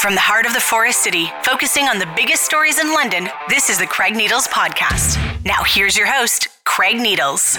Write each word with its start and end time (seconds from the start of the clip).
From 0.00 0.14
the 0.14 0.20
heart 0.20 0.46
of 0.46 0.54
the 0.54 0.60
Forest 0.60 1.02
City, 1.02 1.28
focusing 1.42 1.86
on 1.88 1.98
the 1.98 2.06
biggest 2.14 2.44
stories 2.44 2.78
in 2.78 2.92
London, 2.92 3.28
this 3.48 3.68
is 3.68 3.78
the 3.78 3.86
Craig 3.86 4.14
Needles 4.14 4.46
Podcast. 4.46 5.18
Now, 5.44 5.64
here's 5.64 5.96
your 5.96 6.06
host, 6.06 6.46
Craig 6.62 7.00
Needles. 7.00 7.56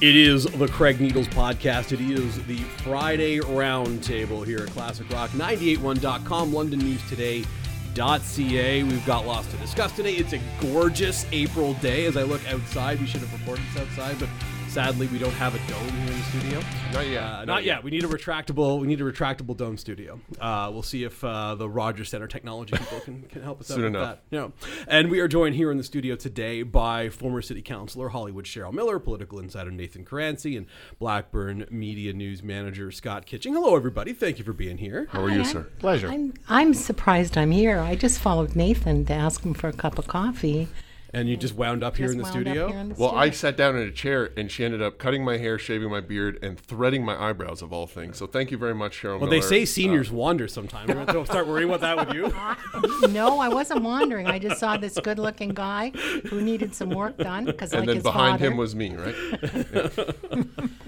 It 0.00 0.16
is 0.16 0.46
the 0.46 0.66
Craig 0.66 1.00
Needles 1.00 1.28
Podcast. 1.28 1.92
It 1.92 2.00
is 2.00 2.44
the 2.46 2.56
Friday 2.82 3.38
Roundtable 3.38 4.44
here 4.44 4.64
at 4.64 4.70
Classic 4.70 5.08
Rock 5.10 5.30
981.com, 5.30 6.52
London 6.52 6.80
News 6.80 7.08
Today.ca. 7.08 8.82
We've 8.82 9.06
got 9.06 9.26
lots 9.28 9.46
to 9.52 9.56
discuss 9.58 9.94
today. 9.94 10.14
It's 10.14 10.32
a 10.32 10.40
gorgeous 10.60 11.24
April 11.30 11.74
day. 11.74 12.06
As 12.06 12.16
I 12.16 12.24
look 12.24 12.44
outside, 12.52 12.98
we 12.98 13.06
should 13.06 13.20
have 13.20 13.32
recorded 13.32 13.64
this 13.72 13.82
outside, 13.82 14.18
but 14.18 14.28
Sadly, 14.74 15.06
we 15.06 15.18
don't 15.18 15.30
have 15.34 15.54
a 15.54 15.58
dome 15.70 15.88
here 15.88 16.10
in 16.10 16.18
the 16.18 16.22
studio. 16.24 16.60
Not 16.92 17.06
yet. 17.06 17.22
Uh, 17.22 17.30
not, 17.30 17.46
Not 17.46 17.64
yet. 17.64 17.76
yet. 17.76 17.84
We 17.84 17.92
need 17.92 18.02
a 18.02 18.08
retractable. 18.08 18.80
We 18.80 18.88
need 18.88 19.00
a 19.00 19.04
retractable 19.04 19.56
dome 19.56 19.78
studio. 19.78 20.18
Uh, 20.40 20.68
we'll 20.72 20.82
see 20.82 21.04
if 21.04 21.22
uh, 21.22 21.54
the 21.54 21.68
Rogers 21.68 22.08
Center 22.08 22.26
technology 22.26 22.76
people 22.76 22.98
can, 22.98 23.22
can 23.22 23.42
help 23.42 23.60
us 23.60 23.70
out 23.70 23.76
with 23.76 23.86
enough. 23.86 24.18
that. 24.30 24.36
Yeah. 24.36 24.48
And 24.88 25.12
we 25.12 25.20
are 25.20 25.28
joined 25.28 25.54
here 25.54 25.70
in 25.70 25.78
the 25.78 25.84
studio 25.84 26.16
today 26.16 26.64
by 26.64 27.08
former 27.08 27.40
City 27.40 27.62
Councilor 27.62 28.08
Hollywood 28.08 28.46
Cheryl 28.46 28.72
Miller, 28.72 28.98
political 28.98 29.38
insider 29.38 29.70
Nathan 29.70 30.04
Caranci, 30.04 30.56
and 30.56 30.66
Blackburn 30.98 31.66
Media 31.70 32.12
News 32.12 32.42
Manager 32.42 32.90
Scott 32.90 33.26
Kitching. 33.26 33.54
Hello, 33.54 33.76
everybody. 33.76 34.12
Thank 34.12 34.38
you 34.38 34.44
for 34.44 34.52
being 34.52 34.78
here. 34.78 35.06
How 35.12 35.22
are 35.22 35.30
you, 35.30 35.44
Hi, 35.44 35.52
sir? 35.52 35.58
I'm- 35.60 35.70
Pleasure. 35.78 36.08
I'm 36.08 36.34
I'm 36.48 36.74
surprised 36.74 37.38
I'm 37.38 37.52
here. 37.52 37.78
I 37.78 37.94
just 37.94 38.18
followed 38.18 38.56
Nathan 38.56 39.04
to 39.04 39.12
ask 39.12 39.44
him 39.44 39.54
for 39.54 39.68
a 39.68 39.72
cup 39.72 39.98
of 40.00 40.08
coffee. 40.08 40.66
And 41.14 41.28
you 41.28 41.36
just 41.36 41.54
wound 41.54 41.84
up 41.84 41.96
here 41.96 42.06
Just 42.06 42.16
in 42.16 42.22
the 42.22 42.28
studio. 42.28 42.68
here 42.68 42.78
in 42.78 42.88
the 42.88 42.94
well, 42.96 43.12
I 43.14 43.30
sat 43.30 43.56
down 43.56 43.76
in 43.76 43.86
a 43.86 43.92
chair 43.92 44.32
and 44.36 44.50
she 44.50 44.64
ended 44.64 44.82
up 44.82 44.98
cutting 44.98 45.24
my 45.24 45.38
hair, 45.38 45.58
shaving 45.58 45.88
my 45.88 46.00
beard, 46.00 46.38
and 46.42 46.58
threading 46.58 47.04
my 47.04 47.16
eyebrows 47.16 47.62
of 47.62 47.72
all 47.72 47.86
things. 47.86 48.18
So 48.18 48.26
thank 48.26 48.50
you 48.50 48.58
very 48.58 48.74
much, 48.74 49.00
Cheryl. 49.00 49.20
well, 49.20 49.30
they 49.30 49.40
say 49.40 49.64
seniors 49.64 50.10
wander 50.10 50.48
sometimes. 50.48 50.88
We're 50.88 51.04
going 51.04 51.24
to 51.24 51.26
start 51.26 51.46
worrying 51.46 51.70
about 51.70 51.80
that 51.82 52.08
with 52.08 52.16
you. 52.16 53.08
no, 53.08 53.38
I 53.38 53.48
wasn't 53.48 53.82
wandering. 53.82 54.26
I 54.26 54.40
just 54.40 54.58
saw 54.58 54.76
this 54.76 54.98
good-looking 54.98 55.50
guy 55.50 55.90
who 56.28 56.40
needed 56.40 56.74
some 56.74 56.90
work 56.90 57.16
done 57.16 57.44
because 57.44 57.72
and 57.72 57.82
like 57.82 57.86
then 57.86 57.96
his 57.96 58.02
behind 58.02 58.40
father. 58.40 58.50
him 58.50 58.56
was 58.56 58.74
me, 58.74 58.96
right? 58.96 59.14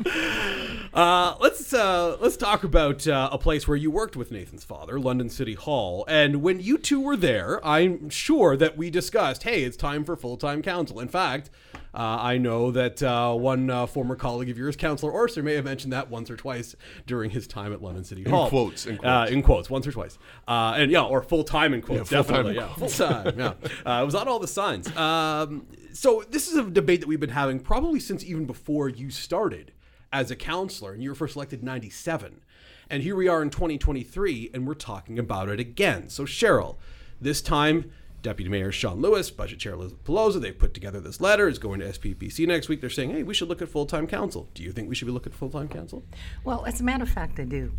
Uh, 0.97 1.37
let's 1.41 1.75
uh, 1.75 2.17
let's 2.21 2.39
talk 2.39 2.65
about 2.65 3.07
uh, 3.07 3.29
a 3.31 3.37
place 3.37 3.69
where 3.69 3.77
you 3.77 3.91
worked 3.91 4.17
with 4.17 4.31
Nathan's 4.31 4.65
father, 4.65 4.99
London 4.99 5.29
City 5.29 5.53
Hall. 5.53 6.07
And 6.09 6.41
when 6.41 6.59
you 6.59 6.79
two 6.79 7.03
were 7.03 7.19
there, 7.19 7.65
I'm 7.67 8.09
sure 8.09 8.57
that 8.57 8.79
we 8.79 8.89
discussed, 8.89 9.43
hey, 9.43 9.63
it's 9.65 9.77
time 9.77 10.05
for 10.05 10.16
full 10.17 10.37
time 10.37 10.63
council. 10.63 11.01
In 11.01 11.09
fact, 11.09 11.51
uh, 11.95 12.19
I 12.21 12.39
know 12.39 12.71
that 12.73 13.03
uh, 13.03 13.35
one 13.35 13.71
uh, 13.71 13.87
former 13.87 14.17
colleague 14.17 14.51
of 14.51 14.59
yours, 14.59 14.77
Councillor 14.77 15.13
Orser, 15.13 15.43
may 15.43 15.55
have 15.55 15.65
mentioned 15.65 15.93
that 15.93 16.11
once 16.11 16.31
or 16.31 16.37
twice 16.37 16.75
during 17.07 17.31
his 17.31 17.47
time 17.47 17.73
at 17.73 17.81
London 17.83 18.05
City 18.05 18.25
Hall. 18.25 18.49
quotes, 18.49 18.87
in 18.87 18.97
Uh, 18.99 19.01
quotes. 19.01 19.31
in 19.33 19.43
quotes, 19.43 19.71
once 19.71 19.87
or 19.87 19.93
twice. 19.93 20.19
Uh, 20.49 20.75
and 20.77 20.91
yeah, 20.91 21.03
or 21.03 21.23
full 21.23 21.45
time 21.45 21.73
in 21.75 21.81
quotes, 21.83 22.11
Yeah, 22.11 22.23
full-time 22.23 22.45
definitely. 22.47 22.55
Yeah, 22.57 22.75
full 22.75 22.89
time. 22.89 23.39
Yeah, 23.39 23.53
uh, 23.99 24.03
it 24.03 24.05
was 24.05 24.15
on 24.15 24.29
all 24.29 24.39
the 24.39 24.49
signs. 24.49 24.95
Um, 24.97 25.67
so 25.93 26.25
this 26.31 26.49
is 26.49 26.57
a 26.57 26.65
debate 26.69 27.01
that 27.01 27.07
we've 27.07 27.21
been 27.21 27.31
having 27.31 27.61
probably 27.61 28.01
since 28.01 28.25
even 28.25 28.45
before 28.47 28.89
you 28.89 29.11
started 29.11 29.73
as 30.13 30.31
a 30.31 30.37
counselor, 30.37 30.93
and 30.93 31.03
you 31.03 31.09
were 31.11 31.15
first 31.15 31.37
elected 31.37 31.61
in 31.61 31.65
'97. 31.67 32.41
And 32.89 33.03
here 33.03 33.17
we 33.17 33.27
are 33.27 33.43
in 33.43 33.51
2023, 33.51 34.51
and 34.55 34.67
we're 34.67 34.75
talking 34.75 35.19
about 35.19 35.49
it 35.49 35.59
again. 35.59 36.09
So 36.09 36.25
Cheryl, 36.25 36.77
this 37.21 37.41
time. 37.41 37.91
Deputy 38.27 38.51
Mayor 38.51 38.73
Sean 38.73 39.01
Lewis, 39.01 39.31
Budget 39.31 39.61
Chair 39.61 39.75
Elizabeth 39.75 40.03
Peloza, 40.03 40.41
they've 40.41 40.59
put 40.59 40.75
together 40.75 40.99
this 40.99 41.21
letter. 41.21 41.47
It's 41.49 41.61
going 41.61 41.79
to 41.79 41.87
SPPC 41.87 42.45
next 42.49 42.69
week. 42.69 42.81
They're 42.81 42.91
saying, 42.91 43.11
hey, 43.11 43.23
we 43.23 43.33
should 43.33 43.47
look 43.47 43.63
at 43.63 43.69
full 43.69 43.87
time 43.87 44.09
council. 44.09 44.49
Do 44.53 44.65
you 44.65 44.73
think 44.73 44.89
we 44.89 44.97
should 44.97 45.07
be 45.07 45.13
looking 45.13 45.33
at 45.33 45.39
full 45.39 45.49
time 45.49 45.69
council? 45.69 46.03
Well, 46.43 46.65
as 46.67 46.81
a 46.81 46.83
matter 46.83 47.05
of 47.05 47.09
fact, 47.09 47.39
I 47.39 47.45
do, 47.45 47.71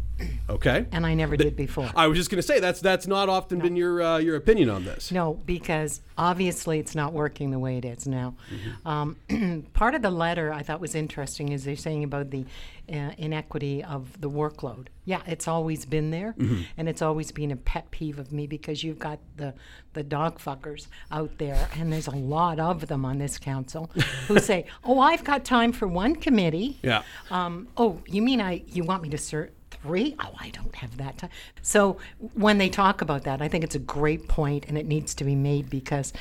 Okay. 0.49 0.85
and 0.93 1.05
I 1.05 1.15
never 1.15 1.35
did 1.35 1.57
before. 1.57 1.91
I 1.97 2.07
was 2.07 2.17
just 2.17 2.29
going 2.29 2.37
to 2.37 2.47
say 2.47 2.61
that's 2.61 2.79
that's 2.79 3.07
not 3.07 3.27
often 3.27 3.59
been 3.59 3.75
your 3.75 4.01
uh, 4.01 4.19
your 4.19 4.37
opinion 4.37 4.69
on 4.69 4.85
this. 4.85 5.11
No, 5.11 5.33
because 5.45 5.99
obviously 6.17 6.79
it's 6.79 6.95
not 6.95 7.11
working 7.11 7.51
the 7.51 7.59
way 7.59 7.77
it 7.77 7.83
is 7.83 8.07
now. 8.07 8.35
Mm-hmm. 8.49 8.87
Um, 8.87 9.65
part 9.73 9.95
of 9.95 10.01
the 10.01 10.11
letter 10.11 10.53
I 10.53 10.63
thought 10.63 10.79
was 10.79 10.95
interesting 10.95 11.49
is 11.51 11.65
they're 11.65 11.75
saying 11.75 12.05
about 12.05 12.31
the 12.31 12.45
uh, 12.91 13.11
inequity 13.17 13.83
of 13.83 14.19
the 14.21 14.29
workload. 14.29 14.87
Yeah, 15.05 15.21
it's 15.27 15.47
always 15.47 15.85
been 15.85 16.11
there, 16.11 16.33
Mm-hmm. 16.37 16.61
and 16.77 16.89
it's 16.89 17.01
always 17.01 17.31
been 17.31 17.51
a 17.51 17.55
pet 17.55 17.89
peeve 17.91 18.19
of 18.19 18.31
me 18.31 18.47
because 18.47 18.83
you've 18.83 18.99
got 18.99 19.19
the 19.37 19.53
the 19.93 20.03
dog 20.03 20.39
fuckers 20.39 20.87
out 21.11 21.37
there, 21.37 21.67
and 21.77 21.91
there's 21.91 22.07
a 22.07 22.15
lot 22.15 22.59
of 22.59 22.87
them 22.87 23.05
on 23.05 23.17
this 23.17 23.37
council 23.37 23.89
who 24.27 24.39
say, 24.51 24.65
"Oh, 24.83 24.99
I've 24.99 25.23
got 25.23 25.43
time 25.45 25.71
for 25.71 25.87
one 25.87 26.15
committee." 26.15 26.79
Yeah. 26.83 27.03
Um, 27.31 27.67
oh, 27.77 28.01
you 28.07 28.21
mean 28.21 28.41
I? 28.41 28.63
You 28.67 28.83
want 28.83 29.01
me 29.03 29.09
to 29.09 29.17
serve 29.17 29.49
three? 29.71 30.15
Oh, 30.19 30.33
I 30.39 30.49
don't 30.49 30.73
have 30.75 30.97
that 30.97 31.17
time. 31.17 31.29
So 31.61 31.97
when 32.33 32.57
they 32.57 32.69
talk 32.69 33.01
about 33.01 33.23
that, 33.23 33.41
I 33.41 33.47
think 33.47 33.63
it's 33.63 33.75
a 33.75 33.79
great 33.79 34.27
point, 34.27 34.65
and 34.67 34.77
it 34.77 34.85
needs 34.85 35.13
to 35.15 35.23
be 35.23 35.35
made 35.35 35.69
because 35.69 36.13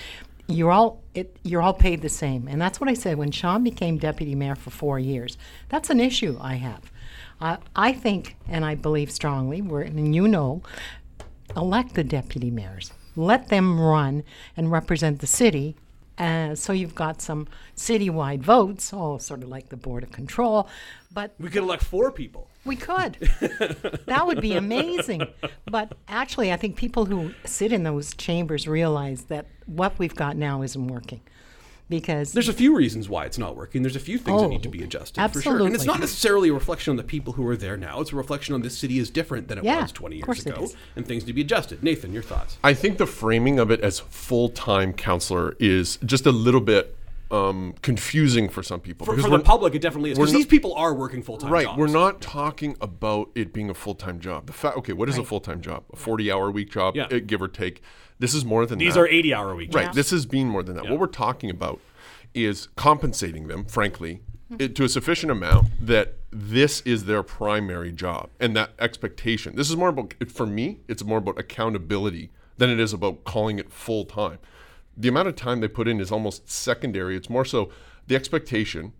you're 0.49 0.71
all 0.71 1.03
it, 1.15 1.37
you're 1.43 1.63
all 1.63 1.75
paid 1.75 2.03
the 2.03 2.09
same, 2.09 2.47
and 2.49 2.61
that's 2.61 2.81
what 2.81 2.89
I 2.89 2.95
said 2.95 3.19
when 3.19 3.31
Sean 3.31 3.65
became 3.65 3.99
deputy 3.99 4.35
mayor 4.35 4.55
for 4.55 4.71
four 4.71 4.99
years. 4.99 5.37
That's 5.69 5.91
an 5.91 6.01
issue 6.01 6.39
I 6.41 6.55
have. 6.55 6.91
Uh, 7.41 7.57
I 7.75 7.93
think, 7.93 8.37
and 8.49 8.65
I 8.65 8.75
believe 8.75 9.11
strongly, 9.11 9.61
we're, 9.61 9.83
and 9.83 10.15
you 10.15 10.27
know, 10.27 10.63
elect 11.57 11.95
the 11.95 12.05
deputy 12.05 12.51
mayors. 12.51 12.93
Let 13.15 13.49
them 13.49 13.81
run 13.81 14.25
and 14.57 14.71
represent 14.71 15.21
the 15.21 15.27
city. 15.27 15.77
Uh, 16.19 16.55
so 16.55 16.73
you've 16.73 16.95
got 16.95 17.21
some 17.21 17.47
citywide 17.77 18.41
votes, 18.41 18.93
all 18.93 19.19
sort 19.19 19.43
of 19.43 19.51
like 19.51 19.69
the 19.69 19.77
board 19.77 20.03
of 20.03 20.13
control. 20.13 20.69
But 21.13 21.35
We 21.39 21.51
could 21.51 21.63
elect 21.63 21.85
four 21.85 22.11
people. 22.11 22.49
We 22.67 22.77
could. 22.77 23.15
that 24.07 24.27
would 24.27 24.41
be 24.41 24.55
amazing. 24.55 25.27
But 25.71 25.93
actually, 26.09 26.53
I 26.53 26.57
think 26.57 26.77
people 26.77 27.07
who 27.07 27.33
sit 27.45 27.73
in 27.73 27.83
those 27.85 28.15
chambers 28.15 28.67
realize 28.69 29.25
that 29.25 29.47
what 29.67 29.99
we've 29.99 30.15
got 30.15 30.37
now 30.37 30.63
isn't 30.63 30.89
working. 30.89 31.21
Because 31.89 32.33
There's 32.33 32.49
a 32.49 32.53
few 32.53 32.77
reasons 32.77 33.09
why 33.09 33.27
it's 33.27 33.39
not 33.39 33.55
working. 33.57 33.83
There's 33.83 33.95
a 33.95 34.01
few 34.01 34.19
things 34.19 34.41
that 34.41 34.47
Oh, 34.47 34.51
need 34.51 34.65
to 34.65 34.69
be 34.69 34.81
oh, 34.83 34.87
adjusted 34.87 35.29
for 35.31 35.41
sure. 35.41 35.65
And 35.65 35.73
it's 35.73 35.85
not 35.85 36.01
necessarily 36.01 36.49
a 36.49 36.53
reflection 36.53 36.91
on 36.91 36.97
the 36.97 37.05
people 37.05 37.35
who 37.35 37.47
are 37.47 37.57
there 37.57 37.77
now. 37.77 38.01
It's 38.01 38.11
a 38.13 38.17
reflection 38.17 38.57
on 38.57 38.63
this 38.63 38.77
city 38.77 38.99
is 38.99 39.09
different 39.09 39.47
than 39.47 39.59
it 39.59 39.65
Yeah, 39.65 39.83
was 39.83 39.93
20 39.93 40.17
years 40.17 40.45
ago, 40.45 40.67
and 40.97 41.07
things 41.07 41.23
need 41.23 41.29
to 41.29 41.33
be 41.35 41.43
adjusted. 41.43 41.85
Nathan, 41.85 42.13
your 42.13 42.25
thoughts? 42.25 42.59
I 42.65 42.75
think 42.75 42.99
the 42.99 43.07
framing 43.07 43.61
of 43.61 43.71
it 43.71 43.81
as 43.83 44.01
full 44.01 44.49
time 44.49 44.95
counselor 44.95 45.55
is 45.61 45.99
just 46.05 46.27
a 46.27 46.33
little 46.33 46.61
bit 46.61 46.97
um, 47.31 47.75
confusing 47.83 48.49
for 48.49 48.63
some 48.63 48.81
people. 48.81 49.05
For, 49.07 49.17
for 49.19 49.31
the 49.31 49.41
public, 49.41 49.75
it 49.75 49.81
definitely 49.83 50.11
is. 50.13 50.19
Because 50.19 50.33
these 50.33 50.47
people 50.47 50.75
are 50.75 50.95
working 50.95 51.23
full 51.23 51.39
time 51.39 51.51
Right, 51.53 51.65
jobs. 51.67 51.79
we're 51.79 51.87
not 51.89 52.21
talking 52.21 52.77
about 52.81 53.31
it 53.35 53.53
being 53.53 53.71
a 53.71 53.75
full 53.75 53.95
time 53.95 54.21
job. 54.21 54.47
The 54.47 54.53
fact, 54.53 54.77
okay, 54.79 54.93
what 54.93 55.09
is 55.09 55.19
a 55.19 55.25
full 55.25 55.41
time 55.41 55.61
job? 55.61 55.85
A 55.93 55.97
forty 55.97 56.31
hour 56.31 56.51
week 56.51 56.71
job, 56.71 56.97
Yeah. 56.97 57.05
uh, 57.11 57.19
give 57.25 57.43
or 57.43 57.49
take. 57.49 57.83
This 58.19 58.33
is 58.33 58.45
more 58.45 58.65
than 58.65 58.79
These 58.79 58.95
that. 58.95 59.01
are 59.01 59.07
80 59.09 59.35
hour 59.35 59.55
week 59.55 59.75
Right. 59.75 59.85
jobs. 59.87 59.97
This 59.97 60.11
is 60.13 60.25
being 60.25 60.49
more 60.49 60.63
than 60.63 60.77
that. 60.77 60.89
What 60.89 60.99
we're 60.99 61.07
talking 61.07 61.51
about 61.51 61.81
is 62.33 62.69
compensating 62.77 63.47
them, 63.49 63.65
frankly, 63.67 64.21
it, 64.59 64.75
to 64.77 64.85
a 64.85 64.89
sufficient 64.89 65.31
amount 65.31 65.67
that 65.87 66.15
this 66.31 66.81
is 66.83 67.05
their 67.05 67.23
primary 67.23 67.93
job 67.93 68.31
and 68.41 68.57
that 68.57 68.71
expectation. 68.79 69.55
This 69.57 69.69
is 69.69 69.77
more 69.77 69.89
about, 69.91 70.15
for 70.29 70.47
me, 70.47 70.81
it's 70.89 71.05
more 71.05 71.19
about 71.19 71.39
accountability 71.39 72.31
than 72.57 72.71
it 72.71 72.81
is 72.81 72.93
about 72.95 73.25
calling 73.25 73.59
it 73.59 73.71
full 73.71 74.05
time. 74.07 74.39
The 74.97 75.09
amount 75.09 75.29
of 75.29 75.37
time 75.37 75.61
they 75.61 75.69
put 75.69 75.89
in 75.89 76.01
is 76.01 76.11
almost 76.11 76.51
secondary. 76.51 77.17
It's 77.17 77.29
more 77.29 77.45
so 77.45 77.71
the 78.07 78.17
expectation 78.17 78.93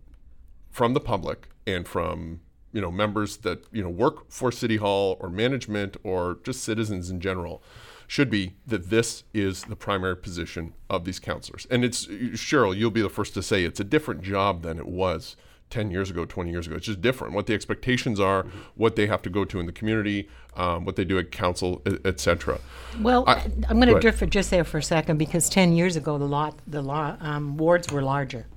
from 0.69 0.93
the 0.93 0.99
public 0.99 1.49
and 1.65 1.87
from 1.87 2.41
you 2.71 2.81
know 2.81 2.91
members 2.91 3.37
that 3.37 3.63
you 3.71 3.81
know 3.81 3.89
work 3.89 4.29
for 4.29 4.51
city 4.51 4.77
hall 4.77 5.17
or 5.19 5.29
management 5.29 5.97
or 6.03 6.37
just 6.43 6.63
citizens 6.63 7.09
in 7.09 7.19
general 7.19 7.63
should 8.05 8.29
be 8.29 8.53
that 8.65 8.89
this 8.89 9.23
is 9.33 9.63
the 9.63 9.75
primary 9.75 10.15
position 10.15 10.73
of 10.89 11.03
these 11.03 11.19
counselors 11.19 11.65
and 11.71 11.83
it's 11.83 12.05
cheryl 12.05 12.75
you'll 12.75 12.91
be 12.91 13.01
the 13.01 13.09
first 13.09 13.33
to 13.33 13.41
say 13.41 13.63
it's 13.63 13.79
a 13.79 13.83
different 13.83 14.21
job 14.21 14.61
than 14.61 14.77
it 14.77 14.87
was 14.87 15.35
10 15.69 15.91
years 15.91 16.09
ago 16.09 16.23
20 16.25 16.49
years 16.49 16.65
ago 16.65 16.75
it's 16.77 16.85
just 16.85 17.01
different 17.01 17.33
what 17.33 17.45
the 17.45 17.53
expectations 17.53 18.19
are 18.19 18.45
what 18.75 18.95
they 18.95 19.05
have 19.07 19.21
to 19.21 19.29
go 19.29 19.43
to 19.43 19.59
in 19.59 19.65
the 19.65 19.71
community 19.71 20.29
um, 20.55 20.85
what 20.85 20.95
they 20.95 21.03
do 21.03 21.17
at 21.19 21.31
council 21.31 21.81
etc 22.05 22.59
Well, 23.01 23.23
I- 23.27 23.33
I, 23.33 23.43
am 23.69 23.79
going 23.79 23.93
to 23.93 23.99
drift 23.99 24.19
differ 24.19 24.25
just 24.25 24.49
there 24.49 24.63
for 24.63 24.79
a 24.79 24.83
second 24.83 25.17
because 25.17 25.49
ten 25.49 25.73
years 25.73 25.95
ago 25.95 26.17
the 26.17 26.25
lot 26.25 26.57
the 26.65 26.81
law 26.81 27.15
um, 27.19 27.57
wards 27.57 27.91
were 27.91 28.01
larger. 28.01 28.47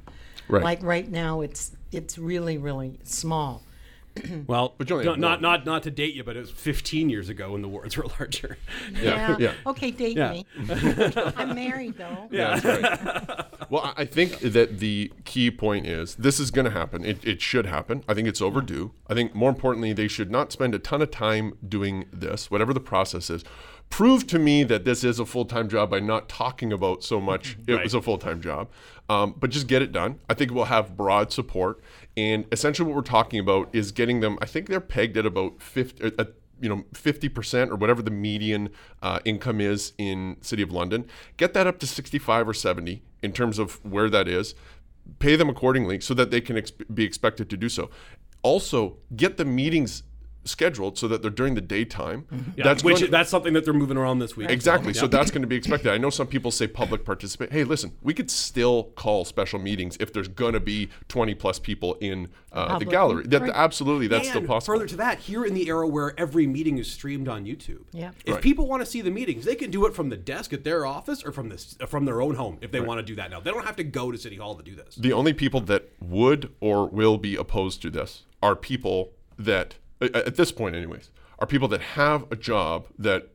Right. 0.49 0.62
Like 0.62 0.83
right 0.83 1.09
now, 1.09 1.43
it's 1.43 1.73
it's 1.93 2.17
really 2.19 2.57
really 2.59 2.99
small. 3.05 3.62
Well, 4.47 4.75
But 4.77 4.91
you 4.91 5.03
not, 5.05 5.19
not 5.21 5.41
not 5.43 5.65
not 5.67 5.83
to 5.85 5.91
date 5.91 6.15
you, 6.15 6.25
but 6.25 6.37
it 6.37 6.41
was 6.41 6.51
15 6.51 7.09
years 7.09 7.29
ago 7.29 7.53
when 7.53 7.62
the 7.62 7.69
wards 7.69 7.97
were 7.97 8.07
larger. 8.19 8.59
Yeah, 9.01 9.37
yeah. 9.41 9.53
Okay, 9.67 9.91
date 9.91 10.17
Yeah. 10.17 10.33
me. 10.33 10.47
I'm 11.37 11.55
married 11.55 11.97
though. 11.97 12.29
Yeah, 12.31 12.59
that's 12.59 13.29
right. 13.29 13.71
well, 13.71 13.83
I- 13.97 14.03
I 14.03 14.05
think 14.07 14.39
that 14.41 14.79
the 14.79 15.12
key 15.25 15.51
point 15.51 15.87
is 15.87 16.15
this 16.17 16.41
is 16.41 16.51
going 16.51 16.65
to 16.65 16.71
happen. 16.71 17.05
It, 17.05 17.25
it 17.25 17.41
should 17.43 17.67
happen. 17.67 18.03
I 18.09 18.15
think 18.15 18.27
it's 18.29 18.41
overdue. 18.43 18.93
I 19.09 19.15
think 19.15 19.35
more 19.35 19.51
importantly, 19.51 19.93
they 19.93 20.09
should 20.09 20.31
not 20.31 20.53
spend 20.53 20.75
a 20.75 20.79
ton 20.79 21.03
of 21.03 21.11
time 21.11 21.57
doing 21.67 22.07
this, 22.12 22.51
whatever 22.51 22.73
the 22.75 22.81
process 22.81 23.31
is. 23.31 23.45
Prove 23.91 24.27
to 24.29 24.39
me 24.39 24.62
that 24.65 24.85
this 24.85 25.03
is 25.05 25.19
a 25.19 25.27
full 25.27 25.45
time 25.45 25.69
job 25.69 25.91
by 25.91 26.01
not 26.01 26.29
talking 26.29 26.73
about 26.73 27.03
so 27.05 27.21
much 27.21 27.57
it 27.67 27.75
Right. 27.75 27.85
was 27.85 27.95
a 27.95 28.01
full 28.01 28.19
time 28.19 28.41
job. 28.41 28.69
Um, 29.09 29.35
but 29.39 29.51
just 29.51 29.67
get 29.67 29.83
it 29.83 29.91
done. 29.91 30.21
I 30.31 30.35
think 30.35 30.53
we'll 30.53 30.67
have 30.67 30.97
broad 30.97 31.33
support. 31.33 31.81
And 32.17 32.45
essentially, 32.53 32.87
what 32.87 32.97
we're 32.97 33.03
talking 33.03 33.39
about 33.39 33.69
is 33.73 33.93
getting 33.93 34.21
them, 34.21 34.39
I 34.43 34.47
think 34.47 34.69
they're 34.69 34.81
pegged 34.81 35.17
at 35.17 35.25
about 35.25 35.62
50, 35.62 36.12
uh, 36.19 36.25
you 36.61 36.69
know 36.69 36.85
50% 36.93 37.71
or 37.71 37.77
whatever 37.77 38.03
the 38.03 38.11
median 38.11 38.71
uh, 39.03 39.21
income 39.25 39.61
is 39.61 39.93
in 39.99 40.37
city 40.41 40.62
of 40.62 40.71
london. 40.71 41.07
Get 41.37 41.55
that 41.55 41.67
up 41.67 41.79
to 41.81 41.87
65 41.87 42.49
or 42.49 42.55
70 42.55 43.03
in 43.23 43.33
terms 43.33 43.59
of 43.59 43.85
where 43.85 44.11
that 44.11 44.29
is. 44.29 44.55
Pay 45.19 45.37
them 45.37 45.49
accordingly 45.49 46.01
so 46.01 46.15
that 46.15 46.31
they 46.31 46.41
can 46.41 46.59
ex- 46.59 46.71
be 46.71 47.05
expected 47.05 47.49
to 47.51 47.57
do 47.57 47.69
so. 47.69 47.91
Also 48.43 48.99
get 49.17 49.37
the 49.37 49.45
meetings 49.45 50.03
scheduled 50.45 50.97
so 50.99 51.07
that 51.09 51.21
they're 51.23 51.31
during 51.31 51.55
the 51.55 51.61
daytime 51.61 52.27
Yeah, 52.57 52.65
that's 52.65 52.83
which 52.83 53.01
to- 53.01 53.09
that's 53.09 53.29
something 53.31 53.53
that 53.53 53.65
they're 53.65 53.75
moving 53.75 53.97
around 53.97 54.21
this 54.21 54.37
week. 54.37 54.49
Exactly. 54.51 54.95
So 54.95 55.03
Yeah. 55.05 55.09
that's 55.09 55.31
going 55.31 55.43
to 55.43 55.47
be 55.49 55.57
expected. 55.57 55.93
I 55.93 55.99
know 55.99 56.09
some 56.11 56.27
people 56.27 56.51
say 56.51 56.67
public 56.67 57.05
participate. 57.05 57.53
Hey, 57.53 57.65
listen, 57.65 57.93
we 58.03 58.15
could 58.15 58.31
still 58.31 58.85
call 58.97 59.25
special 59.25 59.59
meetings 59.59 59.97
if 60.01 60.13
there's 60.13 60.29
going 60.29 60.55
to 60.55 60.61
be 60.61 60.89
20 61.09 61.35
plus 61.35 61.59
people 61.59 61.95
in 62.01 62.29
uh, 62.53 62.79
the 62.79 62.85
gallery. 62.85 63.25
That, 63.27 63.43
Right. 63.43 63.51
Absolutely, 63.55 64.07
that's 64.09 64.29
still 64.29 64.39
and 64.41 64.49
possible. 64.49 64.75
Further 64.75 64.87
to 64.89 64.97
that, 64.97 65.19
here 65.21 65.45
in 65.45 65.55
the 65.55 65.69
era 65.69 65.87
where 65.87 66.19
every 66.19 66.47
meeting 66.47 66.79
is 66.79 66.91
streamed 66.91 67.29
on 67.29 67.45
YouTube, 67.45 67.83
Yeah. 67.93 68.11
if 68.25 68.35
Right. 68.35 68.43
people 68.43 68.67
want 68.67 68.83
to 68.83 68.87
see 68.87 69.03
the 69.03 69.11
meetings, 69.11 69.45
they 69.45 69.55
can 69.55 69.71
do 69.71 69.87
it 69.87 69.95
from 69.95 70.09
the 70.09 70.17
desk 70.17 70.53
at 70.53 70.65
their 70.65 70.85
office 70.87 71.23
or 71.25 71.31
from 71.33 71.49
this 71.51 71.77
from 71.87 72.07
their 72.07 72.21
own 72.21 72.35
home 72.35 72.59
if 72.61 72.73
they 72.73 72.81
want 72.81 72.99
to 72.99 73.03
do 73.05 73.15
that 73.17 73.31
now. 73.31 73.41
They 73.41 73.51
don't 73.51 73.65
have 73.67 73.77
to 73.77 73.85
go 73.85 74.11
to 74.11 74.19
City 74.19 74.37
Hall 74.37 74.55
to 74.57 74.63
do 74.63 74.75
this. 74.75 74.95
the 74.97 75.13
only 75.13 75.33
people 75.33 75.61
that 75.63 75.91
would 76.01 76.51
or 76.61 76.87
will 76.89 77.19
be 77.19 77.37
opposed 77.37 77.81
to 77.83 77.91
this 77.91 78.25
are 78.43 78.57
people 78.57 79.13
that, 79.39 79.77
a- 79.77 79.80
at 80.00 80.37
this 80.37 80.52
point, 80.52 80.75
anyways, 80.75 81.11
are 81.38 81.47
people 81.47 81.69
that 81.69 81.81
have 81.81 82.31
a 82.31 82.37
job 82.37 82.87
that 82.99 83.29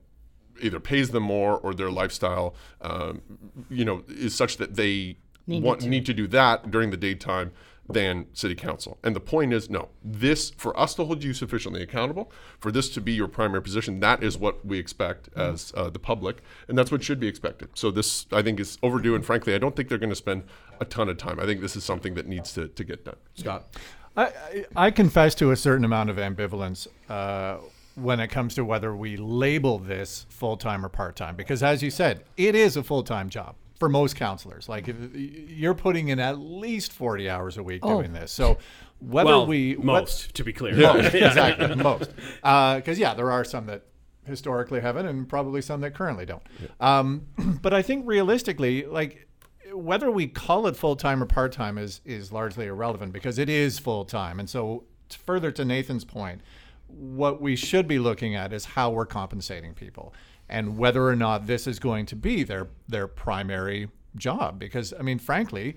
either 0.62 0.80
pays 0.80 1.10
them 1.10 1.24
more 1.24 1.58
or 1.58 1.74
their 1.74 1.92
lifestyle, 1.92 2.56
um, 2.82 3.22
you 3.70 3.84
know, 3.84 4.04
is 4.08 4.34
such 4.34 4.58
that 4.58 4.76
they 4.76 5.18
want 5.48 5.82
to. 5.82 5.90
need 5.90 6.06
to 6.06 6.14
do 6.14 6.28
that 6.28 6.72
during 6.72 6.92
the 6.92 6.98
daytime 6.98 7.52
than 7.88 8.26
city 8.34 8.56
council. 8.56 8.98
And 9.04 9.16
the 9.16 9.20
point 9.20 9.54
is, 9.54 9.70
no, 9.70 9.90
this 10.04 10.50
for 10.52 10.78
us 10.80 10.96
to 10.96 11.06
hold 11.06 11.24
you 11.24 11.34
sufficiently 11.34 11.84
accountable, 11.84 12.32
for 12.60 12.72
this 12.72 12.90
to 12.90 13.02
be 13.02 13.14
your 13.14 13.28
primary 13.28 13.62
position, 13.62 14.00
that 14.00 14.24
is 14.24 14.38
what 14.38 14.66
we 14.66 14.80
expect 14.80 15.30
as 15.36 15.72
uh, 15.78 15.90
the 15.90 16.00
public, 16.00 16.42
and 16.68 16.78
that's 16.78 16.92
what 16.92 17.04
should 17.04 17.20
be 17.20 17.28
expected. 17.28 17.70
So 17.76 17.92
this, 17.92 18.26
I 18.32 18.42
think, 18.42 18.60
is 18.60 18.80
overdue. 18.82 19.14
And 19.14 19.24
frankly, 19.24 19.54
I 19.54 19.60
don't 19.60 19.76
think 19.76 19.90
they're 19.90 20.00
going 20.00 20.10
to 20.10 20.16
spend 20.16 20.44
a 20.80 20.86
ton 20.86 21.10
of 21.10 21.18
time. 21.18 21.40
I 21.40 21.46
think 21.46 21.62
this 21.62 21.76
is 21.76 21.84
something 21.84 22.16
that 22.16 22.28
needs 22.28 22.54
to, 22.54 22.68
to 22.70 22.84
get 22.84 23.06
done. 23.06 23.18
Scott, 23.36 23.68
I, 23.76 23.80
I 24.18 24.66
I 24.76 24.92
confess 24.92 25.36
to 25.36 25.52
a 25.52 25.56
certain 25.56 25.86
amount 25.86 26.10
of 26.10 26.18
ambivalence 26.18 26.88
uh, 27.10 27.58
when 27.96 28.20
it 28.20 28.28
comes 28.30 28.56
to 28.56 28.66
whether 28.66 28.96
we 28.96 29.18
label 29.18 29.80
this 29.80 30.26
full 30.30 30.58
time 30.58 30.86
or 30.86 30.90
part 30.90 31.16
time, 31.16 31.36
because 31.36 31.64
as 31.64 31.82
you 31.84 31.92
said, 31.92 32.24
it 32.38 32.56
is 32.56 32.78
a 32.78 32.84
full 32.84 33.04
time 33.04 33.30
job 33.30 33.56
for 33.80 33.90
most 33.90 34.16
counselors. 34.16 34.70
Like 34.70 34.88
if, 34.88 34.96
you're 35.14 35.74
putting 35.74 36.10
in 36.10 36.20
at 36.20 36.40
least 36.40 36.94
forty 36.94 37.30
hours 37.30 37.58
a 37.58 37.64
week 37.64 37.82
doing 37.82 38.14
this. 38.14 38.32
So 38.32 38.58
whether 39.00 39.28
well, 39.30 39.48
we 39.48 39.76
what- 39.76 39.86
most 39.86 40.34
to 40.36 40.44
be 40.44 40.54
clear. 40.54 40.76
most, 40.76 41.14
exactly 41.14 41.76
most 41.76 42.12
because 42.16 42.98
yeah 42.98 43.14
there 43.14 43.32
are 43.32 43.44
some 43.44 43.66
that 43.66 43.84
historically 44.26 44.80
haven't 44.80 45.06
and 45.06 45.30
probably 45.30 45.62
some 45.62 45.82
that 45.82 45.94
currently 45.94 46.26
don't 46.26 46.42
um, 46.80 47.28
but 47.62 47.74
i 47.74 47.82
think 47.82 48.08
realistically 48.08 48.84
like 48.86 49.28
whether 49.76 50.10
we 50.10 50.28
call 50.28 50.68
it 50.68 50.76
full-time 50.76 51.22
or 51.22 51.26
part-time 51.26 51.78
is 51.78 52.02
is 52.06 52.32
largely 52.32 52.68
irrelevant 52.68 53.12
because 53.14 53.38
it 53.38 53.50
is 53.50 53.80
full-time 53.80 54.40
and 54.40 54.50
so 54.50 54.84
further 55.10 55.52
to 55.52 55.66
nathan's 55.66 56.06
point 56.06 56.42
what 56.88 57.42
we 57.42 57.56
should 57.56 57.88
be 57.88 58.00
looking 58.00 58.36
at 58.36 58.54
is 58.54 58.66
how 58.66 58.90
we're 58.90 59.06
compensating 59.06 59.74
people 59.74 60.14
and 60.48 60.78
whether 60.78 61.08
or 61.08 61.16
not 61.16 61.48
this 61.48 61.68
is 61.68 61.80
going 61.80 62.06
to 62.06 62.16
be 62.16 62.44
their 62.44 62.68
their 62.88 63.08
primary 63.08 63.90
job 64.16 64.58
because 64.60 64.94
i 65.00 65.02
mean 65.02 65.20
frankly 65.20 65.76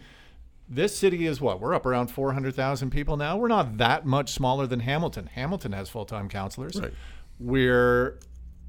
this 0.69 0.97
city 0.97 1.27
is 1.27 1.41
what 1.41 1.61
we're 1.61 1.75
up 1.75 1.87
around 1.87 2.09
400,000 2.09 2.91
people 2.91 3.17
now. 3.17 3.39
We're 3.39 3.49
not 3.49 3.79
that 3.79 4.05
much 4.05 4.33
smaller 4.33 4.67
than 4.67 4.81
Hamilton. 4.81 5.27
Hamilton 5.27 5.73
has 5.73 5.89
full-time 5.89 6.29
counselors. 6.29 6.79
Right. 6.79 6.93
We're 7.41 8.19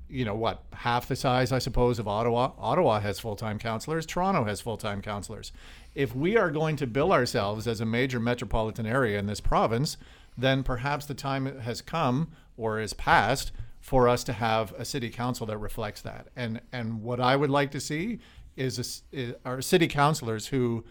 you 0.09 0.25
know 0.25 0.35
what, 0.35 0.63
half 0.73 1.07
the 1.07 1.15
size 1.15 1.51
I 1.51 1.59
suppose 1.59 1.99
of 1.99 2.07
Ottawa. 2.07 2.51
Ottawa 2.57 2.99
has 2.99 3.19
full-time 3.19 3.59
counselors. 3.59 4.05
Toronto 4.05 4.43
has 4.45 4.61
full-time 4.61 5.01
counselors. 5.01 5.51
If 5.95 6.15
we 6.15 6.37
are 6.37 6.51
going 6.51 6.75
to 6.77 6.87
bill 6.87 7.11
ourselves 7.11 7.67
as 7.67 7.81
a 7.81 7.85
major 7.85 8.19
metropolitan 8.19 8.85
area 8.85 9.19
in 9.19 9.27
this 9.27 9.39
province, 9.39 9.97
then 10.37 10.63
perhaps 10.63 11.05
the 11.05 11.13
time 11.13 11.59
has 11.59 11.81
come 11.81 12.31
or 12.57 12.79
is 12.79 12.93
past 12.93 13.51
for 13.79 14.07
us 14.07 14.23
to 14.25 14.33
have 14.33 14.73
a 14.73 14.85
city 14.85 15.09
council 15.09 15.45
that 15.47 15.57
reflects 15.57 16.01
that. 16.01 16.27
And 16.35 16.61
and 16.71 17.01
what 17.01 17.19
I 17.19 17.35
would 17.35 17.49
like 17.49 17.71
to 17.71 17.79
see 17.79 18.19
is, 18.55 19.03
is 19.11 19.33
our 19.45 19.61
city 19.61 19.87
councilors 19.87 20.47
who 20.47 20.83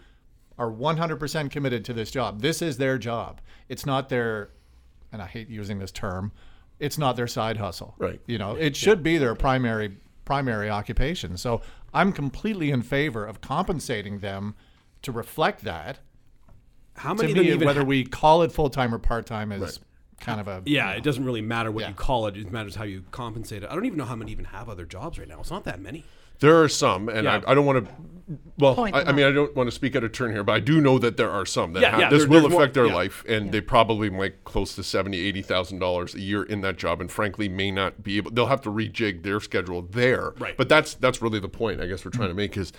are 0.57 0.71
100% 0.71 1.49
committed 1.51 1.85
to 1.85 1.93
this 1.93 2.11
job. 2.11 2.41
This 2.41 2.61
is 2.61 2.77
their 2.77 2.97
job. 2.97 3.39
It's 3.69 3.85
not 3.85 4.09
their, 4.09 4.49
and 5.11 5.21
I 5.21 5.27
hate 5.27 5.47
using 5.47 5.79
this 5.79 5.91
term, 5.91 6.33
it's 6.79 6.97
not 6.97 7.15
their 7.15 7.27
side 7.27 7.57
hustle. 7.57 7.95
Right. 7.97 8.21
You 8.25 8.37
know, 8.37 8.55
it 8.55 8.75
should 8.75 9.03
be 9.03 9.17
their 9.17 9.35
primary 9.35 9.97
primary 10.25 10.69
occupation. 10.69 11.37
So 11.37 11.61
I'm 11.93 12.11
completely 12.13 12.69
in 12.71 12.81
favor 12.83 13.25
of 13.25 13.41
compensating 13.41 14.19
them 14.19 14.55
to 15.01 15.11
reflect 15.11 15.63
that. 15.63 15.99
How 16.95 17.13
many 17.13 17.33
them 17.33 17.43
me, 17.45 17.51
even 17.51 17.65
whether 17.65 17.81
ha- 17.81 17.85
we 17.87 18.03
call 18.03 18.43
it 18.43 18.51
full 18.51 18.69
time 18.69 18.93
or 18.93 18.99
part 18.99 19.25
time 19.25 19.51
is 19.51 19.79
kind 20.19 20.39
of 20.41 20.47
a 20.47 20.61
Yeah, 20.65 20.91
it 20.91 21.03
doesn't 21.03 21.23
really 21.23 21.41
matter 21.41 21.71
what 21.71 21.81
Yeah. 21.81 21.89
you 21.89 21.93
call 21.95 22.27
it. 22.27 22.35
It 22.37 22.51
matters 22.51 22.75
how 22.75 22.83
you 22.83 23.03
compensate 23.11 23.63
it. 23.63 23.69
I 23.69 23.73
don't 23.75 23.85
even 23.85 23.97
know 23.97 24.05
how 24.05 24.15
many 24.15 24.31
even 24.31 24.45
have 24.45 24.67
other 24.69 24.85
jobs 24.85 25.17
right 25.17 25.27
now. 25.27 25.39
It's 25.39 25.49
not 25.51 25.63
that 25.63 25.79
many. 25.79 26.03
There 26.39 26.61
are 26.61 26.69
some, 26.69 27.09
and 27.09 27.25
Yeah. 27.25 27.41
I, 27.45 27.51
I 27.51 27.55
don't 27.55 27.65
want 27.65 27.85
to. 27.85 27.91
Well, 28.59 28.79
I, 28.85 28.91
I 28.91 29.11
mean, 29.11 29.25
I 29.25 29.31
don't 29.31 29.55
want 29.55 29.67
to 29.67 29.71
speak 29.71 29.95
out 29.95 30.03
of 30.03 30.11
turn 30.11 30.31
here, 30.31 30.43
but 30.43 30.51
I 30.53 30.59
do 30.59 30.79
know 30.79 30.99
that 30.99 31.17
there 31.17 31.31
are 31.31 31.47
some 31.47 31.73
that 31.73 31.81
Yeah, 31.81 31.91
have, 31.91 31.99
yeah, 31.99 32.09
this 32.09 32.27
will 32.27 32.41
there's 32.41 32.51
more- 32.51 32.61
affect 32.61 32.75
their 32.75 32.85
yeah. 32.85 32.93
life, 32.93 33.23
and 33.27 33.51
they 33.51 33.59
probably 33.59 34.11
make 34.11 34.43
close 34.43 34.75
to 34.75 34.83
seventy, 34.83 35.19
eighty 35.19 35.41
thousand 35.41 35.79
dollars 35.79 36.13
a 36.13 36.19
year 36.19 36.43
in 36.43 36.61
that 36.61 36.77
job, 36.77 37.01
and 37.01 37.11
frankly, 37.11 37.49
may 37.49 37.71
not 37.71 38.03
be 38.03 38.17
able. 38.17 38.29
They'll 38.31 38.45
have 38.45 38.61
to 38.61 38.69
rejig 38.69 39.23
their 39.23 39.39
schedule 39.39 39.81
there. 39.81 40.33
Right. 40.37 40.55
But 40.55 40.69
that's 40.69 40.93
that's 40.93 41.21
really 41.23 41.39
the 41.39 41.49
point. 41.49 41.81
I 41.81 41.87
guess 41.87 42.05
we're 42.05 42.11
trying 42.11 42.29
to 42.29 42.35
make 42.35 42.55
is 42.55 42.71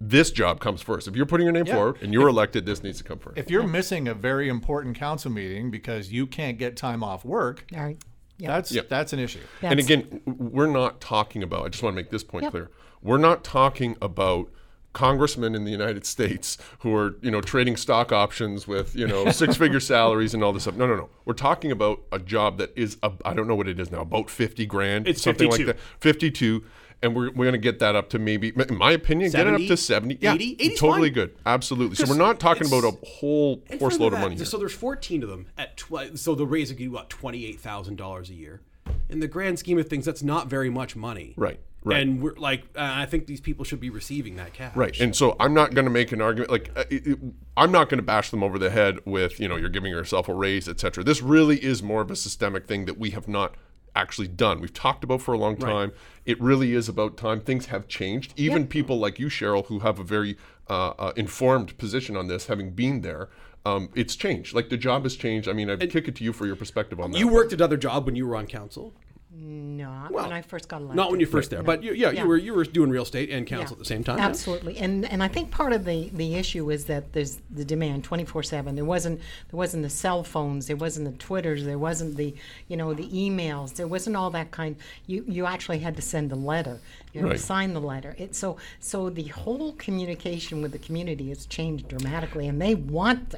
this 0.00 0.30
job 0.30 0.60
comes 0.60 0.82
first. 0.82 1.08
If 1.08 1.16
you're 1.16 1.26
putting 1.26 1.46
your 1.46 1.52
name 1.54 1.66
Yeah. 1.66 1.74
forward 1.74 1.98
and 2.02 2.12
you're 2.12 2.28
elected, 2.28 2.64
this 2.66 2.82
needs 2.84 2.98
to 2.98 3.04
come 3.04 3.18
first. 3.18 3.38
if 3.38 3.50
you're 3.50 3.66
missing 3.66 4.06
a 4.06 4.14
very 4.14 4.48
important 4.48 4.94
council 4.96 5.32
meeting 5.32 5.70
because 5.70 6.12
you 6.12 6.26
can't 6.28 6.58
get 6.58 6.76
time 6.76 7.02
off 7.02 7.24
work, 7.24 7.64
All 7.74 7.82
right. 7.82 7.98
Yeah. 8.38 8.48
that's 8.48 8.72
Yeah. 8.72 8.82
that's 8.88 9.12
an 9.12 9.18
issue. 9.18 9.40
and 9.62 9.78
again, 9.80 10.20
we're 10.26 10.66
not 10.66 11.00
talking 11.00 11.42
about. 11.42 11.64
I 11.64 11.68
just 11.68 11.82
want 11.82 11.94
to 11.94 11.96
make 12.02 12.10
this 12.10 12.24
point 12.24 12.44
Yep. 12.44 12.50
clear. 12.52 12.70
We're 13.02 13.18
not 13.18 13.44
talking 13.44 13.96
about 14.02 14.48
congressmen 14.92 15.54
in 15.54 15.64
the 15.64 15.70
United 15.70 16.04
States 16.14 16.56
who 16.80 16.94
are, 16.94 17.16
you 17.20 17.30
know, 17.30 17.40
trading 17.40 17.76
stock 17.76 18.12
options 18.12 18.66
with, 18.66 18.96
you 18.96 19.06
know, 19.06 19.30
six-figure 19.30 19.80
salaries 19.80 20.32
and 20.34 20.42
all 20.42 20.52
this 20.52 20.62
stuff. 20.62 20.74
No, 20.76 20.86
no, 20.86 20.96
no. 20.96 21.08
We're 21.24 21.34
talking 21.34 21.70
about 21.70 22.00
a 22.12 22.18
job 22.18 22.56
that 22.58 22.72
is, 22.76 22.96
a, 23.02 23.12
I 23.24 23.34
don't 23.34 23.46
know 23.46 23.54
what 23.54 23.68
it 23.68 23.78
is 23.78 23.90
now, 23.90 24.00
about 24.00 24.30
fifty 24.30 24.64
grand, 24.66 25.06
It's 25.06 25.22
something 25.22 25.50
52. 25.50 25.66
like 25.68 25.76
that, 25.76 25.82
fifty-two. 26.00 26.64
And 27.02 27.14
we're, 27.14 27.26
we're 27.30 27.44
going 27.44 27.52
to 27.52 27.58
get 27.58 27.78
that 27.80 27.94
up 27.94 28.08
to 28.10 28.18
maybe, 28.18 28.52
in 28.56 28.76
my 28.78 28.92
opinion, 28.92 29.30
get 29.30 29.46
it 29.46 29.52
up 29.54 29.60
to 29.60 29.76
70. 29.76 30.18
Yeah, 30.20 30.34
80? 30.34 30.52
80 30.58 30.74
's 30.74 30.78
totally 30.80 31.08
fine. 31.08 31.14
good. 31.14 31.36
Absolutely. 31.44 31.94
So 31.96 32.06
we're 32.08 32.16
not 32.16 32.40
talking 32.40 32.66
about 32.66 32.84
a 32.84 32.92
whole 33.06 33.62
horse 33.78 33.98
load 33.98 34.06
of 34.14 34.18
that, 34.18 34.22
money 34.22 34.36
here. 34.36 34.44
So 34.46 34.56
there's 34.56 34.72
14 34.72 35.22
of 35.22 35.28
them 35.28 35.46
at 35.58 35.76
tw- 35.76 36.16
so 36.18 36.34
the 36.34 36.46
raise 36.46 36.70
would 36.70 36.78
be 36.78 36.88
what 36.88 37.10
28 37.10 37.60
thousand 37.60 37.96
dollars 37.96 38.30
a 38.30 38.34
year. 38.34 38.62
In 39.10 39.20
the 39.20 39.28
grand 39.28 39.58
scheme 39.58 39.78
of 39.78 39.88
things, 39.88 40.04
that's 40.06 40.22
not 40.22 40.48
very 40.48 40.70
much 40.70 40.96
money. 40.96 41.34
Right, 41.36 41.60
right. 41.84 42.00
And 42.00 42.22
we're 42.22 42.34
like, 42.36 42.62
uh, 42.76 42.80
I 42.94 43.04
think 43.06 43.26
these 43.26 43.40
people 43.40 43.64
should 43.64 43.80
be 43.80 43.90
receiving 43.90 44.36
that 44.36 44.52
cash. 44.54 44.74
Right. 44.74 44.98
And 45.00 45.14
so 45.14 45.36
I'm 45.38 45.52
not 45.54 45.74
going 45.74 45.84
to 45.86 45.90
make 45.90 46.12
an 46.12 46.20
argument 46.22 46.50
like 46.50 46.70
uh, 46.76 46.84
it, 46.90 47.06
it- 47.06 47.18
I'm 47.58 47.72
not 47.72 47.88
going 47.88 47.98
to 47.98 48.04
bash 48.04 48.30
them 48.30 48.42
over 48.42 48.58
the 48.58 48.70
head 48.70 48.98
with, 49.04 49.38
you 49.38 49.48
know, 49.48 49.56
you're 49.56 49.68
giving 49.70 49.90
yourself 49.92 50.28
a 50.28 50.34
raise, 50.34 50.68
et 50.68 50.80
cetera. 50.80 51.04
This 51.04 51.20
really 51.22 51.62
is 51.62 51.82
more 51.82 52.00
of 52.00 52.10
a 52.10 52.16
systemic 52.16 52.66
thing 52.66 52.84
that 52.86 52.98
we 52.98 53.10
have 53.10 53.28
not 53.28 53.54
actually 53.96 54.28
done. 54.28 54.60
We've 54.60 54.72
talked 54.72 55.02
about 55.02 55.22
for 55.22 55.34
a 55.34 55.38
long 55.38 55.56
time. 55.56 55.92
It 56.24 56.40
really 56.40 56.74
is 56.74 56.88
about 56.88 57.16
time. 57.16 57.40
Things 57.40 57.66
have 57.66 57.88
changed. 57.88 58.34
Even 58.36 58.66
people 58.66 58.98
like 58.98 59.18
you, 59.18 59.26
Cheryl, 59.26 59.66
who 59.66 59.80
have 59.80 59.98
a 59.98 60.04
very 60.04 60.36
uh, 60.68 60.90
uh, 60.98 61.12
informed 61.16 61.76
position 61.78 62.16
on 62.16 62.28
this, 62.28 62.46
having 62.46 62.70
been 62.70 63.00
there, 63.00 63.28
um, 63.64 63.88
it's 63.94 64.14
changed. 64.14 64.54
Like 64.54 64.68
the 64.68 64.76
job 64.76 65.02
has 65.04 65.16
changed. 65.16 65.48
I 65.48 65.52
mean, 65.52 65.70
I 65.70 65.76
kick 65.76 66.06
it 66.06 66.14
to 66.16 66.24
you 66.24 66.32
for 66.32 66.46
your 66.46 66.56
perspective 66.56 67.00
on 67.00 67.10
that. 67.10 67.18
You 67.18 67.28
worked 67.28 67.52
another 67.52 67.76
job 67.76 68.06
when 68.06 68.14
you 68.14 68.26
were 68.26 68.36
on 68.36 68.46
council. 68.46 68.94
Not 69.38 70.12
when 70.12 70.32
I 70.32 70.40
first 70.40 70.68
got 70.68 70.78
elected. 70.80 70.96
Not 70.96 71.10
when 71.10 71.20
you 71.20 71.26
first 71.26 71.50
there, 71.50 71.62
but 71.62 71.82
you, 71.82 71.92
yeah, 71.92 72.10
Yeah. 72.10 72.22
you 72.22 72.28
were 72.28 72.36
you 72.38 72.54
were 72.54 72.64
doing 72.64 72.88
real 72.90 73.02
estate 73.02 73.28
and 73.30 73.46
council 73.46 73.68
Yeah. 73.70 73.72
at 73.74 73.78
the 73.78 73.84
same 73.84 74.02
time. 74.02 74.18
Absolutely, 74.18 74.78
and 74.78 75.04
and 75.04 75.22
I 75.22 75.28
think 75.28 75.50
part 75.50 75.72
of 75.74 75.84
the 75.84 76.08
the 76.14 76.34
issue 76.36 76.70
is 76.70 76.86
that 76.86 77.12
there's 77.12 77.38
the 77.50 77.64
demand 77.64 78.02
twenty 78.04 78.24
four 78.24 78.42
seven. 78.42 78.74
There 78.76 78.84
wasn't 78.84 79.20
there 79.50 79.58
wasn't 79.58 79.82
the 79.82 79.90
cell 79.90 80.24
phones, 80.24 80.66
there 80.68 80.76
wasn't 80.76 81.10
the 81.10 81.18
twitters, 81.18 81.64
there 81.64 81.78
wasn't 81.78 82.16
the 82.16 82.34
you 82.68 82.76
know 82.78 82.94
the 82.94 83.08
emails, 83.08 83.74
there 83.74 83.86
wasn't 83.86 84.16
all 84.16 84.30
that 84.30 84.50
kind. 84.52 84.76
You 85.06 85.24
you 85.28 85.44
actually 85.44 85.80
had 85.80 85.96
to 85.96 86.02
send 86.02 86.32
a 86.32 86.36
letter, 86.36 86.78
you 87.12 87.20
had 87.20 87.28
Right. 87.30 87.36
to 87.36 87.42
sign 87.42 87.74
the 87.74 87.80
letter. 87.80 88.14
It 88.18 88.34
so 88.34 88.56
so 88.80 89.10
the 89.10 89.24
whole 89.28 89.72
communication 89.72 90.62
with 90.62 90.72
the 90.72 90.78
community 90.78 91.28
has 91.28 91.44
changed 91.46 91.88
dramatically, 91.88 92.48
and 92.48 92.60
they 92.60 92.74
want. 92.74 93.34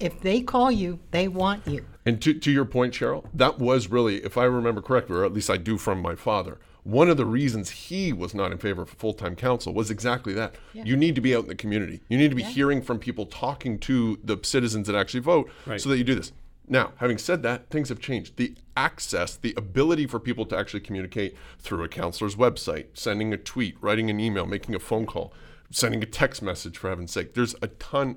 If 0.00 0.20
they 0.20 0.40
call 0.40 0.70
you, 0.70 1.00
they 1.10 1.28
want 1.28 1.66
you. 1.66 1.84
And 2.04 2.20
to, 2.22 2.34
to 2.34 2.50
your 2.50 2.64
point, 2.64 2.94
Cheryl, 2.94 3.24
that 3.34 3.58
was 3.58 3.88
really, 3.88 4.24
if 4.24 4.36
I 4.38 4.44
remember 4.44 4.80
correctly, 4.80 5.16
or 5.16 5.24
at 5.24 5.32
least 5.32 5.50
I 5.50 5.56
do 5.56 5.76
from 5.76 6.00
my 6.00 6.14
father, 6.14 6.58
one 6.84 7.08
of 7.10 7.16
the 7.16 7.26
reasons 7.26 7.70
he 7.70 8.12
was 8.12 8.32
not 8.32 8.52
in 8.52 8.58
favor 8.58 8.82
of 8.82 8.90
full 8.90 9.12
time 9.12 9.34
council 9.34 9.74
was 9.74 9.90
exactly 9.90 10.32
that. 10.34 10.54
You 10.72 10.96
need 10.96 11.16
to 11.16 11.20
be 11.20 11.34
out 11.34 11.42
in 11.42 11.48
the 11.48 11.56
community. 11.56 12.00
You 12.08 12.16
need 12.16 12.28
to 12.30 12.36
be 12.36 12.44
hearing 12.44 12.80
from 12.80 12.98
people, 13.00 13.26
talking 13.26 13.78
to 13.80 14.18
the 14.22 14.38
citizens 14.42 14.86
that 14.86 14.94
actually 14.94 15.20
vote, 15.20 15.50
Right. 15.66 15.80
so 15.80 15.88
that 15.88 15.98
you 15.98 16.04
do 16.04 16.14
this. 16.14 16.32
Now, 16.68 16.92
having 16.96 17.18
said 17.18 17.42
that, 17.44 17.70
things 17.70 17.88
have 17.88 18.00
changed. 18.00 18.36
The 18.36 18.54
access, 18.76 19.36
the 19.36 19.54
ability 19.56 20.06
for 20.06 20.18
people 20.20 20.44
to 20.46 20.56
actually 20.56 20.80
communicate 20.80 21.36
through 21.58 21.82
a 21.84 21.88
counselor's 21.88 22.34
website, 22.36 22.86
sending 22.94 23.32
a 23.32 23.36
tweet, 23.36 23.76
writing 23.80 24.10
an 24.10 24.18
email, 24.20 24.46
making 24.46 24.74
a 24.74 24.80
phone 24.80 25.06
call, 25.06 25.32
sending 25.70 26.02
a 26.02 26.06
text 26.06 26.42
message, 26.42 26.76
for 26.76 26.88
heaven's 26.88 27.12
sake. 27.12 27.34
There's 27.34 27.54
a 27.62 27.68
ton. 27.68 28.16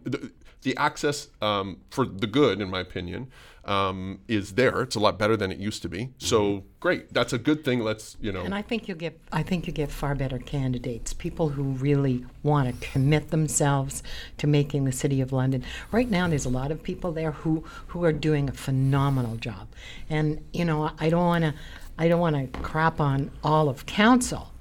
The, 0.62 0.72
the 0.72 0.78
access 0.78 1.28
um, 1.42 1.78
for 1.89 2.06
the 2.06 2.28
good, 2.28 2.62
in 2.62 2.70
my 2.70 2.80
opinion, 2.80 3.28
um, 3.66 4.20
is 4.28 4.54
there. 4.54 4.82
It's 4.82 4.96
a 4.96 5.00
lot 5.00 5.20
better 5.20 5.38
than 5.38 5.51
it 5.51 5.60
used 5.60 5.82
to 5.84 5.89
be. 5.89 6.10
So 6.18 6.63
great. 6.80 7.13
That's 7.13 7.34
a 7.34 7.38
good 7.38 7.63
thing. 7.63 7.82
Let's 7.82 8.18
you 8.20 8.32
know. 8.32 8.42
And 8.42 8.56
I 8.56 8.62
think 8.62 8.88
you 8.88 8.96
get 8.96 9.20
I 9.32 9.44
think 9.44 9.68
you 9.68 9.74
get 9.74 9.92
far 9.92 10.16
better 10.16 10.39
candidates, 10.39 11.13
people 11.13 11.50
who 11.50 11.63
really 11.63 12.25
want 12.42 12.68
to 12.70 12.88
commit 12.88 13.30
themselves 13.30 14.01
to 14.38 14.48
making 14.48 14.86
the 14.86 14.92
city 14.92 15.22
of 15.22 15.32
London. 15.32 15.63
Right 15.92 16.10
now 16.10 16.28
there's 16.28 16.46
a 16.46 16.50
lot 16.50 16.72
of 16.72 16.82
people 16.82 17.12
there 17.12 17.32
who 17.32 17.63
who 17.88 18.04
are 18.04 18.13
doing 18.13 18.50
a 18.50 18.54
phenomenal 18.54 19.36
job. 19.36 19.68
And 20.10 20.44
you 20.51 20.66
know, 20.66 20.92
I 21.00 21.10
don't 21.10 21.25
want 21.25 21.44
to 21.44 21.54
I 21.98 22.08
don't 22.08 22.20
want 22.20 22.36
to 22.54 22.60
crap 22.62 23.00
on 23.00 23.30
all 23.44 23.70
of 23.70 23.86
council. 23.86 24.51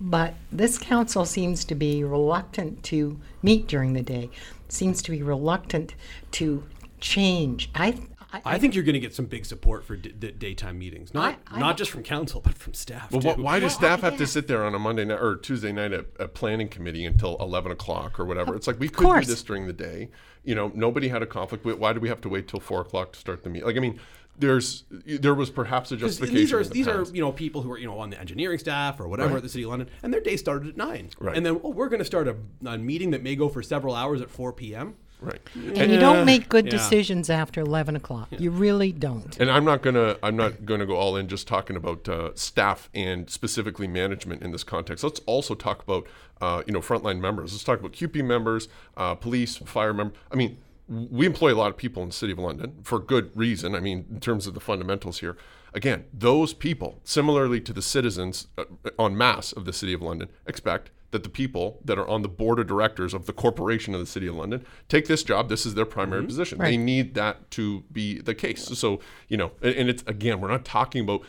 But 0.00 0.34
this 0.50 0.76
council 0.76 1.24
seems 1.24 1.64
to 1.66 1.74
be 1.74 2.02
reluctant 2.02 2.82
to 2.84 3.20
meet 3.42 3.68
during 3.68 3.92
the 3.92 4.02
day, 4.02 4.28
seems 4.74 5.00
to 5.02 5.10
be 5.10 5.22
reluctant 5.22 5.94
to 6.32 6.64
change. 7.00 7.70
I, 7.74 7.98
I, 8.32 8.40
I 8.44 8.58
think 8.58 8.74
you're 8.74 8.84
going 8.84 8.94
to 8.94 9.00
get 9.00 9.14
some 9.14 9.26
big 9.26 9.44
support 9.46 9.84
for 9.84 9.96
d- 9.96 10.12
d- 10.18 10.32
daytime 10.32 10.78
meetings, 10.78 11.14
not 11.14 11.38
I- 11.50 11.56
I- 11.56 11.60
not 11.60 11.76
just 11.76 11.90
from 11.90 12.02
council, 12.02 12.40
but 12.40 12.54
from 12.54 12.74
staff. 12.74 13.12
Well, 13.12 13.20
too. 13.36 13.42
why 13.42 13.60
does 13.60 13.72
Well, 13.72 13.78
staff 13.78 14.00
have 14.00 14.14
yeah. 14.14 14.18
to 14.20 14.26
sit 14.26 14.48
there 14.48 14.64
on 14.64 14.74
a 14.74 14.78
Monday 14.78 15.04
night 15.04 15.20
or 15.20 15.36
Tuesday 15.36 15.70
night 15.72 15.92
at 15.92 16.06
a 16.18 16.26
planning 16.28 16.68
committee 16.68 17.04
until 17.04 17.36
eleven 17.38 17.70
o'clock 17.70 18.18
or 18.18 18.24
whatever? 18.24 18.56
It's 18.56 18.66
like 18.66 18.80
we 18.80 18.88
could 18.88 19.20
do 19.20 19.26
this 19.26 19.42
during 19.42 19.66
the 19.66 19.72
day. 19.72 20.10
You 20.42 20.54
know, 20.54 20.70
nobody 20.74 21.08
had 21.08 21.22
a 21.22 21.26
conflict. 21.26 21.64
Why 21.64 21.92
do 21.92 22.00
we 22.00 22.08
have 22.08 22.20
to 22.22 22.28
wait 22.28 22.48
till 22.48 22.60
four 22.60 22.80
o'clock 22.82 23.12
to 23.12 23.18
start 23.18 23.44
the 23.44 23.50
meeting? 23.50 23.66
Like, 23.66 23.76
I 23.76 23.80
mean, 23.80 23.98
there's 24.38 24.84
there 24.90 25.34
was 25.34 25.50
perhaps 25.50 25.92
a 25.92 25.96
justification. 25.96 26.34
these 26.36 26.52
are 26.52 26.62
the 26.64 26.70
these 26.70 26.88
are 26.88 27.04
you 27.12 27.20
know 27.20 27.32
people 27.32 27.62
who 27.62 27.70
are 27.72 27.78
you 27.78 27.86
know 27.86 27.98
on 27.98 28.10
the 28.10 28.18
engineering 28.20 28.58
staff 28.58 28.98
or 29.00 29.08
whatever 29.08 29.30
Right. 29.30 29.36
at 29.36 29.42
the 29.44 29.48
city 29.48 29.64
of 29.64 29.70
London, 29.70 29.88
and 30.02 30.12
their 30.12 30.20
day 30.20 30.36
started 30.36 30.68
at 30.68 30.76
nine. 30.76 31.10
Right. 31.18 31.36
And 31.36 31.44
then 31.46 31.60
oh, 31.62 31.70
we're 31.70 31.88
going 31.88 32.00
to 32.00 32.04
start 32.04 32.26
a, 32.28 32.36
a 32.66 32.76
meeting 32.78 33.10
that 33.12 33.22
may 33.22 33.36
go 33.36 33.48
for 33.48 33.62
several 33.62 33.94
hours 33.94 34.20
at 34.20 34.30
four 34.30 34.52
p.m. 34.52 34.96
right. 35.20 35.40
and 35.54 35.90
you 35.92 35.98
don't 35.98 36.24
make 36.26 36.48
good 36.48 36.66
yeah. 36.66 36.72
decisions 36.72 37.30
after 37.30 37.60
11 37.60 37.96
o'clock. 37.96 38.28
You 38.36 38.50
really 38.50 38.92
don't. 38.92 39.38
And 39.38 39.50
I'm 39.50 39.64
not 39.64 39.82
gonna 39.82 40.16
I'm 40.22 40.36
not 40.36 40.66
gonna 40.66 40.86
go 40.86 40.96
all 40.96 41.16
in 41.16 41.28
just 41.28 41.46
talking 41.46 41.76
about 41.76 42.08
uh, 42.08 42.30
staff 42.34 42.90
and 42.92 43.30
specifically 43.30 43.86
management 43.86 44.42
in 44.42 44.50
this 44.50 44.64
context. 44.64 45.04
Let's 45.04 45.20
also 45.26 45.54
talk 45.54 45.82
about 45.82 46.06
uh, 46.40 46.62
you 46.66 46.72
know 46.72 46.80
frontline 46.80 47.20
members. 47.20 47.52
Let's 47.52 47.64
talk 47.64 47.78
about 47.78 47.92
CUPE 47.92 48.16
members, 48.24 48.68
uh, 48.96 49.14
police, 49.14 49.56
fire 49.58 49.94
members. 49.94 50.16
I 50.30 50.34
mean, 50.34 50.48
w- 50.48 50.58
we 50.88 51.26
employ 51.26 51.52
a 51.52 51.56
lot 51.56 51.70
of 51.70 51.76
people 51.76 52.02
in 52.02 52.10
the 52.10 52.14
city 52.14 52.32
of 52.32 52.38
London 52.38 52.80
for 52.82 52.98
good 52.98 53.34
reason. 53.34 53.74
I 53.74 53.80
mean, 53.80 54.06
in 54.10 54.20
terms 54.20 54.46
of 54.46 54.54
the 54.54 54.60
fundamentals 54.60 55.20
here. 55.20 55.36
Again, 55.72 56.04
those 56.12 56.54
people, 56.54 57.00
similarly 57.02 57.60
to 57.62 57.72
the 57.72 57.82
citizens 57.82 58.46
uh, 58.56 58.64
en 58.98 59.16
masse 59.16 59.52
of 59.52 59.64
the 59.64 59.72
city 59.72 59.92
of 59.92 60.02
London, 60.02 60.28
expect 60.46 60.90
that 61.10 61.22
the 61.22 61.28
people 61.28 61.80
that 61.84 61.98
are 61.98 62.08
on 62.08 62.22
the 62.22 62.28
board 62.28 62.58
of 62.58 62.66
directors 62.66 63.14
of 63.14 63.26
the 63.26 63.32
corporation 63.32 63.94
of 63.94 64.00
the 64.00 64.06
city 64.06 64.26
of 64.26 64.34
London 64.34 64.64
take 64.88 65.06
this 65.06 65.22
job. 65.22 65.48
This 65.48 65.64
is 65.64 65.74
their 65.74 65.84
primary 65.84 66.26
position. 66.26 66.58
They 66.58 66.76
need 66.76 67.14
that 67.14 67.50
to 67.52 67.84
be 67.92 68.20
the 68.20 68.34
case. 68.34 68.64
So, 68.78 69.00
you 69.28 69.36
know, 69.36 69.52
and 69.62 69.88
it's 69.88 70.02
again, 70.06 70.40
we're 70.40 70.48
not 70.48 70.64
talking 70.64 71.02
about, 71.02 71.22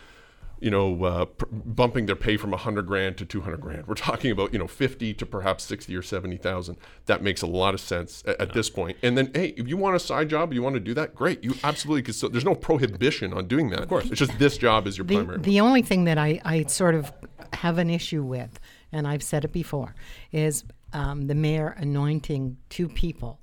you 0.65 0.71
know, 0.71 1.03
uh, 1.03 1.25
pr- 1.25 1.45
bumping 1.51 2.07
their 2.07 2.15
pay 2.15 2.37
from 2.37 2.49
100 2.49 2.87
grand 2.87 3.17
to 3.17 3.23
200 3.25 3.61
grand. 3.61 3.85
We're 3.85 3.93
talking 3.93 4.31
about, 4.31 4.51
you 4.51 4.57
know, 4.57 4.65
50 4.67 5.13
to 5.13 5.23
perhaps 5.23 5.63
60 5.65 5.95
or 5.95 6.01
70,000. 6.01 6.75
That 7.05 7.21
makes 7.21 7.43
a 7.43 7.47
lot 7.47 7.75
of 7.75 7.79
sense 7.79 8.23
at, 8.25 8.41
at 8.41 8.53
this 8.53 8.71
point. 8.71 8.97
And 9.03 9.15
then, 9.15 9.29
hey, 9.35 9.49
if 9.57 9.67
you 9.67 9.77
want 9.77 9.95
a 9.95 9.99
side 9.99 10.27
job, 10.27 10.53
you 10.53 10.63
want 10.63 10.73
to 10.73 10.79
do 10.79 10.95
that, 10.95 11.13
great. 11.13 11.43
You 11.43 11.53
absolutely 11.63 12.01
could. 12.01 12.15
So 12.15 12.29
there's 12.29 12.43
no 12.45 12.55
prohibition 12.55 13.31
on 13.31 13.47
doing 13.47 13.69
that. 13.69 13.81
Of 13.81 13.89
course. 13.89 14.05
It's 14.09 14.17
just 14.17 14.39
this 14.39 14.57
job 14.57 14.87
is 14.87 14.97
your 14.97 15.05
The, 15.05 15.17
primary. 15.17 15.37
the 15.39 15.59
only 15.59 15.83
thing 15.83 16.05
that 16.05 16.17
I, 16.17 16.41
I 16.43 16.63
sort 16.63 16.95
of 16.95 17.13
have 17.53 17.77
an 17.77 17.91
issue 17.91 18.23
with, 18.23 18.59
and 18.91 19.07
I've 19.07 19.21
said 19.21 19.45
it 19.45 19.51
before, 19.51 19.93
is 20.31 20.63
um, 20.93 21.27
the 21.27 21.35
mayor 21.35 21.75
anointing 21.77 22.57
two 22.69 22.89
people 22.89 23.39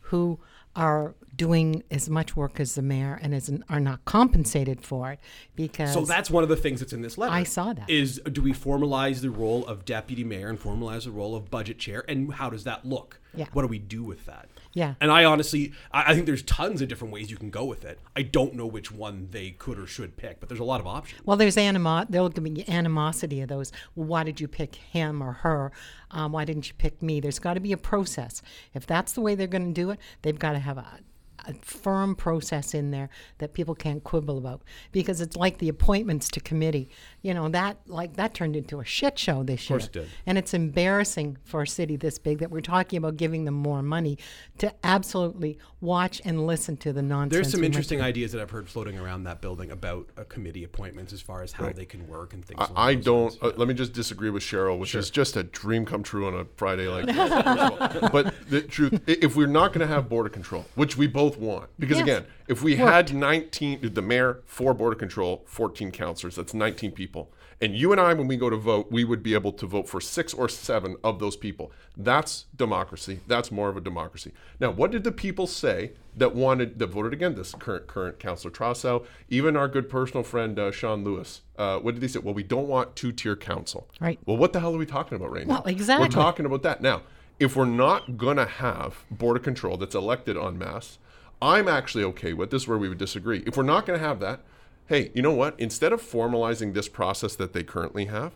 who 0.00 0.40
are 0.74 1.14
doing 1.36 1.82
as 1.90 2.08
much 2.08 2.36
work 2.36 2.60
as 2.60 2.74
the 2.74 2.82
mayor 2.82 3.18
and 3.22 3.34
is, 3.34 3.50
are 3.68 3.80
not 3.80 4.04
compensated 4.04 4.80
for 4.82 5.12
it 5.12 5.20
because 5.56 5.92
So 5.92 6.04
that's 6.04 6.30
one 6.30 6.42
of 6.42 6.48
the 6.48 6.56
things 6.56 6.80
that's 6.80 6.92
in 6.92 7.02
this 7.02 7.16
letter. 7.18 7.32
I 7.32 7.44
saw 7.44 7.72
that. 7.72 7.88
Is 7.88 8.20
do 8.30 8.42
we 8.42 8.52
formalize 8.52 9.20
the 9.20 9.30
role 9.30 9.66
of 9.66 9.84
deputy 9.84 10.24
mayor 10.24 10.48
and 10.48 10.60
formalize 10.60 11.04
the 11.04 11.10
role 11.10 11.34
of 11.34 11.50
budget 11.50 11.78
chair, 11.78 12.04
and 12.08 12.34
how 12.34 12.50
does 12.50 12.64
that 12.64 12.84
look? 12.84 13.20
Yeah. 13.34 13.46
What 13.52 13.62
do 13.62 13.68
we 13.68 13.78
do 13.78 14.04
with 14.04 14.26
that? 14.26 14.48
Yeah. 14.74 14.94
And 15.00 15.10
I 15.10 15.24
honestly, 15.24 15.72
I, 15.92 16.10
I 16.10 16.14
think 16.14 16.26
there's 16.26 16.42
tons 16.42 16.82
of 16.82 16.88
different 16.88 17.14
ways 17.14 17.30
you 17.30 17.36
can 17.36 17.50
go 17.50 17.64
with 17.64 17.84
it. 17.84 17.98
I 18.14 18.22
don't 18.22 18.54
know 18.54 18.66
which 18.66 18.90
one 18.92 19.28
they 19.30 19.50
could 19.52 19.78
or 19.78 19.86
should 19.86 20.16
pick, 20.16 20.40
but 20.40 20.48
there's 20.48 20.60
a 20.60 20.64
lot 20.64 20.80
of 20.80 20.86
options. 20.86 21.22
Well, 21.24 21.36
there's 21.36 21.56
animo- 21.56 22.06
there'll 22.08 22.28
be 22.28 22.68
animosity 22.68 23.40
of 23.40 23.48
those. 23.48 23.72
Well, 23.94 24.06
why 24.06 24.24
did 24.24 24.40
you 24.40 24.48
pick 24.48 24.74
him 24.74 25.22
or 25.22 25.32
her? 25.32 25.72
Um, 26.10 26.32
why 26.32 26.44
didn't 26.44 26.68
you 26.68 26.74
pick 26.76 27.02
me? 27.02 27.20
There's 27.20 27.38
got 27.38 27.54
to 27.54 27.60
be 27.60 27.72
a 27.72 27.76
process. 27.76 28.42
If 28.72 28.86
that's 28.86 29.12
the 29.12 29.20
way 29.20 29.34
they're 29.34 29.46
going 29.46 29.72
to 29.72 29.80
do 29.80 29.90
it, 29.90 30.00
they've 30.22 30.38
got 30.38 30.52
to 30.52 30.58
have 30.58 30.78
a, 30.78 30.98
a 31.46 31.54
firm 31.54 32.14
process 32.14 32.74
in 32.74 32.90
there 32.90 33.08
that 33.38 33.54
people 33.54 33.74
can't 33.74 34.02
quibble 34.04 34.38
about. 34.38 34.62
Because 34.92 35.20
it's 35.20 35.36
like 35.36 35.58
the 35.58 35.68
appointments 35.68 36.28
to 36.30 36.40
committee. 36.40 36.90
You 37.22 37.34
know 37.34 37.48
that 37.48 37.78
like 37.86 38.14
that 38.16 38.34
turned 38.34 38.56
into 38.56 38.80
a 38.80 38.84
shit 38.84 39.18
show 39.18 39.42
this 39.42 39.68
year. 39.68 39.78
course 39.78 39.86
it 39.86 39.92
did. 39.92 40.08
And 40.26 40.38
it's 40.38 40.54
embarrassing 40.54 41.38
for 41.44 41.62
a 41.62 41.66
city 41.66 41.96
this 41.96 42.18
big 42.18 42.38
that 42.38 42.50
we're 42.50 42.60
talking 42.60 42.96
about 42.96 43.16
giving 43.16 43.44
them 43.44 43.54
more 43.54 43.82
money 43.82 44.18
to 44.58 44.72
absolutely 44.82 45.58
watch 45.84 46.20
and 46.24 46.46
listen 46.46 46.76
to 46.78 46.92
the 46.92 47.02
nonsense. 47.02 47.32
There's 47.32 47.50
some 47.50 47.60
we 47.60 47.64
went 47.66 47.74
interesting 47.74 48.00
ideas 48.00 48.32
that 48.32 48.40
I've 48.40 48.50
heard 48.50 48.68
floating 48.68 48.98
around 48.98 49.24
that 49.24 49.40
building 49.40 49.70
about 49.70 50.08
uh, 50.16 50.24
committee 50.24 50.64
appointments 50.64 51.12
as 51.12 51.20
far 51.20 51.42
as 51.42 51.52
how 51.52 51.70
they 51.70 51.84
can 51.84 52.08
work 52.08 52.32
and 52.32 52.44
things. 52.44 52.58
along 52.58 52.72
I 52.76 52.94
don't. 52.94 53.22
lines. 53.24 53.38
Uh, 53.42 53.52
let 53.56 53.68
me 53.68 53.74
just 53.74 53.92
disagree 53.92 54.30
with 54.30 54.42
Cheryl, 54.42 54.78
which 54.78 54.94
is 54.94 55.10
just 55.10 55.36
a 55.36 55.42
dream 55.44 55.84
come 55.84 56.02
true 56.02 56.26
on 56.26 56.34
a 56.34 56.46
Friday 56.56 56.88
like 56.88 57.06
this. 57.06 57.16
first 57.16 57.32
of 57.32 58.02
all. 58.02 58.08
But 58.14 58.34
the 58.48 58.62
truth, 58.62 59.00
if 59.06 59.36
we're 59.36 59.46
not 59.46 59.72
going 59.72 59.86
to 59.86 59.92
have 59.92 60.08
border 60.08 60.28
control, 60.30 60.64
which 60.74 60.96
we 60.96 61.06
both 61.06 61.36
want, 61.38 61.68
because 61.78 61.98
Yes. 61.98 62.02
again, 62.04 62.26
if 62.48 62.62
we 62.62 62.76
had 62.76 63.14
19, 63.14 63.92
the 63.94 64.02
mayor, 64.02 64.40
four 64.46 64.74
border 64.74 64.96
control, 64.96 65.42
14 65.46 65.90
counselors, 65.90 66.36
that's 66.36 66.54
19 66.54 66.92
people. 66.92 67.30
And 67.60 67.76
you 67.76 67.92
and 67.92 68.00
I, 68.00 68.12
when 68.14 68.26
we 68.26 68.36
go 68.36 68.50
to 68.50 68.56
vote, 68.56 68.90
we 68.90 69.04
would 69.04 69.22
be 69.22 69.34
able 69.34 69.52
to 69.52 69.66
vote 69.66 69.88
for 69.88 70.00
six 70.00 70.34
or 70.34 70.48
seven 70.48 70.96
of 71.04 71.18
those 71.18 71.36
people. 71.36 71.72
That's 71.96 72.46
democracy. 72.56 73.20
That's 73.26 73.50
more 73.50 73.68
of 73.68 73.76
a 73.76 73.80
democracy. 73.80 74.32
Now, 74.60 74.70
what 74.70 74.90
did 74.90 75.04
the 75.04 75.12
people 75.12 75.46
say 75.46 75.92
that 76.16 76.34
wanted 76.34 76.78
that 76.78 76.88
voted 76.88 77.12
against 77.12 77.36
this 77.38 77.54
current 77.54 77.86
current 77.86 78.18
councillor 78.18 78.52
Trosow, 78.52 79.04
even 79.28 79.56
our 79.56 79.68
good 79.68 79.88
personal 79.88 80.22
friend 80.22 80.58
uh, 80.58 80.70
Sean 80.70 81.04
Lewis? 81.04 81.42
Uh, 81.56 81.78
what 81.78 81.94
did 81.94 82.00
they 82.00 82.08
say? 82.08 82.18
Well, 82.18 82.34
we 82.34 82.42
don't 82.42 82.68
want 82.68 82.96
two 82.96 83.12
tier 83.12 83.36
council. 83.36 83.88
Right. 84.00 84.18
Well, 84.26 84.36
what 84.36 84.52
the 84.52 84.60
hell 84.60 84.74
are 84.74 84.78
we 84.78 84.86
talking 84.86 85.16
about 85.16 85.32
right 85.32 85.46
now? 85.46 85.54
Well, 85.54 85.64
exactly. 85.66 86.06
We're 86.06 86.12
talking 86.12 86.46
about 86.46 86.62
that 86.62 86.80
now. 86.80 87.02
If 87.38 87.56
we're 87.56 87.64
not 87.64 88.16
gonna 88.16 88.46
have 88.46 89.04
border 89.10 89.40
control 89.40 89.76
that's 89.76 89.94
elected 89.94 90.36
en 90.36 90.58
masse, 90.58 90.98
I'm 91.42 91.68
actually 91.68 92.04
okay 92.04 92.32
with 92.32 92.50
this. 92.50 92.62
is 92.62 92.68
Where 92.68 92.78
we 92.78 92.88
would 92.88 92.98
disagree. 92.98 93.42
If 93.46 93.56
we're 93.56 93.64
not 93.64 93.86
gonna 93.86 93.98
have 93.98 94.20
that, 94.20 94.40
hey, 94.86 95.10
you 95.14 95.22
know 95.22 95.32
what? 95.32 95.58
Instead 95.58 95.92
of 95.92 96.02
formalizing 96.02 96.74
this 96.74 96.88
process 96.88 97.34
that 97.36 97.52
they 97.52 97.62
currently 97.62 98.06
have, 98.06 98.34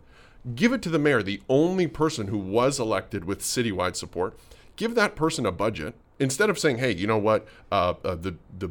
give 0.54 0.72
it 0.72 0.82
to 0.82 0.88
the 0.88 0.98
mayor, 0.98 1.22
the 1.22 1.42
only 1.48 1.86
person 1.86 2.28
who 2.28 2.38
was 2.38 2.78
elected 2.78 3.24
with 3.24 3.40
citywide 3.40 3.96
support. 3.96 4.38
Give 4.76 4.94
that 4.94 5.16
person 5.16 5.44
a 5.44 5.52
budget 5.52 5.94
instead 6.18 6.50
of 6.50 6.58
saying, 6.58 6.78
hey, 6.78 6.94
you 6.94 7.06
know 7.06 7.18
what? 7.18 7.46
Uh, 7.70 7.94
uh, 8.04 8.14
the 8.14 8.36
the 8.56 8.70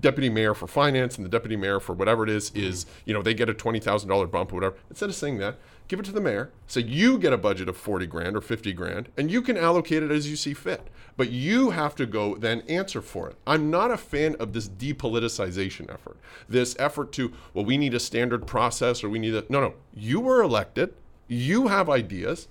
deputy 0.00 0.28
mayor 0.28 0.54
for 0.54 0.66
finance 0.66 1.16
and 1.16 1.24
the 1.24 1.28
deputy 1.30 1.56
mayor 1.56 1.80
for 1.80 1.92
whatever 1.92 2.24
it 2.24 2.30
is 2.30 2.50
is 2.54 2.86
you 3.04 3.12
know 3.12 3.22
they 3.22 3.34
get 3.34 3.48
a 3.48 3.54
twenty 3.54 3.80
thousand 3.80 4.08
dollar 4.08 4.26
bump 4.26 4.52
or 4.52 4.56
whatever. 4.56 4.76
Instead 4.90 5.08
of 5.08 5.14
saying 5.14 5.38
that, 5.38 5.56
give 5.88 5.98
it 5.98 6.04
to 6.04 6.12
the 6.12 6.20
mayor. 6.20 6.50
Say 6.66 6.82
you 6.82 7.18
get 7.18 7.32
a 7.32 7.38
budget 7.38 7.68
of 7.68 7.76
forty 7.76 8.06
grand 8.06 8.36
or 8.36 8.40
fifty 8.40 8.72
grand, 8.72 9.08
and 9.16 9.30
you 9.30 9.42
can 9.42 9.56
allocate 9.56 10.02
it 10.02 10.10
as 10.10 10.28
you 10.28 10.36
see 10.36 10.54
fit. 10.54 10.88
But 11.16 11.30
you 11.30 11.70
have 11.70 11.94
to 11.96 12.06
go 12.06 12.36
then 12.36 12.60
answer 12.62 13.02
for 13.02 13.28
it. 13.28 13.36
I'm 13.46 13.70
not 13.70 13.90
a 13.90 13.96
fan 13.98 14.34
of 14.36 14.52
this 14.52 14.68
depoliticization 14.68 15.92
effort. 15.92 16.16
This 16.48 16.74
effort 16.78 17.12
to 17.12 17.32
well, 17.54 17.64
we 17.64 17.76
need 17.76 17.94
a 17.94 18.00
standard 18.00 18.46
process 18.46 19.04
or 19.04 19.08
we 19.08 19.18
need 19.18 19.34
a 19.34 19.44
no 19.48 19.60
no. 19.60 19.74
You 19.94 20.20
were 20.20 20.42
elected. 20.42 20.94
You 21.28 21.68
have 21.68 21.88
ideas 21.88 22.48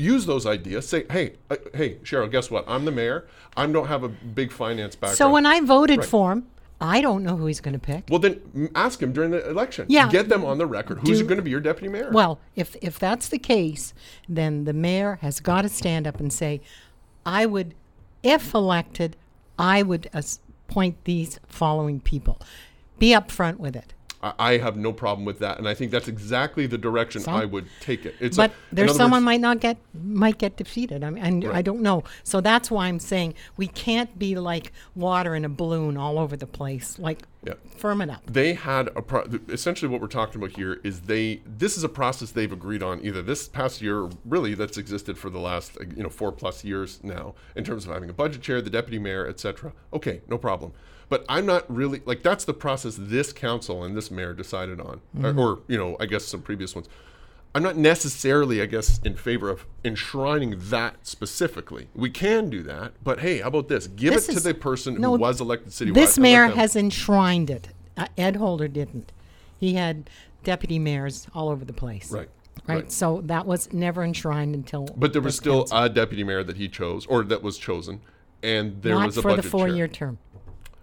use 0.00 0.26
those 0.26 0.46
ideas. 0.46 0.88
Say, 0.88 1.04
hey, 1.10 1.34
uh, 1.50 1.56
hey, 1.74 1.96
Cheryl, 1.96 2.30
guess 2.30 2.50
what? 2.50 2.64
I'm 2.66 2.84
the 2.84 2.90
mayor. 2.90 3.26
I 3.56 3.66
don't 3.66 3.86
have 3.86 4.02
a 4.02 4.08
big 4.08 4.50
finance 4.50 4.96
background. 4.96 5.18
So 5.18 5.30
when 5.30 5.46
I 5.46 5.60
voted 5.60 5.98
Right. 5.98 6.08
for 6.08 6.32
him, 6.32 6.46
I 6.80 7.00
don't 7.02 7.22
know 7.22 7.36
who 7.36 7.46
he's 7.46 7.60
going 7.60 7.74
to 7.74 7.78
pick. 7.78 8.04
well, 8.08 8.18
then 8.18 8.70
ask 8.74 9.02
him 9.02 9.12
during 9.12 9.30
the 9.30 9.46
election. 9.48 9.86
Yeah. 9.88 10.08
Get 10.08 10.28
them 10.28 10.44
on 10.44 10.56
the 10.58 10.66
record. 10.66 11.00
Who's 11.00 11.20
going 11.22 11.36
to 11.36 11.42
be 11.42 11.50
your 11.50 11.60
deputy 11.60 11.88
mayor? 11.88 12.10
Well, 12.10 12.38
if 12.56 12.74
if 12.80 12.98
that's 12.98 13.28
the 13.28 13.38
case, 13.38 13.92
then 14.28 14.64
the 14.64 14.72
mayor 14.72 15.18
has 15.20 15.40
got 15.40 15.62
to 15.62 15.68
stand 15.68 16.06
up 16.06 16.18
and 16.20 16.32
say, 16.32 16.60
"I 17.26 17.44
would, 17.44 17.74
if 18.22 18.54
elected, 18.54 19.16
I 19.58 19.82
would 19.82 20.08
appoint 20.14 21.04
these 21.04 21.38
following 21.46 22.00
people." 22.00 22.40
Be 22.98 23.10
upfront 23.10 23.58
with 23.58 23.76
it. 23.76 23.92
I, 24.22 24.58
have 24.58 24.76
no 24.76 24.92
problem 24.92 25.24
with 25.24 25.38
that, 25.38 25.58
and 25.58 25.66
I 25.66 25.72
think 25.72 25.90
that's 25.90 26.06
exactly 26.08 26.66
the 26.66 26.76
direction 26.76 27.22
Some- 27.22 27.34
I 27.34 27.46
would 27.46 27.66
take 27.80 28.04
it. 28.04 28.14
It's 28.20 28.36
but 28.36 28.50
a, 28.50 28.74
there's 28.74 28.94
someone 28.94 29.20
words- 29.20 29.24
might 29.24 29.40
not 29.40 29.60
get 29.60 29.78
might 29.94 30.36
get 30.36 30.56
defeated. 30.56 31.02
I 31.02 31.10
mean, 31.10 31.24
and 31.24 31.46
I 31.46 31.62
don't 31.62 31.80
know. 31.80 32.04
So 32.22 32.40
that's 32.42 32.70
why 32.70 32.86
I'm 32.88 32.98
saying 32.98 33.34
we 33.56 33.66
can't 33.66 34.18
be 34.18 34.36
like 34.36 34.72
water 34.94 35.34
in 35.34 35.44
a 35.44 35.48
balloon 35.48 35.96
all 35.96 36.18
over 36.18 36.36
the 36.36 36.46
place. 36.46 36.98
Like, 36.98 37.22
Yeah. 37.46 37.54
firm 37.78 38.02
it 38.02 38.10
up. 38.10 38.22
they 38.30 38.52
had 38.52 38.88
a 38.88 39.00
pro- 39.00 39.24
essentially 39.48 39.90
what 39.90 40.02
we're 40.02 40.06
talking 40.08 40.36
about 40.42 40.54
here 40.56 40.78
is 40.84 41.00
they 41.02 41.40
this 41.46 41.78
is 41.78 41.84
a 41.84 41.88
process 41.88 42.32
they've 42.32 42.52
agreed 42.52 42.82
on 42.82 43.00
either 43.02 43.22
this 43.22 43.48
past 43.48 43.80
year 43.80 44.00
or 44.02 44.10
really 44.26 44.52
that's 44.54 44.76
existed 44.76 45.16
for 45.16 45.30
the 45.30 45.38
last 45.40 45.78
you 45.96 46.02
know 46.02 46.10
four 46.10 46.30
plus 46.32 46.62
years 46.64 47.00
now 47.02 47.34
in 47.56 47.64
terms 47.64 47.86
of 47.86 47.92
having 47.94 48.10
a 48.10 48.12
budget 48.12 48.42
chair 48.42 48.60
the 48.60 48.68
deputy 48.68 48.98
mayor 48.98 49.26
etc 49.26 49.72
okay 49.94 50.20
no 50.28 50.36
problem 50.36 50.72
but 51.10 51.24
i'm 51.28 51.44
not 51.44 51.70
really 51.74 52.00
like 52.06 52.22
that's 52.22 52.44
the 52.46 52.54
process 52.54 52.96
this 52.98 53.30
council 53.34 53.84
and 53.84 53.94
this 53.94 54.10
mayor 54.10 54.32
decided 54.32 54.80
on 54.80 55.02
or, 55.22 55.36
or 55.38 55.58
you 55.68 55.76
know 55.76 55.96
i 56.00 56.06
guess 56.06 56.24
some 56.24 56.40
previous 56.40 56.74
ones 56.74 56.88
i'm 57.54 57.62
not 57.62 57.76
necessarily 57.76 58.62
i 58.62 58.66
guess 58.66 58.98
in 59.04 59.14
favor 59.14 59.50
of 59.50 59.66
enshrining 59.84 60.54
that 60.58 60.94
specifically 61.06 61.88
we 61.94 62.08
can 62.08 62.48
do 62.48 62.62
that 62.62 62.92
but 63.04 63.20
hey 63.20 63.40
how 63.40 63.48
about 63.48 63.68
this 63.68 63.86
give 63.88 64.14
This 64.14 64.28
it 64.28 64.32
to 64.32 64.38
is- 64.38 64.44
the 64.44 64.54
person 64.54 64.94
no, 64.98 65.12
who 65.12 65.18
was 65.20 65.40
elected 65.42 65.72
citywide 65.72 65.94
This 65.94 66.18
mayor 66.18 66.46
has 66.46 66.74
enshrined 66.76 67.50
it. 67.50 67.68
Uh, 67.96 68.06
Ed 68.16 68.36
Holder 68.36 68.68
didn't. 68.68 69.12
He 69.58 69.74
had 69.74 70.08
deputy 70.44 70.78
mayors 70.78 71.26
all 71.34 71.50
over 71.50 71.64
the 71.66 71.72
place. 71.74 72.10
Right, 72.10 72.30
Right. 72.66 72.74
right. 72.76 72.92
So 72.92 73.20
that 73.26 73.44
was 73.46 73.70
never 73.74 74.02
enshrined 74.04 74.54
until. 74.54 74.86
But 74.96 75.12
there 75.12 75.20
was 75.20 75.36
still 75.36 75.62
council. 75.64 75.82
a 75.82 75.88
deputy 75.90 76.24
mayor 76.24 76.42
that 76.44 76.56
he 76.56 76.66
chose, 76.68 77.04
or 77.06 77.24
that 77.24 77.42
was 77.42 77.58
chosen, 77.58 78.00
and 78.42 78.80
there 78.80 78.94
not 78.94 79.06
was 79.06 79.18
a 79.18 79.22
for 79.22 79.36
the 79.36 79.42
four-year 79.42 79.88
term. 79.88 80.16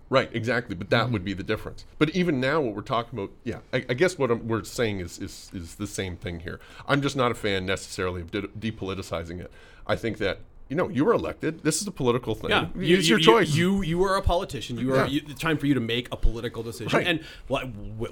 Right, 0.09 0.29
exactly. 0.33 0.75
But 0.75 0.89
that 0.91 1.11
would 1.11 1.25
be 1.25 1.33
the 1.33 1.43
difference. 1.43 1.85
But 1.97 2.11
even 2.11 2.39
now, 2.39 2.61
what 2.61 2.75
we're 2.75 2.81
talking 2.81 3.19
about, 3.19 3.31
yeah, 3.43 3.59
I, 3.73 3.85
I 3.89 3.93
guess 3.93 4.17
what 4.17 4.31
I'm, 4.31 4.47
we're 4.47 4.63
saying 4.63 4.99
is, 5.01 5.19
is 5.19 5.51
is 5.53 5.75
the 5.75 5.87
same 5.87 6.15
thing 6.15 6.39
here. 6.41 6.59
I'm 6.87 7.01
just 7.01 7.15
not 7.15 7.31
a 7.31 7.35
fan 7.35 7.65
necessarily 7.65 8.21
of 8.21 8.31
de- 8.31 8.43
depoliticizing 8.71 9.39
it. 9.41 9.51
I 9.85 9.95
think 9.95 10.17
that 10.19 10.39
you 10.69 10.75
know 10.75 10.89
you 10.89 11.03
were 11.05 11.13
elected. 11.13 11.63
This 11.63 11.81
is 11.81 11.87
a 11.87 11.91
political 11.91 12.35
thing. 12.35 12.49
Yeah, 12.51 12.67
it's 12.75 13.07
your 13.09 13.19
choice. 13.19 13.53
You, 13.55 13.81
you 13.83 13.97
were 13.97 14.15
a 14.15 14.21
politician. 14.21 14.77
You 14.77 14.93
are. 14.93 14.97
Yeah. 14.97 15.05
You, 15.07 15.21
it's 15.27 15.41
time 15.41 15.57
for 15.57 15.65
you 15.65 15.73
to 15.73 15.79
make 15.79 16.07
a 16.11 16.17
political 16.17 16.63
decision. 16.63 16.97
Right. 16.97 17.07
And 17.07 17.19
like, 17.49 17.67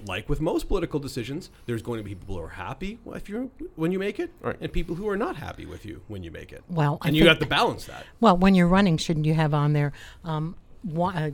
like 0.05 0.29
with 0.29 0.39
most 0.41 0.67
political 0.67 0.99
decisions, 0.99 1.49
there's 1.65 1.81
going 1.81 1.99
to 1.99 2.03
be 2.03 2.15
people 2.15 2.35
who 2.35 2.41
are 2.41 2.49
happy 2.49 2.99
if 3.13 3.27
you 3.29 3.51
when 3.75 3.91
you 3.91 3.99
make 3.99 4.19
it, 4.19 4.31
Right. 4.41 4.55
and 4.61 4.71
people 4.71 4.95
who 4.95 5.07
are 5.09 5.17
not 5.17 5.35
happy 5.37 5.65
with 5.65 5.85
you 5.85 6.01
when 6.07 6.23
you 6.23 6.31
make 6.31 6.51
it. 6.53 6.63
Well, 6.69 6.97
I 7.01 7.07
and 7.07 7.15
you 7.17 7.23
think- 7.23 7.29
have 7.29 7.39
to 7.39 7.45
balance 7.45 7.85
that. 7.85 8.05
Well, 8.21 8.35
when 8.37 8.53
you're 8.55 8.67
running, 8.67 8.97
shouldn't 8.97 9.25
you 9.25 9.33
have 9.33 9.53
on 9.53 9.73
there 9.73 9.91
um, 10.23 10.55
one, 10.83 11.15
uh, 11.15 11.31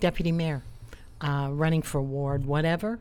deputy 0.00 0.32
mayor, 0.32 0.62
uh, 1.20 1.48
running 1.50 1.82
for 1.82 2.00
ward, 2.00 2.46
whatever, 2.46 2.98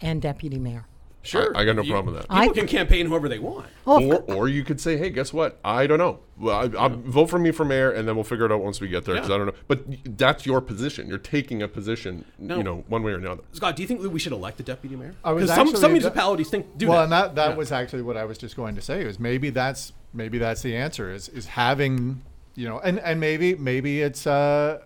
and 0.00 0.22
deputy 0.22 0.58
mayor? 0.58 0.84
Sure, 1.22 1.54
I 1.54 1.64
got 1.66 1.76
no 1.76 1.82
You- 1.82 1.92
problem 1.92 2.14
with 2.14 2.22
that. 2.22 2.30
People 2.30 2.50
I- 2.50 2.54
can 2.54 2.66
campaign 2.66 3.04
whoever 3.06 3.28
they 3.28 3.40
want. 3.40 3.66
Oh, 3.86 4.02
or, 4.12 4.34
or 4.34 4.48
you 4.48 4.64
could 4.64 4.80
say, 4.80 4.96
hey, 4.96 5.10
guess 5.10 5.30
what? 5.32 5.58
I 5.64 5.86
don't 5.86 5.98
know. 5.98 6.20
Well, 6.38 6.56
I, 6.78 6.84
I 6.84 6.88
vote 6.88 7.26
for 7.28 7.38
me 7.38 7.50
for 7.50 7.64
mayor, 7.66 7.90
and 7.90 8.08
then 8.08 8.14
we'll 8.14 8.24
figure 8.24 8.46
it 8.46 8.52
out 8.52 8.62
once 8.62 8.80
we 8.80 8.88
get 8.88 9.04
there 9.04 9.14
because 9.16 9.28
Yeah. 9.28 9.34
I 9.34 9.38
don't 9.38 9.46
know. 9.48 9.52
But 9.66 9.86
y- 9.88 9.98
that's 10.04 10.46
your 10.46 10.60
position. 10.62 11.06
You're 11.08 11.18
taking 11.18 11.60
a 11.60 11.68
position, 11.68 12.24
you 12.40 12.62
know, 12.62 12.84
one 12.88 13.02
way 13.02 13.12
or 13.12 13.16
another. 13.16 13.42
Scott, 13.52 13.76
do 13.76 13.82
you 13.82 13.88
think 13.88 14.00
that 14.02 14.10
we 14.10 14.20
should 14.20 14.32
elect 14.32 14.60
a 14.60 14.62
deputy 14.62 14.96
mayor? 14.96 15.16
I 15.22 15.32
was 15.32 15.42
Because 15.42 15.56
some, 15.56 15.66
actually- 15.66 15.80
some 15.80 15.92
municipalities 15.92 16.48
think 16.48 16.78
do 16.78 16.86
well, 16.88 16.98
that. 16.98 17.02
and 17.04 17.12
that 17.12 17.34
that 17.34 17.50
Yeah. 17.50 17.56
was 17.56 17.72
actually 17.72 18.02
what 18.02 18.16
I 18.16 18.24
was 18.24 18.38
just 18.38 18.56
going 18.56 18.76
to 18.76 18.80
say. 18.80 19.02
is 19.02 19.18
maybe 19.18 19.50
that's 19.50 19.92
maybe 20.14 20.38
that's 20.38 20.62
the 20.62 20.76
answer. 20.76 21.10
Is 21.12 21.28
is 21.28 21.46
having 21.46 22.22
you 22.54 22.66
know, 22.68 22.78
and 22.78 23.00
and 23.00 23.20
maybe 23.20 23.54
maybe 23.56 24.00
it's 24.00 24.26
uh 24.26 24.78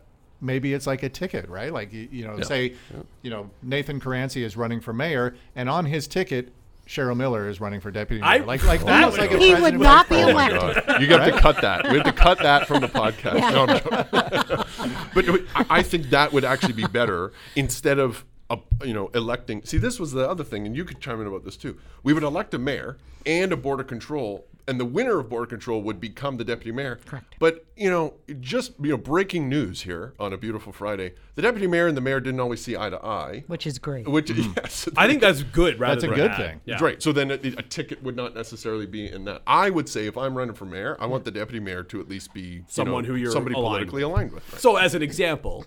maybe 0.42 0.74
it's 0.74 0.86
like 0.86 1.02
a 1.02 1.08
ticket, 1.08 1.48
right? 1.48 1.72
Like 1.72 1.92
you, 1.92 2.08
you 2.12 2.26
know, 2.26 2.38
say 2.42 2.74
you 3.22 3.30
know 3.30 3.48
Nathan 3.62 4.00
Caranci 4.00 4.42
is 4.42 4.56
running 4.56 4.80
for 4.80 4.92
mayor, 4.92 5.34
and 5.56 5.70
on 5.70 5.86
his 5.86 6.06
ticket. 6.06 6.52
Cheryl 6.84 7.16
Miller 7.16 7.48
is 7.48 7.60
running 7.60 7.80
for 7.80 7.92
deputy 7.92 8.20
mayor. 8.20 8.28
I- 8.28 8.36
like, 8.38 8.64
like 8.66 8.80
that 8.84 9.04
almost 9.04 9.12
would- 9.20 9.30
like 9.30 9.38
a 9.40 9.42
He 9.42 9.54
would 9.54 9.78
not 9.78 10.08
be 10.08 10.16
president. 10.16 10.52
elected. 10.52 10.84
God. 10.86 11.00
You 11.00 11.06
got 11.06 11.24
to 11.24 11.38
cut 11.40 11.60
that. 11.62 11.88
We 11.88 11.94
have 11.96 12.04
to 12.06 12.12
cut 12.12 12.38
that 12.40 12.66
from 12.66 12.80
the 12.80 12.88
podcast. 12.88 13.52
No, 13.52 13.66
I'm 13.68 15.06
but 15.14 15.28
I- 15.54 15.78
I 15.78 15.82
think 15.82 16.10
that 16.10 16.32
would 16.32 16.44
actually 16.44 16.72
be 16.72 16.84
better 16.86 17.32
instead 17.54 18.00
of 18.00 18.24
uh, 18.50 18.56
you 18.84 18.92
know 18.92 19.08
electing. 19.14 19.62
See, 19.64 19.78
this 19.78 20.00
was 20.00 20.10
the 20.10 20.28
other 20.28 20.42
thing, 20.42 20.66
and 20.66 20.76
you 20.76 20.84
could 20.84 21.00
chime 21.00 21.20
in 21.20 21.26
about 21.28 21.44
this 21.44 21.56
too. 21.56 21.78
We 22.02 22.12
would 22.12 22.24
elect 22.24 22.52
a 22.52 22.58
mayor 22.58 22.98
and 23.24 23.52
a 23.52 23.56
board 23.56 23.78
of 23.78 23.86
control, 23.86 24.44
and 24.66 24.78
the 24.78 24.84
winner 24.84 25.18
of 25.18 25.28
board 25.28 25.48
control 25.48 25.82
would 25.82 26.00
become 26.00 26.36
the 26.36 26.44
deputy 26.44 26.72
mayor. 26.72 27.00
Correct. 27.04 27.34
But 27.38 27.66
you 27.76 27.90
know, 27.90 28.14
just 28.40 28.72
you 28.80 28.90
know, 28.90 28.96
breaking 28.96 29.48
news 29.48 29.82
here 29.82 30.14
on 30.18 30.32
a 30.32 30.36
beautiful 30.36 30.72
Friday: 30.72 31.14
the 31.34 31.42
deputy 31.42 31.66
mayor 31.66 31.86
and 31.86 31.96
the 31.96 32.00
mayor 32.00 32.20
didn't 32.20 32.40
always 32.40 32.62
see 32.62 32.76
eye 32.76 32.90
to 32.90 33.04
eye. 33.04 33.44
which 33.46 33.66
is 33.66 33.78
great. 33.78 34.08
Which 34.08 34.28
mm-hmm. 34.28 34.52
yes, 34.56 34.88
I 34.96 35.06
think 35.06 35.20
that's 35.20 35.42
good. 35.42 35.78
Rather 35.78 36.00
That's 36.00 36.12
a 36.12 36.14
good 36.14 36.36
thing. 36.36 36.60
Yeah. 36.64 36.78
Right. 36.80 37.02
So 37.02 37.12
then 37.12 37.30
a, 37.30 37.34
a 37.34 37.62
ticket 37.62 38.02
would 38.02 38.16
not 38.16 38.34
necessarily 38.34 38.86
be 38.86 39.10
in 39.10 39.24
that. 39.24 39.42
I 39.46 39.70
would 39.70 39.88
say 39.88 40.06
if 40.06 40.16
I'm 40.16 40.36
running 40.36 40.54
for 40.54 40.64
mayor, 40.64 40.96
I 41.00 41.06
want 41.06 41.24
the 41.24 41.30
deputy 41.30 41.60
mayor 41.60 41.82
to 41.84 42.00
at 42.00 42.08
least 42.08 42.32
be 42.34 42.40
you 42.40 42.64
Someone 42.68 43.02
know, 43.04 43.08
who 43.08 43.16
you're 43.16 43.32
somebody 43.32 43.54
aligned 43.54 43.72
politically 43.72 44.04
with. 44.04 44.12
aligned 44.12 44.32
with. 44.32 44.52
right? 44.52 44.60
So, 44.60 44.76
as 44.76 44.94
an 44.94 45.02
example, 45.02 45.64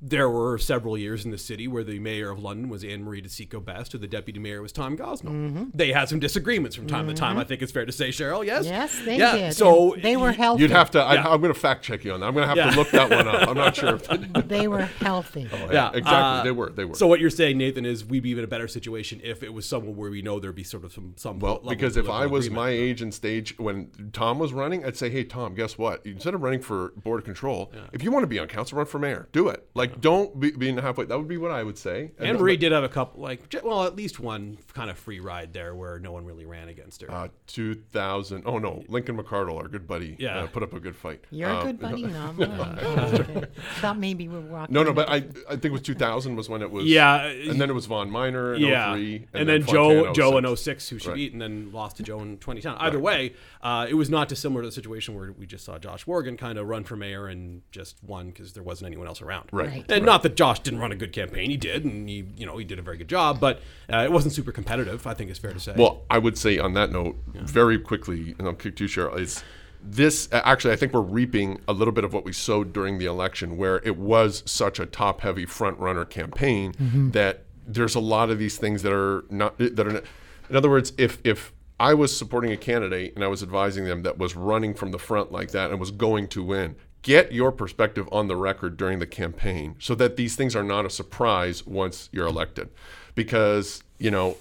there 0.00 0.30
were 0.30 0.58
several 0.58 0.96
years 0.96 1.24
in 1.24 1.30
the 1.30 1.38
city 1.38 1.66
where 1.66 1.82
the 1.82 1.98
mayor 1.98 2.30
of 2.30 2.38
London 2.38 2.68
was 2.68 2.84
Anne 2.84 3.02
Marie 3.02 3.20
DeCicco-Best, 3.20 3.94
or 3.94 3.98
the 3.98 4.06
deputy 4.06 4.38
mayor 4.38 4.62
was 4.62 4.70
Tom 4.72 4.96
Gosnell. 4.96 5.70
They 5.74 5.92
had 5.92 6.08
some 6.08 6.20
disagreements 6.20 6.76
from 6.76 6.86
time 6.86 7.08
to 7.08 7.14
time. 7.14 7.36
I 7.38 7.44
think 7.44 7.62
it's 7.62 7.72
fair 7.72 7.84
to 7.84 7.92
say, 7.92 8.10
Cheryl. 8.10 8.44
Yes. 8.44 8.64
yes, 8.64 8.98
they 9.04 9.18
yeah. 9.18 9.36
did. 9.36 9.54
So 9.54 9.94
and 9.94 10.02
they 10.02 10.16
were 10.16 10.32
healthy. 10.32 10.62
You'd 10.62 10.70
have 10.70 10.90
to. 10.92 11.00
I, 11.00 11.14
Yeah. 11.14 11.28
I'm 11.28 11.40
going 11.40 11.52
to 11.52 11.58
fact 11.58 11.82
check 11.84 12.04
you 12.04 12.12
on 12.12 12.20
that. 12.20 12.26
I'm 12.26 12.34
going 12.34 12.44
to 12.44 12.48
have 12.48 12.56
Yeah. 12.56 12.70
to 12.70 12.76
look 12.76 12.90
that 12.90 13.10
one 13.10 13.26
up. 13.26 13.48
I'm 13.48 13.56
not 13.56 13.74
sure. 13.74 13.96
If 13.96 14.08
they 14.48 14.68
were 14.68 14.82
healthy. 14.82 15.48
Oh, 15.52 15.56
Yeah, 15.72 15.88
exactly. 15.88 16.10
uh, 16.12 16.42
they 16.44 16.52
were. 16.52 16.70
They 16.70 16.84
were. 16.84 16.94
So 16.94 17.06
what 17.06 17.18
you're 17.20 17.30
saying, 17.30 17.58
Nathan, 17.58 17.84
is 17.84 18.04
we'd 18.04 18.22
be 18.22 18.32
in 18.32 18.38
a 18.44 18.46
better 18.46 18.68
situation 18.68 19.20
if 19.24 19.42
it 19.42 19.52
was 19.52 19.66
someone 19.66 19.96
where 19.96 20.10
we 20.10 20.22
know 20.22 20.38
there'd 20.38 20.54
be 20.54 20.62
sort 20.64 20.84
of 20.84 20.92
some 20.92 21.14
some 21.16 21.40
well, 21.40 21.54
level 21.54 21.70
of 21.70 21.76
because 21.76 21.96
if 21.96 22.08
I 22.08 22.26
was 22.26 22.46
agreement. 22.46 22.66
my 22.66 22.70
age 22.70 23.02
and 23.02 23.12
stage 23.12 23.58
when 23.58 23.90
Tom 24.12 24.38
was 24.38 24.52
running, 24.52 24.84
I'd 24.84 24.96
say, 24.96 25.10
"Hey, 25.10 25.24
Tom, 25.24 25.54
guess 25.54 25.76
what? 25.76 26.06
Instead 26.06 26.34
of 26.34 26.42
running 26.42 26.60
for 26.60 26.90
board 27.02 27.18
of 27.18 27.24
control, 27.24 27.72
if 27.92 28.04
you 28.04 28.10
want 28.12 28.22
to 28.22 28.28
be 28.28 28.38
on 28.38 28.46
council, 28.46 28.76
run 28.78 28.86
for 28.86 28.98
mayor. 29.00 29.28
Do 29.32 29.48
it. 29.48 29.66
Like, 29.74 29.87
don't 30.00 30.38
be, 30.38 30.50
be 30.52 30.68
in 30.68 30.76
the 30.76 30.82
halfway. 30.82 31.04
That 31.06 31.18
would 31.18 31.28
be 31.28 31.36
what 31.36 31.50
I 31.50 31.62
would 31.62 31.78
say. 31.78 32.10
And 32.18 32.26
Anne 32.28 32.34
then- 32.34 32.42
Marie 32.42 32.56
did 32.56 32.72
have 32.72 32.84
a 32.84 32.88
couple, 32.88 33.20
like, 33.22 33.54
well, 33.62 33.84
at 33.84 33.96
least 33.96 34.20
one 34.20 34.58
kind 34.74 34.90
of 34.90 34.98
free 34.98 35.20
ride 35.20 35.52
there 35.52 35.74
where 35.74 35.98
no 35.98 36.12
one 36.12 36.24
really 36.24 36.44
ran 36.46 36.68
against 36.68 37.02
her. 37.02 37.10
Uh, 37.10 37.28
2000. 37.46 38.42
Oh 38.46 38.58
no, 38.58 38.84
Lincoln 38.88 39.16
McCardle, 39.16 39.56
our 39.56 39.68
good 39.68 39.86
buddy, 39.86 40.16
Yeah. 40.18 40.40
uh, 40.40 40.46
put 40.46 40.62
up 40.62 40.72
a 40.72 40.80
good 40.80 40.96
fight. 40.96 41.24
You're 41.30 41.50
a 41.50 41.58
Um, 41.58 41.66
good 41.66 41.80
buddy 41.80 42.02
now. 42.06 42.34
okay. 42.38 43.44
Thought 43.80 43.98
maybe 43.98 44.28
we 44.28 44.34
were 44.34 44.40
walking. 44.42 44.72
No, 44.74 44.82
no, 44.82 44.92
but 44.92 45.08
I, 45.08 45.16
I 45.16 45.20
think 45.52 45.66
it 45.66 45.72
was 45.72 45.82
2000 45.82 46.36
was 46.36 46.48
when 46.48 46.62
it 46.62 46.70
was. 46.70 46.84
Yeah, 46.86 47.24
and 47.26 47.60
then 47.60 47.70
it 47.70 47.72
was 47.74 47.86
Von 47.86 48.10
Miner 48.10 48.54
in 48.54 48.62
yeah, 48.62 48.92
03, 48.92 49.26
and, 49.34 49.48
then, 49.48 49.62
Fontana 49.62 50.12
Joe 50.12 50.12
Joe 50.12 50.38
in 50.38 50.44
06. 50.56 50.60
06, 50.62 50.88
who 50.88 50.98
she 50.98 51.08
Right. 51.08 51.14
beat, 51.14 51.32
and 51.32 51.40
then 51.42 51.70
lost 51.72 51.96
to 51.98 52.02
Joe 52.02 52.20
in 52.20 52.38
2010. 52.38 52.74
Either 52.78 52.98
way, 52.98 53.32
uh, 53.62 53.86
it 53.88 53.94
was 53.94 54.10
not 54.10 54.28
dissimilar 54.28 54.62
to 54.62 54.68
the 54.68 54.72
situation 54.72 55.14
where 55.14 55.32
we 55.32 55.46
just 55.46 55.64
saw 55.64 55.78
Josh 55.78 56.06
Morgan 56.06 56.36
kind 56.36 56.58
of 56.58 56.66
run 56.68 56.84
for 56.84 56.96
mayor 56.96 57.26
and 57.26 57.62
just 57.70 57.96
won 58.02 58.28
because 58.28 58.52
there 58.52 58.62
wasn't 58.62 58.86
anyone 58.86 59.06
else 59.06 59.22
around. 59.22 59.48
Right. 59.52 59.77
Right. 59.80 59.92
And 59.92 60.06
not 60.06 60.22
that 60.22 60.36
Josh 60.36 60.60
didn't 60.60 60.80
run 60.80 60.92
a 60.92 60.96
good 60.96 61.12
campaign, 61.12 61.50
he 61.50 61.56
did, 61.56 61.84
and 61.84 62.08
he 62.08 62.24
you 62.36 62.46
know 62.46 62.56
he 62.58 62.64
did 62.64 62.78
a 62.78 62.82
very 62.82 62.96
good 62.96 63.08
job, 63.08 63.40
but 63.40 63.60
uh, 63.92 63.98
it 63.98 64.12
wasn't 64.12 64.34
super 64.34 64.52
competitive. 64.52 65.06
I 65.06 65.14
think 65.14 65.30
it's 65.30 65.38
fair 65.38 65.52
to 65.52 65.60
say. 65.60 65.74
Well, 65.76 66.02
I 66.10 66.18
would 66.18 66.38
say 66.38 66.58
on 66.58 66.74
that 66.74 66.90
note, 66.90 67.16
very 67.34 67.78
quickly, 67.78 68.34
and 68.38 68.48
I'll 68.48 68.54
kick 68.54 68.76
to 68.76 68.84
you, 68.84 68.88
Cheryl, 68.88 69.18
is 69.18 69.42
this 69.82 70.28
actually, 70.32 70.72
I 70.72 70.76
think 70.76 70.92
we're 70.92 71.00
reaping 71.00 71.60
a 71.68 71.72
little 71.72 71.92
bit 71.92 72.04
of 72.04 72.12
what 72.12 72.24
we 72.24 72.32
sowed 72.32 72.72
during 72.72 72.98
the 72.98 73.06
election, 73.06 73.56
where 73.56 73.76
it 73.84 73.96
was 73.96 74.42
such 74.46 74.80
a 74.80 74.86
top 74.86 75.20
heavy 75.20 75.46
front 75.46 75.78
runner 75.78 76.04
campaign 76.04 76.74
that 77.12 77.44
there's 77.66 77.94
a 77.94 78.00
lot 78.00 78.30
of 78.30 78.38
these 78.38 78.56
things 78.56 78.82
that 78.82 78.92
are 78.92 79.24
not, 79.30 79.56
that 79.58 79.80
are, 79.80 79.92
not, 79.92 80.04
in 80.50 80.56
other 80.56 80.70
words, 80.70 80.92
if, 80.98 81.18
if, 81.24 81.52
I 81.80 81.94
was 81.94 82.16
supporting 82.16 82.50
a 82.50 82.56
candidate 82.56 83.14
and 83.14 83.22
I 83.22 83.28
was 83.28 83.40
advising 83.40 83.84
them 83.84 84.02
that 84.02 84.18
was 84.18 84.34
running 84.34 84.74
from 84.74 84.90
the 84.90 84.98
front 84.98 85.30
like 85.30 85.52
that 85.52 85.70
and 85.70 85.78
was 85.78 85.92
going 85.92 86.26
to 86.28 86.42
win. 86.42 86.74
Get 87.02 87.32
your 87.32 87.52
perspective 87.52 88.08
on 88.10 88.26
the 88.28 88.36
record 88.36 88.76
during 88.76 88.98
the 88.98 89.06
campaign 89.06 89.76
so 89.78 89.94
that 89.94 90.16
these 90.16 90.34
things 90.36 90.54
are 90.56 90.64
not 90.64 90.84
a 90.84 90.90
surprise 90.90 91.66
once 91.66 92.08
you're 92.12 92.26
elected. 92.26 92.68
Because, 93.14 93.82
you 93.98 94.10
know, 94.10 94.36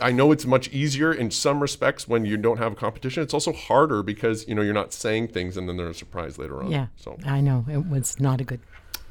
I 0.00 0.12
know 0.12 0.30
it's 0.30 0.44
much 0.44 0.68
easier 0.68 1.12
in 1.12 1.30
some 1.30 1.60
respects 1.60 2.06
when 2.06 2.24
you 2.26 2.36
don't 2.36 2.58
have 2.58 2.72
a 2.72 2.74
competition. 2.76 3.22
It's 3.22 3.32
also 3.34 3.52
harder 3.52 4.02
because, 4.02 4.46
you 4.46 4.54
know, 4.54 4.60
you're 4.62 4.74
not 4.74 4.92
saying 4.92 5.28
things 5.28 5.56
and 5.56 5.68
then 5.68 5.78
they're 5.78 5.88
a 5.88 5.94
surprise 5.94 6.38
later 6.38 6.62
on. 6.62 6.70
Yeah, 6.70 6.88
So 6.96 7.16
I 7.24 7.40
know 7.40 7.64
it 7.70 7.86
was 7.86 8.20
not 8.20 8.40
a 8.40 8.44
good. 8.44 8.60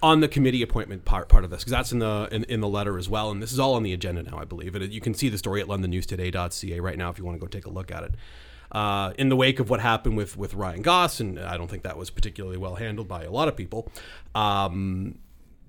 on 0.04 0.20
the 0.20 0.28
committee 0.28 0.62
appointment 0.62 1.06
part 1.06 1.28
part 1.28 1.44
of 1.44 1.50
this 1.50 1.62
because 1.62 1.72
that's 1.72 1.92
in 1.92 2.00
the 2.00 2.28
in, 2.32 2.44
in 2.44 2.62
the 2.62 2.68
letter 2.68 2.98
as 3.00 3.10
well 3.10 3.32
and 3.32 3.42
this 3.42 3.52
is 3.52 3.60
all 3.60 3.74
on 3.74 3.82
the 3.82 3.94
agenda 3.94 4.22
now 4.22 4.38
i 4.38 4.44
believe 4.46 4.76
and 4.76 4.94
you 4.94 5.00
can 5.02 5.14
see 5.16 5.30
the 5.30 5.38
story 5.38 5.62
at 5.62 5.68
londonnewstoday.ca 5.68 6.80
right 6.82 6.98
now 6.98 7.10
if 7.10 7.18
you 7.18 7.24
want 7.26 7.34
to 7.36 7.40
go 7.40 7.48
take 7.48 7.66
a 7.66 7.70
look 7.70 7.92
at 7.92 8.04
it 8.04 8.12
uh, 8.76 9.14
in 9.18 9.30
the 9.30 9.36
wake 9.36 9.60
of 9.60 9.70
what 9.70 9.80
happened 9.80 10.18
with 10.18 10.38
with 10.38 10.54
ryan 10.54 10.82
gauss 10.82 11.20
and 11.20 11.40
i 11.40 11.58
don't 11.58 11.70
think 11.70 11.84
that 11.84 11.98
was 11.98 12.10
particularly 12.10 12.58
well 12.58 12.76
handled 12.76 13.08
by 13.08 13.24
a 13.24 13.32
lot 13.32 13.48
of 13.48 13.56
people 13.56 13.90
um, 14.36 15.18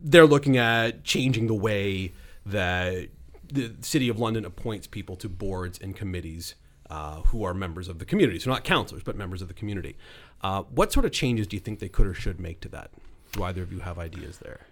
they're 0.02 0.26
looking 0.26 0.56
at 0.56 1.04
changing 1.04 1.46
the 1.46 1.54
way 1.54 2.12
that 2.44 3.08
the 3.50 3.74
city 3.80 4.08
of 4.08 4.18
london 4.18 4.44
appoints 4.44 4.86
people 4.86 5.16
to 5.16 5.28
boards 5.28 5.78
and 5.78 5.96
committees 5.96 6.54
uh, 6.90 7.20
who 7.22 7.42
are 7.44 7.54
members 7.54 7.88
of 7.88 7.98
the 7.98 8.04
community. 8.04 8.38
So 8.38 8.50
not 8.50 8.64
councilors 8.64 9.02
but 9.02 9.16
members 9.16 9.42
of 9.42 9.48
the 9.48 9.54
community. 9.54 9.96
Uh, 10.42 10.62
what 10.62 10.92
sort 10.92 11.04
of 11.04 11.12
changes 11.12 11.46
do 11.46 11.56
you 11.56 11.60
think 11.60 11.80
they 11.80 11.88
could 11.88 12.06
or 12.06 12.14
should 12.14 12.38
make 12.38 12.60
to 12.60 12.68
that? 12.68 12.90
Do 13.32 13.42
either 13.42 13.62
of 13.62 13.72
you 13.72 13.80
have 13.80 13.98
ideas 13.98 14.38
there 14.38 14.66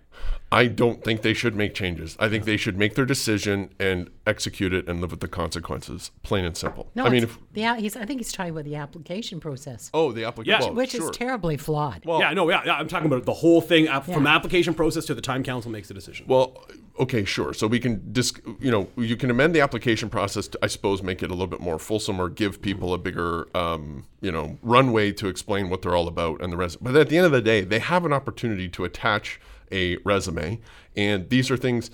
I 0.52 0.66
don't 0.68 1.02
think 1.02 1.22
they 1.22 1.34
should 1.34 1.56
make 1.56 1.74
changes. 1.74 2.16
I 2.20 2.28
think 2.28 2.44
they 2.44 2.56
should 2.56 2.78
make 2.78 2.94
their 2.94 3.06
decision 3.06 3.70
and 3.80 4.08
execute 4.24 4.72
it 4.72 4.88
and 4.88 5.00
live 5.00 5.10
with 5.10 5.18
the 5.18 5.26
consequences, 5.26 6.12
plain 6.22 6.44
and 6.44 6.56
simple. 6.56 6.88
No, 6.94 7.04
I 7.04 7.08
mean, 7.08 7.24
it's- 7.24 7.36
if, 7.36 7.54
the, 7.54 7.74
he's, 7.82 7.96
I 7.96 8.04
think 8.04 8.20
he's 8.20 8.30
talking 8.30 8.52
about 8.52 8.64
the 8.64 8.76
application 8.76 9.40
process, 9.40 9.90
oh, 9.92 10.12
the 10.12 10.24
application, 10.24 10.60
Yeah. 10.60 10.66
well, 10.66 10.74
which 10.74 10.92
sure. 10.92 11.10
is 11.10 11.16
terribly 11.16 11.56
flawed. 11.56 12.04
Well, 12.04 12.20
yeah, 12.20 12.32
no, 12.34 12.48
yeah, 12.48 12.62
yeah. 12.66 12.74
I'm 12.76 12.86
talking 12.86 13.06
about 13.06 13.24
the 13.24 13.32
whole 13.32 13.60
thing 13.60 13.88
app- 13.88 14.04
from 14.06 14.28
application 14.28 14.74
process 14.74 15.04
to 15.06 15.14
the 15.14 15.20
time 15.20 15.42
council 15.42 15.72
makes 15.72 15.88
the 15.88 15.94
decision. 15.94 16.26
Well, 16.28 16.64
okay, 17.00 17.24
sure. 17.24 17.52
So 17.52 17.66
we 17.66 17.80
can 17.80 18.12
dis- 18.12 18.34
you 18.60 18.70
know, 18.70 18.86
you 18.96 19.16
can 19.16 19.30
amend 19.30 19.56
the 19.56 19.60
application 19.60 20.08
process 20.08 20.46
to, 20.48 20.58
I 20.62 20.68
suppose, 20.68 21.02
make 21.02 21.20
it 21.22 21.30
a 21.30 21.34
little 21.34 21.48
bit 21.48 21.60
more 21.60 21.80
fulsome 21.80 22.20
or 22.20 22.28
give 22.28 22.62
people 22.62 22.94
a 22.94 22.98
bigger, 22.98 23.48
um, 23.56 24.04
you 24.20 24.30
know, 24.30 24.56
runway 24.62 25.10
to 25.12 25.26
explain 25.26 25.68
what 25.68 25.82
they're 25.82 25.96
all 25.96 26.06
about 26.06 26.40
and 26.42 26.52
the 26.52 26.56
rest. 26.56 26.82
But 26.84 26.94
at 26.94 27.08
the 27.08 27.16
end 27.16 27.26
of 27.26 27.32
the 27.32 27.42
day, 27.42 27.62
they 27.62 27.80
have 27.80 28.04
an 28.04 28.12
opportunity 28.12 28.68
to 28.68 28.84
attach 28.84 29.40
a 29.72 29.96
resume, 29.98 30.60
and 30.96 31.28
these 31.28 31.50
are 31.50 31.56
things. 31.56 31.90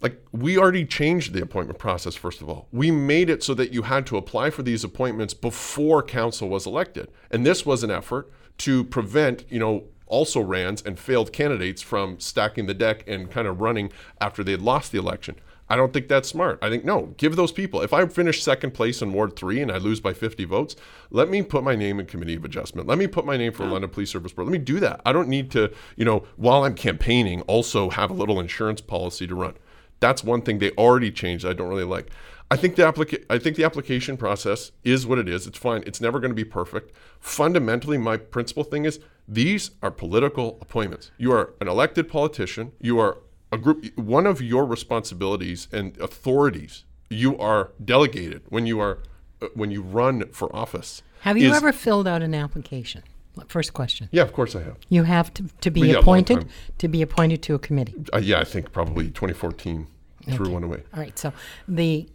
Like 0.00 0.20
we 0.32 0.58
already 0.58 0.84
changed 0.84 1.32
the 1.32 1.42
appointment 1.42 1.78
process. 1.78 2.16
First 2.16 2.40
of 2.40 2.48
all, 2.48 2.66
we 2.72 2.90
made 2.90 3.30
it 3.30 3.42
so 3.42 3.54
that 3.54 3.72
you 3.72 3.82
had 3.82 4.06
to 4.06 4.16
apply 4.16 4.50
for 4.50 4.62
these 4.62 4.82
appointments 4.82 5.32
before 5.32 6.02
council 6.02 6.48
was 6.48 6.66
elected, 6.66 7.08
and 7.30 7.46
this 7.46 7.64
was 7.64 7.82
an 7.82 7.90
effort 7.90 8.30
to 8.58 8.84
prevent, 8.84 9.44
you 9.48 9.58
know, 9.58 9.84
also 10.06 10.40
rans 10.40 10.82
and 10.82 10.98
failed 10.98 11.32
candidates 11.32 11.80
from 11.80 12.20
stacking 12.20 12.66
the 12.66 12.74
deck 12.74 13.02
and 13.06 13.30
kind 13.30 13.48
of 13.48 13.60
running 13.60 13.90
after 14.20 14.44
they 14.44 14.52
had 14.52 14.60
lost 14.60 14.92
the 14.92 14.98
election. 14.98 15.36
I 15.72 15.76
don't 15.76 15.90
think 15.90 16.08
that's 16.08 16.28
smart. 16.28 16.58
I 16.60 16.68
think 16.68 16.84
no, 16.84 17.14
give 17.16 17.34
those 17.34 17.50
people. 17.50 17.80
If 17.80 17.94
I 17.94 18.04
finish 18.04 18.42
second 18.42 18.72
place 18.72 19.00
in 19.00 19.10
Ward 19.14 19.36
3 19.36 19.62
and 19.62 19.72
I 19.72 19.78
lose 19.78 20.00
by 20.00 20.12
50 20.12 20.44
votes, 20.44 20.76
let 21.08 21.30
me 21.30 21.40
put 21.40 21.64
my 21.64 21.74
name 21.74 21.98
in 21.98 22.04
committee 22.04 22.34
of 22.34 22.44
adjustment. 22.44 22.86
Let 22.86 22.98
me 22.98 23.06
put 23.06 23.24
my 23.24 23.38
name 23.38 23.54
for 23.54 23.64
London 23.64 23.88
Police 23.88 24.10
Service 24.10 24.34
Board. 24.34 24.48
Let 24.48 24.52
me 24.52 24.58
do 24.58 24.80
that. 24.80 25.00
I 25.06 25.12
don't 25.12 25.28
need 25.28 25.50
to, 25.52 25.72
you 25.96 26.04
know, 26.04 26.26
while 26.36 26.64
I'm 26.64 26.74
campaigning 26.74 27.40
also 27.42 27.88
have 27.88 28.10
a 28.10 28.12
little 28.12 28.38
insurance 28.38 28.82
policy 28.82 29.26
to 29.26 29.34
run. 29.34 29.54
That's 29.98 30.22
one 30.22 30.42
thing 30.42 30.58
they 30.58 30.72
already 30.72 31.10
changed 31.10 31.46
I 31.46 31.54
don't 31.54 31.70
really 31.70 31.84
like. 31.84 32.10
I 32.50 32.56
think 32.56 32.76
the 32.76 32.82
applica- 32.82 33.24
I 33.30 33.38
think 33.38 33.56
the 33.56 33.64
application 33.64 34.18
process 34.18 34.72
is 34.84 35.06
what 35.06 35.18
it 35.18 35.26
is. 35.26 35.46
It's 35.46 35.56
fine. 35.56 35.82
It's 35.86 36.02
never 36.02 36.20
going 36.20 36.32
to 36.32 36.34
be 36.34 36.44
perfect. 36.44 36.94
Fundamentally, 37.18 37.96
my 37.96 38.18
principal 38.18 38.62
thing 38.62 38.84
is 38.84 39.00
these 39.26 39.70
are 39.82 39.90
political 39.90 40.58
appointments. 40.60 41.12
You 41.16 41.32
are 41.32 41.54
an 41.62 41.68
elected 41.68 42.10
politician. 42.10 42.72
You 42.78 42.98
are 42.98 43.16
a 43.52 43.58
group. 43.58 43.86
One 43.98 44.26
of 44.26 44.40
your 44.40 44.64
responsibilities 44.64 45.68
and 45.72 45.96
authorities 45.98 46.84
you 47.10 47.36
are 47.38 47.70
delegated 47.84 48.42
when 48.48 48.66
you 48.66 48.80
are 48.80 48.98
uh, 49.42 49.48
when 49.54 49.70
you 49.70 49.82
run 49.82 50.26
for 50.32 50.54
office. 50.56 51.02
have 51.20 51.36
you 51.36 51.50
is- 51.50 51.56
ever 51.56 51.72
filled 51.72 52.08
out 52.08 52.22
an 52.22 52.34
application? 52.34 53.02
First 53.48 53.72
question. 53.72 54.10
Yeah, 54.12 54.22
of 54.22 54.32
course 54.34 54.54
I 54.54 54.62
have. 54.62 54.76
You 54.90 55.04
have 55.04 55.32
to, 55.34 55.44
to 55.62 55.70
be 55.70 55.80
Yeah, 55.80 55.98
appointed 56.00 56.48
to 56.78 56.88
be 56.88 57.00
appointed 57.00 57.42
to 57.44 57.54
a 57.54 57.58
committee. 57.58 57.94
Uh, 58.12 58.18
yeah, 58.18 58.40
I 58.40 58.44
think 58.44 58.72
probably 58.72 59.06
2014 59.06 59.86
threw 60.32 60.50
one 60.50 60.62
away. 60.64 60.82
All 60.92 61.00
right. 61.00 61.18
So 61.18 61.32
the 61.66 62.06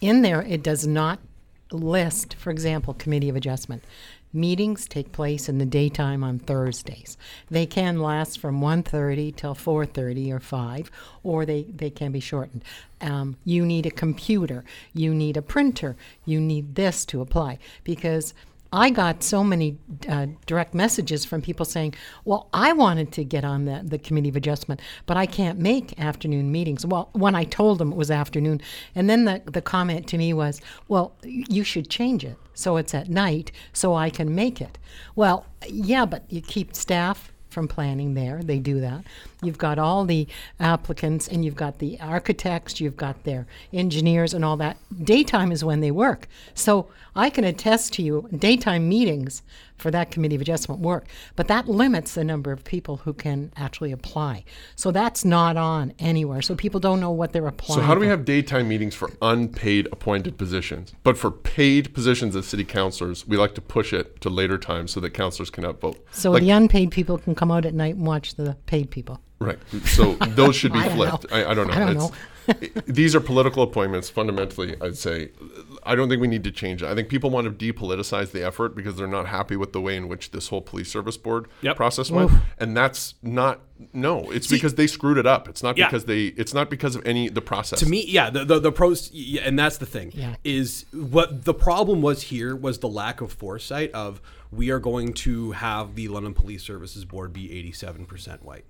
in 0.00 0.22
there 0.22 0.42
it 0.42 0.62
does 0.64 0.84
not 0.86 1.20
list, 1.70 2.34
for 2.34 2.50
example, 2.50 2.92
committee 2.94 3.28
of 3.28 3.36
adjustment. 3.36 3.84
Meetings 4.36 4.88
take 4.88 5.12
place 5.12 5.48
in 5.48 5.58
the 5.58 5.64
daytime 5.64 6.24
on 6.24 6.40
Thursdays. 6.40 7.16
They 7.48 7.66
can 7.66 8.00
last 8.00 8.40
from 8.40 8.60
1.30 8.60 9.36
till 9.36 9.54
4.30 9.54 10.32
or 10.32 10.40
5, 10.40 10.90
or 11.22 11.46
they, 11.46 11.62
they 11.62 11.88
can 11.88 12.10
be 12.10 12.18
shortened. 12.18 12.64
Um, 13.00 13.36
you 13.44 13.64
need 13.64 13.86
a 13.86 13.92
computer. 13.92 14.64
You 14.92 15.14
need 15.14 15.36
a 15.36 15.42
printer. 15.42 15.94
You 16.24 16.40
need 16.40 16.74
this 16.74 17.04
to 17.06 17.20
apply. 17.20 17.60
Because 17.84 18.34
I 18.74 18.90
got 18.90 19.22
so 19.22 19.44
many 19.44 19.78
uh, 20.08 20.26
direct 20.46 20.74
messages 20.74 21.24
from 21.24 21.40
people 21.40 21.64
saying, 21.64 21.94
"Well, 22.24 22.48
I 22.52 22.72
wanted 22.72 23.12
to 23.12 23.24
get 23.24 23.44
on 23.44 23.66
the, 23.66 23.82
the 23.84 23.98
committee 23.98 24.28
of 24.30 24.34
adjustment, 24.34 24.80
but 25.06 25.16
I 25.16 25.26
can't 25.26 25.60
make 25.60 25.98
afternoon 25.98 26.50
meetings." 26.50 26.84
Well, 26.84 27.08
when 27.12 27.36
I 27.36 27.44
told 27.44 27.78
them 27.78 27.92
it 27.92 27.96
was 27.96 28.10
afternoon, 28.10 28.60
and 28.94 29.08
then 29.08 29.26
the 29.26 29.42
the 29.46 29.62
comment 29.62 30.08
to 30.08 30.18
me 30.18 30.32
was, 30.32 30.60
"Well, 30.88 31.14
you 31.22 31.62
should 31.62 31.88
change 31.88 32.24
it 32.24 32.36
so 32.52 32.76
it's 32.76 32.94
at 32.94 33.08
night 33.08 33.52
so 33.72 33.94
I 33.94 34.10
can 34.10 34.34
make 34.34 34.60
it." 34.60 34.76
Well, 35.14 35.46
yeah, 35.68 36.04
but 36.04 36.24
you 36.28 36.40
keep 36.40 36.74
staff 36.74 37.32
from 37.54 37.68
planning 37.68 38.12
there. 38.14 38.42
They 38.42 38.58
do 38.58 38.80
that. 38.80 39.04
You've 39.42 39.56
got 39.56 39.78
all 39.78 40.04
the 40.04 40.26
applicants 40.60 41.28
and 41.28 41.44
you've 41.44 41.56
got 41.56 41.78
the 41.78 41.98
architects, 42.00 42.80
you've 42.80 42.96
got 42.96 43.24
their 43.24 43.46
engineers 43.72 44.34
and 44.34 44.44
all 44.44 44.56
that. 44.58 44.76
Daytime 45.02 45.52
is 45.52 45.64
when 45.64 45.80
they 45.80 45.90
work. 45.90 46.28
So 46.54 46.88
I 47.16 47.30
can 47.30 47.44
attest 47.44 47.94
to 47.94 48.02
you, 48.02 48.28
daytime 48.36 48.88
meetings 48.88 49.42
for 49.76 49.90
that 49.90 50.10
committee 50.10 50.34
of 50.36 50.40
adjustment 50.40 50.80
work, 50.80 51.06
but 51.36 51.48
that 51.48 51.68
limits 51.68 52.14
the 52.14 52.22
number 52.24 52.52
of 52.52 52.64
people 52.64 52.98
who 52.98 53.12
can 53.12 53.52
actually 53.56 53.90
apply. 53.92 54.44
So 54.76 54.90
that's 54.90 55.24
not 55.24 55.56
on 55.56 55.92
anywhere. 55.98 56.42
So 56.42 56.54
people 56.54 56.78
don't 56.80 57.00
know 57.00 57.10
what 57.10 57.32
they're 57.32 57.46
applying. 57.46 57.80
So 57.80 57.86
how 57.86 57.94
do 57.94 58.00
we 58.00 58.06
for. 58.06 58.10
have 58.10 58.24
daytime 58.24 58.68
meetings 58.68 58.94
for 58.94 59.10
unpaid 59.20 59.88
appointed 59.90 60.38
positions, 60.38 60.94
but 61.02 61.18
for 61.18 61.30
paid 61.30 61.92
positions 61.92 62.36
as 62.36 62.46
city 62.46 62.64
councilors, 62.64 63.26
we 63.26 63.36
like 63.36 63.54
to 63.56 63.60
push 63.60 63.92
it 63.92 64.20
to 64.20 64.28
later 64.30 64.58
times 64.58 64.92
so 64.92 65.00
that 65.00 65.10
councilors 65.10 65.50
can 65.50 65.64
both. 65.80 65.98
So 66.12 66.30
like, 66.30 66.42
the 66.42 66.50
unpaid 66.50 66.90
people 66.90 67.18
can 67.18 67.34
come 67.34 67.50
out 67.50 67.64
at 67.66 67.74
night 67.74 67.96
and 67.96 68.06
watch 68.06 68.34
the 68.36 68.56
paid 68.66 68.90
people. 68.90 69.20
right. 69.40 69.58
So 69.86 70.14
those 70.14 70.54
should 70.60 70.72
be 70.72 70.78
I 70.78 70.88
know. 70.88 70.94
flipped. 70.94 71.26
I, 71.32 71.50
I 71.50 71.54
don't 71.54 71.66
know. 71.66 71.74
I 71.74 71.78
don't 71.80 71.90
It's- 71.96 72.10
these 72.86 73.14
are 73.14 73.20
political 73.20 73.62
appointments. 73.62 74.10
Fundamentally, 74.10 74.76
I'd 74.80 74.96
say 74.96 75.30
I 75.84 75.94
don't 75.94 76.08
think 76.08 76.20
we 76.20 76.28
need 76.28 76.44
to 76.44 76.50
change 76.50 76.82
it. 76.82 76.86
I 76.86 76.94
think 76.94 77.08
people 77.08 77.30
want 77.30 77.58
to 77.58 77.72
depoliticize 77.72 78.32
the 78.32 78.42
effort 78.44 78.74
because 78.74 78.96
they're 78.96 79.06
not 79.06 79.26
happy 79.26 79.56
with 79.56 79.72
the 79.72 79.80
way 79.80 79.96
in 79.96 80.08
which 80.08 80.30
this 80.32 80.48
whole 80.48 80.60
police 80.60 80.90
service 80.90 81.16
board 81.16 81.48
Yep. 81.62 81.76
process 81.76 82.10
went, 82.10 82.30
and 82.58 82.76
that's 82.76 83.14
not. 83.22 83.60
No, 83.92 84.30
it's 84.30 84.46
because 84.46 84.74
they 84.76 84.86
screwed 84.86 85.18
it 85.18 85.26
up. 85.26 85.48
It's 85.48 85.62
not 85.62 85.76
Yeah. 85.76 85.86
because 85.88 86.04
they. 86.04 86.26
It's 86.26 86.54
not 86.54 86.70
because 86.70 86.94
of 86.96 87.06
any 87.06 87.28
the 87.28 87.40
process. 87.42 87.80
to 87.80 87.86
me, 87.88 88.04
yeah, 88.06 88.30
the 88.30 88.44
the, 88.44 88.60
the 88.60 88.72
pros, 88.72 89.10
yeah, 89.12 89.42
and 89.44 89.58
that's 89.58 89.78
the 89.78 89.86
thing 89.86 90.12
Yeah. 90.14 90.36
is 90.44 90.84
what 90.92 91.44
the 91.44 91.54
problem 91.54 92.00
was 92.02 92.22
here 92.24 92.54
was 92.54 92.78
the 92.78 92.88
lack 92.88 93.20
of 93.20 93.32
foresight 93.32 93.90
of 93.92 94.20
we 94.52 94.70
are 94.70 94.78
going 94.78 95.12
to 95.14 95.52
have 95.52 95.96
the 95.96 96.06
London 96.08 96.34
Police 96.34 96.62
Services 96.62 97.04
Board 97.04 97.32
be 97.32 97.52
eighty 97.52 97.72
seven 97.72 98.04
percent 98.06 98.44
white. 98.44 98.64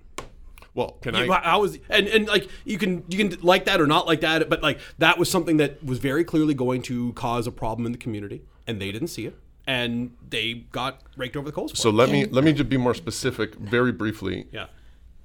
Well, 0.75 0.97
can 1.01 1.15
You- 1.15 1.31
I? 1.31 1.39
How 1.39 1.61
was 1.61 1.79
and 1.89 2.07
and 2.07 2.27
like 2.27 2.47
you 2.65 2.77
can 2.77 3.03
you 3.07 3.17
can 3.17 3.39
like 3.41 3.65
that 3.65 3.79
or 3.81 3.87
not 3.87 4.05
like 4.05 4.21
that, 4.21 4.47
but 4.49 4.61
like 4.61 4.79
that 4.99 5.17
was 5.17 5.31
something 5.31 5.57
that 5.57 5.83
was 5.83 5.97
very 5.99 6.23
clearly 6.25 6.53
going 6.53 6.81
to 6.83 7.13
cause 7.13 7.47
a 7.47 7.51
problem 7.51 7.85
in 7.85 7.93
the 7.93 7.97
community, 7.97 8.43
and 8.67 8.79
they 8.81 8.91
didn't 8.91 9.07
see 9.07 9.25
it, 9.25 9.35
and 9.65 10.11
they 10.29 10.65
got 10.73 11.01
raked 11.15 11.37
over 11.37 11.45
the 11.47 11.53
coals. 11.53 11.71
For 11.71 11.77
So 11.77 11.89
it. 11.89 11.93
let 11.93 12.09
me 12.09 12.25
let 12.25 12.43
me 12.43 12.51
just 12.51 12.67
be 12.69 12.75
more 12.77 12.93
specific, 12.93 13.55
very 13.55 13.93
briefly. 13.93 14.47
yeah, 14.51 14.65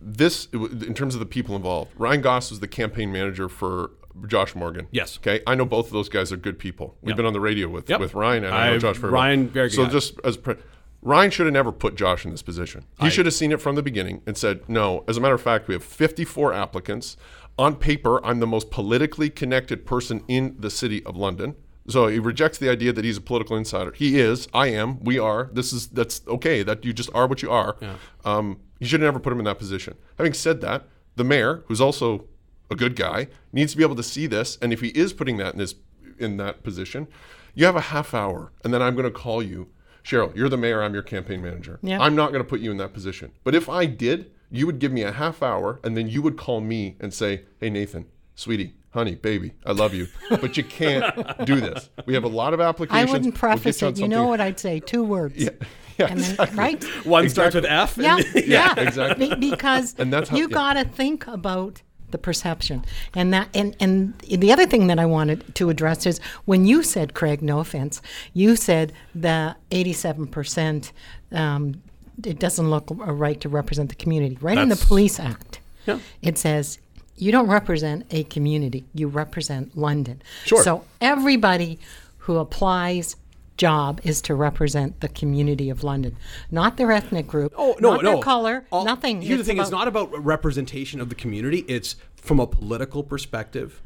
This, 0.01 0.47
in 0.53 0.95
terms 0.95 1.15
of 1.15 1.21
the 1.21 1.27
people 1.27 1.57
involved, 1.57 1.91
Ryan 1.99 2.21
Gauss 2.23 2.51
was 2.51 2.61
the 2.61 2.69
campaign 2.69 3.11
manager 3.11 3.49
for 3.49 3.91
Josh 4.29 4.55
Morgan. 4.55 4.87
Yes. 4.93 5.19
Okay, 5.19 5.43
I 5.49 5.57
know 5.57 5.65
both 5.65 5.87
of 5.87 5.93
those 5.93 6.09
guys 6.09 6.31
are 6.33 6.37
good 6.37 6.61
people. 6.61 6.97
We've 7.03 7.11
Yep. 7.11 7.17
been 7.17 7.27
on 7.27 7.33
the 7.33 7.41
radio 7.41 7.69
with 7.69 7.91
Yep. 7.91 7.99
with 8.01 8.15
Ryan 8.15 8.45
and 8.45 8.55
I, 8.55 8.67
know 8.69 8.73
I've- 8.75 8.81
Josh 8.83 8.99
very 8.99 9.13
Ryan, 9.13 9.41
well. 9.47 9.49
very 9.53 9.69
good 9.69 9.75
So 9.77 9.85
guy. 9.87 9.91
just 9.91 10.15
as 10.25 10.37
pre- 10.37 10.55
Ryan 11.03 11.31
should 11.31 11.47
have 11.47 11.53
never 11.55 11.73
put 11.73 11.95
Josh 11.95 12.25
in 12.25 12.31
this 12.31 12.43
position. 12.43 12.85
He 13.01 13.09
should 13.11 13.27
have 13.27 13.35
seen 13.35 13.53
it 13.53 13.61
from 13.61 13.75
the 13.75 13.83
beginning 13.83 14.23
and 14.27 14.37
said, 14.37 14.69
"No." 14.69 15.05
As 15.09 15.17
a 15.17 15.21
matter 15.21 15.35
of 15.35 15.41
fact, 15.43 15.67
we 15.67 15.75
have 15.75 15.85
54 15.85 16.53
applicants. 16.53 17.17
On 17.59 17.75
paper, 17.77 18.25
I'm 18.25 18.41
the 18.41 18.47
most 18.47 18.71
politically 18.71 19.31
connected 19.31 19.87
person 19.87 20.23
in 20.29 20.57
the 20.59 20.71
city 20.71 21.05
of 21.05 21.17
London. 21.17 21.57
So 21.89 22.07
he 22.07 22.19
rejects 22.19 22.59
the 22.59 22.69
idea 22.69 22.93
that 22.93 23.05
he's 23.05 23.17
a 23.17 23.21
political 23.21 23.57
insider. 23.57 23.93
He 23.93 24.19
is. 24.21 24.47
I 24.55 24.69
am. 24.69 25.03
We 25.03 25.19
are. 25.19 25.51
This 25.53 25.73
is. 25.73 25.89
That's 25.89 26.21
okay. 26.29 26.63
That 26.63 26.85
you 26.85 26.93
just 26.93 27.11
are 27.15 27.27
what 27.27 27.43
you 27.43 27.51
are. 27.51 27.77
Um, 28.25 28.61
you 28.79 28.87
should 28.87 29.01
have 29.01 29.09
never 29.09 29.19
put 29.19 29.33
him 29.33 29.39
in 29.39 29.45
that 29.47 29.59
position. 29.59 29.97
Having 30.19 30.35
said 30.35 30.61
that, 30.61 30.87
the 31.17 31.25
mayor, 31.25 31.65
who's 31.67 31.81
also 31.81 32.27
a 32.71 32.77
good 32.77 32.95
guy, 32.95 33.27
needs 33.53 33.73
to 33.73 33.79
be 33.79 33.83
able 33.85 33.97
to 33.97 34.03
see 34.03 34.27
this. 34.27 34.57
And 34.63 34.73
if 34.73 34.81
he 34.81 34.89
is 34.89 35.13
putting 35.13 35.39
that 35.39 35.55
in 35.55 35.61
his 35.61 35.75
in 36.19 36.37
that 36.37 36.63
position, 36.63 37.09
you 37.55 37.65
have 37.65 37.77
a 37.77 37.81
half 37.81 38.15
hour, 38.15 38.53
and 38.63 38.73
then 38.73 38.83
I'm 38.83 38.95
going 38.95 39.05
to 39.07 39.11
call 39.11 39.43
you, 39.43 39.69
Cheryl. 40.05 40.35
You're 40.37 40.49
the 40.49 40.57
mayor. 40.57 40.83
I'm 40.83 40.95
your 40.95 41.03
campaign 41.03 41.43
manager. 41.43 41.79
Yeah. 41.83 42.01
I'm 42.01 42.15
not 42.17 42.33
going 42.33 42.43
to 42.43 42.49
put 42.49 42.61
you 42.61 42.71
in 42.71 42.77
that 42.79 42.93
position. 42.93 43.33
But 43.45 43.55
if 43.55 43.69
I 43.69 43.87
did, 43.87 44.31
you 44.51 44.67
would 44.67 44.79
give 44.79 44.93
me 44.93 45.03
a 45.03 45.13
half 45.13 45.43
hour, 45.43 45.79
and 45.85 45.97
then 45.97 46.09
you 46.09 46.23
would 46.23 46.37
call 46.37 46.61
me 46.61 46.97
and 47.01 47.13
say, 47.15 47.43
"Hey, 47.59 47.71
Nathan, 47.71 48.07
sweetie." 48.35 48.75
Honey, 48.93 49.15
baby, 49.15 49.53
I 49.65 49.71
love 49.71 49.95
you, 49.95 50.09
but 50.31 50.57
you 50.57 50.65
can't 50.65 51.15
do 51.47 51.61
this. 51.61 51.91
We 52.07 52.15
have 52.15 52.25
a 52.25 52.29
lot 52.29 52.53
of 52.55 52.61
applications. 52.61 53.09
I 53.09 53.13
wouldn't 53.13 53.35
We'll 53.35 53.39
preface 53.39 53.81
you 53.81 53.87
it. 53.87 53.99
You 54.01 54.09
know 54.09 54.27
what 54.27 54.41
I'd 54.41 54.59
say? 54.59 54.81
Two 54.81 55.05
words. 55.05 55.37
Yeah, 55.37 55.51
yeah, 55.97 56.07
And 56.09 56.19
then, 56.19 56.31
exactly. 56.33 56.59
right? 56.59 56.85
one 57.07 57.29
starts 57.29 57.55
with 57.55 57.67
F. 57.67 57.99
and- 57.99 58.05
Yeah, 58.35 58.75
yeah, 58.75 58.81
exactly. 58.81 59.29
Be- 59.37 59.51
because 59.53 59.95
And 59.97 60.13
that's 60.13 60.31
how- 60.31 60.37
you 60.39 60.49
yeah. 60.49 60.55
got 60.55 60.73
to 60.73 60.85
think 60.87 61.29
about 61.29 61.83
the 62.13 62.19
perception, 62.19 62.85
and 63.15 63.33
that, 63.33 63.49
and 63.55 63.77
and 63.81 64.19
the 64.21 64.53
other 64.53 64.67
thing 64.67 64.87
that 64.89 64.99
I 64.99 65.07
wanted 65.07 65.55
to 65.55 65.71
address 65.71 66.07
is 66.07 66.19
when 66.45 66.67
you 66.67 66.83
said, 66.83 67.15
Craig, 67.15 67.43
no 67.43 67.59
offense, 67.61 68.01
you 68.35 68.57
said 68.57 68.93
the 69.15 69.57
eighty-seven 69.71 70.27
percent. 70.29 70.93
Um, 71.33 71.83
it 72.25 72.39
doesn't 72.39 72.69
look 72.69 72.91
a 72.91 72.95
right 73.13 73.41
to 73.41 73.49
represent 73.49 73.89
the 73.89 73.95
community. 73.95 74.37
Right 74.41 74.59
in 74.59 74.69
the 74.69 74.77
Police 74.77 75.19
Act, 75.19 75.61
Yeah. 75.87 76.01
it 76.21 76.37
says 76.37 76.79
you 77.17 77.33
don't 77.33 77.49
represent 77.49 78.05
a 78.11 78.25
community; 78.25 78.85
you 78.95 79.09
represent 79.09 79.77
London. 79.77 80.21
Sure. 80.45 80.63
So 80.63 80.85
everybody 81.01 81.79
who 82.25 82.37
applies 82.37 83.17
job 83.61 84.01
is 84.05 84.23
to 84.23 84.35
represent 84.35 85.01
the 85.01 85.09
community 85.09 85.69
of 85.69 85.85
London, 85.85 86.17
not 86.51 86.79
their 86.79 86.91
ethnic 86.91 87.27
group. 87.27 87.53
Oh 87.57 87.77
no, 87.79 87.91
not 87.91 88.03
no 88.03 88.15
their 88.15 88.23
color, 88.23 88.65
All- 88.73 88.87
nothing. 88.87 89.21
Here's 89.21 89.39
the 89.39 89.45
thing: 89.45 89.61
it's 89.61 89.71
not 89.71 89.87
about 89.87 90.11
representation 90.25 90.99
of 90.99 91.11
the 91.11 91.15
community. 91.15 91.67
It's 91.69 91.97
from 92.17 92.41
a 92.41 92.47
political 92.47 93.05
perspective. 93.05 93.83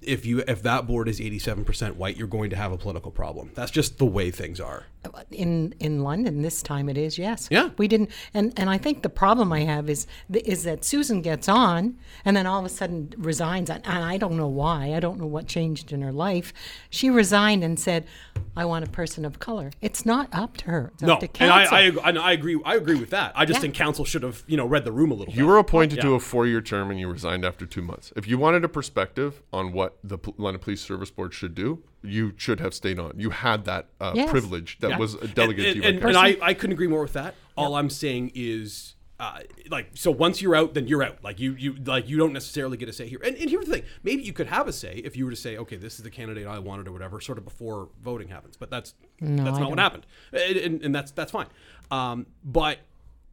If 0.00 0.24
you 0.24 0.44
if 0.46 0.62
that 0.62 0.86
board 0.86 1.08
is 1.08 1.18
87% 1.18 1.96
white, 1.96 2.16
you're 2.16 2.28
going 2.28 2.50
to 2.50 2.56
have 2.56 2.70
a 2.70 2.78
political 2.78 3.10
problem. 3.10 3.50
That's 3.56 3.72
just 3.72 3.98
the 3.98 4.06
way 4.06 4.30
things 4.30 4.60
are. 4.60 4.84
In 5.30 5.74
in 5.80 6.02
London 6.02 6.42
this 6.42 6.62
time 6.62 6.88
it 6.88 6.96
is 6.96 7.18
yes 7.18 7.48
Yeah. 7.50 7.70
we 7.78 7.88
didn't 7.88 8.10
and 8.32 8.52
and 8.58 8.70
I 8.70 8.78
think 8.78 9.02
the 9.02 9.08
problem 9.08 9.52
I 9.52 9.60
have 9.60 9.88
is 9.90 10.06
is 10.32 10.64
that 10.64 10.84
Susan 10.84 11.22
gets 11.22 11.48
on 11.48 11.96
and 12.24 12.36
then 12.36 12.46
all 12.46 12.58
of 12.60 12.64
a 12.64 12.68
sudden 12.68 13.12
resigns 13.18 13.70
and 13.70 13.84
and 13.86 14.04
I 14.04 14.16
don't 14.18 14.36
know 14.36 14.46
why 14.48 14.94
I 14.94 15.00
don't 15.00 15.18
know 15.18 15.26
what 15.26 15.46
changed 15.46 15.92
in 15.92 16.02
her 16.02 16.12
life 16.12 16.52
she 16.90 17.10
resigned 17.10 17.64
and 17.64 17.78
said 17.78 18.06
I 18.56 18.64
want 18.64 18.84
a 18.86 18.90
person 18.90 19.24
of 19.24 19.38
color 19.38 19.70
it's 19.80 20.06
not 20.06 20.28
up 20.32 20.56
to 20.58 20.64
her 20.66 20.90
it's 20.94 21.02
No, 21.02 21.14
up 21.14 21.20
to 21.20 21.28
and 21.42 21.50
I, 21.52 21.64
I 21.64 21.80
ag- 21.86 21.98
and 22.04 22.18
I 22.18 22.32
agree. 22.32 22.60
I 22.64 22.74
agree 22.76 22.94
with 22.98 23.10
that. 23.10 23.32
I 23.34 23.44
just 23.44 23.58
Yeah. 23.58 23.62
think 23.62 23.74
council 23.74 24.04
should 24.04 24.22
have 24.22 24.42
you 24.46 24.56
know 24.56 24.66
read 24.66 24.84
the 24.84 24.92
room 24.92 25.10
a 25.10 25.14
little. 25.14 25.26
Bit. 25.32 25.36
You 25.36 25.44
bit. 25.44 25.48
were 25.48 25.58
appointed 25.58 26.00
to 26.00 26.14
a 26.14 26.20
four-year 26.20 26.60
term 26.60 26.90
and 26.90 26.98
you 27.00 27.08
resigned 27.08 27.44
after 27.44 27.66
two 27.66 27.82
months. 27.82 28.12
If 28.16 28.26
you 28.28 28.38
wanted 28.38 28.64
a 28.64 28.68
perspective 28.68 29.42
on 29.52 29.72
what 29.72 29.98
the 30.04 30.18
P- 30.18 30.34
London 30.36 30.60
Police 30.62 30.80
Service 30.80 31.10
Board 31.10 31.34
should 31.34 31.54
do, 31.54 31.82
you 32.04 32.32
should 32.36 32.60
have 32.60 32.74
stayed 32.74 32.98
on. 32.98 33.12
You 33.18 33.30
had 33.30 33.64
that 33.64 33.88
uh, 34.00 34.12
Yes. 34.14 34.30
privilege 34.30 34.78
that 34.80 34.90
Yeah. 34.90 34.98
was 34.98 35.14
delegated 35.14 35.76
and, 35.76 35.82
to 35.82 35.88
you. 35.88 35.88
and, 35.88 36.00
by 36.02 36.28
and. 36.28 36.42
I, 36.42 36.46
I 36.48 36.54
couldn't 36.54 36.74
agree 36.74 36.86
more 36.86 37.02
with 37.02 37.14
that. 37.14 37.34
All 37.56 37.74
I'm 37.76 37.88
saying 37.90 38.32
is, 38.34 38.94
uh, 39.20 39.38
like, 39.70 39.90
so 39.94 40.10
once 40.10 40.42
you're 40.42 40.56
out, 40.56 40.74
then 40.74 40.86
you're 40.88 41.02
out. 41.02 41.22
Like 41.22 41.38
you, 41.40 41.52
you, 41.54 41.74
like 41.84 42.08
you 42.08 42.16
don't 42.18 42.32
necessarily 42.32 42.76
get 42.76 42.88
a 42.88 42.92
say 42.92 43.08
here. 43.08 43.20
And, 43.24 43.36
and 43.36 43.48
here's 43.48 43.66
the 43.66 43.72
thing: 43.74 43.84
maybe 44.02 44.22
you 44.22 44.32
could 44.32 44.48
have 44.48 44.66
a 44.68 44.72
say 44.72 45.00
if 45.04 45.16
you 45.16 45.24
were 45.24 45.30
to 45.30 45.36
say, 45.36 45.56
okay, 45.56 45.76
this 45.76 45.94
is 45.96 46.02
the 46.02 46.10
candidate 46.10 46.46
I 46.46 46.58
wanted 46.58 46.88
or 46.88 46.92
whatever, 46.92 47.20
sort 47.20 47.38
of 47.38 47.44
before 47.44 47.88
voting 48.02 48.28
happens. 48.28 48.56
But 48.56 48.70
that's 48.70 48.94
that's 49.20 49.40
I 49.40 49.60
not 49.60 49.70
what 49.70 49.76
don't. 49.76 49.78
happened, 49.78 50.06
and, 50.32 50.56
and, 50.56 50.82
and 50.82 50.94
that's 50.94 51.12
that's 51.12 51.30
fine. 51.32 51.46
Um, 51.90 52.26
but 52.44 52.78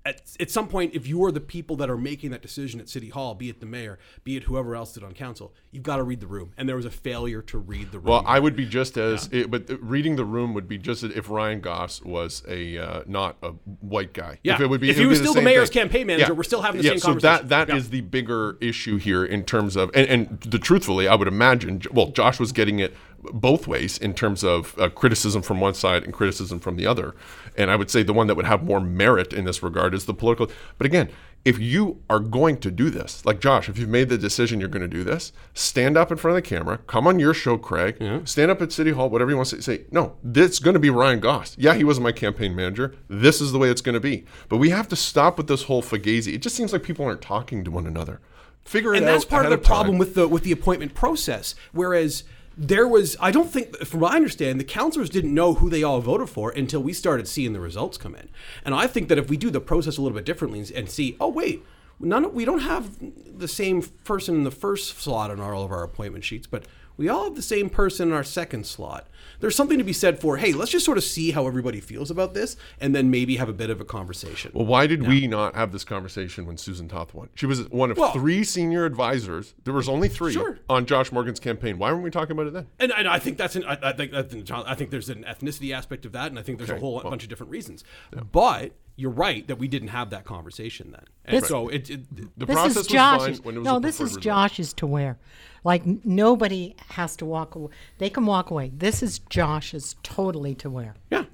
at, 0.06 0.22
at 0.40 0.50
some 0.50 0.68
point, 0.68 0.96
if 0.96 1.08
you 1.08 1.24
are 1.24 1.32
the 1.32 1.40
people 1.40 1.76
that 1.78 1.90
are 1.90 1.98
making 1.98 2.32
that 2.32 2.42
decision 2.42 2.80
at 2.80 2.90
City 2.90 3.10
Hall, 3.10 3.36
be 3.36 3.50
it 3.50 3.60
the 3.60 3.66
mayor, 3.68 4.00
be 4.24 4.36
it 4.36 4.44
whoever 4.44 4.76
else 4.76 4.94
did 4.94 5.04
on 5.04 5.14
council, 5.14 5.54
you've 5.72 5.84
got 5.84 5.98
to 5.98 6.04
read 6.04 6.20
the 6.20 6.28
room. 6.28 6.54
And 6.58 6.68
there 6.68 6.76
was 6.76 6.86
a 6.86 6.92
failure 6.92 7.42
to 7.44 7.58
read 7.60 7.92
the 7.92 8.00
room. 8.00 8.08
Well, 8.08 8.24
I 8.26 8.40
would 8.40 8.56
be 8.56 8.66
just 8.66 8.98
as, 8.98 9.30
it, 9.32 9.52
but 9.52 9.70
reading 9.82 10.16
the 10.16 10.26
room 10.26 10.54
would 10.56 10.68
be 10.68 10.80
just 10.80 11.04
as 11.04 11.16
if 11.16 11.30
Ryan 11.30 11.62
Gauss 11.62 12.02
was 12.02 12.44
a 12.48 12.78
uh, 12.80 13.04
not 13.06 13.38
a 13.44 13.52
white 13.82 14.14
guy. 14.14 14.40
Yeah. 14.44 14.56
if, 14.56 14.62
it 14.62 14.68
would 14.68 14.82
be, 14.82 14.90
If 14.90 14.98
he 14.98 15.06
was 15.06 15.20
still 15.20 15.34
the 15.34 15.38
same 15.38 15.46
mayor's 15.46 15.70
thing. 15.70 15.84
campaign 15.84 16.08
manager, 16.08 16.34
we're 16.34 16.44
still 16.44 16.64
having 16.64 16.82
the 16.82 16.86
yeah, 16.86 16.92
same 16.92 17.00
so 17.00 17.08
conversation. 17.10 17.48
that 17.48 17.68
that 17.68 17.74
Yeah. 17.74 17.76
is 17.80 17.90
the 17.92 18.02
bigger 18.02 18.58
issue 18.60 18.98
here 18.98 19.24
in 19.24 19.44
terms 19.44 19.76
of, 19.76 19.92
and, 19.94 20.08
and 20.08 20.42
the 20.42 20.58
truthfully, 20.60 21.08
I 21.08 21.14
would 21.16 21.28
imagine. 21.28 21.82
Well, 21.92 22.08
Josh 22.08 22.40
was 22.40 22.52
getting 22.52 22.80
it 22.80 22.96
both 23.32 23.68
ways 23.68 23.98
in 23.98 24.14
terms 24.14 24.44
of 24.44 24.78
uh, 24.80 24.90
criticism 24.90 25.42
from 25.42 25.60
one 25.60 25.74
side 25.74 26.04
and 26.04 26.14
criticism 26.14 26.60
from 26.60 26.76
the 26.76 26.88
other. 26.88 27.16
And 27.58 27.70
I 27.70 27.76
would 27.76 27.92
say 27.92 28.04
the 28.04 28.14
one 28.14 28.28
that 28.28 28.36
would 28.36 28.46
have 28.46 28.64
more 28.64 28.80
merit 28.80 29.34
in 29.34 29.46
this 29.46 29.62
regard 29.62 29.94
is 29.94 30.06
the 30.06 30.14
political. 30.14 30.50
But 30.78 30.86
again, 30.86 31.10
if 31.44 31.58
you 31.58 32.02
are 32.10 32.20
going 32.20 32.58
to 32.60 32.70
do 32.70 32.90
this, 32.90 33.26
like 33.26 33.40
Josh, 33.40 33.68
if 33.68 33.78
you've 33.78 33.90
made 33.90 34.10
the 34.10 34.18
decision 34.18 34.60
you're 34.60 34.70
going 34.70 34.84
to 34.84 34.88
do 34.88 35.04
this, 35.04 35.32
stand 35.54 35.98
up 35.98 36.12
in 36.12 36.18
front 36.18 36.38
of 36.38 36.44
the 36.44 36.48
camera, 36.48 36.78
come 36.86 37.08
on 37.08 37.20
your 37.20 37.34
show, 37.34 37.58
Craig, 37.58 37.98
stand 38.28 38.52
up 38.52 38.62
at 38.62 38.72
City 38.72 38.92
Hall, 38.92 39.10
whatever 39.10 39.32
you 39.32 39.38
want 39.38 39.50
to 39.50 39.62
say. 39.62 39.78
Say, 39.78 39.86
no, 39.92 40.18
this 40.24 40.52
is 40.52 40.60
going 40.60 40.76
to 40.76 40.80
be 40.80 40.90
Ryan 40.90 41.20
Gauss. 41.20 41.56
Yeah, 41.58 41.74
he 41.74 41.84
wasn't 41.84 42.04
my 42.04 42.12
campaign 42.12 42.56
manager. 42.56 42.96
This 43.08 43.42
is 43.42 43.52
the 43.52 43.58
way 43.58 43.70
it's 43.70 43.82
going 43.82 43.94
to 43.94 44.00
be. 44.00 44.26
But 44.50 44.58
we 44.58 44.70
have 44.70 44.88
to 44.90 44.96
stop 44.96 45.38
with 45.38 45.48
this 45.48 45.64
whole 45.64 45.82
fugazi. 45.82 46.34
It 46.34 46.42
just 46.42 46.56
seems 46.56 46.74
like 46.74 46.84
people 46.84 47.06
aren't 47.06 47.22
talking 47.22 47.64
to 47.64 47.72
one 47.72 47.88
another. 47.88 48.22
Figure 48.64 48.94
it 48.94 48.98
and 48.98 49.08
out. 49.08 49.14
that's 49.14 49.26
part 49.26 49.46
of 49.46 49.52
the 49.52 49.58
problem 49.58 49.98
with 49.98 50.14
the 50.14 50.28
with 50.28 50.44
the 50.44 50.52
appointment 50.52 50.94
process. 50.94 51.56
Whereas 51.72 52.24
there 52.62 52.88
was, 52.88 53.18
I 53.20 53.32
don't 53.32 53.50
think, 53.52 53.76
from 53.80 54.02
what 54.02 54.12
I 54.12 54.18
understand, 54.18 54.60
the 54.60 54.64
counselors 54.64 55.10
didn't 55.10 55.34
know 55.34 55.56
who 55.56 55.68
they 55.68 55.82
all 55.82 56.00
voted 56.00 56.30
for 56.30 56.52
until 56.52 56.80
we 56.80 56.94
started 56.94 57.28
seeing 57.28 57.54
the 57.54 57.60
results 57.60 57.98
come 57.98 58.14
in. 58.14 58.30
And 58.64 58.76
I 58.76 58.86
think 58.86 59.10
that 59.10 59.18
if 59.18 59.32
we 59.32 59.38
do 59.38 59.50
the 59.50 59.60
process 59.60 59.98
a 59.98 60.02
little 60.02 60.16
bit 60.16 60.26
differently 60.26 60.64
and- 60.76 60.88
see, 60.88 61.18
oh 61.20 61.30
wait, 61.30 61.66
none, 62.00 62.24
of- 62.26 62.36
we 62.36 62.46
don't 62.46 62.60
have 62.60 62.98
the 63.36 63.48
same 63.48 63.82
person 64.04 64.36
in 64.36 64.44
the 64.44 64.52
first 64.52 65.00
slot 65.00 65.32
on 65.32 65.40
all 65.40 65.64
of 65.64 65.72
our 65.72 65.82
appointment 65.82 66.24
sheets, 66.24 66.46
but 66.46 66.66
we 66.98 67.10
all 67.10 67.24
have 67.24 67.36
the 67.36 67.42
same 67.42 67.68
person 67.68 68.10
in 68.10 68.14
our 68.14 68.24
second 68.24 68.68
slot. 68.68 69.08
There's 69.40 69.56
something 69.56 69.78
to 69.78 69.84
be 69.84 69.94
said 69.94 70.20
for, 70.20 70.38
hey, 70.38 70.54
let's 70.54 70.72
just 70.72 70.86
sort 70.86 70.98
of 70.98 71.04
see 71.04 71.32
how 71.32 71.48
everybody 71.48 71.80
feels 71.80 72.12
about 72.12 72.34
this, 72.34 72.56
and 72.80 72.94
then 72.96 73.10
maybe 73.10 73.38
have 73.38 73.50
a 73.50 73.54
bit 73.54 73.70
of 73.70 73.82
a 73.82 73.86
conversation. 73.86 74.52
Well, 74.54 74.66
why 74.66 74.88
did 74.88 75.08
we 75.08 75.28
not 75.28 75.56
have 75.56 75.72
this 75.72 75.84
conversation 75.84 76.46
when 76.46 76.58
Susan 76.58 76.88
Toth 76.88 77.14
won? 77.14 77.30
She 77.36 77.46
was 77.46 77.70
one 77.70 77.92
of 77.92 77.98
Well- 77.98 78.12
three 78.14 78.44
senior 78.44 78.86
advisors. 78.86 79.54
There 79.64 79.74
was 79.74 79.90
only 79.90 80.10
three 80.10 80.34
Sure. 80.34 80.60
on 80.70 80.86
Josh 80.86 81.12
Morgan's 81.12 81.40
campaign. 81.40 81.78
Why 81.80 81.92
weren't 81.92 82.04
we 82.04 82.12
talking 82.12 82.34
about 82.34 82.48
it 82.48 82.54
then? 82.54 82.68
And, 82.80 82.92
and 82.92 83.08
I 83.08 83.20
think 83.20 83.38
that's 83.38 83.56
an 83.56 83.64
I, 83.66 83.78
I 83.82 83.94
think 83.94 84.14
I 84.14 84.22
think, 84.24 84.46
John, 84.46 84.64
I 84.68 84.76
think 84.76 84.92
there's 84.92 85.10
an 85.10 85.24
ethnicity 85.28 85.74
aspect 85.74 86.06
of 86.06 86.12
that, 86.12 86.28
and 86.28 86.38
I 86.38 86.44
think 86.44 86.58
there's 86.60 86.70
a 86.70 86.78
whole 86.80 86.96
well. 86.96 87.10
bunch 87.10 87.24
of 87.24 87.30
different 87.30 87.52
reasons. 87.52 87.84
But 88.32 88.74
you're 88.96 89.10
right 89.12 89.48
that 89.48 89.56
we 89.58 89.68
didn't 89.68 89.88
have 89.90 90.10
that 90.12 90.26
conversation 90.26 90.92
then, 90.92 91.06
and 91.26 91.42
This- 91.42 91.50
so 91.50 91.70
it, 91.70 91.90
it 91.90 92.16
The 92.38 92.46
this 92.46 92.56
process 92.56 92.72
is 92.72 92.78
was 92.78 92.88
Josh's. 92.88 93.38
fine 93.40 93.46
when 93.46 93.56
it 93.56 93.60
was 93.60 93.66
no, 93.66 93.78
a 93.78 93.80
this 93.80 93.96
is 93.96 94.02
result. 94.16 94.22
Josh's 94.24 94.74
to 94.74 94.86
wear. 94.88 95.18
Like 95.64 95.84
nobody 96.06 96.76
has 96.90 97.16
to 97.18 97.26
walk 97.26 97.56
away. 97.56 97.72
They 98.00 98.10
can 98.10 98.26
walk 98.26 98.50
away. 98.50 98.72
This 98.76 99.04
is 99.04 99.11
Josh's 99.20 99.96
totally 100.04 100.56
to 100.56 100.70
wear. 100.70 100.96
yeah, 101.10 101.26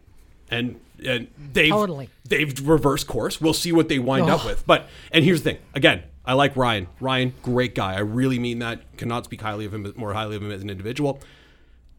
and 0.49 0.79
and 1.05 1.27
they've 1.53 1.69
Totally. 1.71 2.09
they've 2.27 2.67
reversed 2.67 3.07
course. 3.07 3.39
We'll 3.39 3.53
see 3.53 3.71
what 3.71 3.87
they 3.89 3.99
wind 3.99 4.29
up 4.29 4.45
with. 4.45 4.65
But 4.65 4.87
and 5.11 5.23
here's 5.23 5.43
the 5.43 5.51
thing. 5.51 5.61
Again, 5.75 6.03
I 6.25 6.33
like 6.33 6.55
Ryan. 6.55 6.87
Ryan, 6.99 7.33
great 7.43 7.75
guy. 7.75 7.93
I 7.93 7.99
really 7.99 8.39
mean 8.39 8.59
that. 8.59 8.81
Cannot 8.97 9.25
speak 9.25 9.41
highly 9.41 9.65
of 9.65 9.73
him, 9.73 9.93
more 9.95 10.13
highly 10.13 10.35
of 10.35 10.41
him 10.41 10.51
as 10.51 10.61
an 10.61 10.69
individual. 10.69 11.19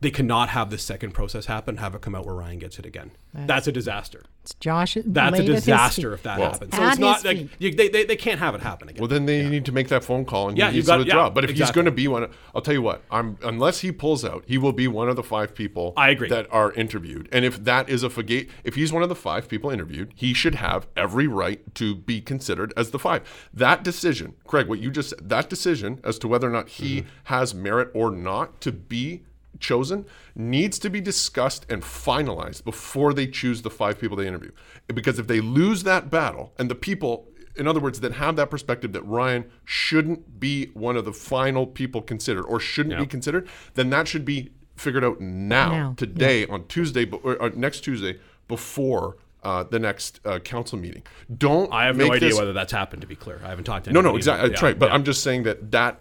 They 0.00 0.12
cannot 0.12 0.50
have 0.50 0.70
this 0.70 0.84
second 0.84 1.10
process 1.12 1.46
happen. 1.46 1.78
Have 1.78 1.92
it 1.94 2.02
come 2.02 2.14
out 2.14 2.24
where 2.24 2.34
Ryan 2.36 2.60
gets 2.60 2.78
it 2.78 2.86
again. 2.86 3.10
That's 3.34 3.66
a 3.66 3.72
disaster. 3.72 4.24
It's 4.42 4.54
Josh. 4.54 4.96
That's 5.04 5.34
a 5.36 5.40
laid 5.40 5.48
at 5.50 5.54
his 5.56 5.64
disaster 5.64 6.14
if 6.14 6.22
that 6.22 6.38
Well- 6.38 6.52
happens. 6.52 6.74
So 6.74 6.86
it's 6.88 6.98
not 6.98 7.24
like 7.24 7.48
you, 7.60 7.74
they, 7.74 7.88
they, 7.88 8.04
they 8.04 8.16
can't 8.16 8.38
have 8.38 8.54
it 8.54 8.60
happen 8.62 8.88
again. 8.88 9.00
Well, 9.00 9.08
then 9.08 9.26
they 9.26 9.46
need 9.48 9.64
to 9.66 9.72
make 9.72 9.88
that 9.88 10.04
phone 10.04 10.24
call 10.24 10.48
and 10.48 10.56
Yeah, 10.56 10.70
he 10.70 10.76
you've 10.76 10.82
needs 10.82 10.86
to 10.86 10.92
got- 10.92 10.98
withdraw. 11.00 11.24
yeah, 11.24 11.30
but 11.30 11.44
if 11.44 11.50
he's 11.56 11.70
going 11.72 11.84
to 11.84 11.90
be 11.90 12.06
one, 12.08 12.30
I'll 12.54 12.62
tell 12.62 12.74
you 12.74 12.82
what. 12.82 13.02
I'm 13.10 13.38
unless 13.42 13.80
he 13.80 13.90
pulls 13.92 14.24
out, 14.24 14.44
he 14.46 14.56
will 14.56 14.72
be 14.72 14.86
one 14.88 15.08
of 15.08 15.16
the 15.16 15.22
five 15.24 15.54
people. 15.54 15.92
I 15.96 16.10
agree. 16.10 16.28
that 16.28 16.46
are 16.52 16.72
interviewed. 16.72 17.28
And 17.32 17.44
if 17.44 17.62
that 17.64 17.88
is 17.88 18.02
a 18.04 18.08
fugate, 18.08 18.48
if 18.64 18.76
he's 18.76 18.92
one 18.92 19.02
of 19.02 19.08
the 19.08 19.14
five 19.16 19.48
people 19.48 19.70
interviewed, 19.70 20.12
he 20.14 20.32
should 20.32 20.54
have 20.56 20.86
every 20.96 21.26
right 21.26 21.74
to 21.74 21.94
be 21.96 22.20
considered 22.20 22.72
as 22.76 22.92
the 22.92 22.98
five. 23.00 23.22
That 23.52 23.82
decision, 23.82 24.34
Craig, 24.46 24.68
what 24.68 24.78
you 24.78 24.90
just 24.92 25.10
said, 25.10 25.28
that 25.28 25.50
decision 25.50 26.00
as 26.04 26.18
to 26.20 26.28
whether 26.28 26.46
or 26.46 26.52
not 26.52 26.68
he 26.68 27.00
Mm-hmm. 27.00 27.08
has 27.24 27.54
merit 27.54 27.90
or 27.94 28.10
not 28.12 28.60
to 28.62 28.72
be 28.72 29.22
chosen 29.60 30.06
needs 30.34 30.78
to 30.78 30.90
be 30.90 31.00
discussed 31.00 31.66
and 31.70 31.82
finalized 31.82 32.64
before 32.64 33.12
they 33.12 33.26
choose 33.26 33.62
the 33.62 33.70
five 33.70 33.98
people 33.98 34.16
they 34.16 34.26
interview. 34.26 34.50
Because 34.86 35.18
if 35.18 35.26
they 35.26 35.40
lose 35.40 35.82
that 35.84 36.10
battle 36.10 36.52
and 36.58 36.70
the 36.70 36.74
people 36.74 37.28
in 37.56 37.66
other 37.66 37.80
words, 37.80 38.00
that 38.00 38.12
have 38.12 38.36
that 38.36 38.50
perspective 38.50 38.92
that 38.92 39.02
Ryan 39.02 39.44
shouldn't 39.64 40.38
be 40.38 40.66
one 40.74 40.96
of 40.96 41.04
the 41.04 41.12
final 41.12 41.66
people 41.66 42.00
considered 42.00 42.44
or 42.44 42.60
shouldn't 42.60 42.98
be 42.98 43.06
considered, 43.06 43.48
then 43.74 43.90
that 43.90 44.06
should 44.06 44.24
be 44.24 44.50
figured 44.76 45.04
out 45.04 45.20
now, 45.20 45.70
Now, 45.70 45.94
today, 45.96 46.46
on 46.46 46.66
Tuesday, 46.68 47.10
or, 47.10 47.36
or 47.36 47.50
next 47.50 47.80
Tuesday, 47.80 48.20
before 48.46 49.16
uh, 49.42 49.64
the 49.64 49.78
next 49.78 50.20
uh, 50.24 50.38
council 50.38 50.78
meeting. 50.78 51.02
Don't 51.36 51.72
I 51.72 51.86
have 51.86 51.96
no 51.96 52.12
idea 52.12 52.28
this- 52.30 52.38
whether 52.38 52.52
that's 52.52 52.72
happened. 52.72 53.02
To 53.02 53.08
be 53.08 53.16
clear, 53.16 53.40
I 53.44 53.48
haven't 53.48 53.64
talked 53.64 53.86
to 53.86 53.92
no, 53.92 54.00
no, 54.00 54.16
exactly. 54.16 54.48
but 54.48 54.52
That's 54.52 54.62
right. 54.62 54.78
But 54.78 54.86
yeah. 54.86 54.94
I'm 54.94 55.04
just 55.04 55.22
saying 55.22 55.44
that 55.44 55.70
that 55.72 56.00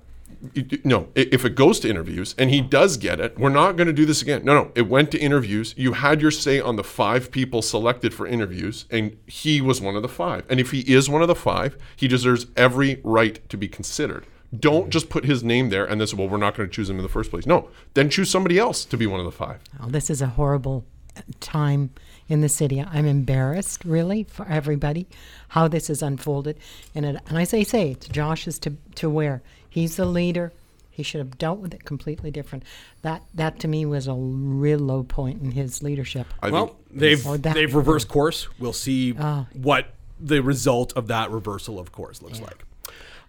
no, 0.83 1.07
if 1.15 1.45
it 1.45 1.55
goes 1.55 1.79
to 1.79 1.89
interviews 1.89 2.35
and 2.37 2.49
he 2.49 2.61
does 2.61 2.97
get 2.97 3.19
it, 3.19 3.37
we're 3.39 3.49
not 3.49 3.75
going 3.75 3.87
to 3.87 3.93
do 3.93 4.05
this 4.05 4.21
again. 4.21 4.43
No, 4.45 4.53
no, 4.53 4.71
it 4.75 4.87
went 4.87 5.11
to 5.11 5.19
interviews. 5.19 5.73
You 5.77 5.93
had 5.93 6.21
your 6.21 6.31
say 6.31 6.59
on 6.59 6.75
the 6.75 6.83
five 6.83 7.31
people 7.31 7.61
selected 7.61 8.13
for 8.13 8.27
interviews, 8.27 8.85
and 8.91 9.17
he 9.25 9.61
was 9.61 9.81
one 9.81 9.95
of 9.95 10.01
the 10.01 10.07
five. 10.07 10.45
And 10.49 10.59
if 10.59 10.71
he 10.71 10.81
is 10.81 11.09
one 11.09 11.21
of 11.21 11.27
the 11.27 11.35
five, 11.35 11.77
he 11.95 12.07
deserves 12.07 12.47
every 12.55 13.01
right 13.03 13.47
to 13.49 13.57
be 13.57 13.67
considered. 13.67 14.25
Don't 14.57 14.83
mm-hmm. 14.83 14.89
just 14.91 15.09
put 15.09 15.25
his 15.25 15.43
name 15.43 15.69
there 15.69 15.85
and 15.85 15.99
then 15.99 16.07
say, 16.07 16.15
well, 16.15 16.29
we're 16.29 16.37
not 16.37 16.55
going 16.55 16.69
to 16.69 16.73
choose 16.73 16.89
him 16.89 16.97
in 16.97 17.03
the 17.03 17.09
first 17.09 17.31
place. 17.31 17.45
No, 17.45 17.69
then 17.95 18.09
choose 18.09 18.29
somebody 18.29 18.59
else 18.59 18.85
to 18.85 18.97
be 18.97 19.07
one 19.07 19.19
of 19.19 19.25
the 19.25 19.31
five. 19.31 19.59
Oh, 19.81 19.89
this 19.89 20.09
is 20.09 20.21
a 20.21 20.27
horrible 20.27 20.85
uh, 21.15 21.21
time 21.39 21.89
in 22.29 22.41
the 22.41 22.49
city. 22.49 22.81
I'm 22.81 23.05
embarrassed, 23.05 23.83
really, 23.83 24.23
for 24.23 24.45
everybody, 24.47 25.07
how 25.49 25.67
this 25.67 25.87
has 25.87 26.01
unfolded. 26.01 26.57
And 26.93 27.05
it, 27.05 27.17
and 27.27 27.37
as 27.37 27.53
I 27.53 27.63
say, 27.63 27.63
say 27.63 27.91
it's 27.91 28.07
Josh's 28.07 28.59
to 28.59 28.73
to 28.95 29.09
wear. 29.09 29.41
He's 29.69 29.95
the 29.95 30.06
leader. 30.06 30.51
He 30.89 31.03
should 31.03 31.19
have 31.19 31.38
dealt 31.38 31.60
with 31.60 31.73
it 31.75 31.84
completely 31.86 32.32
different. 32.32 32.63
That 33.03 33.21
that 33.36 33.60
to 33.60 33.67
me 33.67 33.86
was 33.86 34.08
a 34.08 34.13
real 34.15 34.80
low 34.80 35.03
point 35.03 35.41
in 35.43 35.51
his 35.51 35.84
leadership. 35.84 36.25
I 36.41 36.49
Well, 36.49 36.75
they've 36.89 37.23
that- 37.23 37.53
they've 37.53 37.73
reversed 37.73 38.08
course. 38.08 38.47
We'll 38.60 38.73
see 38.73 39.12
what 39.12 39.93
the 40.19 40.41
result 40.41 40.93
of 40.95 41.08
that 41.08 41.30
reversal 41.30 41.77
of 41.80 41.91
course 41.91 42.21
looks 42.23 42.41
like. 42.41 42.65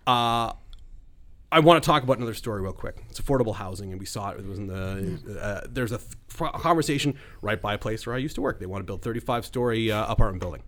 Uh, 0.06 0.54
I 1.50 1.60
want 1.60 1.82
to 1.82 1.86
talk 1.86 2.02
about 2.02 2.18
another 2.18 2.34
story 2.34 2.60
real 2.60 2.72
quick. 2.72 2.96
It's 3.10 3.20
affordable 3.20 3.54
housing, 3.54 3.90
and 3.90 3.98
we 4.00 4.04
saw 4.06 4.30
it. 4.30 4.40
It 4.40 4.46
was 4.46 4.58
in 4.58 4.66
the. 4.66 5.38
Uh, 5.42 5.66
there's 5.70 5.92
a 5.92 5.98
th- 5.98 6.52
conversation 6.54 7.14
right 7.42 7.60
by 7.60 7.74
a 7.74 7.78
place 7.78 8.06
where 8.06 8.14
I 8.14 8.18
used 8.18 8.34
to 8.34 8.42
work. 8.42 8.58
They 8.60 8.66
want 8.66 8.80
to 8.80 8.84
build 8.86 9.00
35 9.02 9.46
story 9.46 9.90
uh, 9.90 10.06
apartment 10.10 10.40
building, 10.42 10.62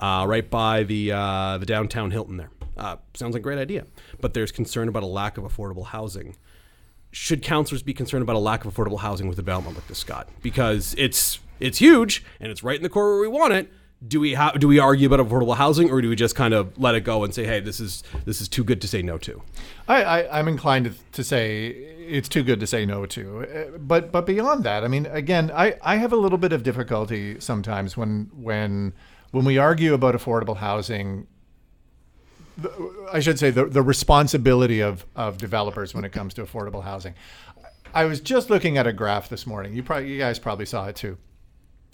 uh, 0.00 0.24
right 0.28 0.48
by 0.48 0.82
the 0.82 1.12
uh, 1.12 1.58
the 1.58 1.66
downtown 1.66 2.10
Hilton. 2.10 2.36
There 2.36 2.50
uh, 2.76 2.96
sounds 3.14 3.34
like 3.34 3.40
a 3.40 3.44
great 3.44 3.58
idea, 3.58 3.86
but 4.20 4.34
there's 4.34 4.52
concern 4.52 4.88
about 4.88 5.02
a 5.02 5.06
lack 5.06 5.38
of 5.38 5.44
affordable 5.44 5.86
housing 5.86 6.36
should 7.12 7.42
councillors 7.42 7.82
be 7.82 7.92
concerned 7.92 8.22
about 8.22 8.36
a 8.36 8.38
lack 8.38 8.64
of 8.64 8.74
affordable 8.74 9.00
housing 9.00 9.28
with 9.28 9.38
a 9.38 9.42
development 9.42 9.76
like 9.76 9.86
this, 9.86 9.98
Scott? 9.98 10.28
Because 10.42 10.94
it's 10.98 11.38
it's 11.60 11.78
huge 11.78 12.24
and 12.40 12.50
it's 12.50 12.62
right 12.62 12.76
in 12.76 12.82
the 12.82 12.88
core 12.88 13.12
where 13.12 13.20
we 13.20 13.28
want 13.28 13.52
it. 13.52 13.70
Do 14.04 14.18
we 14.18 14.34
ha- 14.34 14.52
do 14.52 14.66
we 14.66 14.80
argue 14.80 15.06
about 15.06 15.20
affordable 15.20 15.56
housing, 15.56 15.88
or 15.88 16.00
do 16.00 16.08
we 16.08 16.16
just 16.16 16.34
kind 16.34 16.54
of 16.54 16.76
let 16.76 16.96
it 16.96 17.02
go 17.02 17.22
and 17.22 17.32
say, 17.32 17.44
hey, 17.44 17.60
this 17.60 17.78
is 17.78 18.02
this 18.24 18.40
is 18.40 18.48
too 18.48 18.64
good 18.64 18.80
to 18.80 18.88
say 18.88 19.00
no 19.00 19.16
to? 19.18 19.42
I, 19.86 20.02
I, 20.02 20.38
I'm 20.38 20.48
inclined 20.48 20.86
to, 20.86 20.92
to 21.12 21.22
say 21.22 21.66
it's 21.68 22.28
too 22.28 22.42
good 22.42 22.58
to 22.60 22.66
say 22.66 22.84
no 22.84 23.06
to. 23.06 23.42
Uh, 23.42 23.78
But 23.78 24.10
but 24.10 24.26
beyond 24.26 24.64
that, 24.64 24.82
I 24.82 24.88
mean, 24.88 25.06
again, 25.06 25.52
I, 25.54 25.76
I 25.82 25.96
have 25.96 26.12
a 26.12 26.16
little 26.16 26.38
bit 26.38 26.52
of 26.52 26.64
difficulty 26.64 27.38
sometimes 27.38 27.96
when 27.96 28.28
when 28.34 28.92
when 29.32 29.44
we 29.44 29.58
argue 29.58 29.92
about 29.94 30.14
affordable 30.14 30.56
housing. 30.58 31.26
the- 32.56 32.70
I 33.12 33.20
should 33.20 33.38
say 33.38 33.50
the, 33.50 33.64
the 33.66 33.82
responsibility 33.82 34.80
of, 34.80 35.04
of 35.16 35.38
developers 35.38 35.94
when 35.94 36.04
it 36.04 36.12
comes 36.12 36.34
to 36.34 36.44
affordable 36.44 36.84
housing. 36.84 37.14
I 37.94 38.04
was 38.04 38.20
just 38.20 38.48
looking 38.48 38.78
at 38.78 38.86
a 38.86 38.92
graph 38.92 39.28
this 39.28 39.46
morning. 39.46 39.74
You 39.74 39.82
probably 39.82 40.12
you 40.12 40.18
guys 40.18 40.38
probably 40.38 40.66
saw 40.66 40.86
it 40.86 40.96
too. 40.96 41.18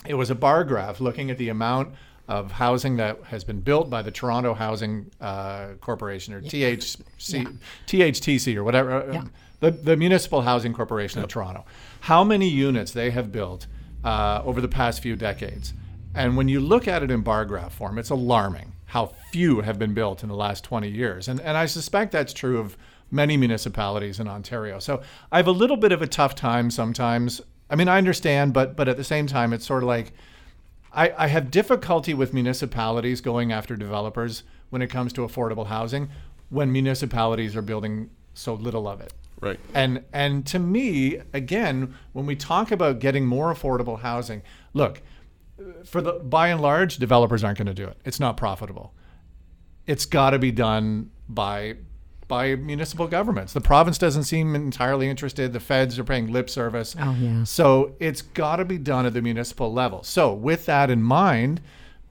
It 0.06 0.14
was 0.14 0.30
a 0.30 0.34
bar 0.34 0.62
graph 0.64 1.00
looking 1.00 1.30
at 1.30 1.38
the 1.38 1.48
amount 1.48 1.94
of 2.28 2.52
housing 2.52 2.96
that 2.98 3.18
has 3.24 3.42
been 3.42 3.60
built 3.60 3.88
by 3.88 4.02
the 4.02 4.10
Toronto 4.10 4.52
Housing 4.54 5.10
uh, 5.20 5.68
Corporation 5.80 6.34
or 6.34 6.42
THC, 6.42 7.58
THTC 7.86 8.54
or 8.56 8.62
whatever, 8.64 8.92
uh, 9.02 9.12
Yeah. 9.12 9.24
the, 9.60 9.70
the 9.70 9.96
Municipal 9.96 10.42
Housing 10.42 10.72
Corporation 10.74 11.22
of 11.22 11.28
Toronto. 11.28 11.64
How 12.00 12.22
many 12.24 12.48
units 12.48 12.92
they 12.92 13.10
have 13.10 13.32
built 13.32 13.66
uh, 14.04 14.42
over 14.44 14.60
the 14.60 14.68
past 14.68 15.02
few 15.02 15.16
decades. 15.16 15.72
And 16.18 16.36
when 16.36 16.48
you 16.48 16.58
look 16.58 16.88
at 16.88 17.04
it 17.04 17.12
in 17.12 17.20
bar 17.22 17.44
graph 17.44 17.74
form, 17.74 17.96
it's 17.96 18.10
alarming 18.10 18.72
how 18.86 19.12
few 19.30 19.60
have 19.60 19.78
been 19.78 19.94
built 19.94 20.24
in 20.24 20.28
the 20.28 20.34
last 20.34 20.64
20 20.64 20.88
years. 20.88 21.28
And, 21.28 21.40
and 21.40 21.56
I 21.56 21.66
suspect 21.66 22.10
that's 22.10 22.32
true 22.32 22.58
of 22.58 22.76
many 23.08 23.36
municipalities 23.36 24.18
in 24.18 24.26
Ontario. 24.26 24.80
So 24.80 25.00
I 25.30 25.36
have 25.36 25.46
a 25.46 25.52
little 25.52 25.76
bit 25.76 25.92
of 25.92 26.02
a 26.02 26.08
tough 26.08 26.34
time 26.34 26.72
sometimes. 26.72 27.40
I 27.70 27.76
mean, 27.76 27.86
I 27.86 27.98
understand, 27.98 28.52
but 28.52 28.74
but 28.74 28.88
at 28.88 28.96
the 28.96 29.04
same 29.04 29.28
time, 29.28 29.52
it's 29.52 29.64
sort 29.64 29.84
of 29.84 29.86
like 29.86 30.12
I, 30.92 31.12
I 31.16 31.26
have 31.28 31.52
difficulty 31.52 32.14
with 32.14 32.34
municipalities 32.34 33.20
going 33.20 33.52
after 33.52 33.76
developers 33.76 34.42
when 34.70 34.82
it 34.82 34.88
comes 34.88 35.12
to 35.14 35.20
affordable 35.20 35.66
housing 35.66 36.08
when 36.50 36.72
municipalities 36.72 37.54
are 37.54 37.62
building 37.62 38.10
so 38.34 38.54
little 38.54 38.88
of 38.88 39.00
it. 39.00 39.12
Right. 39.40 39.60
And 39.72 40.02
and 40.12 40.44
to 40.46 40.58
me, 40.58 41.20
again, 41.32 41.94
when 42.12 42.26
we 42.26 42.34
talk 42.34 42.72
about 42.72 42.98
getting 42.98 43.24
more 43.24 43.54
affordable 43.54 44.00
housing, 44.00 44.42
look, 44.72 45.00
for 45.84 46.00
the 46.00 46.12
by 46.12 46.48
and 46.48 46.60
large, 46.60 46.96
developers 46.96 47.44
aren't 47.44 47.58
going 47.58 47.66
to 47.66 47.74
do 47.74 47.86
it. 47.86 47.98
It's 48.04 48.20
not 48.20 48.36
profitable. 48.36 48.94
It's 49.86 50.06
got 50.06 50.30
to 50.30 50.38
be 50.38 50.52
done 50.52 51.10
by 51.28 51.76
by 52.28 52.54
municipal 52.56 53.08
governments. 53.08 53.54
The 53.54 53.60
province 53.60 53.96
doesn't 53.96 54.24
seem 54.24 54.54
entirely 54.54 55.08
interested. 55.08 55.52
The 55.54 55.60
feds 55.60 55.98
are 55.98 56.04
paying 56.04 56.30
lip 56.30 56.50
service. 56.50 56.94
Oh, 57.00 57.16
yeah. 57.18 57.44
So 57.44 57.96
it's 57.98 58.20
got 58.20 58.56
to 58.56 58.66
be 58.66 58.76
done 58.76 59.06
at 59.06 59.14
the 59.14 59.22
municipal 59.22 59.72
level. 59.72 60.02
So 60.02 60.34
with 60.34 60.66
that 60.66 60.90
in 60.90 61.02
mind, 61.02 61.62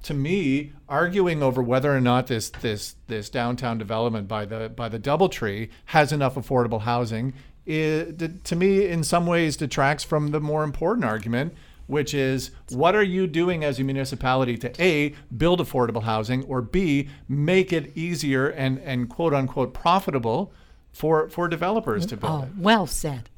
to 0.03 0.15
me, 0.15 0.73
arguing 0.89 1.43
over 1.43 1.61
whether 1.61 1.95
or 1.95 2.01
not 2.01 2.27
this 2.27 2.49
this 2.49 2.95
this 3.07 3.29
downtown 3.29 3.77
development 3.77 4.27
by 4.27 4.45
the 4.45 4.69
by 4.69 4.89
the 4.89 4.99
DoubleTree 4.99 5.69
has 5.85 6.11
enough 6.11 6.35
affordable 6.35 6.81
housing, 6.81 7.33
is, 7.65 8.15
to 8.43 8.55
me, 8.55 8.87
in 8.87 9.03
some 9.03 9.27
ways, 9.27 9.57
detracts 9.57 10.03
from 10.03 10.31
the 10.31 10.39
more 10.39 10.63
important 10.63 11.05
argument, 11.05 11.53
which 11.87 12.13
is 12.13 12.51
what 12.69 12.95
are 12.95 13.03
you 13.03 13.25
doing 13.27 13.63
as 13.63 13.79
a 13.79 13.83
municipality 13.83 14.57
to 14.57 14.71
a 14.81 15.13
build 15.35 15.59
affordable 15.59 16.03
housing 16.03 16.43
or 16.43 16.61
b 16.61 17.07
make 17.27 17.73
it 17.73 17.91
easier 17.97 18.47
and 18.49 18.77
and 18.79 19.09
quote 19.09 19.33
unquote 19.33 19.73
profitable 19.73 20.51
for 20.91 21.29
for 21.29 21.47
developers 21.47 22.05
to 22.05 22.17
build 22.17 22.31
Oh, 22.31 22.43
it. 22.43 22.49
well 22.57 22.87
said. 22.87 23.29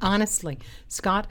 Honestly, 0.00 0.58
Scott, 0.88 1.26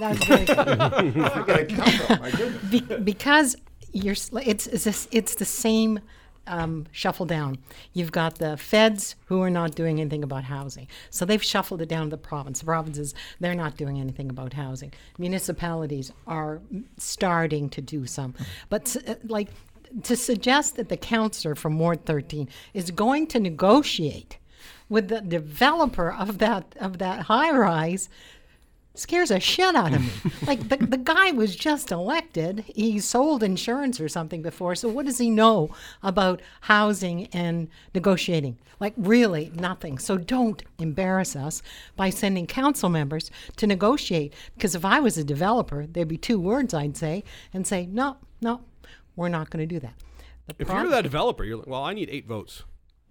that 0.00 0.10
was 0.10 0.24
very 0.24 1.64
good. 1.64 2.70
Be- 2.70 2.96
because 2.98 3.56
you're, 3.92 4.12
it's 4.14 4.66
it's, 4.66 4.84
this, 4.84 5.08
it's 5.10 5.34
the 5.34 5.44
same 5.44 6.00
um, 6.48 6.86
shuffle 6.92 7.26
down. 7.26 7.58
You've 7.92 8.12
got 8.12 8.38
the 8.38 8.56
feds 8.56 9.16
who 9.26 9.42
are 9.42 9.50
not 9.50 9.74
doing 9.74 10.00
anything 10.00 10.22
about 10.22 10.44
housing, 10.44 10.88
so 11.10 11.24
they've 11.24 11.42
shuffled 11.42 11.82
it 11.82 11.88
down 11.88 12.06
to 12.06 12.10
the 12.10 12.18
province. 12.18 12.60
The 12.60 12.66
provinces 12.66 13.14
they're 13.40 13.54
not 13.54 13.76
doing 13.76 14.00
anything 14.00 14.30
about 14.30 14.52
housing. 14.52 14.92
Municipalities 15.18 16.12
are 16.26 16.60
starting 16.96 17.68
to 17.70 17.80
do 17.80 18.06
some, 18.06 18.34
but 18.68 18.96
uh, 19.06 19.14
like 19.24 19.48
to 20.02 20.16
suggest 20.16 20.76
that 20.76 20.88
the 20.88 20.96
councillor 20.96 21.54
from 21.54 21.78
Ward 21.78 22.04
13 22.04 22.48
is 22.74 22.90
going 22.90 23.26
to 23.28 23.40
negotiate 23.40 24.38
with 24.88 25.08
the 25.08 25.20
developer 25.20 26.12
of 26.12 26.38
that 26.38 26.74
of 26.80 26.98
that 26.98 27.22
high 27.22 27.50
rise 27.50 28.08
scares 28.98 29.30
a 29.30 29.40
shit 29.40 29.74
out 29.74 29.94
of 29.94 30.00
me. 30.00 30.32
like 30.46 30.68
the, 30.68 30.76
the 30.76 30.96
guy 30.96 31.30
was 31.30 31.54
just 31.56 31.90
elected. 31.90 32.64
He 32.66 32.98
sold 33.00 33.42
insurance 33.42 34.00
or 34.00 34.08
something 34.08 34.42
before. 34.42 34.74
So 34.74 34.88
what 34.88 35.06
does 35.06 35.18
he 35.18 35.30
know 35.30 35.70
about 36.02 36.40
housing 36.62 37.26
and 37.26 37.68
negotiating? 37.94 38.58
Like 38.80 38.94
really 38.96 39.50
nothing. 39.54 39.98
So 39.98 40.16
don't 40.16 40.62
embarrass 40.78 41.34
us 41.34 41.62
by 41.96 42.10
sending 42.10 42.46
council 42.46 42.88
members 42.88 43.30
to 43.56 43.66
negotiate. 43.66 44.34
Because 44.54 44.74
if 44.74 44.84
I 44.84 45.00
was 45.00 45.18
a 45.18 45.24
developer, 45.24 45.86
there'd 45.86 46.08
be 46.08 46.16
two 46.16 46.38
words 46.40 46.74
I'd 46.74 46.96
say 46.96 47.24
and 47.52 47.66
say, 47.66 47.86
no, 47.86 48.16
no, 48.40 48.62
we're 49.16 49.28
not 49.28 49.50
going 49.50 49.66
to 49.66 49.74
do 49.74 49.80
that. 49.80 49.94
The 50.46 50.54
If 50.58 50.68
you're 50.68 50.88
that 50.88 51.02
developer, 51.02 51.44
you're 51.44 51.58
like, 51.58 51.66
well, 51.66 51.82
I 51.82 51.92
need 51.92 52.08
eight 52.10 52.26
votes. 52.26 52.62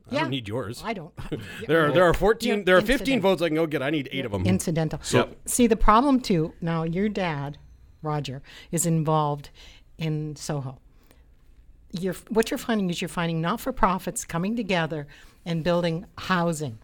I 0.10 0.13
Yeah. 0.15 0.22
don't 0.22 0.30
need 0.30 0.48
yours. 0.48 0.82
I 0.86 0.93
don't. 0.93 1.13
There 1.67 1.86
are 1.88 1.91
there 1.91 2.04
are 2.04 2.13
14 2.13 2.58
Yeah, 2.60 2.63
there 2.65 2.78
are 2.78 2.82
15 2.82 3.20
votes 3.22 3.41
I 3.41 3.48
can 3.50 3.56
go 3.56 3.67
get. 3.67 3.82
I 3.82 3.89
need 3.89 4.08
8 4.12 4.26
of 4.26 4.32
them. 4.32 4.46
incidental. 4.46 5.00
Yep. 5.12 5.36
See, 5.46 5.67
the 5.67 5.76
problem 5.76 6.20
too, 6.22 6.54
now 6.62 6.84
your 6.84 7.10
dad, 7.10 7.58
Roger, 8.02 8.41
is 8.72 8.86
involved 8.86 9.50
in 9.98 10.36
Soho. 10.36 10.80
You're, 11.91 12.15
what 12.30 12.52
you're 12.52 12.58
finding 12.58 12.89
is 12.89 13.02
you're 13.02 13.08
finding 13.10 13.41
not 13.41 13.60
for 13.62 13.72
profits 13.72 14.26
coming 14.26 14.56
together 14.56 15.08
and 15.46 15.63
building 15.63 16.06
housing. 16.17 16.80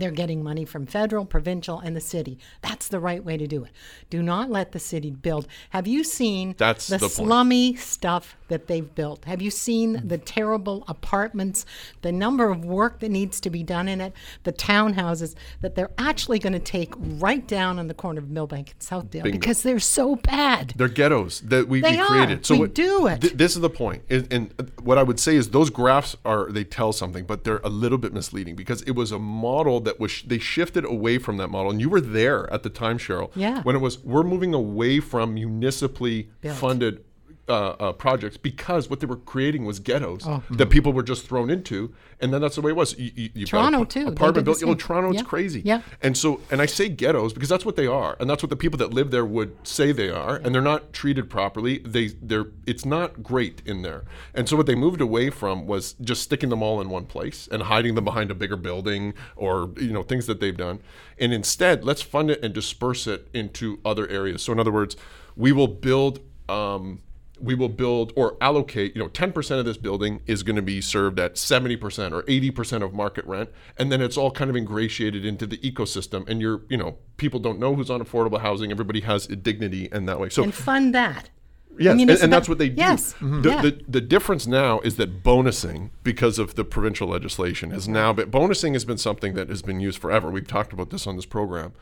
They're 0.00 0.10
getting 0.10 0.42
money 0.42 0.64
from 0.64 0.86
federal, 0.86 1.24
provincial, 1.26 1.78
and 1.78 1.94
the 1.94 2.00
city. 2.00 2.38
That's 2.62 2.88
the 2.88 2.98
right 2.98 3.22
way 3.22 3.36
to 3.36 3.46
do 3.46 3.64
it. 3.64 3.70
Do 4.08 4.22
not 4.22 4.50
let 4.50 4.72
the 4.72 4.78
city 4.78 5.10
build. 5.10 5.46
Have 5.70 5.86
you 5.86 6.04
seen 6.04 6.54
That's 6.58 6.86
the, 6.88 6.96
the 6.98 7.08
slummy 7.10 7.76
stuff 7.76 8.34
that 8.48 8.66
they've 8.66 8.94
built? 8.94 9.24
Have 9.26 9.42
you 9.42 9.50
seen 9.50 10.00
the 10.08 10.16
terrible 10.18 10.84
apartments, 10.88 11.66
the 12.00 12.12
number 12.12 12.48
of 12.50 12.64
work 12.64 13.00
that 13.00 13.10
needs 13.10 13.40
to 13.42 13.50
be 13.50 13.62
done 13.62 13.88
in 13.88 14.00
it, 14.00 14.12
the 14.44 14.52
townhouses 14.52 15.34
that 15.60 15.74
they're 15.74 15.90
actually 15.98 16.38
going 16.38 16.52
to 16.54 16.58
take 16.58 16.94
right 16.96 17.46
down 17.46 17.78
on 17.78 17.86
the 17.86 17.94
corner 17.94 18.20
of 18.20 18.26
Millbank 18.26 18.70
and 18.72 18.78
Southdale 18.80 19.22
Bingo. 19.24 19.32
because 19.38 19.62
they're 19.62 19.78
so 19.78 20.16
bad? 20.16 20.72
They're 20.76 20.88
ghettos 20.88 21.40
that 21.42 21.68
we, 21.68 21.80
They 21.82 21.92
we 21.92 21.98
are. 21.98 22.06
created. 22.06 22.46
So 22.46 22.54
We 22.54 22.60
what- 22.60 22.74
do 22.74 23.06
it. 23.06 23.20
th- 23.20 23.34
this 23.34 23.54
is 23.54 23.60
the 23.60 23.68
point. 23.70 24.02
And, 24.08 24.32
and 24.32 24.70
what 24.82 24.96
I 24.96 25.02
would 25.02 25.20
say 25.20 25.36
is 25.36 25.50
those 25.50 25.68
graphs 25.68 26.16
are 26.24 26.50
they 26.50 26.64
tell 26.64 26.92
something, 26.92 27.24
but 27.24 27.44
they're 27.44 27.60
a 27.64 27.68
little 27.68 27.98
bit 27.98 28.14
misleading 28.14 28.54
because 28.56 28.82
it 28.82 28.92
was 28.92 29.12
a 29.12 29.18
model 29.18 29.80
that 29.80 29.89
was 29.98 30.22
they 30.26 30.38
shifted 30.38 30.84
away 30.84 31.18
from 31.18 31.38
that 31.38 31.48
model, 31.48 31.70
and 31.70 31.80
you 31.80 31.88
were 31.88 32.00
there 32.00 32.52
at 32.52 32.62
the 32.62 32.70
time, 32.70 32.98
Cheryl. 32.98 33.30
Yeah. 33.34 33.62
When 33.62 33.74
it 33.74 33.80
was 33.80 33.98
we're 34.04 34.22
moving 34.22 34.54
away 34.54 35.00
from 35.00 35.34
municipally 35.34 36.30
Built. 36.40 36.56
funded. 36.58 37.04
Uh, 37.50 37.74
uh, 37.80 37.92
projects 37.92 38.36
because 38.36 38.88
what 38.88 39.00
they 39.00 39.06
were 39.08 39.16
creating 39.16 39.64
was 39.64 39.80
ghettos 39.80 40.22
Oh. 40.24 40.40
that 40.52 40.70
people 40.70 40.92
were 40.92 41.02
just 41.02 41.26
thrown 41.26 41.50
into, 41.50 41.92
and 42.20 42.32
then 42.32 42.40
that's 42.40 42.54
the 42.54 42.60
way 42.60 42.70
it 42.70 42.76
was. 42.76 42.96
You, 42.96 43.28
you, 43.34 43.44
Toronto, 43.44 43.80
ap- 43.82 43.88
too. 43.88 44.06
Apartment 44.06 44.44
built. 44.44 44.60
You 44.60 44.66
know, 44.68 44.72
same. 44.74 44.78
Toronto, 44.78 45.10
it's 45.10 45.22
Yeah. 45.22 45.24
crazy. 45.28 45.60
Yeah. 45.64 45.82
And 46.00 46.16
so, 46.16 46.40
and 46.48 46.62
I 46.62 46.66
say 46.66 46.88
ghettos 46.88 47.32
because 47.32 47.48
that's 47.48 47.64
what 47.64 47.74
they 47.74 47.88
are, 47.88 48.16
and 48.20 48.30
that's 48.30 48.40
what 48.40 48.50
the 48.50 48.56
people 48.56 48.78
that 48.78 48.94
live 48.94 49.10
there 49.10 49.24
would 49.26 49.56
say 49.64 49.90
they 49.90 50.10
are, 50.10 50.36
and 50.36 50.54
they're 50.54 50.62
not 50.62 50.92
treated 50.92 51.28
properly. 51.28 51.78
They, 51.78 52.12
they're, 52.22 52.46
it's 52.68 52.84
not 52.84 53.24
great 53.24 53.62
in 53.66 53.82
there. 53.82 54.04
And 54.32 54.48
so, 54.48 54.56
what 54.56 54.66
they 54.66 54.76
moved 54.76 55.00
away 55.00 55.28
from 55.30 55.66
was 55.66 55.94
just 55.94 56.22
sticking 56.22 56.50
them 56.50 56.62
all 56.62 56.80
in 56.80 56.88
one 56.88 57.06
place 57.06 57.48
and 57.50 57.64
hiding 57.64 57.96
them 57.96 58.04
behind 58.04 58.30
a 58.30 58.34
bigger 58.36 58.56
building 58.56 59.12
or 59.34 59.70
you 59.76 59.92
know 59.92 60.04
things 60.04 60.26
that 60.26 60.38
they've 60.38 60.56
done. 60.56 60.78
And 61.18 61.32
instead, 61.32 61.84
let's 61.84 62.00
fund 62.02 62.30
it 62.30 62.38
and 62.44 62.54
disperse 62.54 63.08
it 63.08 63.26
into 63.34 63.80
other 63.84 64.06
areas. 64.06 64.40
So, 64.42 64.52
in 64.52 64.60
other 64.60 64.70
words, 64.70 64.96
we 65.34 65.50
will 65.50 65.66
build. 65.66 66.20
Um, 66.48 67.00
we 67.40 67.54
will 67.54 67.68
build 67.68 68.12
or 68.16 68.36
allocate, 68.40 68.94
you 68.94 69.02
know, 69.02 69.08
10% 69.08 69.58
of 69.58 69.64
this 69.64 69.76
building 69.76 70.20
is 70.26 70.42
going 70.42 70.56
to 70.56 70.62
be 70.62 70.80
served 70.80 71.18
at 71.18 71.34
70% 71.36 72.12
or 72.12 72.22
80% 72.24 72.82
of 72.82 72.92
market 72.92 73.24
rent. 73.24 73.50
And 73.78 73.90
then 73.90 74.00
it's 74.02 74.16
all 74.16 74.30
kind 74.30 74.50
of 74.50 74.56
ingratiated 74.56 75.24
into 75.24 75.46
the 75.46 75.56
ecosystem. 75.58 76.28
And 76.28 76.40
you're, 76.40 76.62
you 76.68 76.76
know, 76.76 76.98
people 77.16 77.40
don't 77.40 77.58
know 77.58 77.74
who's 77.74 77.90
on 77.90 78.02
affordable 78.04 78.40
housing. 78.40 78.70
Everybody 78.70 79.00
has 79.00 79.26
a 79.28 79.36
dignity 79.36 79.88
and 79.90 80.08
that 80.08 80.20
way. 80.20 80.28
So, 80.28 80.42
and 80.42 80.54
fund 80.54 80.94
that. 80.94 81.30
yes, 81.78 81.98
and, 81.98 82.10
and 82.10 82.32
that's 82.32 82.48
what 82.48 82.58
they 82.58 82.68
do. 82.68 82.76
Yes. 82.76 83.14
Mm-hmm. 83.14 83.26
Mm-hmm. 83.26 83.42
The, 83.42 83.48
Yeah. 83.50 83.62
the, 83.62 83.80
the 83.88 84.00
difference 84.00 84.46
now 84.46 84.80
is 84.80 84.96
that 84.96 85.22
bonusing, 85.22 85.90
because 86.02 86.38
of 86.38 86.54
the 86.56 86.64
provincial 86.64 87.08
legislation, 87.08 87.70
has 87.70 87.88
now 87.88 88.12
been, 88.12 88.30
bonusing 88.30 88.74
has 88.74 88.84
been 88.84 88.98
something 88.98 89.34
that 89.34 89.48
has 89.48 89.62
been 89.62 89.80
used 89.80 89.98
forever. 89.98 90.30
We've 90.30 90.46
talked 90.46 90.72
about 90.72 90.90
this 90.90 91.06
on 91.06 91.16
this 91.16 91.26
program, 91.26 91.72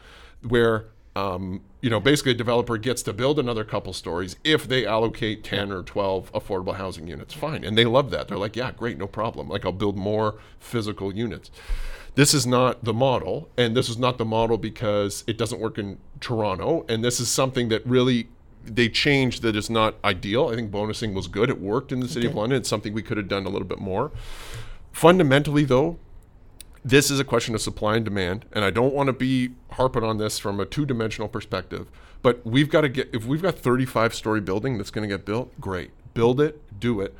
where 0.47 0.87
um, 1.17 1.63
you 1.81 1.91
know, 1.91 2.01
basically 2.01 2.33
a 2.33 2.35
developer 2.35 2.77
gets 2.77 3.03
to 3.05 3.13
build 3.13 3.39
another 3.39 3.65
couple 3.65 3.93
stories 3.93 4.37
if 4.45 4.69
they 4.69 4.87
allocate 4.87 5.45
10 5.45 5.73
or 5.73 5.83
12 5.83 6.33
affordable 6.33 6.77
housing 6.77 7.07
units. 7.07 7.35
Fine. 7.35 7.65
And 7.65 7.77
they 7.77 7.85
love 7.85 8.11
that. 8.11 8.29
They're 8.29 8.39
like, 8.39 8.57
yeah, 8.57 8.73
great, 8.73 8.99
no 8.99 9.07
problem. 9.07 9.49
Like, 9.49 9.65
I'll 9.65 9.73
build 9.73 9.97
more 9.97 10.37
physical 10.59 11.15
units. 11.15 11.51
This 12.15 12.35
is 12.35 12.47
not 12.47 12.83
the 12.83 12.95
model, 12.95 13.49
and 13.57 13.77
this 13.77 13.89
is 13.89 13.97
not 13.97 14.19
the 14.19 14.25
model 14.25 14.59
because 14.59 15.23
it 15.29 15.39
doesn't 15.39 15.61
work 15.61 15.79
in 15.79 15.99
Toronto, 16.21 16.85
and 16.89 17.05
this 17.05 17.21
is 17.21 17.29
something 17.29 17.69
that 17.69 17.87
really 17.87 18.29
they 18.65 18.89
changed 18.89 19.43
that 19.43 19.55
is 19.55 19.71
not 19.71 19.95
ideal. 20.05 20.49
I 20.49 20.57
think 20.57 20.73
bonusing 20.73 21.15
was 21.15 21.29
good; 21.29 21.49
it 21.49 21.61
worked 21.61 21.93
in 21.93 22.01
the 22.01 22.09
city 22.09 22.27
of 22.27 22.35
London. 22.35 22.59
It's 22.59 22.69
something 22.69 22.93
we 22.93 23.03
could 23.03 23.19
have 23.19 23.29
done 23.29 23.47
a 23.47 23.49
little 23.49 23.69
bit 23.69 23.79
more. 23.79 24.11
Fundamentally, 24.91 25.65
though, 25.65 25.99
this 26.85 27.11
is 27.11 27.21
a 27.21 27.25
question 27.25 27.55
of 27.55 27.61
supply 27.61 27.97
and 27.97 28.05
demand, 28.05 28.45
and 28.53 28.65
I 28.65 28.71
don't 28.71 28.95
want 28.95 29.09
to 29.09 29.13
be 29.13 29.51
harping 29.73 30.05
on 30.05 30.19
this 30.19 30.39
from 30.39 30.61
a 30.61 30.67
two-dimensional 30.67 31.29
perspective. 31.29 31.89
But 32.23 32.45
we've 32.45 32.69
got 32.69 32.83
to 32.83 32.89
get 32.89 33.11
if 33.13 33.25
we've 33.25 33.43
got 33.43 33.57
35-story 33.57 34.41
building 34.41 34.77
that's 34.77 34.91
going 34.91 35.09
to 35.09 35.15
get 35.15 35.25
built, 35.25 35.59
great, 35.61 35.91
build 36.15 36.41
it, 36.41 36.61
do 36.79 37.01
it. 37.01 37.15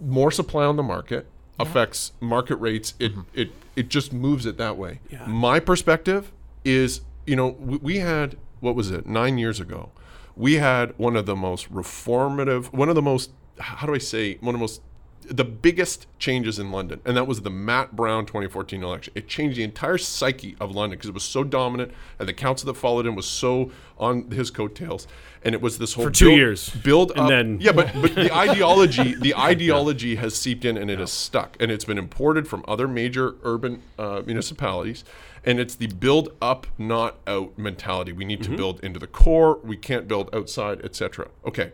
More 0.00 0.30
supply 0.30 0.64
on 0.64 0.76
the 0.76 0.82
market 0.82 1.26
affects 1.58 2.12
market 2.20 2.56
rates. 2.56 2.94
It 2.98 3.12
mm-hmm. 3.12 3.20
it 3.34 3.50
it 3.76 3.88
just 3.88 4.12
moves 4.12 4.46
it 4.46 4.56
that 4.58 4.76
way. 4.76 5.00
My 5.26 5.60
perspective 5.60 6.32
is, 6.64 7.02
you 7.26 7.36
know, 7.36 7.48
we, 7.48 7.76
we 7.78 7.98
had 7.98 8.36
what 8.60 8.74
was 8.74 8.90
it 8.90 9.06
nine 9.06 9.38
years 9.38 9.60
ago? 9.60 9.90
We 10.36 10.54
had 10.54 10.96
one 10.96 11.16
of 11.16 11.26
the 11.26 11.36
most 11.36 11.72
reformative, 11.72 12.72
one 12.72 12.88
of 12.88 12.94
the 12.94 13.02
most 13.02 13.30
how 13.58 13.86
do 13.86 13.94
I 13.94 13.98
say, 13.98 14.38
one 14.40 14.54
of 14.54 14.58
the 14.58 14.62
most 14.62 14.80
the 15.22 15.44
biggest 15.44 16.06
changes 16.18 16.58
in 16.58 16.72
London, 16.72 17.00
and 17.04 17.16
that 17.16 17.26
was 17.26 17.42
the 17.42 17.50
Matt 17.50 17.94
Brown 17.94 18.26
2014 18.26 18.82
election. 18.82 19.12
It 19.14 19.28
changed 19.28 19.56
the 19.58 19.62
entire 19.62 19.98
psyche 19.98 20.56
of 20.60 20.72
London 20.74 20.96
because 20.98 21.08
it 21.08 21.14
was 21.14 21.22
so 21.24 21.44
dominant, 21.44 21.92
and 22.18 22.28
the 22.28 22.32
council 22.32 22.66
that 22.66 22.74
followed 22.74 23.06
him 23.06 23.14
was 23.14 23.26
so 23.26 23.70
on 23.98 24.30
his 24.30 24.50
coattails. 24.50 25.06
And 25.42 25.54
it 25.54 25.60
was 25.62 25.78
this 25.78 25.94
whole 25.94 26.04
For 26.06 26.10
two 26.10 26.26
build- 26.26 26.36
years. 26.36 26.68
build 26.70 27.10
And 27.12 27.20
up. 27.20 27.28
then- 27.28 27.58
yeah, 27.60 27.72
but 27.72 27.92
but 28.00 28.14
the 28.14 28.34
ideology, 28.34 29.14
the 29.20 29.34
ideology 29.36 30.16
has 30.16 30.34
seeped 30.34 30.64
in 30.64 30.76
and 30.76 30.90
it 30.90 30.98
has 30.98 31.12
stuck, 31.12 31.56
and 31.60 31.70
it's 31.70 31.84
been 31.84 31.98
imported 31.98 32.46
from 32.48 32.64
other 32.68 32.86
major 32.88 33.36
urban 33.42 33.82
uh, 33.98 34.22
municipalities. 34.26 35.04
And 35.42 35.58
it's 35.58 35.74
the 35.74 35.86
build 35.86 36.36
up, 36.42 36.66
not 36.76 37.16
out 37.26 37.56
mentality. 37.56 38.12
We 38.12 38.26
need 38.26 38.42
to 38.42 38.50
build 38.54 38.78
into 38.84 38.98
the 38.98 39.06
core. 39.06 39.58
We 39.64 39.76
can't 39.78 40.06
build 40.06 40.28
outside, 40.34 40.84
etc. 40.84 41.28
Okay, 41.46 41.72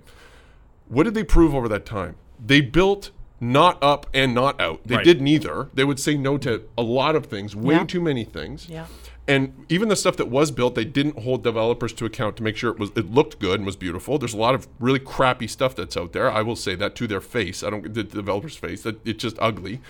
what 0.88 1.03
did 1.03 1.14
they 1.14 1.24
prove 1.24 1.53
over 1.53 1.68
that 1.68 1.84
time? 1.84 2.14
They 2.44 2.61
built 2.61 3.11
not 3.41 3.82
up 3.82 4.07
and 4.14 4.34
not 4.34 4.61
out. 4.61 4.80
They 4.87 4.97
Right. 4.97 5.05
did 5.05 5.20
neither. 5.20 5.68
They 5.74 5.84
would 5.84 6.01
say 6.01 6.16
no 6.16 6.39
to 6.39 6.62
a 6.78 6.82
lot 6.82 7.14
of 7.16 7.26
things, 7.26 7.55
way 7.55 7.74
Yeah. 7.74 7.84
too 7.84 8.01
many 8.01 8.24
things. 8.24 8.66
Yeah. 8.68 8.87
And 9.28 9.53
even 9.68 9.89
the 9.89 9.97
stuff 9.97 10.16
that 10.18 10.28
was 10.28 10.51
built, 10.53 10.74
they 10.76 10.84
didn't 10.84 11.18
hold 11.20 11.43
developers 11.43 11.93
to 11.95 12.05
account 12.07 12.37
to 12.37 12.43
make 12.45 12.57
sure 12.57 12.70
it 12.70 12.78
was 12.78 12.91
it 12.97 13.12
looked 13.12 13.39
good 13.41 13.59
and 13.59 13.66
was 13.66 13.76
beautiful. 13.76 14.18
There's 14.18 14.34
a 14.34 14.39
lot 14.39 14.55
of 14.55 14.68
really 14.78 15.01
crappy 15.01 15.49
stuff 15.49 15.74
that's 15.74 15.97
out 15.97 16.12
there. 16.12 16.30
I 16.30 16.43
will 16.43 16.57
say 16.57 16.74
that 16.76 16.95
to 16.97 17.07
their 17.07 17.20
face. 17.20 17.62
I 17.64 17.70
don't 17.70 17.93
the 17.93 18.05
developer's 18.05 18.57
face 18.57 18.82
that 18.82 19.05
it's 19.05 19.22
just 19.22 19.37
ugly. 19.41 19.80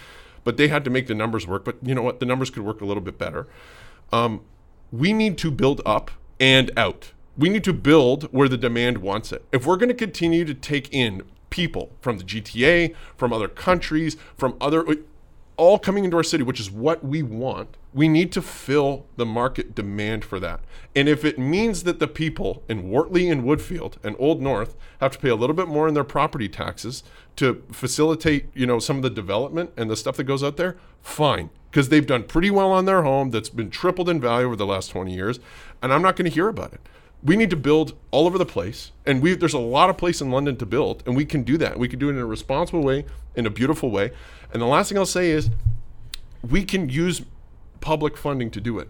But 0.43 0.57
they 0.57 0.69
had 0.69 0.85
to 0.85 0.91
make 0.91 1.07
the 1.07 1.15
numbers 1.15 1.47
work. 1.47 1.65
But 1.65 1.77
you 1.83 1.95
know 1.95 2.03
what? 2.03 2.21
The 2.21 2.27
numbers 2.27 2.51
could 2.51 2.63
work 2.65 2.81
a 2.81 2.85
little 2.87 3.03
bit 3.03 3.19
better. 3.19 3.47
Um, 4.13 4.41
we 4.93 5.13
need 5.13 5.37
to 5.39 5.51
build 5.51 5.83
up 5.85 6.11
and 6.41 6.71
out. 6.77 7.13
We 7.37 7.49
need 7.49 7.65
to 7.65 7.73
build 7.73 8.25
where 8.33 8.49
the 8.49 8.57
demand 8.57 8.99
wants 8.99 9.33
it. 9.33 9.45
If 9.53 9.67
we're 9.67 9.77
going 9.77 9.89
to 9.89 9.95
continue 9.95 10.45
to 10.45 10.55
take 10.55 10.89
in 10.95 11.23
people 11.57 11.91
from 12.03 12.19
the 12.19 12.25
GTA, 12.25 12.95
from 13.17 13.33
other 13.33 13.49
countries, 13.49 14.19
from 14.37 14.59
other 14.61 14.85
all 15.57 15.79
coming 15.79 16.05
into 16.05 16.19
our 16.19 16.23
city, 16.23 16.43
which 16.43 16.61
is 16.61 16.71
what 16.71 17.03
we 17.03 17.23
want, 17.23 17.79
we 17.95 18.09
need 18.09 18.31
to 18.31 18.43
fill 18.43 19.07
the 19.17 19.25
market 19.25 19.75
demand 19.75 20.23
for 20.23 20.39
that. 20.39 20.61
And 20.95 21.09
if 21.09 21.25
it 21.25 21.39
means 21.39 21.85
that 21.85 21.99
the 21.99 22.07
people 22.07 22.63
in 22.69 22.91
Wortley 22.91 23.33
and 23.33 23.43
Woodfield 23.43 23.95
and 24.05 24.15
Old 24.19 24.43
North 24.43 24.77
have 25.01 25.13
to 25.13 25.19
pay 25.19 25.31
a 25.31 25.35
little 25.35 25.57
bit 25.57 25.67
more 25.67 25.89
in 25.89 25.95
their 25.95 26.05
property 26.05 26.47
taxes 26.47 27.03
to 27.37 27.65
facilitate, 27.73 28.51
you 28.53 28.67
know, 28.67 28.79
some 28.79 28.97
of 28.97 29.03
the 29.03 29.09
development 29.09 29.71
and 29.79 29.89
the 29.89 29.97
stuff 29.97 30.19
that 30.19 30.25
goes 30.25 30.45
out 30.45 30.59
there, 30.59 30.77
fine. 31.01 31.49
Because 31.71 31.89
they've 31.89 32.07
done 32.07 32.25
pretty 32.25 32.51
well 32.51 32.71
on 32.71 32.85
their 32.85 33.03
home 33.03 33.31
that's 33.31 33.49
been 33.49 33.71
tripled 33.71 34.11
in 34.11 34.21
value 34.21 34.47
over 34.47 34.57
the 34.57 34.67
last 34.67 34.89
20 34.89 35.15
years. 35.15 35.41
And 35.83 35.91
I'm 35.91 36.03
not 36.03 36.17
going 36.17 36.29
to 36.29 36.35
hear 36.35 36.49
about 36.49 36.75
it. 36.75 36.81
We 37.27 37.37
need 37.37 37.51
to 37.51 37.57
build 37.57 37.95
all 38.13 38.27
over 38.27 38.39
the 38.39 38.47
place, 38.47 38.93
and 39.05 39.21
we 39.21 39.35
there's 39.35 39.53
a 39.53 39.59
lot 39.59 39.91
of 39.91 39.99
place 39.99 40.21
in 40.21 40.31
London 40.31 40.57
to 40.59 40.67
build, 40.67 41.03
and 41.07 41.17
we 41.17 41.25
can 41.25 41.43
do 41.43 41.59
that. 41.59 41.77
We 41.79 41.89
can 41.89 41.99
do 41.99 42.09
it 42.09 42.13
in 42.13 42.19
a 42.19 42.27
responsible 42.27 42.83
way, 42.83 43.05
in 43.35 43.47
a 43.47 43.51
beautiful 43.51 43.91
way. 43.91 44.13
And 44.53 44.63
the 44.63 44.67
last 44.67 44.89
thing 44.89 44.97
I'll 44.97 45.07
say 45.07 45.31
is, 45.31 45.51
we 46.49 46.65
can 46.65 46.89
use 46.89 47.23
public 47.81 48.17
funding 48.17 48.51
to 48.53 48.61
do 48.61 48.79
it. 48.79 48.89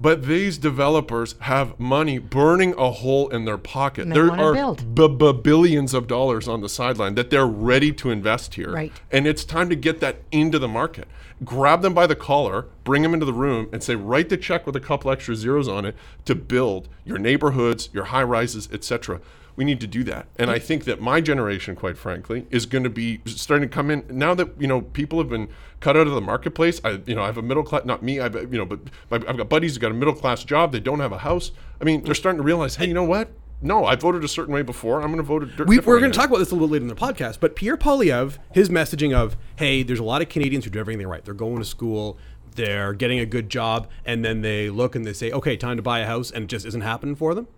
But 0.00 0.26
these 0.26 0.58
developers 0.58 1.34
have 1.40 1.78
money 1.80 2.18
burning 2.18 2.72
a 2.78 2.90
hole 2.90 3.28
in 3.28 3.44
their 3.44 3.58
pocket. 3.58 4.08
There 4.08 4.30
are 4.30 4.54
build. 4.54 4.94
b- 4.94 5.08
b- 5.08 5.32
billions 5.32 5.92
of 5.92 6.06
dollars 6.06 6.46
on 6.46 6.60
the 6.60 6.68
sideline 6.68 7.16
that 7.16 7.30
they're 7.30 7.46
ready 7.46 7.92
to 7.94 8.10
invest 8.10 8.54
here. 8.54 8.72
Right. 8.72 8.92
And 9.10 9.26
it's 9.26 9.44
time 9.44 9.68
to 9.70 9.76
get 9.76 9.98
that 10.00 10.18
into 10.30 10.58
the 10.60 10.68
market. 10.68 11.08
Grab 11.44 11.82
them 11.82 11.94
by 11.94 12.06
the 12.06 12.16
collar, 12.16 12.66
bring 12.84 13.02
them 13.02 13.14
into 13.14 13.26
the 13.26 13.32
room, 13.32 13.68
and 13.72 13.82
say, 13.82 13.94
write 13.94 14.28
the 14.28 14.36
check 14.36 14.66
with 14.66 14.74
a 14.74 14.80
couple 14.80 15.10
extra 15.10 15.36
zeros 15.36 15.68
on 15.68 15.84
it 15.84 15.94
to 16.24 16.34
build 16.34 16.88
your 17.04 17.18
neighborhoods, 17.18 17.88
your 17.92 18.04
high 18.04 18.22
rises, 18.22 18.68
etc. 18.72 19.20
We 19.54 19.64
need 19.64 19.80
to 19.80 19.86
do 19.86 20.04
that. 20.04 20.26
And 20.36 20.50
I 20.50 20.58
think 20.58 20.84
that 20.84 21.00
my 21.00 21.20
generation, 21.20 21.74
quite 21.74 21.98
frankly, 21.98 22.46
is 22.50 22.64
going 22.64 22.84
to 22.84 22.90
be 22.90 23.20
starting 23.26 23.68
to 23.68 23.74
come 23.74 23.90
in 23.90 24.04
now 24.08 24.34
that 24.34 24.50
you 24.60 24.68
know 24.68 24.82
people 24.82 25.18
have 25.18 25.28
been 25.28 25.48
cut 25.80 25.96
out 25.96 26.06
of 26.06 26.14
the 26.14 26.20
marketplace. 26.20 26.80
I, 26.84 27.00
you 27.06 27.14
know, 27.16 27.22
I 27.22 27.26
have 27.26 27.38
a 27.38 27.42
middle 27.42 27.64
class, 27.64 27.84
not 27.84 28.02
me, 28.02 28.20
I, 28.20 28.28
you 28.28 28.46
know, 28.58 28.64
but 28.64 28.80
I've 29.10 29.36
got 29.36 29.48
buddies 29.48 29.74
who 29.74 29.80
got 29.80 29.90
a 29.90 29.94
middle 29.94 30.14
class 30.14 30.44
job. 30.44 30.70
They 30.70 30.80
don't 30.80 31.00
have 31.00 31.12
a 31.12 31.18
house. 31.18 31.50
I 31.80 31.84
mean, 31.84 32.02
they're 32.02 32.14
starting 32.14 32.38
to 32.38 32.44
realize, 32.44 32.76
hey, 32.76 32.86
you 32.86 32.94
know 32.94 33.04
what? 33.04 33.30
No, 33.60 33.84
I 33.84 33.96
voted 33.96 34.22
a 34.22 34.28
certain 34.28 34.54
way 34.54 34.62
before. 34.62 35.00
I'm 35.00 35.08
going 35.08 35.16
to 35.16 35.22
vote 35.24 35.42
a 35.42 35.46
di- 35.46 35.64
we, 35.64 35.78
We're 35.80 35.98
going 35.98 36.12
to 36.12 36.16
talk 36.16 36.28
about 36.28 36.38
this 36.38 36.52
a 36.52 36.54
little 36.54 36.68
later 36.68 36.84
in 36.84 36.88
the 36.88 36.94
podcast, 36.94 37.40
but 37.40 37.56
Pierre 37.56 37.76
Poilievre, 37.76 38.38
his 38.52 38.68
messaging 38.68 39.12
of, 39.12 39.36
hey, 39.56 39.82
there's 39.82 39.98
a 39.98 40.04
lot 40.04 40.22
of 40.22 40.28
Canadians 40.28 40.64
who 40.64 40.70
do 40.70 40.78
everything 40.78 41.06
right. 41.08 41.24
They're 41.24 41.34
going 41.34 41.58
to 41.58 41.64
school, 41.64 42.18
they're 42.54 42.92
getting 42.92 43.18
a 43.18 43.26
good 43.26 43.50
job, 43.50 43.88
and 44.04 44.24
then 44.24 44.42
they 44.42 44.70
look 44.70 44.94
and 44.94 45.04
they 45.04 45.12
say, 45.12 45.32
okay, 45.32 45.56
time 45.56 45.76
to 45.76 45.82
buy 45.82 46.00
a 46.00 46.06
house, 46.06 46.30
and 46.30 46.44
it 46.44 46.46
just 46.46 46.66
isn't 46.66 46.82
happening 46.82 47.16
for 47.16 47.34
them. 47.34 47.48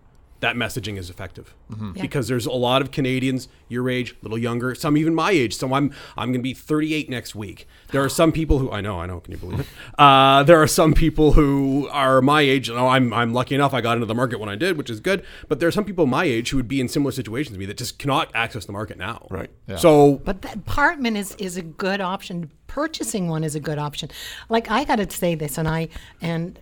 That 0.41 0.57
messaging 0.57 0.97
is 0.97 1.11
effective 1.11 1.55
Yeah. 1.71 2.01
because 2.03 2.27
there's 2.29 2.47
a 2.47 2.53
lot 2.53 2.81
of 2.83 2.91
Canadians 2.91 3.49
your 3.69 3.89
age, 3.91 4.13
a 4.13 4.17
little 4.23 4.39
younger, 4.39 4.75
some 4.75 4.97
even 4.97 5.15
my 5.15 5.31
age. 5.31 5.55
So 5.55 5.73
I'm 5.75 5.93
I'm 6.17 6.29
going 6.31 6.41
to 6.41 6.43
be 6.43 6.55
38 6.55 7.09
next 7.11 7.35
week. 7.35 7.69
There 7.93 8.03
are 8.03 8.09
some 8.09 8.33
people 8.33 8.59
who 8.59 8.71
I 8.73 8.81
know, 8.81 8.99
I 9.01 9.07
know, 9.07 9.21
can 9.21 9.33
you 9.33 9.39
believe 9.39 9.61
it? 9.61 9.67
Uh, 9.99 10.43
there 10.43 10.61
are 10.63 10.67
some 10.67 10.95
people 10.95 11.33
who 11.33 11.87
are 11.93 12.23
my 12.23 12.41
age. 12.41 12.71
Oh, 12.71 12.87
I'm 12.89 13.13
I'm 13.13 13.35
lucky 13.35 13.55
enough 13.55 13.75
I 13.75 13.81
got 13.83 13.95
into 13.99 14.07
the 14.07 14.15
market 14.15 14.41
when 14.41 14.49
I 14.49 14.57
did, 14.57 14.79
which 14.79 14.89
is 14.89 14.99
good. 14.99 15.23
But 15.49 15.61
there 15.61 15.69
are 15.69 15.73
some 15.73 15.85
people 15.85 16.07
my 16.07 16.25
age 16.25 16.51
who 16.51 16.57
would 16.57 16.69
be 16.69 16.81
in 16.81 16.89
similar 16.89 17.13
situations 17.13 17.55
to 17.55 17.59
me 17.61 17.67
that 17.67 17.77
just 17.77 17.99
cannot 17.99 18.31
access 18.35 18.65
the 18.65 18.73
market 18.73 18.97
now. 18.97 19.27
Right. 19.31 19.51
So 19.77 20.23
But 20.25 20.41
the 20.43 20.53
apartment 20.53 21.17
is, 21.19 21.35
is 21.37 21.57
a 21.59 21.63
good 21.63 22.01
option. 22.01 22.51
Purchasing 22.67 23.29
one 23.29 23.45
is 23.45 23.55
a 23.55 23.61
good 23.61 23.79
option. 23.79 24.09
Like 24.49 24.71
I 24.71 24.85
got 24.85 24.97
to 24.97 25.11
say 25.11 25.35
this, 25.35 25.59
and 25.59 25.69
I 25.69 25.89
and 26.23 26.59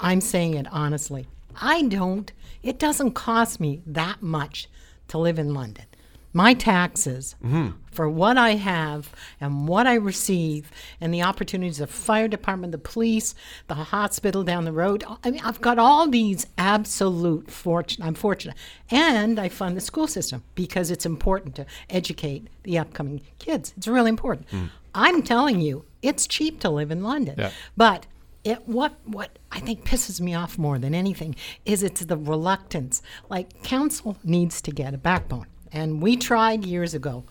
I'm 0.00 0.20
saying 0.22 0.54
it 0.54 0.66
honestly. 0.72 1.26
I 1.60 1.82
don't. 1.82 2.32
It 2.68 2.78
doesn't 2.78 3.12
cost 3.12 3.60
me 3.60 3.80
that 3.86 4.20
much 4.20 4.68
to 5.08 5.16
live 5.16 5.38
in 5.38 5.54
London. 5.54 5.86
My 6.34 6.52
taxes 6.52 7.34
mm-hmm. 7.42 7.70
for 7.90 8.10
what 8.10 8.36
I 8.36 8.56
have 8.56 9.10
and 9.40 9.66
what 9.66 9.86
I 9.86 9.94
receive, 9.94 10.70
and 11.00 11.12
the 11.14 11.22
opportunities 11.22 11.80
of 11.80 11.88
fire 11.88 12.28
department, 12.28 12.72
the 12.72 12.76
police, 12.78 13.34
the 13.68 13.74
hospital 13.74 14.44
down 14.44 14.66
the 14.66 14.72
road. 14.72 15.02
I 15.24 15.30
mean, 15.30 15.40
I've 15.42 15.62
got 15.62 15.78
all 15.78 16.10
these 16.10 16.46
absolute 16.58 17.50
fortune. 17.50 18.04
I'm 18.04 18.12
fortunate, 18.12 18.54
and 18.90 19.38
I 19.38 19.48
fund 19.48 19.74
the 19.74 19.80
school 19.80 20.06
system 20.06 20.42
because 20.54 20.90
it's 20.90 21.06
important 21.06 21.54
to 21.54 21.64
educate 21.88 22.48
the 22.64 22.76
upcoming 22.76 23.22
kids. 23.38 23.72
It's 23.78 23.88
really 23.88 24.10
important. 24.10 24.46
Mm. 24.50 24.68
I'm 24.94 25.22
telling 25.22 25.62
you, 25.62 25.86
it's 26.02 26.26
cheap 26.26 26.60
to 26.60 26.68
live 26.68 26.90
in 26.90 27.02
London, 27.02 27.36
Yeah. 27.38 27.50
but 27.78 28.04
it 28.44 28.66
what 28.66 28.94
what 29.04 29.38
I 29.50 29.60
think 29.60 29.84
pisses 29.84 30.20
me 30.20 30.34
off 30.34 30.58
more 30.58 30.78
than 30.78 30.94
anything 30.94 31.36
is 31.64 31.82
it's 31.82 32.04
the 32.04 32.16
reluctance. 32.16 33.02
Like 33.28 33.62
council 33.62 34.16
needs 34.24 34.60
to 34.62 34.70
get 34.70 34.94
a 34.94 34.98
backbone, 34.98 35.46
and 35.72 36.00
we 36.00 36.16
tried 36.16 36.64
years 36.64 36.94
ago, 36.94 37.24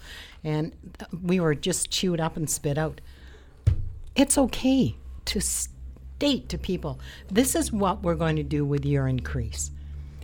and 0.44 0.74
we 1.24 1.40
were 1.40 1.56
just 1.56 1.92
chewed 1.92 2.20
up 2.20 2.38
and 2.38 2.50
spit 2.50 2.78
out. 2.78 3.02
It's 4.16 4.38
okay 4.38 4.96
to 5.26 5.42
state 5.42 6.50
to 6.50 6.58
people, 6.58 7.00
this 7.30 7.56
is 7.56 7.72
what 7.72 8.02
we're 8.02 8.16
going 8.16 8.36
to 8.38 8.44
do 8.44 8.66
with 8.66 8.86
your 8.86 9.08
increase. 9.08 9.72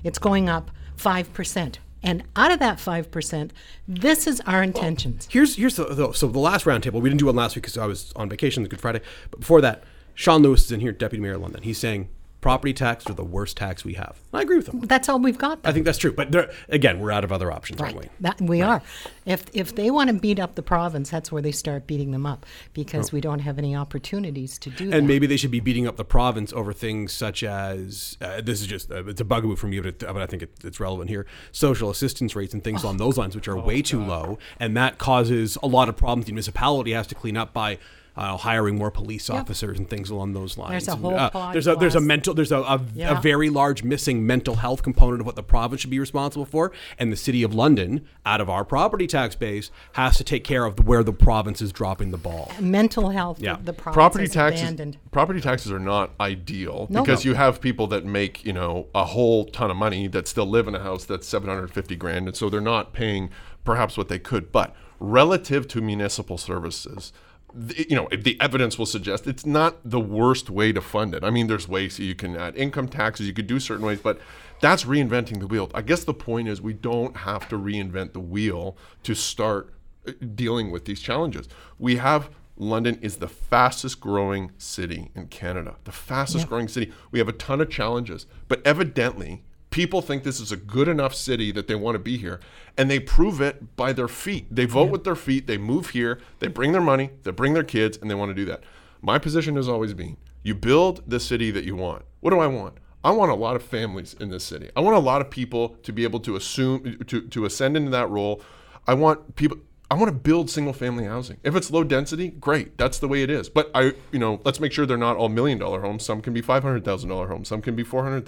It's 0.03 0.17
going 0.17 0.49
up 0.49 0.71
five 0.95 1.31
percent, 1.34 1.79
and 2.01 2.23
out 2.36 2.51
of 2.51 2.59
that 2.59 2.79
five 2.79 3.11
percent, 3.11 3.53
this 3.88 4.25
is 4.25 4.41
our 4.41 4.63
intentions. 4.63 5.27
here's 5.29 5.55
here's 5.55 5.75
the, 5.75 5.86
the 5.86 6.11
so 6.13 6.27
the 6.27 6.39
last 6.39 6.65
roundtable 6.65 7.01
we 7.01 7.09
didn't 7.09 7.19
do 7.19 7.27
one 7.27 7.36
last 7.36 7.55
week 7.55 7.63
because 7.63 7.77
I 7.77 7.86
was 7.86 8.11
on 8.15 8.27
vacation. 8.27 8.63
Was 8.63 8.69
Good 8.69 8.81
Friday, 8.81 9.01
but 9.29 9.39
before 9.39 9.61
that, 9.61 9.84
Shawn 10.16 10.41
Lewis 10.43 10.66
is 10.66 10.72
in 10.72 10.80
here, 10.80 10.91
Deputy 10.91 11.22
Mayor 11.22 11.36
of 11.36 11.41
London. 11.41 11.64
He's 11.64 11.78
saying 11.78 12.09
property 12.41 12.74
tax 12.74 13.09
are 13.09 13.14
the 13.14 13.24
worst 13.24 13.55
tax 13.55 13.86
we 13.86 13.93
have. 13.93 14.20
I 14.34 14.41
agree 14.41 14.57
with 14.57 14.68
him. 14.68 14.82
That's 14.82 15.07
all 15.07 15.18
we've 15.18 15.38
got. 15.38 15.59
I 15.64 15.72
think 15.72 15.86
that's 15.86 15.97
true. 15.97 16.11
But 16.11 16.34
there, 16.34 16.51
again, 16.68 16.99
we're 16.99 17.09
out 17.11 17.24
of 17.24 17.32
other 17.32 17.49
options, 17.53 17.80
Right. 17.80 17.95
aren't 17.95 18.05
we? 18.05 18.11
That 18.20 18.41
we 18.41 18.61
are. 18.61 18.82
If 19.26 19.45
if 19.53 19.74
they 19.76 19.89
want 19.89 20.09
to 20.09 20.14
beat 20.14 20.39
up 20.39 20.55
the 20.55 20.61
province, 20.61 21.09
that's 21.09 21.32
where 21.32 21.41
they 21.41 21.53
start 21.53 21.88
beating 21.88 22.11
them 22.11 22.26
up 22.26 22.45
because 22.74 23.14
we 23.14 23.22
don't 23.22 23.39
have 23.39 23.57
any 23.57 23.74
opportunities 23.78 24.59
to 24.59 24.70
do 24.70 24.89
that. 24.89 24.97
And 24.97 25.07
maybe 25.07 25.26
they 25.26 25.38
should 25.38 25.51
be 25.51 25.61
beating 25.61 25.88
up 25.88 25.95
the 25.95 26.03
province 26.03 26.51
over 26.51 26.74
things 26.74 27.14
such 27.14 27.43
as 27.43 28.18
uh, 28.20 28.41
this 28.41 28.59
is 28.59 28.68
just 28.68 28.91
uh, 28.91 29.05
it's 29.05 29.22
a 29.22 29.26
bugaboo 29.26 29.55
for 29.55 29.68
me, 29.68 29.80
but, 29.80 29.99
but 29.99 30.18
I 30.18 30.26
think 30.26 30.43
it, 30.43 30.51
it's 30.66 30.82
relevant 30.82 31.09
here. 31.09 31.26
Social 31.53 31.89
assistance 31.89 32.36
rates 32.36 32.53
and 32.53 32.61
things 32.61 32.84
along 32.84 32.97
those 32.97 33.18
lines, 33.18 33.36
which 33.36 33.47
are 33.47 33.57
way 33.57 33.82
too 33.82 34.03
low, 34.03 34.38
and 34.59 34.76
that 34.76 34.97
causes 34.97 35.57
a 35.64 35.68
lot 35.68 35.88
of 35.88 35.95
problems. 35.95 36.26
The 36.26 36.34
municipality 36.34 36.91
has 36.91 37.07
to 37.07 37.16
clean 37.16 37.38
up 37.38 37.53
by 37.53 37.80
uh, 38.16 38.38
hiring 38.38 38.76
more 38.78 38.91
police 38.91 39.30
officers 39.30 39.78
and 39.80 39.89
things 39.89 40.09
along 40.09 40.34
those 40.34 40.57
lines. 40.57 40.72
There's 40.72 40.88
a 40.88 40.91
And, 40.91 41.01
whole 41.01 41.16
uh, 41.18 41.51
there's 41.51 41.68
a 41.68 41.76
there's 41.76 41.95
a 41.95 42.01
mental 42.01 42.34
there's 42.34 42.51
a, 42.51 42.59
a, 42.59 42.82
Yeah. 42.93 43.18
a 43.18 43.22
very 43.22 43.49
large 43.49 43.84
missing 43.84 44.26
mental 44.28 44.55
health 44.57 44.84
component 44.84 45.22
of 45.22 45.26
what 45.26 45.36
the 45.36 45.43
province 45.43 45.82
should 45.82 45.89
be 45.89 45.99
responsible 45.99 46.45
for, 46.45 46.72
and 46.99 47.11
the 47.11 47.16
city 47.18 47.41
of 47.43 47.53
London, 47.55 48.05
out 48.26 48.39
of 48.41 48.49
our 48.49 48.64
property 48.64 49.07
tax 49.07 49.36
base, 49.36 49.72
has 49.93 50.18
to 50.18 50.24
take 50.24 50.43
care 50.43 50.66
of 50.66 50.86
where 50.86 51.03
the 51.03 51.14
province 51.14 51.61
is 51.61 51.72
dropping 51.72 52.11
the 52.11 52.18
ball. 52.18 52.51
Mental 52.59 53.09
health, 53.09 53.39
Yeah. 53.39 53.57
the 53.64 53.74
province 53.74 53.95
property 53.95 54.26
has 54.26 54.34
taxes 54.34 54.61
abandoned. 54.64 54.97
property 55.11 55.41
taxes 55.41 55.72
are 55.72 55.80
not 55.80 56.11
ideal 56.20 56.88
No. 56.91 57.01
because 57.01 57.26
No. 57.26 57.32
you 57.32 57.36
have 57.36 57.61
people 57.61 57.88
that 57.88 58.05
make 58.05 58.45
you 58.45 58.53
know 58.53 58.88
a 58.93 59.05
whole 59.05 59.45
ton 59.45 59.72
of 59.72 59.78
money 59.78 60.07
that 60.07 60.28
still 60.28 60.45
live 60.45 60.68
in 60.68 60.76
a 60.76 60.80
house 60.84 61.03
that's 61.05 61.28
750 61.28 61.95
grand 61.95 62.28
and 62.28 62.38
so 62.38 62.49
they're 62.49 62.61
not 62.61 62.93
paying 62.93 63.30
perhaps 63.64 63.97
what 63.97 64.07
they 64.07 64.20
could 64.20 64.51
but 64.51 64.76
relative 64.99 65.68
to 65.68 65.82
municipal 65.82 66.38
services 66.38 67.11
the, 67.11 67.32
you 67.55 67.95
know 67.95 68.07
the 68.11 68.39
evidence 68.41 68.77
will 68.77 68.85
suggest 68.85 69.27
it's 69.27 69.45
not 69.45 69.77
the 69.83 69.99
worst 69.99 70.49
way 70.49 70.71
to 70.71 70.81
fund 70.81 71.13
it. 71.13 71.23
I 71.23 71.29
mean 71.29 71.47
there's 71.47 71.67
ways 71.67 71.99
you 71.99 72.15
can 72.15 72.35
add 72.35 72.55
income 72.55 72.87
taxes 72.87 73.27
you 73.27 73.33
could 73.33 73.47
do 73.47 73.59
certain 73.59 73.85
ways 73.85 73.99
but 74.01 74.19
that's 74.59 74.85
reinventing 74.85 75.39
the 75.39 75.47
wheel. 75.47 75.69
I 75.73 75.81
guess 75.81 76.03
the 76.03 76.13
point 76.13 76.47
is 76.47 76.61
we 76.61 76.73
don't 76.73 77.17
have 77.17 77.47
to 77.49 77.57
reinvent 77.57 78.13
the 78.13 78.19
wheel 78.19 78.77
to 79.03 79.13
start 79.13 79.73
uh, 80.07 80.13
dealing 80.35 80.71
with 80.71 80.85
these 80.85 81.01
challenges. 81.01 81.47
We 81.77 81.97
have 81.97 82.29
London 82.55 82.99
is 83.01 83.17
the 83.17 83.27
fastest 83.27 83.99
growing 83.99 84.51
city 84.57 85.11
in 85.15 85.27
Canada, 85.27 85.75
the 85.85 85.91
fastest 85.91 86.47
growing 86.47 86.67
city. 86.67 86.93
We 87.11 87.19
have 87.19 87.27
a 87.27 87.33
ton 87.33 87.61
of 87.61 87.69
challenges, 87.69 88.27
but 88.47 88.65
evidently, 88.65 89.43
people 89.74 90.03
think 90.03 90.24
this 90.24 90.39
is 90.39 90.51
a 90.51 90.55
good 90.55 90.88
enough 90.88 91.15
city 91.15 91.51
that 91.51 91.67
they 91.67 91.74
want 91.74 91.95
to 91.95 91.99
be 91.99 92.15
here, 92.15 92.39
and 92.78 92.91
they 92.91 92.99
prove 92.99 93.41
it 93.41 93.76
by 93.76 93.91
their 93.91 94.07
feet. 94.07 94.45
They 94.51 94.65
vote 94.65 94.91
with 94.91 95.03
their 95.03 95.15
feet, 95.15 95.47
they 95.47 95.57
move 95.57 95.89
here, 95.89 96.19
they 96.38 96.47
bring 96.47 96.74
their 96.74 96.82
money, 96.82 97.09
they 97.24 97.32
bring 97.32 97.55
their 97.55 97.63
kids, 97.63 97.97
and 97.97 98.09
they 98.09 98.13
want 98.13 98.30
to 98.30 98.36
do 98.36 98.45
that. 98.45 98.63
My 99.01 99.17
position 99.17 99.55
has 99.55 99.67
always 99.67 99.93
been 99.95 100.17
you 100.43 100.53
build 100.53 101.01
the 101.07 101.19
city 101.19 101.49
that 101.51 101.63
you 101.63 101.76
want. 101.76 102.03
What 102.19 102.32
do 102.32 102.39
I 102.39 102.47
want? 102.47 102.76
I 103.03 103.11
want 103.11 103.32
a 103.32 103.36
lot 103.36 103.55
of 103.55 103.63
families 103.63 104.13
in 104.13 104.30
this 104.30 104.43
city. 104.43 104.69
I 104.76 104.82
want 104.82 104.95
a 104.95 104.99
lot 104.99 105.21
of 105.21 105.30
people 105.30 105.69
to 105.84 105.91
be 105.91 106.03
able 106.03 106.19
to 106.21 106.36
assume 106.36 106.99
to, 107.07 107.21
to 107.28 107.45
ascend 107.45 107.76
into 107.76 107.89
that 107.91 108.09
role. 108.09 108.41
I 108.86 108.93
want 108.93 109.36
people 109.36 109.57
I 109.89 109.95
want 109.95 110.07
to 110.09 110.17
build 110.17 110.49
single 110.49 110.74
family 110.74 111.05
housing. 111.05 111.38
If 111.43 111.55
it's 111.55 111.71
low 111.71 111.84
density, 111.84 112.30
great. 112.30 112.78
That's 112.78 112.99
the 112.99 113.07
way 113.07 113.24
it 113.24 113.30
is. 113.30 113.49
But 113.49 113.71
I, 113.74 113.93
you 114.11 114.19
know, 114.19 114.41
let's 114.43 114.59
make 114.59 114.71
sure 114.71 114.86
they're 114.86 114.97
not 114.97 115.17
all 115.17 115.30
million 115.30 115.57
dollar 115.57 115.82
homes. 115.82 116.05
Some 116.05 116.21
can 116.21 116.34
be 116.34 116.41
five 116.41 116.63
hundred 116.63 116.86
thousand 116.86 117.09
dollar 117.09 117.28
homes. 117.28 117.47
Some 117.47 117.61
can 117.61 117.76
be 117.76 117.84
four 117.84 118.03
hundred 118.03 118.26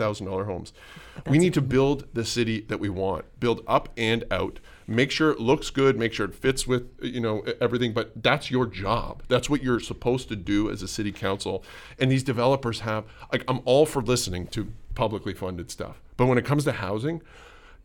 thousand 1.16 1.24
dollar 1.24 1.36
homes. 1.36 1.40
we 1.40 1.46
need 1.46 1.54
to 1.54 1.62
build 1.62 2.08
the 2.14 2.26
city 2.26 2.62
that 2.62 2.80
we 2.80 2.90
want. 2.90 3.26
Build 3.40 3.64
up 3.68 3.90
and 3.98 4.24
out. 4.32 4.60
Make 4.88 5.10
sure 5.10 5.32
it 5.32 5.40
looks 5.40 5.70
good. 5.70 5.98
Make 5.98 6.14
sure 6.14 6.28
it 6.28 6.36
fits 6.36 6.68
with 6.68 6.88
you 7.02 7.20
know 7.22 7.44
everything. 7.60 7.94
But 7.94 8.22
that's 8.22 8.52
your 8.52 8.66
job. 8.66 9.24
That's 9.28 9.50
what 9.50 9.64
you're 9.64 9.80
supposed 9.80 10.30
to 10.30 10.36
do 10.36 10.70
as 10.70 10.82
a 10.82 10.88
city 10.88 11.12
council. 11.12 11.64
And 12.00 12.12
these 12.12 12.24
developers 12.24 12.82
have 12.82 13.06
like 13.32 13.44
I'm 13.48 13.62
all 13.66 13.86
for 13.86 14.02
listening 14.02 14.48
to 14.48 14.72
publicly 14.94 15.34
funded 15.34 15.72
stuff. 15.72 16.02
But 16.18 16.28
when 16.28 16.38
it 16.38 16.46
comes 16.46 16.64
to 16.66 16.72
housing, 16.72 17.22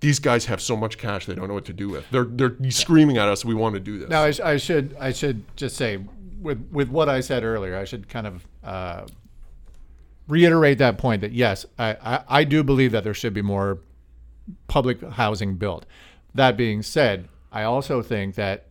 these 0.00 0.18
guys 0.18 0.46
have 0.46 0.60
so 0.60 0.76
much 0.76 0.98
cash 0.98 1.26
they 1.26 1.34
don't 1.34 1.48
know 1.48 1.54
what 1.54 1.64
to 1.66 1.72
do 1.72 1.88
with. 1.88 2.08
They're 2.10 2.24
they're 2.24 2.56
screaming 2.70 3.18
at 3.18 3.28
us. 3.28 3.44
We 3.44 3.54
want 3.54 3.74
to 3.74 3.80
do 3.80 3.98
this. 3.98 4.08
Now, 4.08 4.22
I, 4.24 4.52
I 4.52 4.56
should 4.56 4.96
I 4.98 5.12
should 5.12 5.44
just 5.56 5.76
say 5.76 5.98
with 6.40 6.66
with 6.72 6.88
what 6.88 7.08
I 7.08 7.20
said 7.20 7.44
earlier, 7.44 7.76
I 7.76 7.84
should 7.84 8.08
kind 8.08 8.26
of 8.26 8.46
uh, 8.64 9.06
reiterate 10.30 10.78
that 10.78 10.98
point 10.98 11.20
that 11.20 11.32
yes, 11.32 11.66
I, 11.78 11.96
I, 12.02 12.24
I 12.28 12.44
do 12.44 12.62
believe 12.62 12.92
that 12.92 13.04
there 13.04 13.14
should 13.14 13.34
be 13.34 13.42
more 13.42 13.80
public 14.68 15.02
housing 15.02 15.56
built. 15.56 15.86
That 16.34 16.56
being 16.56 16.82
said, 16.82 17.28
I 17.52 17.64
also 17.64 18.02
think 18.02 18.36
that 18.36 18.66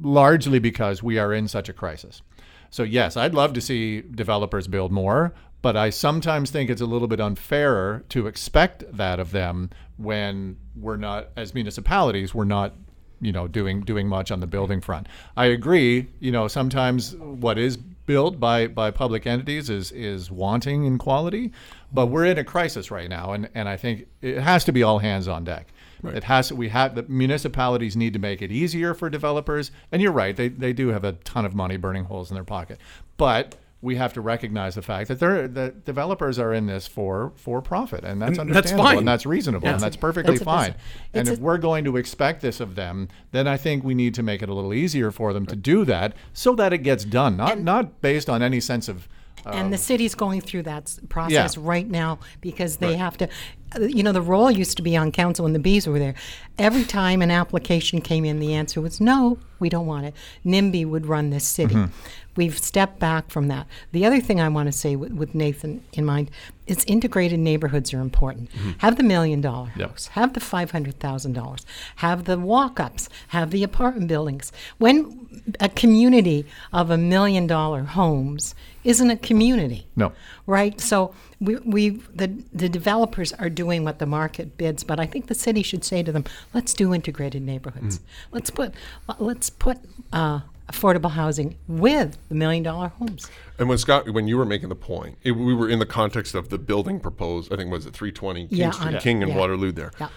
largely 0.00 0.58
because 0.58 1.02
we 1.02 1.18
are 1.18 1.32
in 1.32 1.48
such 1.48 1.68
a 1.68 1.72
crisis. 1.72 2.22
So 2.70 2.82
yes, 2.82 3.16
I'd 3.16 3.34
love 3.34 3.52
to 3.54 3.60
see 3.60 4.02
developers 4.02 4.68
build 4.68 4.92
more, 4.92 5.34
but 5.62 5.76
I 5.76 5.90
sometimes 5.90 6.50
think 6.50 6.70
it's 6.70 6.82
a 6.82 6.86
little 6.86 7.08
bit 7.08 7.20
unfair 7.20 8.04
to 8.10 8.26
expect 8.26 8.84
that 8.96 9.18
of 9.18 9.32
them 9.32 9.70
when 9.96 10.56
we're 10.76 10.96
not 10.96 11.30
as 11.36 11.54
municipalities, 11.54 12.34
we're 12.34 12.44
not 12.44 12.74
you 13.20 13.32
know 13.32 13.48
doing 13.48 13.80
doing 13.80 14.08
much 14.08 14.30
on 14.30 14.40
the 14.40 14.46
building 14.46 14.80
front. 14.80 15.08
I 15.36 15.46
agree, 15.46 16.08
you 16.20 16.32
know, 16.32 16.48
sometimes 16.48 17.14
what 17.16 17.58
is 17.58 17.76
built 17.76 18.40
by 18.40 18.66
by 18.66 18.90
public 18.90 19.26
entities 19.26 19.68
is 19.70 19.92
is 19.92 20.30
wanting 20.30 20.84
in 20.84 20.98
quality, 20.98 21.52
but 21.92 22.06
we're 22.06 22.24
in 22.24 22.38
a 22.38 22.44
crisis 22.44 22.90
right 22.90 23.08
now 23.08 23.32
and 23.32 23.48
and 23.54 23.68
I 23.68 23.76
think 23.76 24.06
it 24.22 24.38
has 24.38 24.64
to 24.64 24.72
be 24.72 24.82
all 24.82 24.98
hands 24.98 25.28
on 25.28 25.44
deck. 25.44 25.68
It 26.04 26.24
has 26.24 26.52
we 26.52 26.68
have 26.68 26.94
the 26.94 27.02
municipalities 27.04 27.96
need 27.96 28.12
to 28.12 28.18
make 28.18 28.40
it 28.40 28.52
easier 28.52 28.94
for 28.94 29.10
developers. 29.10 29.70
And 29.90 30.00
you're 30.00 30.12
right, 30.12 30.36
they, 30.36 30.48
they 30.48 30.72
do 30.72 30.88
have 30.88 31.04
a 31.04 31.12
ton 31.12 31.44
of 31.44 31.54
money 31.54 31.76
burning 31.76 32.04
holes 32.04 32.30
in 32.30 32.34
their 32.34 32.44
pocket. 32.44 32.78
But 33.16 33.56
we 33.80 33.94
have 33.94 34.12
to 34.12 34.20
recognize 34.20 34.74
the 34.74 34.82
fact 34.82 35.06
that 35.08 35.20
they're 35.20 35.46
that 35.46 35.84
developers 35.84 36.38
are 36.38 36.52
in 36.52 36.66
this 36.66 36.86
for 36.88 37.32
for 37.36 37.62
profit, 37.62 38.02
and 38.04 38.20
that's 38.20 38.38
And 38.38 38.48
that's 38.50 38.56
understandable, 38.72 38.84
fine. 38.84 38.98
and 38.98 39.08
that's 39.08 39.24
reasonable, 39.26 39.68
and 39.68 39.80
that's 39.80 39.96
perfectly 39.96 40.32
It's 40.34 40.42
a 40.42 40.44
fine. 40.44 40.74
And 41.14 41.28
if 41.28 41.38
a- 41.38 41.40
we're 41.40 41.58
going 41.58 41.84
to 41.84 41.96
expect 41.96 42.40
this 42.42 42.58
of 42.60 42.74
them, 42.74 43.08
then 43.30 43.46
I 43.46 43.56
think 43.56 43.84
we 43.84 43.94
need 43.94 44.14
to 44.14 44.22
make 44.22 44.42
it 44.42 44.48
a 44.48 44.54
little 44.54 44.74
easier 44.74 45.10
for 45.12 45.32
them 45.32 45.46
to 45.46 45.54
do 45.56 45.84
that, 45.84 46.14
so 46.32 46.54
that 46.56 46.72
it 46.72 46.78
gets 46.78 47.04
done, 47.04 47.36
not 47.36 47.60
not 47.60 48.00
based 48.00 48.28
on 48.28 48.42
any 48.42 48.60
sense 48.60 48.88
of 48.88 49.08
and 49.46 49.72
the 49.72 49.78
city's 49.78 50.14
going 50.16 50.40
through 50.42 50.64
that 50.64 50.98
process 51.08 51.56
Yeah. 51.56 51.62
right 51.64 51.88
now 51.88 52.18
because 52.42 52.78
they 52.78 52.96
have 52.96 53.16
to 53.18 53.28
uh, 53.76 53.80
you 53.80 54.02
know 54.02 54.12
the 54.12 54.20
role 54.20 54.50
used 54.50 54.76
to 54.78 54.82
be 54.82 54.94
on 54.96 55.10
council 55.12 55.44
when 55.44 55.52
the 55.54 55.58
bees 55.60 55.86
were 55.86 55.98
there 56.00 56.14
every 56.58 56.84
time 56.84 57.22
an 57.22 57.30
application 57.30 58.00
came 58.02 58.24
in 58.26 58.40
the 58.40 58.52
answer 58.52 58.80
was 58.80 59.00
no 59.00 59.38
we 59.60 59.68
don't 59.68 59.86
want 59.86 60.06
it 60.06 60.14
nimby 60.44 60.84
would 60.86 61.06
run 61.06 61.30
this 61.30 61.44
city 61.46 61.74
Mm-hmm. 61.74 61.92
we've 62.36 62.58
stepped 62.58 62.98
back 62.98 63.30
from 63.30 63.48
that 63.48 63.66
the 63.92 64.04
other 64.06 64.20
thing 64.20 64.40
i 64.40 64.48
want 64.48 64.66
to 64.66 64.72
say 64.72 64.96
with, 64.96 65.12
with 65.12 65.34
nathan 65.34 65.82
in 65.92 66.04
mind 66.04 66.30
is 66.66 66.84
integrated 66.86 67.38
neighborhoods 67.40 67.92
are 67.94 68.00
important 68.00 68.50
Mm-hmm. 68.52 68.70
have 68.78 68.96
the 68.96 69.02
million 69.02 69.40
dollar 69.40 69.68
house 69.70 70.08
have 70.08 70.32
the 70.34 70.40
$500000 70.40 71.64
have 71.96 72.24
the 72.24 72.38
walk-ups 72.38 73.08
have 73.28 73.50
the 73.50 73.62
apartment 73.62 74.08
buildings 74.08 74.52
when 74.78 75.26
a 75.60 75.68
community 75.68 76.46
of 76.72 76.90
a 76.90 76.98
million 76.98 77.46
dollar 77.46 77.82
homes 77.84 78.54
isn't 78.84 79.10
a 79.10 79.16
community 79.16 79.86
No. 79.96 80.12
right? 80.46 80.80
So 80.80 81.12
we, 81.40 81.56
we 81.56 81.88
the, 82.14 82.42
the 82.52 82.68
developers 82.68 83.32
are 83.34 83.50
doing 83.50 83.84
what 83.84 83.98
the 83.98 84.06
market 84.06 84.56
bids, 84.56 84.82
but 84.84 84.98
I 84.98 85.06
think 85.06 85.26
the 85.26 85.34
city 85.34 85.62
should 85.62 85.84
say 85.84 86.02
to 86.02 86.10
them, 86.10 86.24
let's 86.54 86.72
do 86.74 86.94
integrated 86.94 87.42
neighborhoods. 87.42 88.00
Let's 88.32 88.50
put 88.50 88.74
let's 89.18 89.47
put 89.50 89.78
uh, 90.12 90.40
affordable 90.70 91.10
housing 91.10 91.56
with 91.66 92.16
the 92.28 92.34
million 92.34 92.62
dollar 92.62 92.88
homes. 92.88 93.30
And 93.58 93.68
when 93.68 93.78
Scott, 93.78 94.08
when 94.10 94.28
you 94.28 94.36
were 94.36 94.44
making 94.44 94.68
the 94.68 94.74
point, 94.76 95.18
it, 95.24 95.32
we 95.32 95.54
were 95.54 95.68
in 95.68 95.78
the 95.78 95.86
context 95.86 96.34
of 96.34 96.48
the 96.50 96.58
building 96.58 97.00
proposed. 97.00 97.52
I 97.52 97.56
think 97.56 97.70
was 97.70 97.86
it 97.86 97.94
320 97.94 98.48
King 98.48 98.58
Yeah, 98.58 98.70
Street, 98.70 98.94
on- 98.94 99.00
King 99.00 99.22
and 99.22 99.32
yeah. 99.32 99.38
Waterloo 99.38 99.72
there. 99.72 99.92
Yeah. 100.00 100.08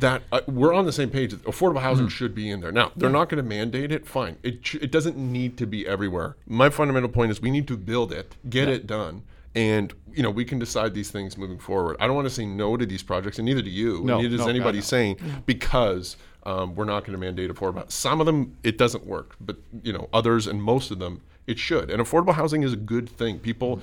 That 0.00 0.22
uh, 0.30 0.42
we're 0.46 0.72
on 0.74 0.86
the 0.86 0.92
same 0.92 1.10
page. 1.10 1.32
Affordable 1.34 1.80
housing 1.80 2.06
should 2.08 2.32
be 2.32 2.48
in 2.50 2.60
there. 2.60 2.70
Now 2.70 2.92
they're 2.94 3.10
not 3.10 3.28
going 3.28 3.42
to 3.42 3.48
mandate 3.48 3.90
it. 3.90 4.06
Fine. 4.06 4.36
It 4.44 4.64
sh- 4.64 4.76
it 4.80 4.92
doesn't 4.92 5.16
need 5.16 5.56
to 5.58 5.66
be 5.66 5.88
everywhere. 5.88 6.36
My 6.46 6.70
fundamental 6.70 7.08
point 7.10 7.32
is 7.32 7.42
we 7.42 7.50
need 7.50 7.66
to 7.66 7.76
build 7.76 8.12
it, 8.12 8.36
get 8.48 8.68
it 8.68 8.86
done, 8.86 9.22
and 9.56 9.92
you 10.14 10.22
know 10.22 10.30
we 10.30 10.44
can 10.44 10.60
decide 10.60 10.94
these 10.94 11.10
things 11.10 11.36
moving 11.36 11.58
forward. 11.58 11.96
I 11.98 12.06
don't 12.06 12.14
want 12.14 12.28
to 12.28 12.32
say 12.34 12.46
no 12.46 12.76
to 12.76 12.86
these 12.86 13.02
projects, 13.02 13.40
and 13.40 13.46
neither 13.46 13.60
do 13.60 13.70
you. 13.70 14.04
No, 14.04 14.14
and 14.14 14.22
neither 14.22 14.36
does 14.36 14.46
no, 14.46 14.50
anybody 14.50 14.78
God, 14.78 14.82
no. 14.84 14.88
saying 14.88 15.16
because 15.46 16.16
um, 16.44 16.74
we're 16.74 16.84
not 16.84 17.04
going 17.04 17.12
to 17.12 17.18
mandate 17.18 17.50
affordable. 17.50 17.90
Some 17.90 18.20
of 18.20 18.26
them 18.26 18.56
it 18.62 18.78
doesn't 18.78 19.06
work, 19.06 19.36
but 19.40 19.56
you 19.82 19.92
know 19.92 20.08
others 20.12 20.46
and 20.46 20.62
most 20.62 20.90
of 20.90 20.98
them 20.98 21.22
it 21.46 21.58
should. 21.58 21.90
And 21.90 22.02
affordable 22.02 22.34
housing 22.34 22.62
is 22.62 22.74
a 22.74 22.76
good 22.76 23.08
thing. 23.08 23.38
People, 23.38 23.80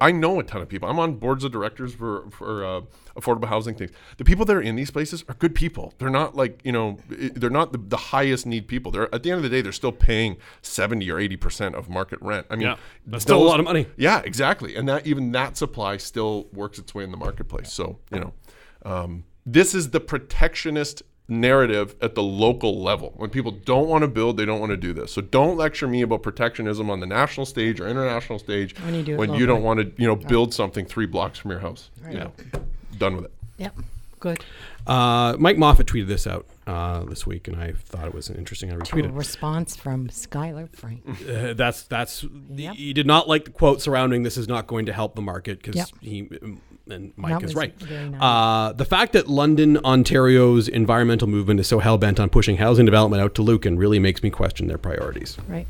I 0.00 0.10
know 0.10 0.40
a 0.40 0.42
ton 0.42 0.60
of 0.60 0.68
people. 0.68 0.88
I'm 0.88 0.98
on 0.98 1.14
boards 1.14 1.44
of 1.44 1.52
directors 1.52 1.94
for 1.94 2.28
for 2.30 2.64
uh, 2.64 2.80
affordable 3.16 3.44
housing 3.46 3.76
things. 3.76 3.92
The 4.16 4.24
people 4.24 4.44
that 4.46 4.56
are 4.56 4.60
in 4.60 4.74
these 4.74 4.90
places 4.90 5.24
are 5.28 5.34
good 5.34 5.54
people. 5.54 5.94
They're 5.98 6.10
not 6.10 6.34
like 6.34 6.60
you 6.64 6.72
know 6.72 6.98
they're 7.08 7.48
not 7.48 7.70
the, 7.70 7.78
the 7.78 7.96
highest 7.96 8.44
need 8.44 8.66
people. 8.66 8.90
They're 8.90 9.12
at 9.14 9.22
the 9.22 9.30
end 9.30 9.36
of 9.38 9.44
the 9.44 9.48
day 9.48 9.60
they're 9.62 9.70
still 9.70 9.92
paying 9.92 10.36
seventy 10.62 11.08
or 11.12 11.20
eighty 11.20 11.36
percent 11.36 11.76
of 11.76 11.88
market 11.88 12.18
rent. 12.22 12.46
I 12.50 12.56
mean, 12.56 12.66
Yeah, 12.66 12.76
that's 13.06 13.22
still 13.22 13.40
a 13.40 13.44
lot 13.44 13.60
of 13.60 13.64
money. 13.64 13.86
yeah, 13.96 14.20
exactly. 14.24 14.74
And 14.74 14.88
that 14.88 15.06
even 15.06 15.30
that 15.30 15.56
supply 15.56 15.96
still 15.96 16.48
works 16.52 16.78
its 16.80 16.92
way 16.92 17.04
in 17.04 17.12
the 17.12 17.16
marketplace. 17.16 17.72
So 17.72 18.00
you 18.12 18.18
know, 18.18 18.32
um, 18.84 19.24
this 19.46 19.76
is 19.76 19.90
the 19.90 20.00
protectionist 20.00 21.04
narrative 21.30 21.94
at 22.02 22.14
the 22.14 22.22
local 22.22 22.82
level. 22.82 23.12
When 23.16 23.30
people 23.30 23.52
don't 23.52 23.88
want 23.88 24.02
to 24.02 24.08
build, 24.08 24.36
they 24.36 24.44
don't 24.44 24.60
want 24.60 24.70
to 24.70 24.76
do 24.76 24.92
this. 24.92 25.12
So 25.12 25.22
don't 25.22 25.56
lecture 25.56 25.86
me 25.88 26.02
about 26.02 26.22
protectionism 26.22 26.90
on 26.90 27.00
the 27.00 27.06
national 27.06 27.46
stage 27.46 27.80
or 27.80 27.88
international 27.88 28.38
stage 28.38 28.78
When 28.80 28.94
you 28.94 29.02
do 29.02 29.16
when 29.16 29.34
you 29.34 29.46
don't 29.46 29.62
want 29.62 29.80
to, 29.80 30.02
you 30.02 30.06
know, 30.08 30.16
build 30.16 30.52
something 30.52 30.84
three 30.84 31.06
blocks 31.06 31.38
from 31.38 31.50
your 31.52 31.60
house. 31.60 31.90
You 32.10 32.18
know, 32.18 32.32
done 32.98 33.16
with 33.16 33.26
it. 33.26 33.32
Yep, 33.58 33.76
good. 34.18 34.44
Uh, 34.86 35.36
Mike 35.38 35.56
Moffatt 35.58 35.84
tweeted 35.84 36.06
this 36.08 36.26
out 36.26 36.46
uh, 36.66 37.04
this 37.04 37.26
week, 37.26 37.46
and 37.46 37.56
I 37.60 37.72
thought 37.72 38.06
it 38.06 38.14
was 38.14 38.28
an 38.30 38.36
interesting. 38.36 38.70
I 38.72 38.76
To 38.76 38.80
a 38.80 38.84
retweeted. 39.02 39.16
response 39.16 39.76
from 39.76 40.08
Skylar 40.08 40.68
Frank. 40.74 41.02
Uh, 41.28 41.52
that's 41.52 41.82
that's 41.82 42.24
Yep. 42.50 42.74
he 42.74 42.92
did 42.92 43.06
not 43.06 43.28
like 43.28 43.44
the 43.44 43.50
quote 43.50 43.80
surrounding 43.82 44.22
this 44.22 44.36
is 44.38 44.48
not 44.48 44.66
going 44.66 44.86
to 44.86 44.92
help 44.92 45.14
the 45.14 45.22
market 45.22 45.58
because 45.62 45.76
Yep. 45.76 45.88
he 46.00 46.28
and 46.92 47.12
Mike 47.16 47.40
That 47.40 47.44
is 47.44 47.54
right. 47.54 47.74
nice. 47.90 48.20
Uh, 48.20 48.72
the 48.72 48.84
fact 48.84 49.12
that 49.12 49.28
London, 49.28 49.78
Ontario's 49.84 50.68
environmental 50.68 51.28
movement 51.28 51.60
is 51.60 51.66
so 51.66 51.78
hell 51.78 51.98
bent 51.98 52.18
on 52.20 52.28
pushing 52.30 52.56
housing 52.56 52.84
development 52.86 53.22
out 53.22 53.34
to 53.36 53.42
Lucan 53.42 53.78
really 53.78 53.98
makes 53.98 54.22
me 54.22 54.30
question 54.30 54.66
their 54.66 54.78
priorities. 54.78 55.36
Right. 55.48 55.66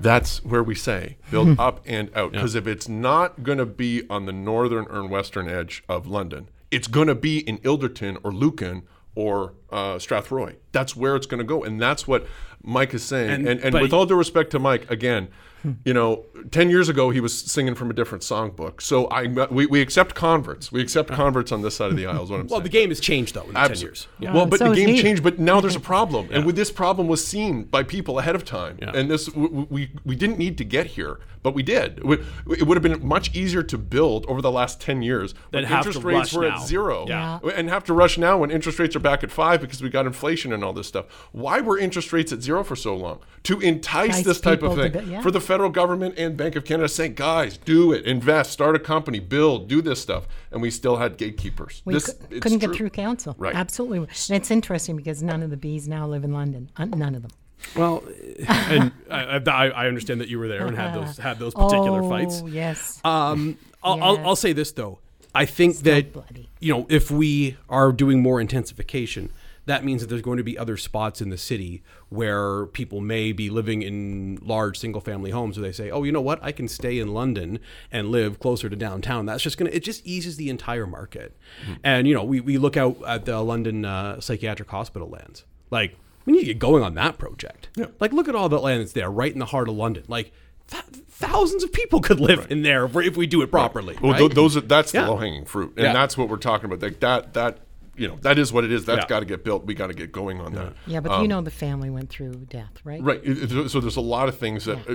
That's 0.00 0.44
where 0.44 0.62
we 0.62 0.74
say 0.74 1.16
build 1.30 1.58
up 1.58 1.80
and 1.86 2.10
out. 2.14 2.32
Because 2.32 2.54
if 2.54 2.66
it's 2.66 2.88
not 2.88 3.42
going 3.42 3.58
to 3.58 3.66
be 3.66 4.02
on 4.08 4.26
the 4.26 4.32
northern 4.32 4.86
or 4.86 5.04
western 5.06 5.48
edge 5.48 5.82
of 5.88 6.06
London, 6.06 6.48
it's 6.70 6.86
going 6.88 7.08
to 7.08 7.14
be 7.14 7.38
in 7.40 7.58
Ilderton 7.58 8.18
or 8.22 8.32
Lucan 8.32 8.82
or 9.16 9.54
uh, 9.70 9.94
Strathroy. 9.96 10.56
That's 10.72 10.94
where 10.94 11.16
it's 11.16 11.26
going 11.26 11.38
to 11.38 11.44
go, 11.44 11.64
and 11.64 11.80
that's 11.80 12.06
what 12.06 12.26
Mike 12.62 12.94
is 12.94 13.02
saying. 13.02 13.30
And- 13.30 13.48
And, 13.48 13.60
and, 13.60 13.80
with 13.80 13.92
all 13.92 14.06
due 14.06 14.14
respect 14.14 14.50
to 14.52 14.58
Mike, 14.58 14.88
again, 14.90 15.28
Hmm. 15.62 15.72
you 15.84 15.94
know, 15.94 16.24
ten 16.50 16.68
years 16.70 16.88
ago 16.88 17.10
he 17.10 17.20
was 17.20 17.36
singing 17.38 17.74
from 17.74 17.90
a 17.90 17.94
different 17.94 18.22
songbook. 18.22 18.80
So 18.82 19.06
I 19.06 19.26
we, 19.50 19.66
we 19.66 19.80
accept 19.80 20.14
converts. 20.14 20.70
We 20.70 20.80
accept 20.82 21.10
uh-huh. 21.10 21.22
converts 21.22 21.50
on 21.52 21.62
this 21.62 21.76
side 21.76 21.90
of 21.90 21.96
the 21.96 22.06
aisle. 22.06 22.24
Is 22.24 22.30
what 22.30 22.40
I'm 22.40 22.46
Well, 22.46 22.58
saying. 22.58 22.62
the 22.64 22.68
game 22.68 22.88
has 22.90 23.00
changed 23.00 23.34
though 23.34 23.42
in 23.42 23.48
the 23.48 23.52
ten 23.54 23.70
Absol- 23.70 23.82
years. 23.82 24.08
Well, 24.20 24.46
but 24.46 24.58
so 24.58 24.66
the 24.66 24.72
is 24.72 24.76
game 24.78 24.88
he. 24.94 25.02
changed. 25.02 25.22
But 25.22 25.38
now 25.38 25.60
there's 25.60 25.76
a 25.76 25.80
problem, 25.80 26.28
and 26.30 26.44
with 26.44 26.56
this 26.56 26.70
problem 26.70 27.08
was 27.08 27.26
seen 27.26 27.64
by 27.64 27.82
people 27.82 28.18
ahead 28.18 28.34
of 28.36 28.44
time, 28.44 28.78
Yeah. 28.80 28.92
and 28.94 29.10
this 29.10 29.26
w- 29.26 29.48
w- 29.48 29.66
we 29.70 29.90
we 30.04 30.14
didn't 30.14 30.38
need 30.38 30.58
to 30.58 30.64
get 30.64 30.86
here, 30.88 31.20
but 31.42 31.54
we 31.54 31.62
did. 31.62 32.04
We- 32.04 32.18
It 32.50 32.66
would 32.66 32.76
have 32.76 32.82
been 32.82 33.06
much 33.06 33.34
easier 33.34 33.62
to 33.62 33.78
build 33.78 34.26
over 34.26 34.42
the 34.42 34.52
last 34.52 34.80
ten 34.80 35.02
years 35.02 35.34
when 35.50 35.62
Than 35.62 35.70
have 35.72 35.82
to 35.84 35.88
interest 35.88 36.04
rates 36.04 36.18
rush 36.18 36.34
were 36.34 36.48
now. 36.48 36.56
at 36.56 36.66
zero, 36.66 37.04
Yeah. 37.08 37.38
and 37.54 37.70
have 37.70 37.84
to 37.84 37.94
rush 37.94 38.18
now 38.18 38.38
when 38.38 38.50
interest 38.50 38.78
rates 38.78 38.94
are 38.94 39.00
back 39.00 39.24
at 39.24 39.30
five 39.30 39.60
because 39.60 39.82
we 39.82 39.88
got 39.88 40.06
inflation 40.06 40.52
and 40.52 40.62
all 40.62 40.72
this 40.74 40.86
stuff. 40.86 41.06
Why 41.32 41.60
were 41.60 41.78
interest 41.78 42.12
rates 42.12 42.30
at 42.32 42.42
zero 42.42 42.62
for 42.62 42.76
so 42.76 42.94
long? 42.94 43.20
To 43.44 43.60
entice 43.60 44.06
Entice 44.18 44.24
this 44.24 44.40
type 44.40 44.62
of 44.62 44.70
people 44.72 44.76
to 44.76 44.90
thing 44.90 45.04
bu- 45.06 45.10
yeah. 45.12 45.20
for 45.22 45.30
the 45.30 45.40
federal 45.46 45.70
government 45.70 46.14
and 46.18 46.36
Bank 46.36 46.56
of 46.56 46.64
Canada 46.64 46.88
saying, 46.88 47.14
guys, 47.14 47.56
do 47.56 47.92
it, 47.92 48.04
invest, 48.04 48.50
start 48.50 48.76
a 48.76 48.78
company, 48.78 49.20
build, 49.20 49.68
do 49.68 49.80
this 49.80 50.00
stuff, 50.00 50.26
and 50.50 50.60
we 50.60 50.70
still 50.70 50.96
had 50.96 51.16
gatekeepers. 51.16 51.82
We 51.84 51.94
this, 51.94 52.06
cou- 52.06 52.26
it's 52.30 52.40
couldn't 52.40 52.58
get 52.58 52.68
true. 52.68 52.76
through 52.76 52.90
council. 52.90 53.34
Right. 53.38 53.54
Absolutely. 53.54 53.98
And 53.98 54.36
it's 54.36 54.50
interesting 54.50 54.96
because 54.96 55.22
none 55.22 55.42
of 55.42 55.50
the 55.50 55.56
bees 55.56 55.88
now 55.88 56.06
live 56.06 56.24
in 56.24 56.32
London. 56.32 56.70
Uh, 56.76 56.84
none 56.86 57.14
of 57.14 57.22
them. 57.22 57.30
Well, 57.74 58.02
and 58.48 58.92
I, 59.10 59.40
I, 59.46 59.68
I 59.68 59.86
understand 59.88 60.20
that 60.20 60.28
you 60.28 60.38
were 60.38 60.48
there 60.48 60.66
and 60.66 60.76
had 60.76 60.94
those 60.94 61.16
had 61.16 61.38
those 61.38 61.54
particular 61.54 62.02
oh, 62.02 62.08
fights. 62.08 62.42
yes. 62.46 63.00
Um, 63.04 63.56
I'll, 63.82 64.02
I'll, 64.02 64.16
Yes. 64.16 64.26
I'll 64.26 64.36
say 64.36 64.52
this 64.52 64.72
though. 64.72 64.98
I 65.34 65.44
think 65.44 65.78
that 65.78 66.12
bloody. 66.12 66.48
you 66.60 66.72
know 66.72 66.86
if 66.88 67.10
we 67.10 67.56
are 67.68 67.92
doing 67.92 68.22
more 68.22 68.40
intensification, 68.40 69.30
that 69.66 69.84
means 69.84 70.00
that 70.00 70.06
there's 70.08 70.22
going 70.22 70.38
to 70.38 70.44
be 70.44 70.56
other 70.56 70.76
spots 70.76 71.20
in 71.20 71.28
the 71.30 71.36
city 71.38 71.82
where 72.08 72.66
people 72.66 73.00
may 73.00 73.32
be 73.32 73.50
living 73.50 73.82
in 73.82 74.38
large 74.42 74.78
single 74.78 75.00
family 75.00 75.30
homes 75.32 75.58
where 75.58 75.66
they 75.66 75.72
say, 75.72 75.90
"Oh, 75.90 76.02
you 76.04 76.12
know 76.12 76.20
what? 76.20 76.38
I 76.42 76.52
can 76.52 76.68
stay 76.68 76.98
in 76.98 77.12
London 77.12 77.58
and 77.92 78.10
live 78.10 78.38
closer 78.38 78.68
to 78.68 78.76
downtown." 78.76 79.26
That's 79.26 79.42
just 79.42 79.58
going 79.58 79.70
to 79.70 79.76
it 79.76 79.82
just 79.82 80.06
eases 80.06 80.36
the 80.36 80.48
entire 80.50 80.86
market. 80.86 81.36
And 81.84 82.06
you 82.08 82.14
know, 82.14 82.24
we, 82.24 82.40
we 82.40 82.58
look 82.58 82.76
out 82.76 82.96
at 83.06 83.24
the 83.24 83.40
London 83.42 83.84
uh, 83.84 84.20
psychiatric 84.20 84.70
hospital 84.70 85.08
lands. 85.08 85.44
Like 85.70 85.96
we 86.24 86.32
need 86.32 86.40
to 86.40 86.46
get 86.46 86.58
going 86.58 86.82
on 86.82 86.94
that 86.94 87.18
project. 87.18 87.68
Like 88.00 88.12
look 88.12 88.28
at 88.28 88.34
all 88.34 88.48
the 88.48 88.58
land 88.60 88.80
that's 88.82 88.92
there 88.92 89.10
right 89.10 89.32
in 89.32 89.38
the 89.40 89.46
heart 89.46 89.68
of 89.68 89.74
London. 89.74 90.04
Like 90.06 90.32
th- 90.68 90.84
thousands 91.08 91.64
of 91.64 91.72
people 91.72 92.00
could 92.08 92.20
live 92.20 92.46
in 92.50 92.62
there 92.62 92.84
if, 92.84 92.94
we- 92.94 93.06
if 93.08 93.16
we 93.16 93.26
do 93.26 93.42
it 93.42 93.50
properly. 93.50 93.96
Well, 94.00 94.12
right? 94.12 94.18
th- 94.18 94.32
those 94.32 94.56
are 94.56 94.60
that's 94.60 94.94
Yeah. 94.94 95.02
the 95.06 95.10
low 95.10 95.16
hanging 95.16 95.44
fruit, 95.44 95.72
and 95.76 95.86
Yeah. 95.86 95.92
that's 95.92 96.16
what 96.16 96.28
we're 96.28 96.36
talking 96.36 96.66
about. 96.66 96.80
Like 96.82 97.00
that, 97.00 97.34
that 97.34 97.58
you 97.96 98.08
know, 98.08 98.16
that 98.22 98.38
is 98.38 98.52
what 98.52 98.64
it 98.64 98.72
is. 98.72 98.84
That's 98.84 99.02
Yeah. 99.04 99.08
got 99.08 99.20
to 99.20 99.26
get 99.26 99.44
built. 99.44 99.64
We 99.66 99.74
got 99.74 99.86
to 99.88 99.94
get 99.94 100.12
going 100.12 100.40
on 100.40 100.52
that. 100.54 100.74
yeah, 100.86 101.00
but 101.00 101.22
you 101.22 101.28
know 101.28 101.40
the 101.40 101.50
family 101.50 101.90
went 101.90 102.10
through 102.10 102.32
death, 102.50 102.80
right? 102.84 103.02
Right. 103.02 103.20
It- 103.24 103.50
it- 103.52 103.68
So 103.70 103.80
there's 103.80 103.96
a 103.96 104.00
lot 104.00 104.28
of 104.28 104.36
things 104.38 104.64
that 104.66 104.78
uh, 104.88 104.94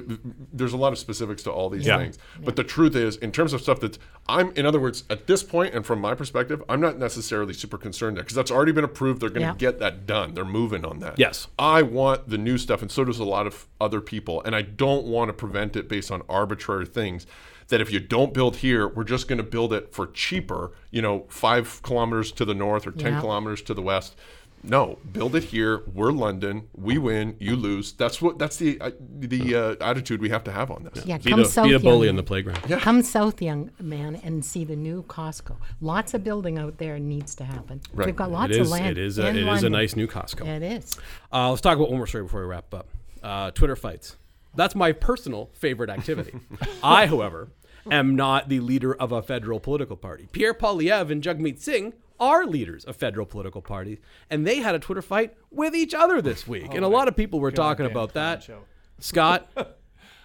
there's 0.54 0.74
a 0.74 0.78
lot 0.78 0.94
of 0.94 1.00
specifics 1.00 1.44
to 1.44 1.52
all 1.52 1.70
these 1.70 1.86
Yeah. 1.86 1.98
things. 1.98 2.18
But 2.44 2.56
the 2.56 2.64
truth 2.64 2.96
is, 2.96 3.18
in 3.18 3.32
terms 3.32 3.54
of 3.54 3.62
stuff 3.62 3.80
that's, 3.80 3.98
I'm, 4.28 4.52
in 4.52 4.66
other 4.66 4.80
words, 4.80 5.04
at 5.10 5.28
this 5.28 5.44
point, 5.44 5.74
and 5.74 5.86
from 5.86 6.00
my 6.00 6.14
perspective, 6.16 6.64
I'm 6.70 6.80
not 6.80 6.98
necessarily 7.00 7.54
super 7.54 7.78
concerned 7.78 8.18
there 8.18 8.24
because 8.24 8.36
that's 8.36 8.52
already 8.52 8.72
been 8.72 8.84
approved. 8.84 9.22
They're 9.22 9.30
going 9.30 9.42
to 9.42 9.48
Yeah. 9.48 9.56
get 9.56 9.80
that 9.80 10.06
done. 10.06 10.34
They're 10.34 10.46
moving 10.46 10.86
on 10.86 11.00
that. 11.00 11.18
Yes. 11.18 11.48
I 11.60 11.82
want 11.82 12.30
the 12.30 12.38
new 12.38 12.58
stuff, 12.58 12.82
and 12.82 12.92
so 12.92 13.04
does 13.04 13.20
a 13.20 13.24
lot 13.26 13.48
of 13.48 13.68
other 13.80 14.00
people. 14.02 14.42
And 14.44 14.56
I 14.56 14.62
don't 14.62 15.06
want 15.06 15.30
to 15.30 15.34
prevent 15.34 15.76
it 15.76 15.90
based 15.90 16.12
on 16.12 16.22
arbitrary 16.30 16.86
things. 16.86 17.26
That 17.72 17.82
if 17.82 17.92
you 17.92 18.00
don't 18.00 18.34
build 18.34 18.58
here, 18.58 18.88
we're 18.88 19.04
just 19.04 19.28
going 19.28 19.38
to 19.38 19.44
build 19.44 19.74
it 19.74 19.94
for 19.94 20.08
cheaper. 20.08 20.72
You 20.92 21.02
know, 21.02 21.26
five 21.30 21.82
kilometers 21.84 22.32
to 22.34 22.46
the 22.46 22.54
north 22.54 22.86
or 22.86 22.92
ten 22.92 23.14
Yeah. 23.14 23.20
kilometers 23.22 23.62
to 23.64 23.74
the 23.74 23.82
west. 23.82 24.16
No, 24.64 25.00
build 25.12 25.36
it 25.36 25.46
here. 25.46 25.82
We're 25.92 26.12
London. 26.12 26.68
We 26.76 27.00
win. 27.00 27.36
You 27.40 27.56
lose. 27.56 27.94
That's 27.94 28.22
what. 28.22 28.38
That's 28.38 28.58
the 28.58 28.80
uh, 28.80 28.92
the 29.00 29.56
uh, 29.56 29.76
attitude 29.84 30.22
we 30.22 30.30
have 30.30 30.44
to 30.44 30.52
have 30.52 30.70
on 30.70 30.84
this. 30.84 31.04
Yeah, 31.04 31.18
Be 31.18 31.32
come 31.32 31.40
the, 31.40 31.46
south, 31.48 31.66
be 31.66 31.72
the 31.74 31.80
bully 31.80 32.06
young 32.06 32.10
in 32.12 32.16
the 32.18 32.22
man. 32.22 32.28
playground. 32.28 32.62
Come 32.82 33.02
south, 33.02 33.42
young 33.42 33.72
man, 33.80 34.18
and 34.18 34.46
see 34.46 34.64
the 34.64 34.76
new 34.76 35.02
Costco. 35.04 35.56
Lots 35.80 36.14
of 36.14 36.24
building 36.24 36.60
out 36.60 36.78
there 36.78 37.00
needs 37.00 37.34
to 37.36 37.44
happen. 37.44 37.82
Right. 37.92 38.06
We've 38.06 38.16
got 38.16 38.30
lots 38.30 38.54
It 38.54 38.62
is. 38.62 38.68
of 38.68 38.72
land. 38.72 38.90
It 38.90 38.98
is. 39.00 39.18
A, 39.18 39.28
in 39.30 39.38
it 39.38 39.48
is 39.48 39.64
a 39.64 39.70
nice 39.70 39.96
new 39.96 40.06
Costco. 40.08 40.46
It 40.46 40.62
is. 40.62 40.96
Uh, 41.34 41.50
let's 41.50 41.62
talk 41.62 41.76
about 41.78 41.90
one 41.90 41.98
more 41.98 42.06
story 42.06 42.26
before 42.26 42.42
we 42.42 42.48
wrap 42.48 42.72
up. 42.74 42.88
Uh, 43.24 43.50
Twitter 43.50 43.76
fights. 43.76 44.18
That's 44.54 44.76
my 44.76 44.92
personal 44.92 45.50
favorite 45.54 45.90
activity. 45.90 46.34
I, 46.84 47.08
however, 47.08 47.48
am 47.90 48.16
not 48.16 48.50
the 48.50 48.60
leader 48.60 48.94
of 48.94 49.12
a 49.12 49.22
federal 49.22 49.60
political 49.60 49.96
party. 49.96 50.28
Pierre 50.32 50.54
Poilievre 50.54 51.12
and 51.12 51.24
Jagmeet 51.24 51.60
Singh 51.60 51.94
are 52.20 52.46
leaders 52.46 52.86
of 52.86 52.96
federal 52.96 53.26
political 53.26 53.62
parties, 53.62 53.98
and 54.30 54.46
they 54.46 54.58
had 54.58 54.76
a 54.76 54.80
Twitter 54.80 55.02
fight 55.02 55.34
with 55.50 55.74
each 55.76 55.94
other 55.94 56.22
this 56.22 56.48
week. 56.48 56.74
and 56.74 56.86
a 56.86 56.88
lot 56.88 57.08
of 57.08 57.16
people 57.16 57.40
were 57.40 57.52
talking 57.52 57.86
about 57.86 58.14
that. 58.14 58.44
show. 58.44 58.60
Scott, 59.00 59.50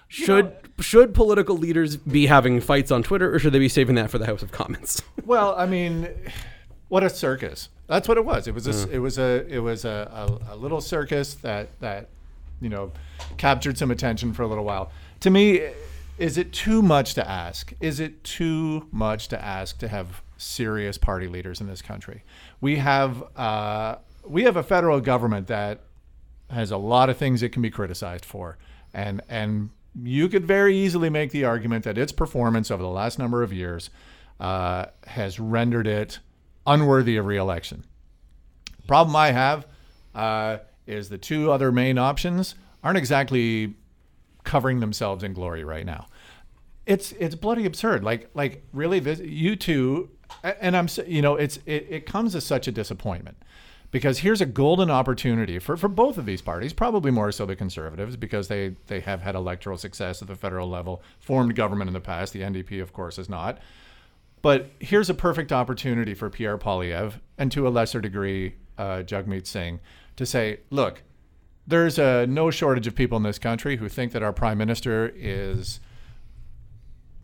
should 0.08 0.52
should 0.78 1.14
political 1.14 1.56
leaders 1.56 1.96
be 1.96 2.26
having 2.26 2.60
fights 2.60 2.90
on 2.90 3.02
Twitter, 3.02 3.34
or 3.34 3.38
should 3.38 3.52
they 3.52 3.58
be 3.58 3.68
saving 3.68 3.94
that 3.94 4.10
for 4.10 4.18
the 4.18 4.26
House 4.26 4.42
of 4.42 4.52
Commons? 4.52 5.02
Well, 5.24 5.56
I 5.58 5.66
mean, 5.66 6.08
what 6.88 7.02
a 7.02 7.10
circus! 7.10 7.68
That's 7.88 8.06
what 8.06 8.16
it 8.16 8.24
was. 8.24 8.46
It 8.46 8.54
was 8.54 8.68
a, 8.68 8.88
it 8.94 8.98
was 9.00 9.18
a, 9.18 9.44
it 9.48 9.58
was 9.58 9.84
a, 9.84 10.38
a, 10.48 10.54
a 10.54 10.56
little 10.56 10.80
circus 10.80 11.34
that 11.36 11.68
that 11.80 12.10
you 12.60 12.68
know 12.68 12.92
captured 13.38 13.76
some 13.76 13.90
attention 13.90 14.32
for 14.32 14.42
a 14.42 14.46
little 14.46 14.62
while. 14.64 14.92
To 15.20 15.30
me, 15.30 15.68
is 16.18 16.38
it 16.38 16.52
too 16.52 16.82
much 16.82 17.14
to 17.14 17.28
ask? 17.28 17.72
Is 17.80 18.00
it 18.00 18.24
too 18.24 18.86
much 18.90 19.28
to 19.28 19.42
ask 19.42 19.78
to 19.78 19.88
have 19.88 20.22
serious 20.36 20.98
party 20.98 21.28
leaders 21.28 21.60
in 21.60 21.66
this 21.66 21.82
country? 21.82 22.22
We 22.60 22.76
have 22.76 23.22
uh, 23.36 23.96
we 24.24 24.44
have 24.44 24.56
a 24.56 24.62
federal 24.62 25.00
government 25.00 25.46
that 25.48 25.80
has 26.50 26.70
a 26.70 26.76
lot 26.76 27.10
of 27.10 27.16
things 27.16 27.42
it 27.42 27.50
can 27.50 27.62
be 27.62 27.70
criticized 27.70 28.24
for, 28.24 28.56
and 28.94 29.20
and 29.28 29.70
you 30.02 30.28
could 30.28 30.46
very 30.46 30.76
easily 30.76 31.10
make 31.10 31.30
the 31.30 31.44
argument 31.44 31.84
that 31.84 31.96
its 31.96 32.12
performance 32.12 32.70
over 32.70 32.82
the 32.82 32.88
last 32.88 33.18
number 33.18 33.42
of 33.42 33.52
years 33.52 33.90
uh, 34.40 34.86
has 35.06 35.40
rendered 35.40 35.86
it 35.86 36.18
unworthy 36.66 37.16
of 37.16 37.26
reelection. 37.26 37.84
Problem 38.86 39.16
I 39.16 39.32
have 39.32 39.66
uh, 40.14 40.58
is 40.86 41.08
the 41.08 41.18
two 41.18 41.50
other 41.50 41.72
main 41.72 41.98
options 41.98 42.54
aren't 42.84 42.98
exactly 42.98 43.74
covering 44.46 44.80
themselves 44.80 45.22
in 45.22 45.34
glory 45.34 45.64
right 45.64 45.84
now. 45.84 46.06
It's 46.86 47.12
it's 47.12 47.34
bloody 47.34 47.66
absurd. 47.66 48.02
Like 48.02 48.30
like 48.32 48.64
really, 48.72 49.00
this, 49.00 49.18
you 49.20 49.56
two, 49.56 50.08
and 50.42 50.74
I'm 50.74 50.88
you 51.06 51.20
know 51.20 51.36
it's 51.36 51.58
it, 51.66 51.86
it 51.90 52.06
comes 52.06 52.34
as 52.34 52.46
such 52.46 52.66
a 52.66 52.72
disappointment 52.72 53.36
because 53.90 54.20
here's 54.20 54.40
a 54.40 54.46
golden 54.46 54.90
opportunity 54.90 55.58
for, 55.58 55.76
for 55.76 55.88
both 55.88 56.18
of 56.18 56.26
these 56.26 56.42
parties, 56.42 56.72
probably 56.72 57.10
more 57.10 57.32
so 57.32 57.46
the 57.46 57.56
conservatives 57.56 58.16
because 58.16 58.48
they 58.48 58.76
they 58.86 59.00
have 59.00 59.22
had 59.22 59.34
electoral 59.34 59.76
success 59.76 60.22
at 60.22 60.28
the 60.28 60.36
federal 60.36 60.68
level, 60.68 61.02
formed 61.18 61.54
government 61.56 61.88
in 61.88 61.94
the 61.94 62.00
past. 62.00 62.32
The 62.32 62.40
NDP, 62.40 62.80
of 62.80 62.92
course, 62.92 63.18
is 63.18 63.28
not. 63.28 63.58
But 64.42 64.70
here's 64.78 65.10
a 65.10 65.14
perfect 65.14 65.50
opportunity 65.50 66.14
for 66.14 66.30
Pierre 66.30 66.56
Poilievre 66.56 67.14
and 67.36 67.50
to 67.50 67.66
a 67.66 67.70
lesser 67.70 68.00
degree 68.00 68.54
uh, 68.78 69.02
Jagmeet 69.04 69.46
Singh 69.46 69.80
to 70.16 70.24
say, 70.24 70.60
look, 70.70 71.02
there's 71.66 71.98
uh, 71.98 72.26
no 72.28 72.50
shortage 72.50 72.86
of 72.86 72.94
people 72.94 73.16
in 73.16 73.22
this 73.22 73.38
country 73.38 73.76
who 73.76 73.88
think 73.88 74.12
that 74.12 74.22
our 74.22 74.32
prime 74.32 74.58
minister 74.58 75.12
is 75.16 75.80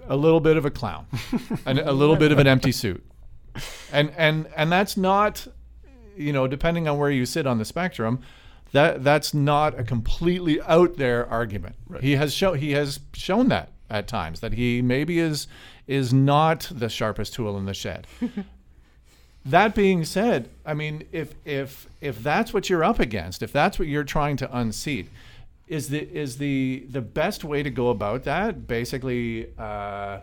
a 0.06 0.16
little 0.16 0.40
bit 0.40 0.56
of 0.56 0.64
a 0.64 0.70
clown 0.70 1.06
and 1.66 1.78
a 1.78 1.92
little 1.92 2.16
bit 2.16 2.32
of 2.32 2.38
an 2.38 2.46
empty 2.46 2.72
suit. 2.72 3.04
And 3.92 4.12
and 4.16 4.48
and 4.56 4.72
that's 4.72 4.96
not 4.96 5.46
you 6.16 6.32
know, 6.32 6.46
depending 6.46 6.88
on 6.88 6.98
where 6.98 7.10
you 7.10 7.26
sit 7.26 7.46
on 7.46 7.58
the 7.58 7.64
spectrum, 7.64 8.20
that 8.72 9.04
that's 9.04 9.34
not 9.34 9.78
a 9.78 9.84
completely 9.84 10.60
out 10.62 10.96
there 10.96 11.26
argument. 11.28 11.76
He 12.00 12.16
has 12.16 12.32
shown 12.32 12.58
he 12.58 12.72
has 12.72 13.00
shown 13.12 13.48
that 13.48 13.72
at 13.90 14.08
times 14.08 14.40
that 14.40 14.54
he 14.54 14.82
maybe 14.82 15.18
is 15.18 15.46
is 15.86 16.12
not 16.12 16.70
the 16.72 16.88
sharpest 16.88 17.34
tool 17.34 17.56
in 17.58 17.66
the 17.66 17.74
shed. 17.74 18.06
that 19.44 19.74
being 19.74 20.04
said, 20.04 20.50
I 20.64 20.74
mean, 20.74 21.04
if 21.10 21.34
if 21.44 21.88
if 22.00 22.22
that's 22.22 22.54
what 22.54 22.70
you're 22.70 22.84
up 22.84 23.00
against, 23.00 23.42
if 23.42 23.52
that's 23.52 23.78
what 23.78 23.88
you're 23.88 24.04
trying 24.04 24.36
to 24.38 24.56
unseat, 24.56 25.08
is 25.66 25.88
the 25.88 26.00
is 26.00 26.38
the 26.38 26.86
the 26.88 27.00
best 27.00 27.42
way 27.42 27.62
to 27.62 27.70
go 27.70 27.88
about 27.88 28.24
that 28.24 28.66
basically 28.68 29.48
uh, 29.58 30.20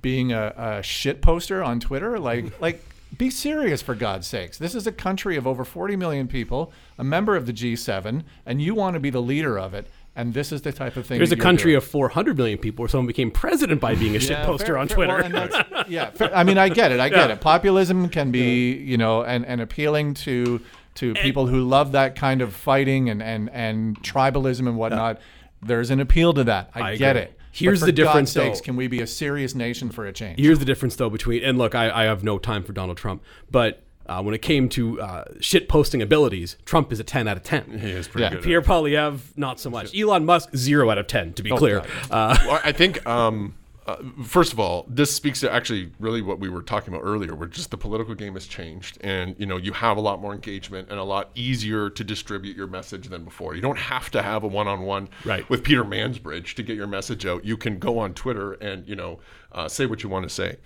being 0.00 0.32
a, 0.32 0.54
a 0.56 0.82
shit 0.82 1.20
poster 1.20 1.62
on 1.62 1.78
Twitter? 1.78 2.18
Like 2.18 2.58
like 2.60 2.82
be 3.16 3.30
serious 3.30 3.82
for 3.82 3.94
God's 3.94 4.26
sakes. 4.26 4.58
This 4.58 4.74
is 4.74 4.86
a 4.86 4.92
country 4.92 5.36
of 5.36 5.46
over 5.46 5.64
40 5.64 5.96
million 5.96 6.28
people, 6.28 6.72
a 6.98 7.04
member 7.04 7.36
of 7.36 7.46
the 7.46 7.52
G7, 7.52 8.22
and 8.44 8.62
you 8.62 8.74
want 8.74 8.94
to 8.94 9.00
be 9.00 9.10
the 9.10 9.22
leader 9.22 9.58
of 9.58 9.72
it. 9.72 9.86
And 10.18 10.34
this 10.34 10.50
is 10.52 10.62
the 10.62 10.72
type 10.72 10.96
of 10.96 11.06
thing. 11.06 11.18
There's 11.18 11.32
a 11.32 11.36
country 11.36 11.70
doing. 11.70 11.76
of 11.76 11.84
400 11.84 12.36
million 12.36 12.58
people 12.58 12.82
where 12.82 12.88
someone 12.88 13.06
became 13.06 13.30
president 13.30 13.80
by 13.80 13.94
being 13.94 14.16
a 14.16 14.20
shit 14.20 14.30
Yeah, 14.38 14.44
poster 14.44 14.66
fair- 14.66 14.78
on 14.78 14.88
fair- 14.88 14.96
Twitter. 14.96 15.30
well, 15.70 15.84
yeah, 15.88 16.10
fair- 16.10 16.34
I 16.36 16.42
mean, 16.44 16.58
I 16.58 16.68
get 16.68 16.90
it. 16.92 16.98
I 17.00 17.08
get 17.08 17.28
Yeah. 17.30 17.34
it. 17.36 17.40
Populism 17.40 18.08
can 18.10 18.30
be, 18.32 18.72
you 18.74 18.98
know, 18.98 19.22
and, 19.22 19.46
and 19.46 19.60
appealing 19.60 20.14
to 20.14 20.60
to 20.96 21.14
people 21.14 21.46
who 21.46 21.62
love 21.62 21.92
that 21.92 22.16
kind 22.16 22.42
of 22.42 22.52
fighting 22.52 23.08
and 23.08 23.22
and 23.22 23.48
and 23.52 23.96
tribalism 24.02 24.66
and 24.66 24.76
whatnot. 24.76 25.20
There's 25.62 25.90
an 25.90 26.00
appeal 26.00 26.34
to 26.34 26.42
that. 26.44 26.70
I, 26.74 26.80
I 26.92 26.96
get 26.96 27.10
agree. 27.16 27.22
it. 27.22 27.34
Here's 27.52 27.80
the 27.80 27.92
difference, 27.92 28.34
God's 28.34 28.46
sakes, 28.48 28.58
though. 28.60 28.64
can 28.64 28.76
we 28.76 28.88
be 28.88 29.00
a 29.00 29.06
serious 29.06 29.54
nation 29.54 29.90
for 29.90 30.04
a 30.06 30.12
change? 30.12 30.38
Here's 30.38 30.58
the 30.58 30.64
difference, 30.64 30.96
though, 30.96 31.10
between 31.10 31.42
and 31.44 31.58
look, 31.58 31.74
I, 31.76 31.90
I 31.90 32.04
have 32.04 32.22
no 32.24 32.38
time 32.38 32.62
for 32.64 32.72
Donald 32.72 32.96
Trump, 32.98 33.22
but 33.50 33.82
uh, 34.08 34.22
when 34.22 34.34
it 34.34 34.42
came 34.42 34.68
to 34.70 35.00
uh, 35.00 35.24
shit 35.40 35.68
posting 35.68 36.00
abilities, 36.02 36.56
Trump 36.64 36.92
is 36.92 37.00
a 37.00 37.04
10 37.04 37.28
out 37.28 37.36
of 37.36 37.42
10. 37.42 37.78
He 37.80 37.90
is 37.90 38.08
pretty 38.08 38.24
Yeah. 38.24 38.30
good. 38.30 38.42
Pierre 38.42 38.62
Poilievre, 38.62 39.20
not 39.36 39.60
so 39.60 39.70
much. 39.70 39.96
Elon 39.98 40.24
Musk, 40.24 40.50
zero 40.56 40.90
out 40.90 40.98
of 40.98 41.06
10, 41.06 41.34
to 41.34 41.42
be 41.42 41.50
clear. 41.50 41.82
Uh, 42.10 42.36
Well, 42.46 42.60
I 42.64 42.72
think, 42.72 43.04
um, 43.06 43.54
uh, 43.86 43.96
first 44.22 44.52
of 44.52 44.60
all, 44.60 44.84
this 44.86 45.14
speaks 45.14 45.40
to 45.40 45.50
actually 45.50 45.90
really 45.98 46.20
what 46.20 46.38
we 46.38 46.50
were 46.50 46.60
talking 46.60 46.92
about 46.92 47.02
earlier, 47.06 47.34
where 47.34 47.48
just 47.48 47.70
the 47.70 47.76
political 47.78 48.14
game 48.14 48.34
has 48.34 48.46
changed, 48.46 48.98
and 49.00 49.34
you 49.38 49.46
know 49.46 49.56
you 49.56 49.72
have 49.72 49.96
a 49.96 50.00
lot 50.00 50.20
more 50.20 50.34
engagement 50.34 50.88
and 50.90 50.98
a 50.98 51.02
lot 51.04 51.30
easier 51.34 51.88
to 51.88 52.04
distribute 52.04 52.54
your 52.54 52.66
message 52.66 53.08
than 53.08 53.24
before. 53.24 53.54
You 53.54 53.62
don't 53.62 53.78
have 53.78 54.10
to 54.10 54.20
have 54.20 54.42
a 54.44 54.46
one-on-one 54.46 55.08
Right. 55.24 55.48
with 55.48 55.64
Peter 55.64 55.84
Mansbridge 55.84 56.52
to 56.56 56.62
get 56.62 56.76
your 56.76 56.86
message 56.86 57.24
out. 57.24 57.46
You 57.46 57.56
can 57.56 57.78
go 57.78 57.98
on 57.98 58.12
Twitter 58.12 58.52
and 58.54 58.86
you 58.86 58.94
know 58.94 59.20
uh, 59.52 59.68
say 59.68 59.86
what 59.86 60.02
you 60.02 60.10
want 60.10 60.24
to 60.24 60.34
say. 60.34 60.56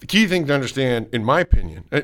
The 0.00 0.06
key 0.06 0.26
thing 0.28 0.46
to 0.46 0.54
understand, 0.54 1.08
in 1.12 1.24
my 1.24 1.40
opinion, 1.40 1.84
uh, 1.90 2.02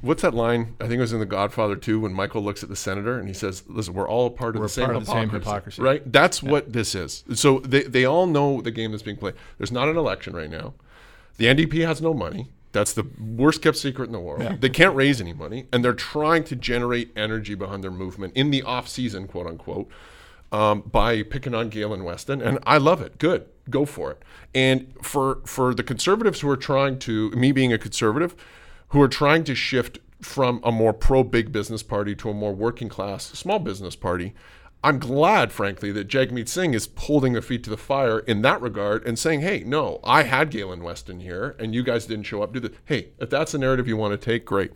what's 0.00 0.22
that 0.22 0.32
line? 0.32 0.76
I 0.80 0.84
think 0.84 0.98
it 0.98 1.00
was 1.00 1.12
in 1.12 1.18
The 1.18 1.26
Godfather 1.26 1.74
2 1.74 1.98
when 2.00 2.12
Michael 2.12 2.42
looks 2.42 2.62
at 2.62 2.68
the 2.68 2.76
senator 2.76 3.18
and 3.18 3.26
he 3.26 3.34
says, 3.34 3.64
"Listen, 3.66 3.94
we're 3.94 4.08
all 4.08 4.30
part 4.30 4.54
of 4.54 4.60
We're 4.60 4.66
the 4.66 4.72
same 4.72 4.84
part 4.84 4.96
of 4.96 5.06
the 5.06 5.12
same 5.12 5.28
hypocrisy, 5.30 5.82
right? 5.82 6.12
That's 6.12 6.40
what 6.42 6.72
this 6.72 6.94
is. 6.94 7.24
So 7.34 7.58
they, 7.58 7.82
they 7.82 8.04
all 8.04 8.26
know 8.26 8.60
the 8.60 8.70
game 8.70 8.92
that's 8.92 9.02
being 9.02 9.16
played. 9.16 9.34
There's 9.58 9.72
not 9.72 9.88
an 9.88 9.96
election 9.96 10.34
right 10.36 10.50
now. 10.50 10.74
The 11.38 11.46
NDP 11.46 11.84
has 11.84 12.00
no 12.00 12.14
money. 12.14 12.50
That's 12.70 12.92
the 12.94 13.06
worst 13.20 13.60
kept 13.60 13.76
secret 13.76 14.06
in 14.06 14.12
the 14.12 14.20
world. 14.20 14.60
They 14.60 14.70
can't 14.70 14.94
raise 14.94 15.20
any 15.20 15.32
money, 15.34 15.66
and 15.72 15.84
they're 15.84 15.92
trying 15.92 16.44
to 16.44 16.56
generate 16.56 17.10
energy 17.16 17.54
behind 17.54 17.84
their 17.84 17.90
movement 17.90 18.34
in 18.34 18.50
the 18.50 18.62
off 18.62 18.88
season, 18.88 19.26
quote 19.28 19.46
unquote, 19.46 19.88
um, 20.52 20.82
by 20.82 21.22
picking 21.22 21.54
on 21.54 21.70
Galen 21.70 22.04
Weston, 22.04 22.40
and 22.40 22.58
I 22.64 22.78
love 22.78 23.00
it. 23.00 23.18
Good, 23.18 23.46
go 23.70 23.84
for 23.84 24.12
it. 24.12 24.22
And 24.54 24.94
for 25.02 25.40
for 25.46 25.74
the 25.74 25.82
conservatives 25.82 26.40
who 26.40 26.50
are 26.50 26.56
trying 26.56 26.98
to, 27.00 27.30
me 27.30 27.50
being 27.50 27.72
a 27.72 27.78
conservative, 27.78 28.36
who 28.88 29.00
are 29.00 29.08
trying 29.08 29.44
to 29.44 29.54
shift 29.54 29.98
from 30.20 30.60
a 30.62 30.70
more 30.70 30.92
pro 30.92 31.24
big 31.24 31.50
business 31.50 31.82
party 31.82 32.14
to 32.14 32.30
a 32.30 32.34
more 32.34 32.54
working 32.54 32.88
class 32.88 33.24
small 33.24 33.58
business 33.58 33.96
party. 33.96 34.34
I'm 34.84 34.98
glad, 34.98 35.52
frankly, 35.52 35.92
that 35.92 36.08
Jagmeet 36.08 36.48
Singh 36.48 36.74
is 36.74 36.88
holding 36.96 37.34
their 37.34 37.42
feet 37.42 37.62
to 37.64 37.70
the 37.70 37.76
fire 37.76 38.18
in 38.18 38.42
that 38.42 38.60
regard 38.60 39.06
and 39.06 39.16
saying, 39.16 39.40
hey, 39.40 39.62
no, 39.64 40.00
I 40.02 40.24
had 40.24 40.50
Galen 40.50 40.82
Weston 40.82 41.20
here 41.20 41.54
and 41.60 41.72
you 41.72 41.84
guys 41.84 42.06
didn't 42.06 42.24
show 42.24 42.42
up. 42.42 42.52
Do 42.52 42.60
the 42.60 42.72
hey, 42.84 43.10
if 43.18 43.30
that's 43.30 43.52
the 43.52 43.58
narrative 43.58 43.86
you 43.86 43.96
want 43.96 44.12
to 44.12 44.24
take, 44.24 44.44
great. 44.44 44.72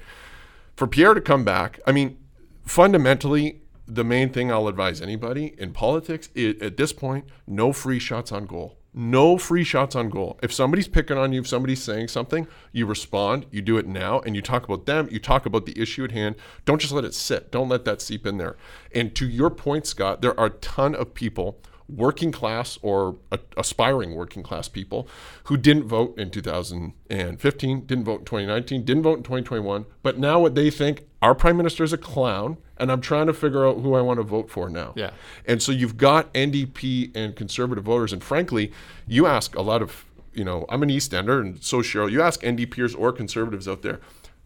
For 0.76 0.86
Pierre 0.86 1.14
to 1.14 1.20
come 1.20 1.44
back, 1.44 1.80
I 1.86 1.92
mean, 1.92 2.18
fundamentally, 2.64 3.62
the 3.87 4.05
main 4.05 4.30
thing 4.30 4.51
I'll 4.51 4.68
advise 4.68 5.01
anybody 5.01 5.55
in 5.59 5.72
politics 5.72 6.28
at 6.37 6.76
this 6.76 6.93
point, 6.93 7.26
no 7.47 7.72
free 7.72 7.99
shots 7.99 8.32
on 8.32 8.47
goal. 8.47 8.76
No 8.99 9.37
free 9.37 9.62
shots 9.62 9.95
on 9.95 10.09
goal. 10.09 10.39
If 10.43 10.55
somebody's 10.55 10.89
picking 10.89 11.18
on 11.18 11.30
you, 11.32 11.41
if 11.41 11.47
somebody's 11.47 11.82
saying 11.82 12.09
something, 12.09 12.49
you 12.72 12.87
respond, 12.87 13.45
you 13.51 13.61
do 13.61 13.76
it 13.76 13.87
now, 13.87 14.20
and 14.20 14.34
you 14.34 14.41
talk 14.41 14.64
about 14.64 14.87
them, 14.87 15.07
you 15.11 15.18
talk 15.18 15.45
about 15.45 15.66
the 15.66 15.78
issue 15.78 16.03
at 16.03 16.12
hand. 16.12 16.34
Don't 16.64 16.80
just 16.80 16.95
let 16.95 17.05
it 17.05 17.12
sit. 17.12 17.53
Don't 17.53 17.68
let 17.68 17.84
that 17.84 18.01
seep 18.01 18.26
in 18.26 18.39
there. 18.39 18.57
And 18.95 19.14
to 19.16 19.28
your 19.28 19.51
point, 19.51 19.87
Scott, 19.87 20.22
there 20.22 20.39
are 20.41 20.47
a 20.47 20.51
ton 20.51 20.95
of 20.95 21.12
people 21.12 21.61
working 21.89 22.32
class 22.32 22.78
or 22.82 23.16
a- 23.30 23.39
aspiring 23.57 24.14
working 24.14 24.43
class 24.43 24.68
people 24.68 25.09
who 25.45 25.57
didn't 25.57 25.84
vote 25.84 26.18
in 26.18 26.30
2015, 26.30 27.87
didn't 27.87 28.05
vote 28.05 28.20
in 28.20 28.24
2019, 28.24 28.84
didn't 28.84 29.03
vote 29.03 29.18
in 29.18 29.22
2021, 29.22 29.87
but 30.03 30.18
now 30.18 30.41
what 30.41 30.55
they 30.55 30.70
think 30.70 31.07
our 31.22 31.34
prime 31.34 31.57
minister 31.57 31.84
is 31.84 31.93
a 31.93 31.99
clown 31.99 32.57
and 32.76 32.93
I'm 32.93 33.01
trying 33.01 33.26
to 33.26 33.32
figure 33.32 33.66
out 33.66 33.80
who 33.80 33.95
I 33.95 34.01
want 34.03 34.18
to 34.18 34.22
vote 34.22 34.51
for 34.51 34.68
now. 34.68 34.93
Yeah. 34.97 35.11
And 35.47 35.62
so 35.62 35.72
you've 35.72 35.97
got 35.97 36.32
NDP 36.34 37.16
and 37.16 37.34
conservative 37.34 37.84
voters 37.84 38.12
and 38.12 38.22
frankly, 38.22 38.72
you 39.07 39.26
ask 39.26 39.55
a 39.55 39.62
lot 39.62 39.80
of, 39.80 40.05
you 40.34 40.45
know, 40.45 40.66
I'm 40.68 40.82
an 40.82 40.91
East 40.91 41.14
Ender 41.14 41.41
and 41.41 41.62
so 41.62 41.78
Cheryl, 41.78 42.11
you 42.11 42.20
ask 42.20 42.43
NDPers 42.43 42.99
or 42.99 43.12
conservatives 43.12 43.66
out 43.66 43.82
there, 43.82 44.01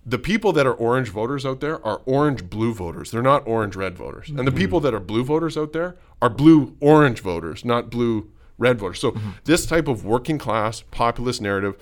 the 0.05 0.19
people 0.19 0.53
that 0.53 0.67
are 0.67 0.75
orange 0.75 1.09
voters 1.09 1.45
out 1.45 1.61
there 1.61 1.85
are 1.85 2.01
orange 2.07 2.49
blue 2.49 2.73
voters. 2.73 3.11
They're 3.11 3.23
not 3.23 3.47
orange 3.47 3.77
red 3.77 3.97
voters. 3.97 4.29
And 4.29 4.39
the 4.39 4.45
mm-hmm. 4.45 4.57
people 4.57 4.81
that 4.81 4.95
are 4.95 5.01
blue 5.01 5.25
voters 5.25 5.57
out 5.57 5.73
there 5.73 5.97
are 6.23 6.31
blue 6.31 6.77
orange 6.81 7.21
voters, 7.21 7.65
not 7.65 7.91
blue 7.91 8.31
red 8.59 8.79
voters. 8.79 9.01
So 9.01 9.13
mm-hmm. 9.13 9.31
this 9.45 9.67
type 9.67 9.89
of 9.89 10.05
working 10.05 10.39
class 10.39 10.83
populist 10.91 11.43
narrative 11.43 11.77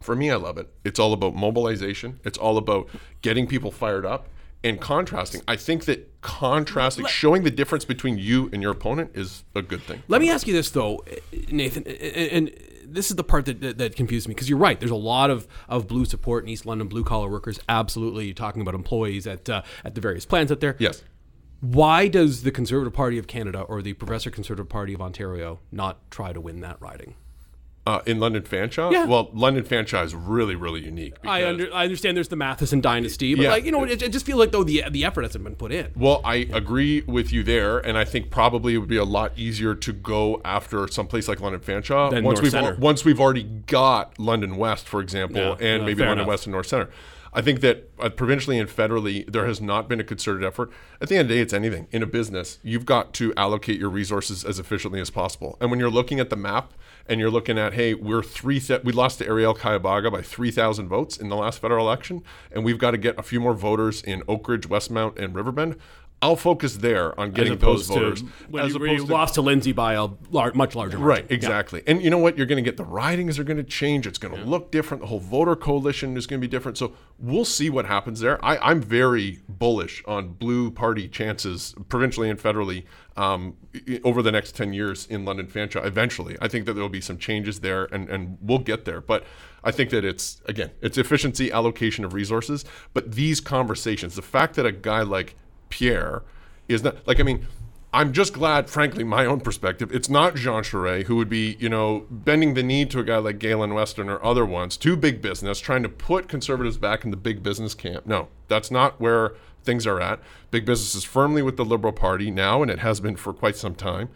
for 0.00 0.14
me, 0.14 0.30
I 0.30 0.36
love 0.36 0.58
it. 0.58 0.72
It's 0.84 0.98
all 0.98 1.12
about 1.12 1.34
mobilization. 1.34 2.20
It's 2.24 2.38
all 2.38 2.56
about 2.56 2.88
getting 3.20 3.46
people 3.46 3.70
fired 3.70 4.06
up 4.06 4.28
and 4.64 4.80
contrasting. 4.80 5.42
I 5.46 5.56
think 5.56 5.84
that 5.84 6.20
contrasting, 6.20 7.06
showing 7.06 7.42
the 7.44 7.50
difference 7.50 7.84
between 7.84 8.18
you 8.18 8.50
and 8.52 8.62
your 8.62 8.72
opponent 8.72 9.12
is 9.14 9.44
a 9.54 9.62
good 9.62 9.82
thing. 9.82 10.02
Let 10.08 10.20
me 10.20 10.30
ask 10.30 10.46
you 10.46 10.52
this 10.52 10.70
though, 10.70 11.04
Nathan, 11.50 11.86
and 11.86 12.50
this 12.84 13.10
is 13.10 13.16
the 13.16 13.24
part 13.24 13.44
that 13.46 13.60
that, 13.60 13.78
that 13.78 13.96
confused 13.96 14.28
me 14.28 14.34
because 14.34 14.48
you're 14.48 14.58
right. 14.58 14.78
There's 14.78 14.90
a 14.90 14.96
lot 14.96 15.30
of, 15.30 15.46
of 15.68 15.86
blue 15.86 16.04
support 16.04 16.44
in 16.44 16.50
East 16.50 16.66
London, 16.66 16.88
blue 16.88 17.04
collar 17.04 17.30
workers. 17.30 17.60
Absolutely, 17.68 18.26
you're 18.26 18.34
talking 18.34 18.62
about 18.62 18.74
employees 18.74 19.26
at 19.26 19.48
uh, 19.48 19.62
at 19.84 19.94
the 19.94 20.00
various 20.00 20.24
plants 20.24 20.50
out 20.50 20.60
there. 20.60 20.76
Yes. 20.78 21.02
Why 21.60 22.06
does 22.06 22.44
the 22.44 22.52
Conservative 22.52 22.92
Party 22.92 23.18
of 23.18 23.26
Canada 23.26 23.62
or 23.62 23.82
the 23.82 23.94
Progressive 23.94 24.32
Conservative 24.32 24.68
Party 24.68 24.94
of 24.94 25.00
Ontario 25.00 25.58
not 25.72 26.08
try 26.08 26.32
to 26.32 26.40
win 26.40 26.60
that 26.60 26.80
riding? 26.80 27.14
Uh, 27.88 28.02
in 28.04 28.20
London 28.20 28.42
Fanshawe? 28.42 28.92
Yeah. 28.92 29.06
Well, 29.06 29.30
London 29.32 29.64
Fanshawe 29.64 30.04
is 30.04 30.14
really, 30.14 30.54
really 30.54 30.84
unique. 30.84 31.14
I 31.24 31.46
under, 31.46 31.72
I 31.72 31.84
understand 31.84 32.18
there's 32.18 32.28
the 32.28 32.36
Mathyssen 32.36 32.82
dynasty, 32.82 33.34
but 33.34 33.42
Yeah. 33.44 33.50
like 33.50 33.64
you 33.64 33.72
know, 33.72 33.84
it, 33.84 34.02
it 34.02 34.12
just 34.12 34.26
feels 34.26 34.38
like 34.38 34.52
though 34.52 34.62
the 34.62 34.84
the 34.90 35.06
effort 35.06 35.22
hasn't 35.22 35.42
been 35.42 35.56
put 35.56 35.72
in. 35.72 35.90
Well, 35.96 36.20
I 36.22 36.46
agree 36.52 37.00
with 37.06 37.32
you 37.32 37.42
there, 37.42 37.78
and 37.78 37.96
I 37.96 38.04
think 38.04 38.30
probably 38.30 38.74
it 38.74 38.78
would 38.78 38.90
be 38.90 38.98
a 38.98 39.04
lot 39.04 39.32
easier 39.38 39.74
to 39.74 39.92
go 39.94 40.42
after 40.44 40.86
someplace 40.88 41.28
like 41.28 41.40
London 41.40 41.60
Fanshawe 41.62 42.10
Than 42.10 42.24
once 42.24 42.36
North 42.36 42.42
we've 42.42 42.52
Centre. 42.52 42.76
once 42.78 43.04
we've 43.06 43.20
already 43.20 43.44
got 43.44 44.18
London 44.18 44.56
West, 44.58 44.86
for 44.86 45.00
example, 45.00 45.40
Yeah, 45.40 45.56
and 45.58 45.82
uh, 45.82 45.86
maybe 45.86 46.00
London 46.02 46.18
enough. 46.18 46.28
West 46.28 46.46
and 46.46 46.52
North 46.52 46.66
Centre. 46.66 46.90
I 47.32 47.40
think 47.42 47.60
that 47.60 47.90
uh, 48.00 48.08
provincially 48.08 48.58
and 48.58 48.68
federally, 48.68 49.30
there 49.30 49.46
has 49.46 49.60
not 49.60 49.88
been 49.88 50.00
a 50.00 50.04
concerted 50.04 50.44
effort. 50.44 50.70
At 51.00 51.08
the 51.08 51.16
end 51.16 51.22
of 51.22 51.28
the 51.28 51.34
day, 51.36 51.40
it's 51.40 51.52
anything. 51.52 51.86
In 51.90 52.02
a 52.02 52.06
business, 52.06 52.58
you've 52.62 52.86
got 52.86 53.12
to 53.14 53.32
allocate 53.36 53.78
your 53.78 53.90
resources 53.90 54.44
as 54.44 54.58
efficiently 54.58 55.00
as 55.00 55.10
possible. 55.10 55.56
And 55.60 55.70
when 55.70 55.78
you're 55.78 55.90
looking 55.90 56.20
at 56.20 56.30
the 56.30 56.36
map 56.36 56.72
and 57.08 57.18
you're 57.18 57.30
looking 57.30 57.58
at, 57.58 57.74
hey, 57.74 57.94
we're 57.94 58.22
three, 58.22 58.60
th- 58.60 58.84
we 58.84 58.92
lost 58.92 59.18
to 59.18 59.26
Arielle 59.26 59.56
Kayabaga 59.56 60.12
by 60.12 60.22
3,000 60.22 60.88
votes 60.88 61.16
in 61.16 61.28
the 61.28 61.36
last 61.36 61.60
federal 61.60 61.86
election, 61.86 62.22
and 62.52 62.64
we've 62.64 62.78
got 62.78 62.90
to 62.92 62.98
get 62.98 63.18
a 63.18 63.22
few 63.22 63.40
more 63.40 63.54
voters 63.54 64.02
in 64.02 64.22
Oak 64.28 64.48
Ridge, 64.48 64.68
Westmount, 64.68 65.18
and 65.18 65.34
Riverbend. 65.34 65.76
I'll 66.20 66.34
focus 66.36 66.76
there 66.78 67.18
on 67.18 67.30
getting 67.30 67.58
those 67.58 67.86
voters. 67.86 68.24
when 68.48 68.64
as 68.64 68.72
you, 68.72 68.80
where 68.80 68.88
you 68.88 68.94
opposed 68.96 69.06
to- 69.06 69.12
lost 69.12 69.34
to 69.34 69.42
Lindsay 69.42 69.70
by 69.70 69.94
a 69.94 70.08
lar- 70.30 70.52
much 70.52 70.74
larger 70.74 70.98
margin. 70.98 71.24
Right, 71.24 71.30
exactly. 71.30 71.82
And 71.86 72.02
you 72.02 72.10
know 72.10 72.18
what? 72.18 72.36
You're 72.36 72.46
going 72.46 72.62
to 72.62 72.68
get 72.68 72.76
the 72.76 72.84
ridings 72.84 73.38
are 73.38 73.44
going 73.44 73.56
to 73.56 73.62
change. 73.62 74.04
It's 74.04 74.18
going 74.18 74.34
to 74.34 74.42
look 74.44 74.72
different. 74.72 75.02
The 75.02 75.06
whole 75.06 75.20
voter 75.20 75.54
coalition 75.54 76.16
is 76.16 76.26
going 76.26 76.40
to 76.40 76.44
be 76.46 76.50
different. 76.50 76.76
So 76.76 76.94
we'll 77.20 77.44
see 77.44 77.70
what 77.70 77.86
happens 77.86 78.18
there. 78.18 78.44
I, 78.44 78.58
I'm 78.58 78.80
very 78.80 79.38
bullish 79.48 80.02
on 80.06 80.30
blue 80.30 80.72
party 80.72 81.06
chances, 81.08 81.74
provincially 81.88 82.28
and 82.28 82.38
federally, 82.40 82.82
um, 83.16 83.56
over 84.02 84.20
the 84.20 84.32
next 84.32 84.56
10 84.56 84.72
years 84.72 85.06
in 85.06 85.24
London 85.24 85.46
Fanshawe. 85.46 85.84
Eventually, 85.84 86.36
I 86.40 86.48
think 86.48 86.66
that 86.66 86.72
there 86.72 86.82
will 86.82 86.88
be 86.88 87.00
some 87.00 87.18
changes 87.18 87.60
there, 87.60 87.84
and, 87.92 88.08
and 88.08 88.38
we'll 88.40 88.58
get 88.58 88.84
there. 88.86 89.00
But 89.00 89.24
I 89.62 89.70
think 89.70 89.90
that 89.90 90.04
it's, 90.04 90.40
again, 90.46 90.70
it's 90.80 90.98
efficiency, 90.98 91.52
allocation 91.52 92.04
of 92.04 92.12
resources. 92.12 92.64
But 92.92 93.12
these 93.12 93.40
conversations, 93.40 94.16
the 94.16 94.22
fact 94.22 94.56
that 94.56 94.66
a 94.66 94.72
guy 94.72 95.02
like 95.02 95.36
Pierre 95.68 96.22
is 96.68 96.82
not 96.82 97.06
like 97.06 97.20
I 97.20 97.22
mean, 97.22 97.46
I'm 97.92 98.12
just 98.12 98.34
glad, 98.34 98.68
frankly, 98.68 99.02
my 99.02 99.24
own 99.24 99.40
perspective, 99.40 99.90
it's 99.94 100.10
not 100.10 100.34
Jean 100.34 100.62
Charest 100.62 101.06
who 101.06 101.16
would 101.16 101.30
be, 101.30 101.56
you 101.58 101.70
know, 101.70 102.06
bending 102.10 102.52
the 102.52 102.62
knee 102.62 102.84
to 102.84 102.98
a 102.98 103.04
guy 103.04 103.16
like 103.16 103.38
Galen 103.38 103.72
Weston 103.72 104.10
or 104.10 104.22
other 104.22 104.44
ones, 104.44 104.76
to 104.78 104.94
big 104.94 105.22
business, 105.22 105.58
trying 105.58 105.82
to 105.84 105.88
put 105.88 106.28
conservatives 106.28 106.76
back 106.76 107.04
in 107.04 107.10
the 107.10 107.16
big 107.16 107.42
business 107.42 107.72
camp. 107.72 108.06
No, 108.06 108.28
that's 108.46 108.70
not 108.70 109.00
where 109.00 109.34
things 109.64 109.86
are 109.86 110.00
at. 110.00 110.20
Big 110.50 110.66
business 110.66 110.94
is 110.94 111.04
firmly 111.04 111.40
with 111.40 111.56
the 111.56 111.64
Liberal 111.64 111.94
Party 111.94 112.30
now, 112.30 112.60
and 112.60 112.70
it 112.70 112.80
has 112.80 113.00
been 113.00 113.16
for 113.16 113.32
quite 113.32 113.56
some 113.56 113.74
time. 113.74 114.10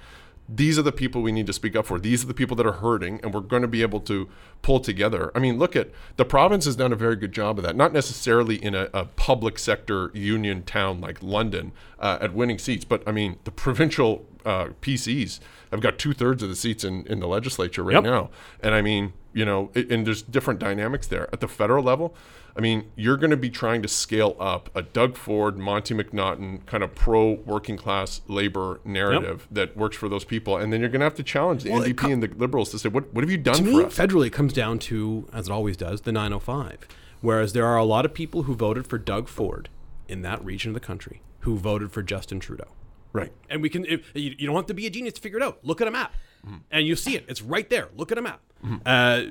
These 0.54 0.78
are 0.78 0.82
the 0.82 0.92
people 0.92 1.22
we 1.22 1.32
need 1.32 1.46
to 1.46 1.52
speak 1.52 1.74
up 1.76 1.86
for. 1.86 1.98
These 1.98 2.24
are 2.24 2.26
the 2.26 2.34
people 2.34 2.56
that 2.56 2.66
are 2.66 2.72
hurting, 2.72 3.20
and 3.22 3.32
we're 3.32 3.40
going 3.40 3.62
to 3.62 3.68
be 3.68 3.80
able 3.82 4.00
to 4.00 4.28
pull 4.60 4.80
together. 4.80 5.30
I 5.34 5.38
mean, 5.38 5.58
look 5.58 5.74
at 5.76 5.90
the 6.16 6.24
province 6.24 6.64
has 6.66 6.76
done 6.76 6.92
a 6.92 6.96
very 6.96 7.16
good 7.16 7.32
job 7.32 7.58
of 7.58 7.64
that. 7.64 7.74
Not 7.76 7.92
necessarily 7.92 8.56
in 8.56 8.74
a, 8.74 8.88
a 8.92 9.04
public 9.06 9.58
sector 9.58 10.10
union 10.12 10.62
town 10.64 11.00
like 11.00 11.22
London 11.22 11.72
uh, 11.98 12.18
at 12.20 12.34
winning 12.34 12.58
seats, 12.58 12.84
but 12.84 13.02
I 13.06 13.12
mean, 13.12 13.38
the 13.44 13.50
provincial 13.50 14.26
uh, 14.44 14.66
PCs 14.82 15.40
have 15.70 15.80
got 15.80 15.98
two 15.98 16.12
thirds 16.12 16.42
of 16.42 16.48
the 16.48 16.56
seats 16.56 16.84
in, 16.84 17.06
in 17.06 17.20
the 17.20 17.28
legislature 17.28 17.82
right 17.82 17.94
Yep. 17.94 18.04
now. 18.04 18.30
And 18.60 18.74
I 18.74 18.82
mean, 18.82 19.12
you 19.32 19.44
know, 19.44 19.70
and 19.74 20.06
there's 20.06 20.22
different 20.22 20.60
dynamics 20.60 21.06
there. 21.06 21.28
At 21.32 21.40
the 21.40 21.48
federal 21.48 21.82
level, 21.84 22.14
I 22.56 22.60
mean, 22.60 22.90
you're 22.96 23.16
going 23.16 23.30
to 23.30 23.36
be 23.36 23.48
trying 23.48 23.80
to 23.82 23.88
scale 23.88 24.36
up 24.38 24.68
a 24.74 24.82
Doug 24.82 25.16
Ford, 25.16 25.56
Monte 25.58 25.94
McNaughton 25.94 26.66
kind 26.66 26.82
of 26.82 26.94
pro 26.94 27.32
working 27.46 27.76
class 27.78 28.20
labor 28.28 28.80
narrative 28.84 29.48
that 29.50 29.74
works 29.76 29.96
for 29.96 30.08
those 30.10 30.24
people. 30.24 30.58
And 30.58 30.70
then 30.72 30.80
you're 30.80 30.90
going 30.90 31.00
to 31.00 31.04
have 31.06 31.14
to 31.14 31.22
challenge 31.22 31.62
the 31.62 31.70
Well, 31.70 31.82
NDP 31.82 31.96
co- 31.96 32.10
and 32.10 32.22
the 32.22 32.28
Liberals 32.36 32.70
to 32.72 32.78
say, 32.78 32.90
what, 32.90 33.12
what 33.14 33.24
have 33.24 33.30
you 33.30 33.38
done 33.38 33.54
To 33.56 33.62
for 33.64 33.68
me, 33.78 33.84
us? 33.84 33.96
federally, 33.96 34.26
it 34.26 34.32
comes 34.34 34.52
down 34.52 34.78
to, 34.80 35.26
as 35.32 35.48
it 35.48 35.52
always 35.52 35.76
does, 35.78 36.02
the 36.02 36.12
905. 36.12 36.86
Whereas 37.22 37.54
there 37.54 37.64
are 37.66 37.78
a 37.78 37.84
lot 37.84 38.04
of 38.04 38.12
people 38.12 38.42
who 38.42 38.54
voted 38.54 38.86
for 38.86 38.98
Doug 38.98 39.28
Ford 39.28 39.70
in 40.08 40.20
that 40.22 40.44
region 40.44 40.70
of 40.70 40.74
the 40.74 40.80
country 40.80 41.22
who 41.40 41.56
voted 41.56 41.90
for 41.90 42.02
Justin 42.02 42.38
Trudeau. 42.38 42.68
Right. 43.12 43.32
And 43.50 43.60
we 43.62 43.68
can. 43.68 43.84
If, 43.84 44.10
you, 44.14 44.34
you 44.38 44.46
don't 44.46 44.56
have 44.56 44.66
to 44.66 44.74
be 44.74 44.86
a 44.86 44.90
genius 44.90 45.14
to 45.14 45.20
figure 45.20 45.38
it 45.38 45.42
out. 45.44 45.58
Look 45.62 45.80
at 45.80 45.88
a 45.88 45.90
map, 45.90 46.12
Mm-hmm. 46.46 46.56
and 46.72 46.86
you 46.86 46.96
see 46.96 47.14
it. 47.14 47.24
It's 47.28 47.40
right 47.42 47.68
there. 47.70 47.88
Look 47.96 48.10
at 48.10 48.18
a 48.18 48.22
map. 48.22 48.40
Uh, 48.86 49.24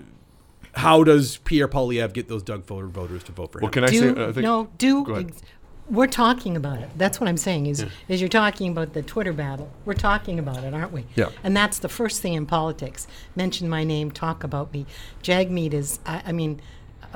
how 0.75 1.03
does 1.03 1.37
Pierre 1.37 1.67
Poilievre 1.67 2.13
get 2.13 2.27
those 2.29 2.43
Doug 2.43 2.63
voter 2.65 2.87
voters 2.87 3.23
to 3.25 3.31
vote 3.31 3.51
for 3.51 3.59
him? 3.59 3.63
Well, 3.63 3.71
can 3.71 3.83
I 3.83 3.87
do 3.87 3.99
say? 4.15 4.21
I 4.23 4.31
think, 4.31 4.37
no 4.43 4.69
do 4.77 5.15
ex- 5.17 5.41
we're 5.89 6.07
talking 6.07 6.55
about 6.55 6.79
it 6.79 6.87
that's 6.95 7.19
what 7.19 7.27
i'm 7.27 7.35
saying 7.35 7.65
is 7.65 7.85
is 8.07 8.21
you're 8.21 8.29
talking 8.29 8.71
about 8.71 8.93
the 8.93 9.01
twitter 9.01 9.33
battle 9.33 9.69
we're 9.83 9.93
talking 9.95 10.37
about 10.39 10.63
it 10.63 10.73
aren't 10.73 10.93
we 10.93 11.05
Yeah. 11.15 11.29
and 11.43 11.57
that's 11.57 11.79
the 11.79 11.89
first 11.89 12.21
thing 12.21 12.33
in 12.33 12.45
politics 12.45 13.07
mention 13.35 13.67
my 13.67 13.83
name 13.83 14.09
talk 14.11 14.43
about 14.45 14.71
me 14.71 14.85
jagmeet 15.23 15.73
is 15.73 15.99
i, 16.05 16.21
I 16.27 16.31
mean 16.31 16.61
uh, 16.61 16.63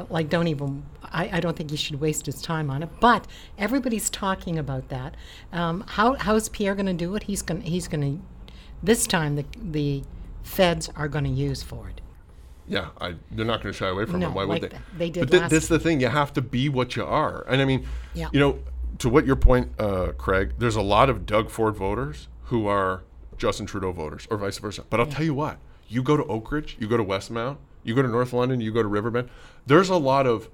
like 0.09 0.29
don't 0.29 0.47
even 0.47 0.83
I, 1.03 1.29
I 1.33 1.39
don't 1.39 1.55
think 1.55 1.71
he 1.71 1.77
should 1.77 1.99
waste 2.01 2.25
his 2.25 2.41
time 2.41 2.69
on 2.69 2.83
it 2.83 2.89
but 2.99 3.25
everybody's 3.57 4.09
talking 4.09 4.57
about 4.59 4.89
that 4.89 5.15
um, 5.53 5.83
how, 5.87 6.13
how's 6.15 6.49
pierre 6.49 6.75
going 6.75 6.85
to 6.87 6.93
do 6.93 7.15
it 7.15 7.23
he's 7.23 7.41
going 7.41 7.61
to 7.61 7.69
he's 7.69 7.87
going 7.87 8.01
to 8.17 8.23
this 8.83 9.07
time 9.07 9.35
the 9.35 9.45
the 9.61 10.03
feds 10.43 10.89
are 10.95 11.07
going 11.07 11.23
to 11.25 11.29
use 11.29 11.63
for 11.63 11.89
it 11.89 12.01
Yeah, 12.67 12.87
I, 12.99 13.15
they're 13.31 13.45
not 13.45 13.61
going 13.61 13.71
to 13.73 13.77
shy 13.77 13.87
away 13.87 14.05
from 14.05 14.19
No, 14.19 14.29
it. 14.29 14.33
Why 14.33 14.43
like 14.43 14.61
would 14.61 14.71
they? 14.71 14.75
th- 14.75 14.81
they 14.97 15.09
did 15.11 15.19
But 15.21 15.29
thi- 15.31 15.39
last- 15.39 15.51
that's 15.51 15.67
the 15.67 15.79
thing. 15.79 16.01
You 16.01 16.07
have 16.09 16.33
to 16.33 16.41
be 16.41 16.67
what 16.69 16.95
you 16.95 17.05
are. 17.05 17.45
And 17.47 17.61
I 17.61 17.65
mean, 17.65 17.85
Yeah. 18.15 18.29
you 18.33 18.39
know, 18.39 18.59
to 18.99 19.09
what 19.09 19.25
your 19.25 19.35
point, 19.35 19.69
uh, 19.79 20.13
Craig, 20.17 20.53
there's 20.57 20.75
a 20.75 20.81
lot 20.81 21.09
of 21.09 21.25
Doug 21.25 21.49
Ford 21.51 21.75
voters 21.75 22.27
who 22.45 22.65
are 22.67 23.03
Justin 23.37 23.65
Trudeau 23.67 23.91
voters, 23.91 24.27
or 24.31 24.37
vice 24.37 24.57
versa. 24.57 24.83
But 24.89 24.99
I'll 24.99 25.05
tell 25.05 25.25
you 25.25 25.33
what: 25.33 25.57
you 25.87 26.01
go 26.01 26.15
to 26.17 26.23
Oak 26.25 26.51
Ridge, 26.51 26.75
you 26.79 26.87
go 26.87 26.97
to 26.97 27.03
Westmount, 27.03 27.57
you 27.85 27.95
go 27.95 28.01
to 28.01 28.07
North 28.09 28.33
London, 28.33 28.59
you 28.59 28.73
go 28.73 28.81
to 28.81 28.87
Riverbend. 28.89 29.29
There's 29.65 29.89
a 29.89 29.95
lot 29.95 30.27
of 30.27 30.49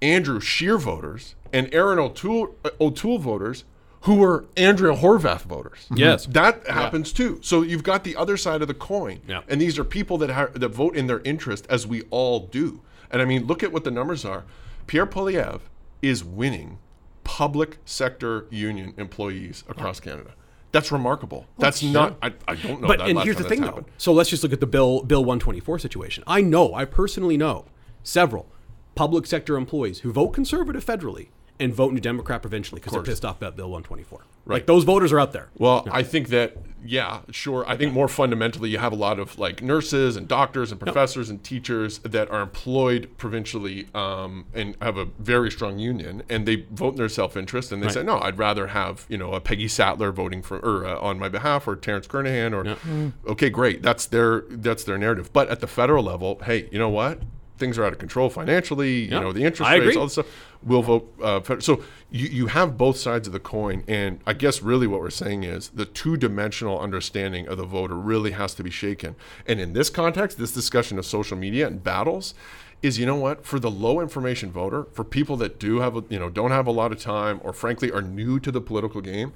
Andrew 0.00 0.40
Scheer 0.40 0.78
voters 0.78 1.34
and 1.52 1.72
Erin 1.74 1.98
O'Toole, 1.98 2.54
uh, 2.64 2.70
O'Toole 2.80 3.18
voters 3.18 3.64
who 4.02 4.14
were 4.14 4.44
Andrea 4.56 4.94
Horwath 4.94 5.42
voters. 5.42 5.86
Yes. 5.92 6.26
That 6.26 6.64
happens 6.68 7.12
too. 7.12 7.40
So 7.42 7.62
you've 7.62 7.82
got 7.82 8.04
the 8.04 8.14
other 8.14 8.36
side 8.36 8.62
of 8.62 8.68
the 8.68 8.74
coin. 8.74 9.20
Yeah. 9.26 9.40
And 9.48 9.60
these 9.60 9.80
are 9.80 9.84
people 9.84 10.16
that 10.18 10.30
ha- 10.30 10.50
that 10.54 10.68
vote 10.68 10.96
in 10.96 11.08
their 11.08 11.20
interest, 11.20 11.66
as 11.68 11.88
we 11.88 12.02
all 12.10 12.40
do. 12.40 12.82
And 13.10 13.20
I 13.20 13.24
mean, 13.24 13.46
look 13.46 13.64
at 13.64 13.72
what 13.72 13.82
the 13.82 13.90
numbers 13.90 14.24
are. 14.24 14.44
Pierre 14.86 15.06
Poilievre 15.06 15.60
is 16.02 16.22
winning 16.22 16.78
public 17.24 17.78
sector 17.84 18.46
union 18.50 18.94
employees 18.96 19.64
across 19.68 19.98
Canada. 19.98 20.34
That's 20.76 20.92
remarkable. 20.92 21.46
Oh, 21.48 21.52
that's 21.58 21.82
not. 21.82 22.18
I, 22.22 22.34
I 22.46 22.54
don't 22.54 22.82
know. 22.82 22.88
But 22.88 23.00
and 23.00 23.18
here's 23.20 23.36
the 23.36 23.44
thing, 23.44 23.60
that's 23.62 23.70
though. 23.70 23.76
happened. 23.76 23.94
So 23.96 24.12
let's 24.12 24.28
just 24.28 24.42
look 24.42 24.52
at 24.52 24.60
the 24.60 24.66
bill 24.66 25.02
Bill 25.02 25.22
124 25.24 25.78
situation. 25.78 26.22
I 26.26 26.42
know, 26.42 26.74
I 26.74 26.84
personally 26.84 27.36
know 27.36 27.64
several 28.02 28.46
public 28.94 29.26
sector 29.26 29.56
employees 29.56 30.00
who 30.00 30.12
vote 30.12 30.30
conservative 30.30 30.84
federally 30.84 31.28
and 31.58 31.72
vote 31.72 31.92
New 31.92 32.00
Democrat 32.00 32.42
provincially 32.42 32.80
because 32.80 32.92
they're 32.92 33.02
pissed 33.02 33.24
off 33.24 33.38
about 33.38 33.56
Bill 33.56 33.66
124. 33.66 34.20
Right. 34.44 34.56
Like 34.56 34.66
those 34.66 34.84
voters 34.84 35.12
are 35.12 35.18
out 35.18 35.32
there. 35.32 35.48
Well, 35.58 35.86
I 35.90 36.02
think 36.02 36.28
that 36.28 36.56
yeah, 36.84 37.22
sure. 37.30 37.64
I 37.66 37.76
think 37.76 37.92
more 37.92 38.08
fundamentally, 38.08 38.70
you 38.70 38.78
have 38.78 38.92
a 38.92 38.96
lot 38.96 39.18
of 39.18 39.38
like 39.38 39.62
nurses 39.62 40.16
and 40.16 40.28
doctors 40.28 40.70
and 40.70 40.80
professors 40.80 41.30
and 41.30 41.42
teachers 41.42 41.98
that 42.00 42.30
are 42.30 42.40
employed 42.40 43.10
provincially 43.16 43.88
um, 43.94 44.46
and 44.54 44.76
have 44.80 44.96
a 44.96 45.06
very 45.18 45.50
strong 45.50 45.78
union, 45.78 46.22
and 46.28 46.46
they 46.46 46.64
vote 46.70 46.90
in 46.90 46.96
their 46.96 47.08
self-interest, 47.08 47.72
and 47.72 47.82
they 47.82 47.88
say, 47.88 48.02
no, 48.02 48.18
I'd 48.20 48.38
rather 48.38 48.68
have 48.68 49.06
you 49.08 49.18
know 49.18 49.32
a 49.32 49.40
Peggy 49.40 49.68
Sattler 49.68 50.12
voting 50.12 50.42
for 50.42 50.58
or 50.58 50.86
uh, 50.86 50.98
on 51.00 51.18
my 51.18 51.28
behalf, 51.28 51.66
or 51.66 51.76
Terence 51.76 52.06
Kernaghan, 52.06 52.52
or 52.54 53.12
okay, 53.30 53.50
great, 53.50 53.82
that's 53.82 54.06
their 54.06 54.42
that's 54.48 54.84
their 54.84 54.98
narrative. 54.98 55.32
But 55.32 55.48
at 55.48 55.60
the 55.60 55.66
federal 55.66 56.04
level, 56.04 56.40
hey, 56.44 56.68
you 56.70 56.78
know 56.78 56.90
what? 56.90 57.20
Things 57.58 57.78
are 57.78 57.84
out 57.84 57.92
of 57.92 57.98
control 57.98 58.28
financially. 58.28 59.04
You 59.04 59.20
know 59.20 59.32
the 59.32 59.44
interest 59.44 59.70
I 59.70 59.74
rates, 59.74 59.84
agree. 59.84 59.96
all 59.96 60.04
this 60.04 60.12
stuff. 60.12 60.26
We'll 60.62 60.82
vote. 60.82 61.14
Uh, 61.22 61.40
so 61.60 61.82
you, 62.10 62.28
you 62.28 62.46
have 62.48 62.76
both 62.76 62.96
sides 62.96 63.26
of 63.26 63.32
the 63.32 63.40
coin, 63.40 63.84
and 63.86 64.20
I 64.26 64.32
guess 64.32 64.62
really 64.62 64.86
what 64.86 65.00
we're 65.00 65.10
saying 65.10 65.44
is 65.44 65.68
the 65.68 65.84
two-dimensional 65.84 66.78
understanding 66.78 67.46
of 67.48 67.56
the 67.58 67.64
voter 67.64 67.94
really 67.94 68.32
has 68.32 68.54
to 68.54 68.62
be 68.62 68.70
shaken. 68.70 69.16
And 69.46 69.60
in 69.60 69.72
this 69.72 69.90
context, 69.90 70.38
this 70.38 70.52
discussion 70.52 70.98
of 70.98 71.06
social 71.06 71.36
media 71.36 71.66
and 71.66 71.82
battles 71.82 72.34
is, 72.82 72.98
you 72.98 73.06
know 73.06 73.16
what, 73.16 73.46
for 73.46 73.58
the 73.58 73.70
low 73.70 74.00
information 74.00 74.50
voter, 74.50 74.84
for 74.92 75.04
people 75.04 75.36
that 75.38 75.58
do 75.58 75.80
have, 75.80 75.96
a, 75.96 76.04
you 76.08 76.18
know, 76.18 76.28
don't 76.28 76.50
have 76.50 76.66
a 76.66 76.72
lot 76.72 76.92
of 76.92 77.00
time, 77.00 77.40
or 77.42 77.52
frankly 77.52 77.90
are 77.90 78.02
new 78.02 78.38
to 78.40 78.52
the 78.52 78.60
political 78.60 79.00
game, 79.00 79.32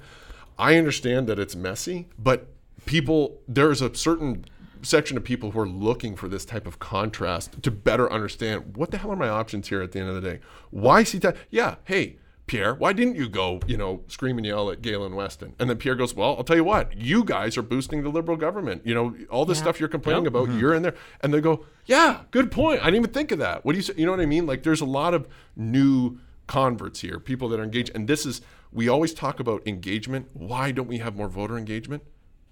I 0.59 0.75
understand 0.75 1.27
that 1.27 1.39
it's 1.39 1.55
messy, 1.55 2.07
but 2.19 2.47
people 2.85 3.39
there's 3.47 3.81
a 3.81 3.93
certain 3.95 4.45
section 4.83 5.17
of 5.17 5.23
people 5.23 5.51
who 5.51 5.59
are 5.59 5.67
looking 5.67 6.15
for 6.15 6.27
this 6.27 6.45
type 6.45 6.67
of 6.67 6.79
contrast 6.79 7.61
to 7.63 7.71
better 7.71 8.11
understand 8.11 8.75
what 8.75 8.91
the 8.91 8.97
hell 8.97 9.11
are 9.11 9.15
my 9.15 9.29
options 9.29 9.69
here 9.69 9.81
at 9.81 9.91
the 9.91 9.99
end 9.99 10.09
of 10.09 10.15
the 10.15 10.21
day. 10.21 10.39
Why 10.69 11.03
see 11.03 11.17
that? 11.19 11.35
Yeah, 11.49 11.75
hey, 11.85 12.17
Pierre, 12.47 12.73
why 12.73 12.91
didn't 12.91 13.15
you 13.15 13.29
go, 13.29 13.61
you 13.65 13.77
know, 13.77 14.03
scream 14.07 14.37
and 14.37 14.45
yell 14.45 14.69
at 14.71 14.81
Galen 14.81 15.15
Weston? 15.15 15.55
And 15.57 15.69
then 15.69 15.77
Pierre 15.77 15.95
goes, 15.95 16.13
Well, 16.13 16.35
I'll 16.35 16.43
tell 16.43 16.57
you 16.57 16.63
what, 16.63 16.97
you 16.97 17.23
guys 17.23 17.57
are 17.57 17.61
boosting 17.61 18.03
the 18.03 18.09
liberal 18.09 18.35
government. 18.35 18.85
You 18.85 18.93
know, 18.93 19.15
all 19.29 19.45
this 19.45 19.57
stuff 19.57 19.79
you're 19.79 19.87
complaining 19.87 20.27
about, 20.27 20.49
mm-hmm. 20.49 20.59
you're 20.59 20.73
in 20.73 20.81
there. 20.81 20.95
And 21.21 21.33
they 21.33 21.39
go, 21.39 21.65
Yeah, 21.85 22.23
good 22.31 22.51
point. 22.51 22.81
I 22.81 22.85
didn't 22.85 22.97
even 22.97 23.11
think 23.11 23.31
of 23.31 23.39
that. 23.39 23.63
What 23.63 23.71
do 23.71 23.77
you 23.77 23.83
say? 23.83 23.93
You 23.95 24.05
know 24.05 24.11
what 24.11 24.19
I 24.19 24.25
mean? 24.25 24.45
Like 24.45 24.63
there's 24.63 24.81
a 24.81 24.85
lot 24.85 25.13
of 25.13 25.29
new 25.55 26.19
converts 26.47 26.99
here, 26.99 27.19
people 27.19 27.47
that 27.47 27.59
are 27.59 27.63
engaged. 27.63 27.91
And 27.95 28.07
this 28.09 28.25
is, 28.25 28.41
we 28.73 28.89
always 28.89 29.13
talk 29.13 29.39
about 29.39 29.65
engagement. 29.65 30.29
Why 30.33 30.71
don't 30.71 30.87
we 30.87 30.97
have 30.97 31.15
more 31.15 31.29
voter 31.29 31.57
engagement? 31.57 32.03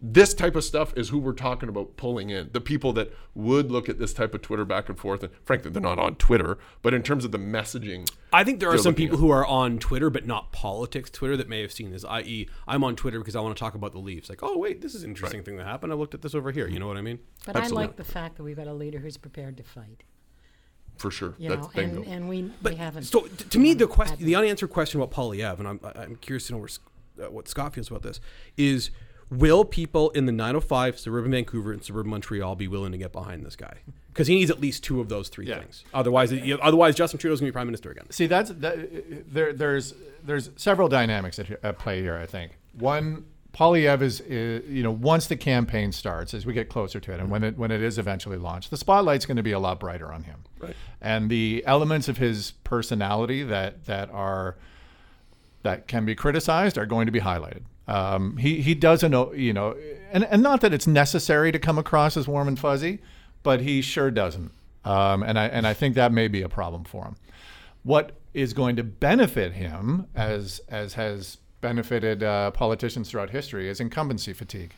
This 0.01 0.33
type 0.33 0.55
of 0.55 0.63
stuff 0.63 0.93
is 0.95 1.09
who 1.09 1.19
we're 1.19 1.33
talking 1.33 1.67
about 1.67 1.97
pulling 1.97 2.29
in. 2.29 2.51
The 2.53 2.61
people 2.61 2.93
that 2.93 3.11
would 3.35 3.69
look 3.69 3.89
at 3.89 3.99
this 3.99 4.13
type 4.13 4.33
of 4.33 4.41
Twitter 4.41 4.63
back 4.63 4.87
and 4.87 4.97
forth. 4.97 5.23
And 5.23 5.33
frankly, 5.43 5.71
they're 5.71 5.81
not 5.81 5.99
on 5.99 6.15
Twitter, 6.15 6.57
but 6.81 6.93
in 6.93 7.03
terms 7.03 7.25
of 7.25 7.33
the 7.33 7.37
messaging, 7.37 8.09
I 8.31 8.45
think 8.45 8.61
there 8.61 8.69
are 8.69 8.77
some 8.77 8.95
people 8.95 9.17
at- 9.17 9.19
who 9.19 9.29
are 9.29 9.45
on 9.45 9.77
Twitter, 9.77 10.09
but 10.09 10.25
not 10.25 10.53
politics 10.53 11.09
Twitter, 11.09 11.35
that 11.35 11.49
may 11.49 11.61
have 11.61 11.73
seen 11.73 11.91
this. 11.91 12.05
I.e., 12.05 12.47
I'm 12.65 12.81
on 12.85 12.95
Twitter 12.95 13.19
because 13.19 13.35
I 13.35 13.41
want 13.41 13.57
to 13.57 13.59
talk 13.59 13.75
about 13.75 13.91
the 13.91 13.99
Leafs. 13.99 14.29
Like, 14.29 14.39
oh 14.41 14.57
wait, 14.57 14.81
this 14.81 14.95
is 14.95 15.03
an 15.03 15.09
interesting 15.09 15.43
thing 15.43 15.57
that 15.57 15.65
happened. 15.65 15.91
I 15.91 15.97
looked 15.97 16.13
at 16.13 16.21
this 16.21 16.33
over 16.33 16.51
here. 16.51 16.67
You 16.69 16.79
know 16.79 16.87
what 16.87 16.95
I 16.95 17.01
mean? 17.01 17.19
But 17.45 17.57
Absolutely. 17.57 17.83
I 17.83 17.87
like 17.87 17.95
the 17.97 18.03
fact 18.05 18.37
that 18.37 18.43
we've 18.43 18.55
got 18.55 18.67
a 18.67 18.73
leader 18.73 18.99
who's 18.99 19.17
prepared 19.17 19.57
to 19.57 19.63
fight. 19.63 20.03
for 20.97 21.11
sure. 21.11 21.33
You 21.37 21.49
That's 21.49 21.63
know, 21.63 21.71
bingo. 21.75 21.97
and, 22.03 22.07
and 22.07 22.29
we, 22.29 22.51
we 22.63 22.75
haven't. 22.75 23.03
So 23.03 23.21
t- 23.21 23.27
to 23.49 23.59
me, 23.59 23.73
the 23.73 23.83
haven't 23.83 23.95
question, 23.95 24.25
the 24.25 24.35
unanswered 24.35 24.69
question 24.69 25.01
about 25.01 25.13
Poilievre, 25.13 25.59
and 25.59 25.67
I'm, 25.67 25.79
I'm 25.95 26.15
curious 26.17 26.47
to 26.47 26.53
know 26.53 26.59
where, 26.59 26.69
uh, 27.27 27.31
what 27.31 27.49
Scott 27.49 27.73
feels 27.73 27.89
about 27.89 28.03
this, 28.03 28.21
is 28.55 28.91
will 29.29 29.63
people 29.65 30.09
in 30.11 30.25
the 30.25 30.31
905 30.31 30.97
suburban 30.99 31.31
Vancouver 31.31 31.71
and 31.71 31.83
suburban 31.83 32.09
Montreal 32.11 32.55
be 32.55 32.67
willing 32.67 32.91
to 32.91 32.97
get 32.97 33.11
behind 33.11 33.45
this 33.45 33.55
guy? 33.55 33.77
Because 34.07 34.27
he 34.27 34.35
needs 34.35 34.49
at 34.51 34.59
least 34.59 34.83
two 34.83 34.99
of 34.99 35.07
those 35.09 35.29
three 35.29 35.45
Yeah. 35.45 35.59
things. 35.59 35.83
Otherwise, 35.93 36.31
you- 36.31 36.57
otherwise 36.61 36.95
Justin 36.95 37.19
Trudeau's 37.19 37.39
gonna 37.39 37.49
be 37.49 37.53
prime 37.53 37.67
minister 37.67 37.91
again. 37.91 38.09
See, 38.09 38.27
that's 38.27 38.49
that, 38.51 39.31
there. 39.33 39.53
There's 39.53 39.93
there's 40.25 40.49
several 40.57 40.89
dynamics 40.89 41.39
at, 41.39 41.51
at 41.63 41.77
play 41.79 42.01
here. 42.01 42.17
I 42.17 42.25
think 42.25 42.57
one, 42.73 43.25
Poilievre 43.53 44.01
is, 44.01 44.19
is 44.21 44.67
you 44.69 44.83
know 44.83 44.91
once 44.91 45.27
the 45.27 45.35
campaign 45.37 45.91
starts, 45.91 46.33
as 46.33 46.45
we 46.45 46.53
get 46.53 46.69
closer 46.69 46.99
to 46.99 47.13
it, 47.13 47.19
and 47.19 47.29
when 47.29 47.43
it 47.43 47.57
when 47.57 47.71
it 47.71 47.81
is 47.81 47.97
eventually 47.97 48.37
launched, 48.37 48.69
the 48.71 48.77
spotlight's 48.77 49.25
going 49.25 49.37
to 49.37 49.43
be 49.43 49.51
a 49.53 49.59
lot 49.59 49.79
brighter 49.79 50.11
on 50.11 50.23
him. 50.23 50.43
Right. 50.59 50.75
And 51.01 51.29
the 51.29 51.63
elements 51.65 52.07
of 52.07 52.17
his 52.17 52.51
personality 52.63 53.43
that 53.43 53.85
that 53.85 54.09
are 54.11 54.57
that 55.63 55.87
can 55.87 56.05
be 56.05 56.15
criticized 56.15 56.77
are 56.77 56.85
going 56.85 57.05
to 57.05 57.11
be 57.11 57.19
highlighted. 57.21 57.61
Um, 57.89 58.37
he 58.37 58.61
he 58.61 58.75
doesn't 58.75 59.35
you 59.35 59.51
know, 59.51 59.75
and 60.11 60.23
and 60.25 60.43
not 60.43 60.61
that 60.61 60.73
it's 60.73 60.85
necessary 60.85 61.51
to 61.51 61.57
come 61.57 61.79
across 61.79 62.15
as 62.15 62.27
warm 62.27 62.47
and 62.47 62.57
fuzzy, 62.57 62.99
but 63.41 63.61
he 63.61 63.81
sure 63.81 64.11
doesn't. 64.11 64.51
Um, 64.85 65.23
and 65.23 65.39
I 65.39 65.47
and 65.47 65.65
I 65.65 65.73
think 65.73 65.95
that 65.95 66.11
may 66.11 66.27
be 66.27 66.43
a 66.43 66.49
problem 66.49 66.83
for 66.83 67.05
him. 67.05 67.15
What 67.81 68.11
is 68.35 68.53
going 68.53 68.75
to 68.75 68.83
benefit 68.83 69.53
him, 69.53 70.05
as 70.13 70.61
as 70.69 70.93
has 70.93 71.39
benefited 71.61 72.21
uh, 72.21 72.51
politicians 72.51 73.09
throughout 73.09 73.31
history, 73.31 73.67
is 73.67 73.79
incumbency 73.79 74.33
fatigue. 74.33 74.73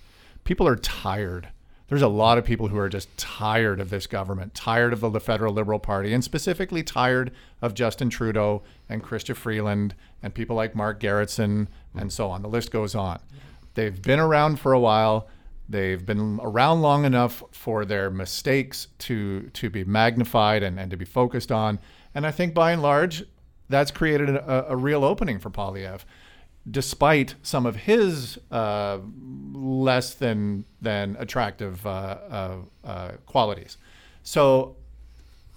People 0.46 0.66
are 0.66 0.78
tired. 0.78 1.50
There's 1.92 2.02
a 2.02 2.08
lot 2.08 2.38
of 2.38 2.46
people 2.46 2.70
who 2.70 2.78
are 2.78 2.88
just 2.88 3.18
tired 3.18 3.82
of 3.82 3.90
this 3.90 4.08
government, 4.08 4.54
tired 4.54 4.94
of 4.94 5.02
the 5.02 5.20
federal 5.20 5.54
Liberal 5.54 5.78
Party, 5.78 6.14
and 6.14 6.24
specifically 6.24 6.84
tired 6.84 7.32
of 7.62 7.74
Justin 7.74 8.10
Trudeau 8.10 8.64
and 8.88 9.04
Chrystia 9.04 9.36
Freeland 9.36 9.94
and 10.24 10.34
people 10.34 10.56
like 10.56 10.74
Mark 10.74 11.02
Gerretsen 11.02 11.68
and 11.94 12.14
so 12.14 12.30
on. 12.30 12.44
The 12.44 12.48
list 12.48 12.72
goes 12.72 12.96
on. 12.96 13.20
They've 13.74 14.02
been 14.02 14.22
around 14.22 14.62
for 14.62 14.72
a 14.72 14.80
while. 14.80 15.28
They've 15.68 16.06
been 16.06 16.40
around 16.42 16.82
long 16.82 17.04
enough 17.04 17.44
for 17.52 17.84
their 17.84 18.10
mistakes 18.10 18.88
to 19.00 19.50
to 19.50 19.70
be 19.70 19.84
magnified 19.84 20.64
and, 20.64 20.80
and 20.80 20.92
to 20.92 20.96
be 20.96 21.04
focused 21.04 21.52
on. 21.52 21.78
And 22.16 22.26
I 22.26 22.32
think 22.32 22.54
by 22.54 22.72
and 22.72 22.82
large, 22.82 23.26
that's 23.68 23.92
created 23.92 24.30
a, 24.30 24.68
a 24.70 24.78
real 24.78 25.04
opening 25.04 25.40
for 25.40 25.50
Poilievre, 25.50 26.06
despite 26.70 27.36
some 27.42 27.66
of 27.66 27.76
his 27.76 28.38
uh, 28.52 29.00
less 29.54 30.14
than 30.14 30.66
than 30.82 31.16
attractive 31.20 31.86
uh, 31.86 31.90
uh, 32.30 32.56
uh, 32.84 33.12
qualities. 33.26 33.78
So, 34.24 34.76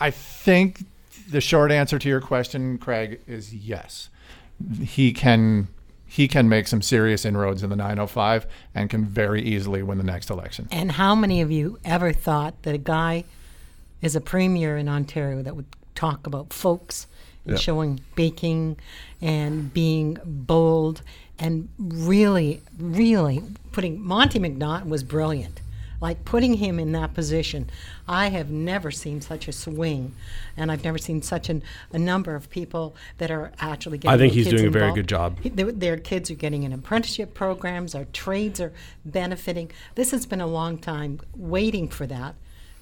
I 0.00 0.10
think 0.10 0.84
the 1.30 1.40
short 1.40 1.70
answer 1.70 1.98
to 1.98 2.08
your 2.08 2.20
question, 2.20 2.78
Craig, 2.78 3.20
is 3.26 3.54
yes. 3.54 4.08
He 4.82 5.12
can 5.12 5.68
he 6.06 6.28
can 6.28 6.48
make 6.48 6.68
some 6.68 6.80
serious 6.80 7.24
inroads 7.24 7.62
in 7.64 7.70
the 7.70 7.76
905 7.76 8.46
and 8.74 8.88
can 8.88 9.04
very 9.04 9.42
easily 9.42 9.82
win 9.82 9.98
the 9.98 10.04
next 10.04 10.30
election. 10.30 10.68
And 10.70 10.92
how 10.92 11.14
many 11.16 11.40
of 11.40 11.50
you 11.50 11.78
ever 11.84 12.12
thought 12.12 12.62
that 12.62 12.72
a 12.74 12.78
guy 12.78 13.24
is 14.00 14.14
a 14.14 14.20
premier 14.20 14.76
in 14.76 14.88
Ontario 14.88 15.42
that 15.42 15.56
would 15.56 15.66
talk 15.96 16.26
about 16.26 16.52
folks 16.52 17.08
and 17.44 17.54
Yeah. 17.54 17.58
showing 17.60 18.00
baking 18.14 18.76
and 19.24 19.72
being 19.72 20.18
bold 20.24 21.00
and 21.38 21.68
really, 21.78 22.60
really 22.78 23.42
putting 23.72 24.00
Monte 24.00 24.38
McNaughton 24.38 24.86
was 24.86 25.02
brilliant. 25.02 25.60
Like 26.00 26.24
putting 26.26 26.54
him 26.54 26.78
in 26.78 26.92
that 26.92 27.14
position, 27.14 27.70
I 28.06 28.28
have 28.28 28.50
never 28.50 28.90
seen 28.90 29.22
such 29.22 29.48
a 29.48 29.52
swing, 29.52 30.14
and 30.54 30.70
I've 30.70 30.84
never 30.84 30.98
seen 30.98 31.22
such 31.22 31.48
an, 31.48 31.62
a 31.92 31.98
number 31.98 32.34
of 32.34 32.50
people 32.50 32.94
that 33.16 33.30
are 33.30 33.52
actually 33.58 33.96
getting. 33.96 34.14
I 34.14 34.18
think 34.18 34.34
he's 34.34 34.48
doing 34.48 34.66
a 34.66 34.70
very 34.70 34.92
good 34.92 35.08
job. 35.08 35.38
He- 35.40 35.48
Their, 35.48 35.72
their 35.72 35.96
kids 35.96 36.30
are 36.30 36.34
getting 36.34 36.64
in 36.64 36.74
apprenticeship 36.74 37.32
programs. 37.32 37.94
Our 37.94 38.04
trades 38.12 38.60
are 38.60 38.72
benefiting. 39.06 39.70
This 39.94 40.10
has 40.10 40.26
been 40.26 40.42
a 40.42 40.46
long 40.46 40.76
time 40.76 41.20
waiting 41.34 41.88
for 41.88 42.06
that, 42.08 42.34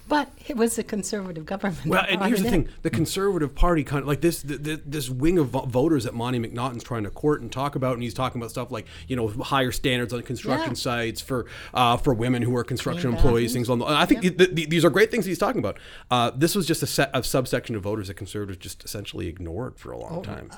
but 0.07 0.29
it 0.47 0.57
was 0.57 0.77
a 0.77 0.83
conservative 0.83 1.45
government. 1.45 1.85
Well, 1.85 2.05
and 2.07 2.21
here's 2.25 2.41
the 2.41 2.47
in. 2.47 2.51
thing: 2.65 2.69
the 2.81 2.89
Conservative 2.89 3.55
Party 3.55 3.83
kind 3.83 4.01
of 4.01 4.07
like 4.07 4.21
this 4.21 4.41
th- 4.43 4.61
th- 4.63 4.81
this 4.85 5.09
wing 5.09 5.37
of 5.37 5.47
voters 5.49 6.03
that 6.03 6.13
Monte 6.13 6.39
McNaughton's 6.39 6.83
trying 6.83 7.03
to 7.03 7.09
court 7.09 7.41
and 7.41 7.51
talk 7.51 7.75
about, 7.75 7.93
and 7.93 8.03
he's 8.03 8.13
talking 8.13 8.41
about 8.41 8.51
stuff 8.51 8.71
like 8.71 8.85
you 9.07 9.15
know 9.15 9.27
higher 9.29 9.71
standards 9.71 10.13
on 10.13 10.21
construction 10.23 10.71
Yeah. 10.71 10.75
sites 10.75 11.21
for 11.21 11.45
uh, 11.73 11.97
for 11.97 12.13
women 12.13 12.41
who 12.41 12.55
are 12.55 12.63
construction 12.63 13.11
Clean 13.11 13.15
employees, 13.15 13.51
bathrooms. 13.51 13.67
things 13.67 13.69
on 13.69 13.79
the. 13.79 13.85
I 13.85 14.05
think 14.05 14.21
th- 14.21 14.37
th- 14.55 14.69
these 14.69 14.83
are 14.85 14.89
great 14.89 15.09
things 15.11 15.25
he's 15.25 15.39
talking 15.39 15.59
about. 15.59 15.77
Uh, 16.11 16.31
this 16.35 16.55
was 16.55 16.65
just 16.67 16.83
a 16.83 16.87
set 16.87 17.13
of 17.15 17.25
subsection 17.25 17.75
of 17.75 17.83
voters 17.83 18.07
that 18.07 18.15
conservatives 18.15 18.57
just 18.59 18.83
essentially 18.83 19.27
ignored 19.27 19.77
for 19.77 19.91
a 19.91 19.97
long 19.97 20.21
time. 20.23 20.49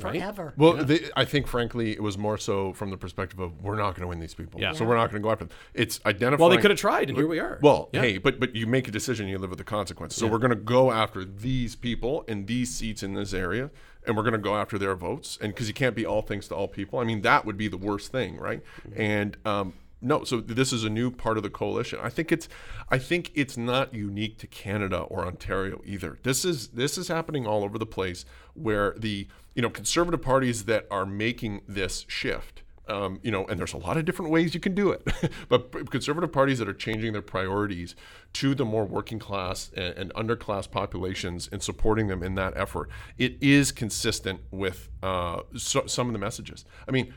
right? 0.00 0.20
forever. 0.20 0.54
Well, 0.56 0.72
they, 0.84 1.10
I 1.16 1.26
think, 1.26 1.46
frankly, 1.46 1.92
it 1.92 2.02
was 2.02 2.16
more 2.16 2.38
so 2.38 2.72
from 2.72 2.88
the 2.90 2.96
perspective 2.96 3.38
of 3.38 3.62
we're 3.62 3.76
not 3.76 3.90
going 3.94 4.00
to 4.00 4.06
win 4.08 4.20
these 4.20 4.32
people, 4.34 4.58
Yeah. 4.58 4.72
so 4.72 4.86
we're 4.86 4.96
not 4.96 5.10
going 5.10 5.22
to 5.22 5.24
go 5.26 5.30
after 5.30 5.44
them. 5.44 5.54
It's 5.74 6.00
identifying. 6.06 6.40
Well, 6.40 6.48
they 6.56 6.60
could 6.62 6.70
have 6.70 6.80
tried, 6.80 7.08
and 7.10 7.16
here 7.18 7.26
we 7.26 7.38
are. 7.38 7.58
Well, 7.62 7.90
Yeah. 7.92 8.00
hey, 8.00 8.18
but 8.18 8.40
but 8.40 8.56
you 8.56 8.66
make 8.66 8.81
a 8.88 8.90
decision, 8.90 9.28
you 9.28 9.38
live 9.38 9.50
with 9.50 9.58
the 9.58 9.64
consequences. 9.64 10.18
So 10.18 10.26
we're 10.26 10.38
going 10.38 10.50
to 10.50 10.56
go 10.56 10.90
after 10.90 11.24
these 11.24 11.76
people 11.76 12.22
in 12.28 12.46
these 12.46 12.74
seats 12.74 13.02
in 13.02 13.14
this 13.14 13.32
area, 13.32 13.70
and 14.06 14.16
we're 14.16 14.22
going 14.22 14.32
to 14.32 14.38
go 14.38 14.56
after 14.56 14.78
their 14.78 14.94
votes, 14.94 15.38
and 15.40 15.52
because 15.52 15.68
you 15.68 15.74
can't 15.74 15.94
be 15.94 16.06
all 16.06 16.22
things 16.22 16.48
to 16.48 16.54
all 16.54 16.68
people. 16.68 16.98
I 16.98 17.04
mean, 17.04 17.22
that 17.22 17.44
would 17.44 17.56
be 17.56 17.68
the 17.68 17.76
worst 17.76 18.12
thing, 18.12 18.36
right? 18.36 18.62
And 18.96 19.36
um, 19.44 19.74
no, 20.00 20.24
so 20.24 20.40
this 20.40 20.72
is 20.72 20.82
a 20.82 20.90
new 20.90 21.10
part 21.10 21.36
of 21.36 21.44
the 21.44 21.50
coalition. 21.50 22.00
I 22.02 22.08
think 22.08 22.32
it's, 22.32 22.48
I 22.90 22.98
think 22.98 23.30
it's 23.34 23.56
not 23.56 23.94
unique 23.94 24.38
to 24.38 24.48
Canada 24.48 24.98
or 25.02 25.24
Ontario 25.24 25.80
either. 25.84 26.18
This 26.24 26.44
is 26.44 26.68
this 26.68 26.98
is 26.98 27.08
happening 27.08 27.46
all 27.46 27.62
over 27.62 27.78
the 27.78 27.86
place, 27.86 28.24
where 28.54 28.94
the 28.98 29.28
you 29.54 29.62
know 29.62 29.70
conservative 29.70 30.20
parties 30.20 30.64
that 30.64 30.86
are 30.90 31.06
making 31.06 31.62
this 31.68 32.04
shift 32.08 32.62
um, 32.92 33.18
you 33.22 33.30
know, 33.30 33.46
and 33.46 33.58
there's 33.58 33.72
a 33.72 33.78
lot 33.78 33.96
of 33.96 34.04
different 34.04 34.30
ways 34.30 34.54
you 34.54 34.60
can 34.60 34.74
do 34.74 34.90
it. 34.90 35.02
but 35.48 35.90
conservative 35.90 36.32
parties 36.32 36.58
that 36.58 36.68
are 36.68 36.74
changing 36.74 37.12
their 37.12 37.22
priorities 37.22 37.96
to 38.34 38.54
the 38.54 38.64
more 38.64 38.84
working 38.84 39.18
class 39.18 39.70
and, 39.76 39.96
and 39.96 40.14
underclass 40.14 40.70
populations 40.70 41.48
and 41.50 41.62
supporting 41.62 42.08
them 42.08 42.22
in 42.22 42.34
that 42.34 42.52
effort, 42.56 42.88
it 43.18 43.36
is 43.40 43.72
consistent 43.72 44.40
with 44.50 44.88
uh, 45.02 45.40
so, 45.56 45.86
some 45.86 46.06
of 46.06 46.12
the 46.12 46.18
messages. 46.18 46.64
I 46.86 46.90
mean, 46.90 47.12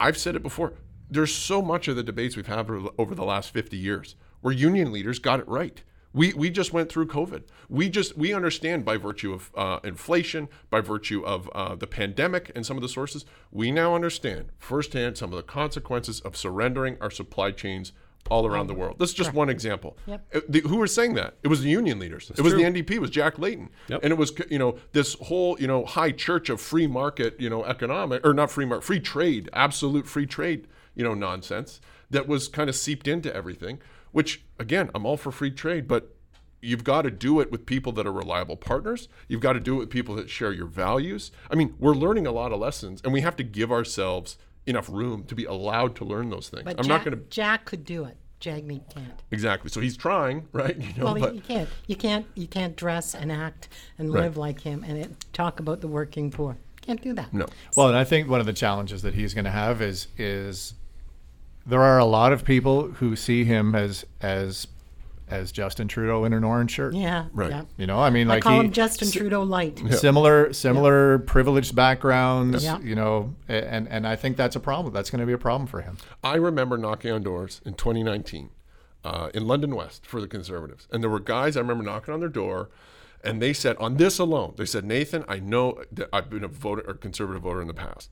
I've 0.00 0.16
said 0.16 0.36
it 0.36 0.42
before. 0.42 0.74
There's 1.10 1.34
so 1.34 1.62
much 1.62 1.88
of 1.88 1.96
the 1.96 2.02
debates 2.02 2.36
we've 2.36 2.46
had 2.46 2.58
over 2.98 3.14
the 3.14 3.24
last 3.24 3.50
50 3.50 3.76
years 3.76 4.14
where 4.40 4.54
union 4.54 4.92
leaders 4.92 5.18
got 5.18 5.40
it 5.40 5.48
right. 5.48 5.82
We, 6.18 6.32
we 6.32 6.50
just 6.50 6.72
went 6.72 6.88
through 6.90 7.06
COVID. 7.06 7.44
We 7.68 7.88
just 7.88 8.16
we 8.16 8.34
understand 8.34 8.84
by 8.84 8.96
virtue 8.96 9.32
of 9.32 9.52
uh, 9.54 9.78
inflation, 9.84 10.48
by 10.68 10.80
virtue 10.80 11.24
of 11.24 11.48
uh, 11.54 11.76
the 11.76 11.86
pandemic, 11.86 12.50
and 12.56 12.66
some 12.66 12.76
of 12.76 12.82
the 12.82 12.88
sources. 12.88 13.24
We 13.52 13.70
now 13.70 13.94
understand 13.94 14.50
firsthand 14.58 15.16
some 15.16 15.32
of 15.32 15.36
the 15.36 15.44
consequences 15.44 16.20
of 16.20 16.36
surrendering 16.36 16.96
our 17.00 17.10
supply 17.10 17.52
chains 17.52 17.92
all 18.30 18.46
around 18.46 18.66
the 18.66 18.74
world. 18.74 18.98
This 18.98 19.10
is 19.10 19.14
just 19.14 19.32
one 19.32 19.48
example. 19.48 19.96
Yep. 20.06 20.26
Uh, 20.34 20.40
the- 20.48 20.60
who 20.60 20.76
were 20.76 20.88
saying 20.88 21.14
that? 21.14 21.34
It 21.44 21.48
was 21.48 21.62
the 21.62 21.70
union 21.70 22.00
leaders. 22.00 22.30
it 22.30 22.40
was 22.40 22.52
true. 22.52 22.62
the 22.62 22.82
NDP. 22.82 22.90
It 22.96 23.00
was 23.00 23.10
Jack 23.10 23.38
Layton. 23.38 23.70
Yep. 23.86 24.00
And 24.02 24.12
it 24.12 24.16
was 24.16 24.32
you 24.50 24.58
know 24.58 24.76
this 24.92 25.14
whole 25.14 25.56
you 25.60 25.68
know 25.68 25.84
high 25.84 26.10
church 26.10 26.50
of 26.50 26.60
free 26.60 26.88
market 26.88 27.40
you 27.40 27.48
know 27.48 27.64
economic 27.64 28.26
or 28.26 28.34
not 28.34 28.50
free 28.50 28.64
market 28.64 28.84
free 28.84 29.00
trade 29.00 29.48
absolute 29.52 30.06
free 30.06 30.26
trade 30.26 30.66
you 30.96 31.04
know 31.04 31.14
nonsense 31.14 31.80
that 32.10 32.26
was 32.26 32.48
kind 32.48 32.68
of 32.68 32.74
seeped 32.74 33.06
into 33.06 33.32
everything. 33.34 33.78
Which 34.18 34.42
again, 34.58 34.90
I'm 34.96 35.06
all 35.06 35.16
for 35.16 35.30
free 35.30 35.52
trade, 35.52 35.86
but 35.86 36.12
you've 36.60 36.82
got 36.82 37.02
to 37.02 37.10
do 37.12 37.38
it 37.38 37.52
with 37.52 37.66
people 37.66 37.92
that 37.92 38.04
are 38.04 38.10
reliable 38.12 38.56
partners. 38.56 39.08
You've 39.28 39.40
got 39.40 39.52
to 39.52 39.60
do 39.60 39.76
it 39.76 39.78
with 39.78 39.90
people 39.90 40.16
that 40.16 40.28
share 40.28 40.50
your 40.50 40.66
values. 40.66 41.30
I 41.52 41.54
mean, 41.54 41.76
we're 41.78 41.94
learning 41.94 42.26
a 42.26 42.32
lot 42.32 42.50
of 42.50 42.58
lessons, 42.58 43.00
and 43.04 43.12
we 43.12 43.20
have 43.20 43.36
to 43.36 43.44
give 43.44 43.70
ourselves 43.70 44.36
enough 44.66 44.88
room 44.88 45.22
to 45.28 45.36
be 45.36 45.44
allowed 45.44 45.94
to 45.94 46.04
learn 46.04 46.30
those 46.30 46.48
things. 46.48 46.64
But 46.64 46.80
I'm 46.80 46.86
Jack, 46.86 46.88
not 46.88 47.04
going 47.04 47.16
to 47.16 47.30
Jack 47.30 47.64
could 47.66 47.84
do 47.84 48.06
it. 48.06 48.16
Jagmeet 48.40 48.92
can't. 48.92 49.22
exactly. 49.30 49.70
So 49.70 49.78
he's 49.80 49.96
trying, 49.96 50.48
right? 50.52 50.76
You 50.80 50.92
know, 50.96 51.04
Well, 51.04 51.20
but 51.20 51.36
you 51.36 51.40
can't. 51.40 51.68
You 51.86 51.94
can't. 51.94 52.26
You 52.34 52.48
can't 52.48 52.74
dress 52.74 53.14
and 53.14 53.30
act 53.30 53.68
and 53.98 54.12
Right. 54.12 54.24
live 54.24 54.36
like 54.36 54.60
him 54.62 54.82
and 54.84 54.98
it, 54.98 55.10
talk 55.32 55.60
about 55.60 55.80
the 55.80 55.86
working 55.86 56.32
poor. 56.32 56.56
Can't 56.80 57.00
do 57.00 57.12
that. 57.12 57.32
no. 57.32 57.46
Well, 57.76 57.86
and 57.86 57.96
I 57.96 58.02
think 58.02 58.28
one 58.28 58.40
of 58.40 58.46
the 58.46 58.52
challenges 58.52 59.02
that 59.02 59.14
he's 59.14 59.32
going 59.32 59.44
to 59.44 59.52
have 59.52 59.80
is 59.80 60.08
is 60.18 60.74
there 61.68 61.82
are 61.82 61.98
a 61.98 62.04
lot 62.04 62.32
of 62.32 62.44
people 62.44 62.88
who 62.92 63.16
see 63.16 63.44
him 63.44 63.74
as 63.74 64.04
as 64.20 64.66
as 65.30 65.52
Justin 65.52 65.88
Trudeau 65.88 66.24
in 66.24 66.32
an 66.32 66.42
orange 66.42 66.70
shirt. 66.70 66.94
Yeah. 66.94 67.26
Right. 67.34 67.50
Yeah. 67.50 67.64
You 67.76 67.86
know, 67.86 68.00
I 68.00 68.08
mean, 68.08 68.28
I 68.28 68.34
like 68.34 68.42
call 68.42 68.60
he, 68.60 68.66
him 68.66 68.72
Justin 68.72 69.10
Trudeau 69.10 69.42
light. 69.42 69.78
similar 69.92 70.52
similar 70.52 71.18
privileged 71.20 71.74
backgrounds. 71.74 72.64
Yeah. 72.64 72.80
You 72.80 72.94
know, 72.94 73.34
and 73.46 73.88
and 73.88 74.06
I 74.06 74.16
think 74.16 74.36
that's 74.36 74.56
a 74.56 74.60
problem. 74.60 74.94
That's 74.94 75.10
going 75.10 75.20
to 75.20 75.26
be 75.26 75.32
a 75.32 75.38
problem 75.38 75.66
for 75.66 75.82
him. 75.82 75.98
I 76.24 76.36
remember 76.36 76.78
knocking 76.78 77.12
on 77.12 77.22
doors 77.22 77.60
in 77.64 77.74
2019 77.74 78.50
uh, 79.04 79.30
in 79.34 79.46
London 79.46 79.74
West 79.74 80.06
for 80.06 80.20
the 80.20 80.28
Conservatives. 80.28 80.88
And 80.90 81.02
there 81.02 81.10
were 81.10 81.20
guys 81.20 81.56
I 81.56 81.60
remember 81.60 81.84
knocking 81.84 82.14
on 82.14 82.20
their 82.20 82.28
door, 82.28 82.70
and 83.22 83.40
they 83.40 83.52
said, 83.52 83.76
on 83.78 83.96
this 83.96 84.18
alone, 84.18 84.54
they 84.56 84.66
said, 84.66 84.84
Nathan, 84.84 85.24
I 85.28 85.38
know 85.38 85.82
that 85.92 86.08
I've 86.12 86.30
been 86.30 86.44
a 86.44 86.48
voter 86.48 86.82
or 86.86 86.94
conservative 86.94 87.42
voter 87.42 87.60
in 87.60 87.68
the 87.68 87.74
past. 87.74 88.10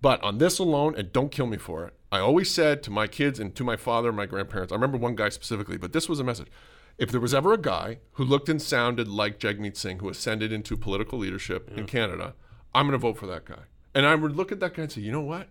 But 0.00 0.22
on 0.22 0.38
this 0.38 0.58
alone, 0.58 0.94
and 0.96 1.12
don't 1.12 1.30
kill 1.30 1.46
me 1.46 1.56
for 1.56 1.86
it, 1.86 1.94
I 2.12 2.18
always 2.18 2.50
said 2.50 2.82
to 2.84 2.90
my 2.90 3.06
kids 3.06 3.40
and 3.40 3.54
to 3.56 3.64
my 3.64 3.76
father 3.76 4.08
and 4.08 4.16
my 4.16 4.26
grandparents, 4.26 4.72
I 4.72 4.76
remember 4.76 4.98
one 4.98 5.16
guy 5.16 5.30
specifically, 5.30 5.76
but 5.76 5.92
this 5.92 6.08
was 6.08 6.20
a 6.20 6.24
message. 6.24 6.48
If 6.96 7.10
there 7.10 7.20
was 7.20 7.34
ever 7.34 7.52
a 7.52 7.58
guy 7.58 7.98
who 8.12 8.24
looked 8.24 8.48
and 8.48 8.62
sounded 8.62 9.08
like 9.08 9.40
Jagmeet 9.40 9.76
Singh, 9.76 9.98
who 9.98 10.08
ascended 10.08 10.52
into 10.52 10.76
political 10.76 11.18
leadership 11.18 11.70
in 11.76 11.84
mm. 11.84 11.88
Canada, 11.88 12.34
I'm 12.74 12.86
going 12.86 12.92
to 12.92 12.98
vote 12.98 13.18
for 13.18 13.26
that 13.26 13.44
guy. 13.44 13.64
And 13.94 14.06
I 14.06 14.14
would 14.14 14.36
look 14.36 14.52
at 14.52 14.60
that 14.60 14.74
guy 14.74 14.82
and 14.82 14.92
say, 14.92 15.00
you 15.00 15.10
know 15.10 15.20
what? 15.20 15.48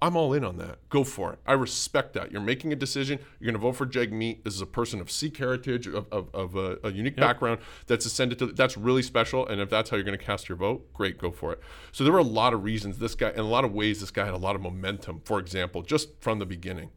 I'm 0.00 0.16
all 0.16 0.32
in 0.32 0.44
on 0.44 0.58
that. 0.58 0.78
Go 0.90 1.02
for 1.02 1.32
it. 1.32 1.40
I 1.44 1.54
respect 1.54 2.12
that. 2.12 2.30
You're 2.30 2.40
making 2.40 2.72
a 2.72 2.76
decision. 2.76 3.18
You're 3.40 3.46
going 3.46 3.60
to 3.60 3.66
vote 3.66 3.76
for 3.76 3.84
Jagmeet. 3.86 4.44
This 4.44 4.54
is 4.54 4.60
a 4.60 4.66
person 4.66 5.00
of 5.00 5.10
Sikh 5.10 5.36
heritage, 5.38 5.88
of, 5.88 6.06
of, 6.12 6.28
of 6.32 6.54
a, 6.54 6.78
a 6.84 6.92
unique 6.92 7.16
background 7.16 7.58
that's 7.88 8.06
ascended 8.06 8.38
to. 8.38 8.46
That's 8.46 8.76
really 8.76 9.02
special. 9.02 9.46
And 9.46 9.60
if 9.60 9.68
that's 9.68 9.90
how 9.90 9.96
you're 9.96 10.04
going 10.04 10.18
to 10.18 10.24
cast 10.24 10.48
your 10.48 10.56
vote, 10.56 10.92
great, 10.94 11.18
go 11.18 11.32
for 11.32 11.52
it. 11.52 11.60
So 11.90 12.04
there 12.04 12.12
were 12.12 12.20
a 12.20 12.22
lot 12.22 12.54
of 12.54 12.62
reasons 12.62 12.98
this 12.98 13.16
guy, 13.16 13.30
in 13.30 13.40
a 13.40 13.42
lot 13.42 13.64
of 13.64 13.72
ways, 13.72 14.00
this 14.00 14.12
guy 14.12 14.24
had 14.24 14.34
a 14.34 14.38
lot 14.38 14.54
of 14.54 14.62
momentum. 14.62 15.20
For 15.24 15.40
example, 15.40 15.82
just 15.82 16.10
from 16.20 16.38
the 16.38 16.46
beginning, 16.46 16.90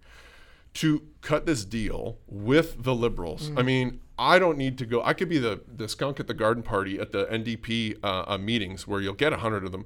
to 0.75 1.01
cut 1.21 1.45
this 1.45 1.65
deal 1.65 2.19
with 2.27 2.83
the 2.83 2.95
liberals. 2.95 3.51
I 3.57 3.61
mean, 3.61 3.99
I 4.17 4.37
don't 4.37 4.57
need 4.57 4.77
to 4.77 4.85
go. 4.85 5.01
I 5.03 5.13
could 5.13 5.27
be 5.29 5.39
the 5.39 5.61
the 5.67 5.89
skunk 5.89 6.19
at 6.19 6.27
the 6.27 6.33
garden 6.33 6.61
party 6.61 6.99
at 6.99 7.11
the 7.11 7.25
NDP 7.25 7.97
uh, 8.03 8.25
uh, 8.27 8.37
meetings 8.37 8.87
where 8.87 9.01
you'll 9.01 9.13
get 9.15 9.33
a 9.33 9.37
hundred 9.37 9.65
of 9.65 9.71
them. 9.71 9.85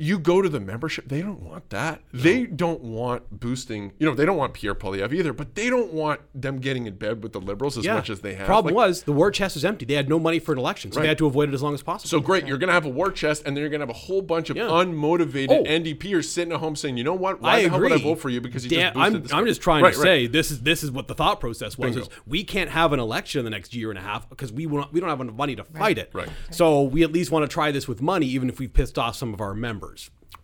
You 0.00 0.18
go 0.18 0.40
to 0.40 0.48
the 0.48 0.60
membership, 0.60 1.08
they 1.08 1.20
don't 1.20 1.42
want 1.42 1.68
that. 1.70 2.00
They 2.12 2.46
don't 2.46 2.80
want 2.80 3.30
boosting, 3.38 3.92
you 3.98 4.06
know, 4.08 4.14
they 4.14 4.24
don't 4.24 4.38
want 4.38 4.54
Pierre 4.54 4.74
Poilievre 4.74 5.12
either, 5.12 5.34
but 5.34 5.54
they 5.54 5.68
don't 5.68 5.92
want 5.92 6.20
them 6.34 6.58
getting 6.58 6.86
in 6.86 6.94
bed 6.96 7.22
with 7.22 7.32
the 7.34 7.40
liberals 7.40 7.76
as 7.76 7.86
much 7.86 8.08
as 8.08 8.20
they 8.20 8.32
have. 8.34 8.46
Problem 8.46 8.74
Like, 8.74 8.86
was 8.88 9.02
the 9.02 9.12
war 9.12 9.30
chest 9.30 9.56
was 9.56 9.64
empty. 9.64 9.84
They 9.84 9.92
had 9.94 10.08
no 10.08 10.18
money 10.18 10.38
for 10.38 10.52
an 10.52 10.58
election, 10.58 10.90
so 10.90 10.96
Right. 10.98 11.02
they 11.02 11.08
had 11.08 11.18
to 11.18 11.26
avoid 11.26 11.50
it 11.50 11.54
as 11.54 11.62
long 11.62 11.74
as 11.74 11.82
possible. 11.82 12.08
so 12.08 12.18
great, 12.18 12.46
you're 12.46 12.56
going 12.56 12.68
to 12.68 12.72
have 12.74 12.86
a 12.86 12.88
war 12.88 13.10
chest, 13.12 13.42
and 13.44 13.54
then 13.54 13.60
you're 13.60 13.68
going 13.68 13.80
to 13.80 13.86
have 13.86 13.94
a 13.94 13.98
whole 13.98 14.22
bunch 14.22 14.48
of 14.48 14.56
Yeah. 14.56 14.62
unmotivated 14.64 15.50
Oh. 15.50 15.64
NDPers 15.64 16.24
sitting 16.30 16.52
at 16.54 16.60
home 16.60 16.76
saying, 16.76 16.96
"You 16.96 17.04
know 17.04 17.12
what? 17.14 17.42
Why 17.42 17.56
I 17.56 17.62
the 17.64 17.68
hell 17.68 17.80
would 17.80 17.92
I 17.92 17.98
vote 17.98 18.20
for 18.20 18.30
you? 18.30 18.40
Because 18.40 18.64
you 18.64 18.70
Dan, 18.70 18.80
just 18.80 18.94
boosted 18.94 19.14
I'm, 19.16 19.22
this 19.22 19.32
I'm 19.34 19.46
just 19.46 19.60
trying 19.60 19.82
Right, 19.82 19.92
to 19.92 19.98
right. 20.00 20.04
say 20.04 20.26
this 20.28 20.50
is 20.50 20.60
this 20.62 20.82
is 20.82 20.90
what 20.90 21.08
the 21.08 21.14
thought 21.14 21.40
process 21.40 21.76
was. 21.76 21.90
Bingo. 21.94 22.00
Is 22.02 22.08
we 22.26 22.42
can't 22.42 22.70
have 22.70 22.94
an 22.94 23.00
election 23.00 23.40
in 23.40 23.44
the 23.44 23.50
next 23.50 23.74
year 23.74 23.90
and 23.90 23.98
a 23.98 24.02
half 24.02 24.30
because 24.30 24.50
we 24.50 24.64
won't, 24.64 24.90
we 24.94 25.00
don't 25.00 25.10
have 25.10 25.20
enough 25.20 25.34
money 25.36 25.56
to 25.56 25.64
fight 25.64 25.98
it. 25.98 26.08
Right. 26.14 26.28
So 26.50 26.84
we 26.84 27.02
at 27.02 27.12
least 27.12 27.30
want 27.30 27.42
to 27.44 27.48
try 27.52 27.70
this 27.70 27.86
with 27.86 28.00
money, 28.00 28.26
even 28.28 28.48
if 28.48 28.58
we've 28.58 28.72
pissed 28.72 28.98
off 28.98 29.14
some 29.16 29.34
of 29.34 29.40
our 29.42 29.52
members. 29.54 29.89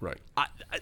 Right. 0.01 0.19
I, 0.37 0.47
I, 0.73 0.81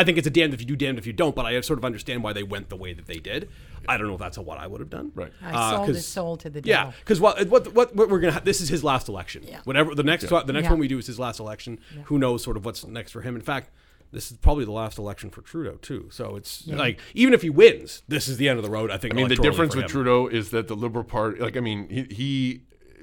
I 0.00 0.04
think 0.04 0.18
it's 0.18 0.26
a 0.26 0.30
damned 0.30 0.54
if 0.54 0.60
you 0.60 0.66
do, 0.66 0.76
damned 0.76 0.98
if 0.98 1.06
you 1.06 1.12
don't. 1.12 1.34
But 1.34 1.46
I 1.46 1.60
sort 1.62 1.78
of 1.78 1.84
understand 1.84 2.22
why 2.22 2.32
they 2.32 2.42
went 2.42 2.68
the 2.68 2.76
way 2.76 2.92
that 2.92 3.06
they 3.06 3.16
did. 3.18 3.48
I 3.88 3.96
don't 3.96 4.06
know 4.06 4.14
if 4.14 4.20
that's 4.20 4.38
what 4.38 4.58
I 4.58 4.66
would 4.66 4.80
have 4.80 4.90
done. 4.90 5.10
Right. 5.14 5.32
I 5.42 5.50
Uh, 5.52 5.70
sold 5.70 5.86
'cause- 5.86 5.96
his 5.96 6.06
soul 6.06 6.36
to 6.36 6.50
the 6.50 6.60
devil. 6.60 6.68
Yeah, 6.88 6.92
because 7.00 7.20
what, 7.20 7.48
what 7.48 7.72
what 7.74 7.94
what 7.96 8.08
we're 8.08 8.20
gonna 8.20 8.32
ha- 8.34 8.40
this 8.44 8.60
is 8.60 8.68
his 8.68 8.84
last 8.84 9.08
election. 9.08 9.42
Yeah. 9.46 9.60
Whatever 9.64 9.94
the 9.94 10.02
next 10.04 10.28
the 10.28 10.44
next 10.52 10.64
Yeah. 10.64 10.70
one 10.70 10.78
we 10.78 10.88
do 10.88 10.98
is 10.98 11.06
his 11.06 11.18
last 11.18 11.40
election. 11.40 11.78
Who 12.04 12.18
knows 12.18 12.42
sort 12.44 12.56
of 12.56 12.64
what's 12.64 12.86
next 12.86 13.10
for 13.12 13.22
him? 13.22 13.34
In 13.34 13.42
fact, 13.42 13.70
this 14.12 14.30
is 14.30 14.36
probably 14.36 14.66
the 14.66 14.72
last 14.72 14.98
election 14.98 15.30
for 15.30 15.40
Trudeau 15.40 15.78
too. 15.80 16.08
So 16.12 16.36
it's 16.36 16.66
like 16.68 17.00
even 17.14 17.32
if 17.34 17.42
he 17.42 17.50
wins, 17.50 18.02
this 18.06 18.28
is 18.28 18.36
the 18.36 18.48
end 18.48 18.58
of 18.58 18.64
the 18.64 18.70
road. 18.70 18.90
I 18.90 18.98
think. 18.98 19.14
I 19.14 19.16
mean, 19.16 19.28
the 19.28 19.36
difference 19.36 19.74
with. 19.74 19.86
Trudeau 19.86 20.26
is 20.28 20.50
that 20.50 20.68
the 20.68 20.76
Liberal 20.76 21.04
Party, 21.04 21.40
like, 21.40 21.56
I 21.56 21.60
mean, 21.60 21.88
he, 21.88 22.02
he 22.14 22.60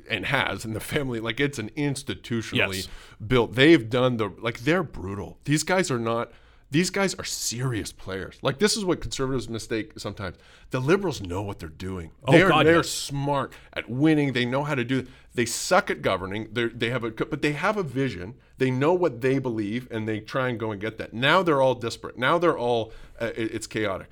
and 0.09 0.25
has 0.25 0.65
and 0.65 0.75
the 0.75 0.79
family, 0.79 1.19
like, 1.19 1.39
it's 1.39 1.59
an 1.59 1.69
institutionally 1.77 2.75
Yes. 2.75 2.87
built. 3.25 3.55
They've 3.55 3.89
done 3.89 4.17
the, 4.17 4.29
like, 4.39 4.59
they're 4.59 4.83
brutal. 4.83 5.37
These 5.45 5.63
guys 5.63 5.89
are 5.91 5.99
not. 5.99 6.31
These 6.71 6.91
guys 6.91 7.15
are 7.15 7.23
serious 7.23 7.91
players. 7.91 8.37
Like 8.43 8.59
this 8.59 8.77
is 8.77 8.85
what 8.85 9.01
conservatives 9.01 9.49
mistake 9.49 9.93
sometimes. 9.97 10.35
The 10.69 10.79
liberals 10.79 11.19
know 11.19 11.41
what 11.41 11.57
they're 11.57 11.67
doing. 11.67 12.11
They 12.29 12.43
Oh, 12.43 12.45
are 12.45 12.49
God, 12.49 12.65
they're 12.67 12.75
yes. 12.75 12.89
smart 12.91 13.53
at 13.73 13.89
winning. 13.89 14.33
They 14.33 14.45
know 14.45 14.63
how 14.63 14.75
to 14.75 14.83
do. 14.83 15.07
They 15.33 15.45
suck 15.45 15.89
at 15.89 16.03
governing. 16.03 16.49
They 16.53 16.67
they 16.67 16.91
have 16.91 17.03
a 17.03 17.09
but 17.09 17.41
they 17.41 17.53
have 17.53 17.75
a 17.75 17.81
vision. 17.81 18.35
They 18.59 18.69
know 18.69 18.93
what 18.93 19.21
they 19.21 19.39
believe, 19.39 19.87
and 19.89 20.07
they 20.07 20.19
try 20.19 20.47
and 20.47 20.59
go 20.59 20.71
and 20.71 20.79
get 20.79 20.99
that. 20.99 21.11
Now 21.11 21.41
they're 21.41 21.59
all 21.59 21.73
disparate. 21.73 22.19
Now 22.19 22.37
they're 22.37 22.57
all 22.57 22.93
uh, 23.19 23.31
it- 23.35 23.51
it's 23.55 23.65
chaotic. 23.65 24.09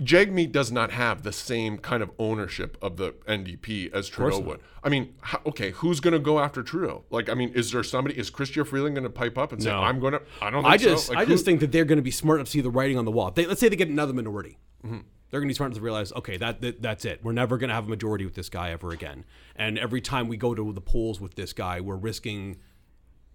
Jagmeet 0.00 0.52
does 0.52 0.70
not 0.72 0.90
have 0.90 1.22
the 1.22 1.32
same 1.32 1.78
kind 1.78 2.02
of 2.02 2.10
ownership 2.18 2.76
of 2.82 2.96
the 2.96 3.12
NDP 3.28 3.92
as 3.92 4.08
Trudeau 4.08 4.40
would. 4.40 4.60
I 4.82 4.88
mean, 4.88 5.14
how, 5.20 5.40
okay, 5.46 5.70
who's 5.70 6.00
going 6.00 6.12
to 6.12 6.18
go 6.18 6.38
after 6.38 6.62
Trudeau? 6.62 7.04
Like, 7.10 7.28
I 7.28 7.34
mean, 7.34 7.50
is 7.50 7.72
there 7.72 7.82
somebody? 7.82 8.18
Is 8.18 8.30
Chrystia 8.30 8.66
Freeland 8.66 8.94
going 8.94 9.04
to 9.04 9.10
pipe 9.10 9.38
up 9.38 9.52
and 9.52 9.62
say, 9.62 9.70
No. 9.70 9.80
"I'm 9.80 9.98
going 10.00 10.12
to"? 10.12 10.22
I 10.40 10.50
don't. 10.50 10.64
I 10.64 10.76
just 10.76 11.06
So. 11.06 11.12
Like, 11.14 11.22
I 11.22 11.24
who- 11.24 11.32
just 11.32 11.44
think 11.44 11.60
that 11.60 11.72
they're 11.72 11.84
going 11.84 11.96
to 11.98 12.02
be 12.02 12.10
smart 12.10 12.38
enough 12.38 12.46
to 12.48 12.52
see 12.52 12.60
the 12.60 12.70
writing 12.70 12.98
on 12.98 13.04
the 13.04 13.10
wall. 13.10 13.30
They, 13.30 13.46
let's 13.46 13.60
say 13.60 13.68
they 13.68 13.76
get 13.76 13.88
another 13.88 14.12
minority. 14.12 14.58
Mm-hmm. 14.84 14.98
They're 15.30 15.40
going 15.40 15.48
to 15.48 15.52
be 15.52 15.56
smart 15.56 15.70
enough 15.72 15.78
to 15.78 15.84
realize, 15.84 16.12
okay, 16.12 16.36
that, 16.36 16.60
that 16.60 16.80
that's 16.82 17.04
it. 17.04 17.20
We're 17.24 17.32
never 17.32 17.58
going 17.58 17.68
to 17.68 17.74
have 17.74 17.86
a 17.86 17.90
majority 17.90 18.24
with 18.24 18.34
this 18.34 18.48
guy 18.48 18.70
ever 18.70 18.90
again. 18.92 19.24
And 19.56 19.76
every 19.78 20.00
time 20.00 20.28
we 20.28 20.36
go 20.36 20.54
to 20.54 20.72
the 20.72 20.80
polls 20.80 21.20
with 21.20 21.34
this 21.34 21.52
guy, 21.52 21.80
we're 21.80 21.96
risking 21.96 22.58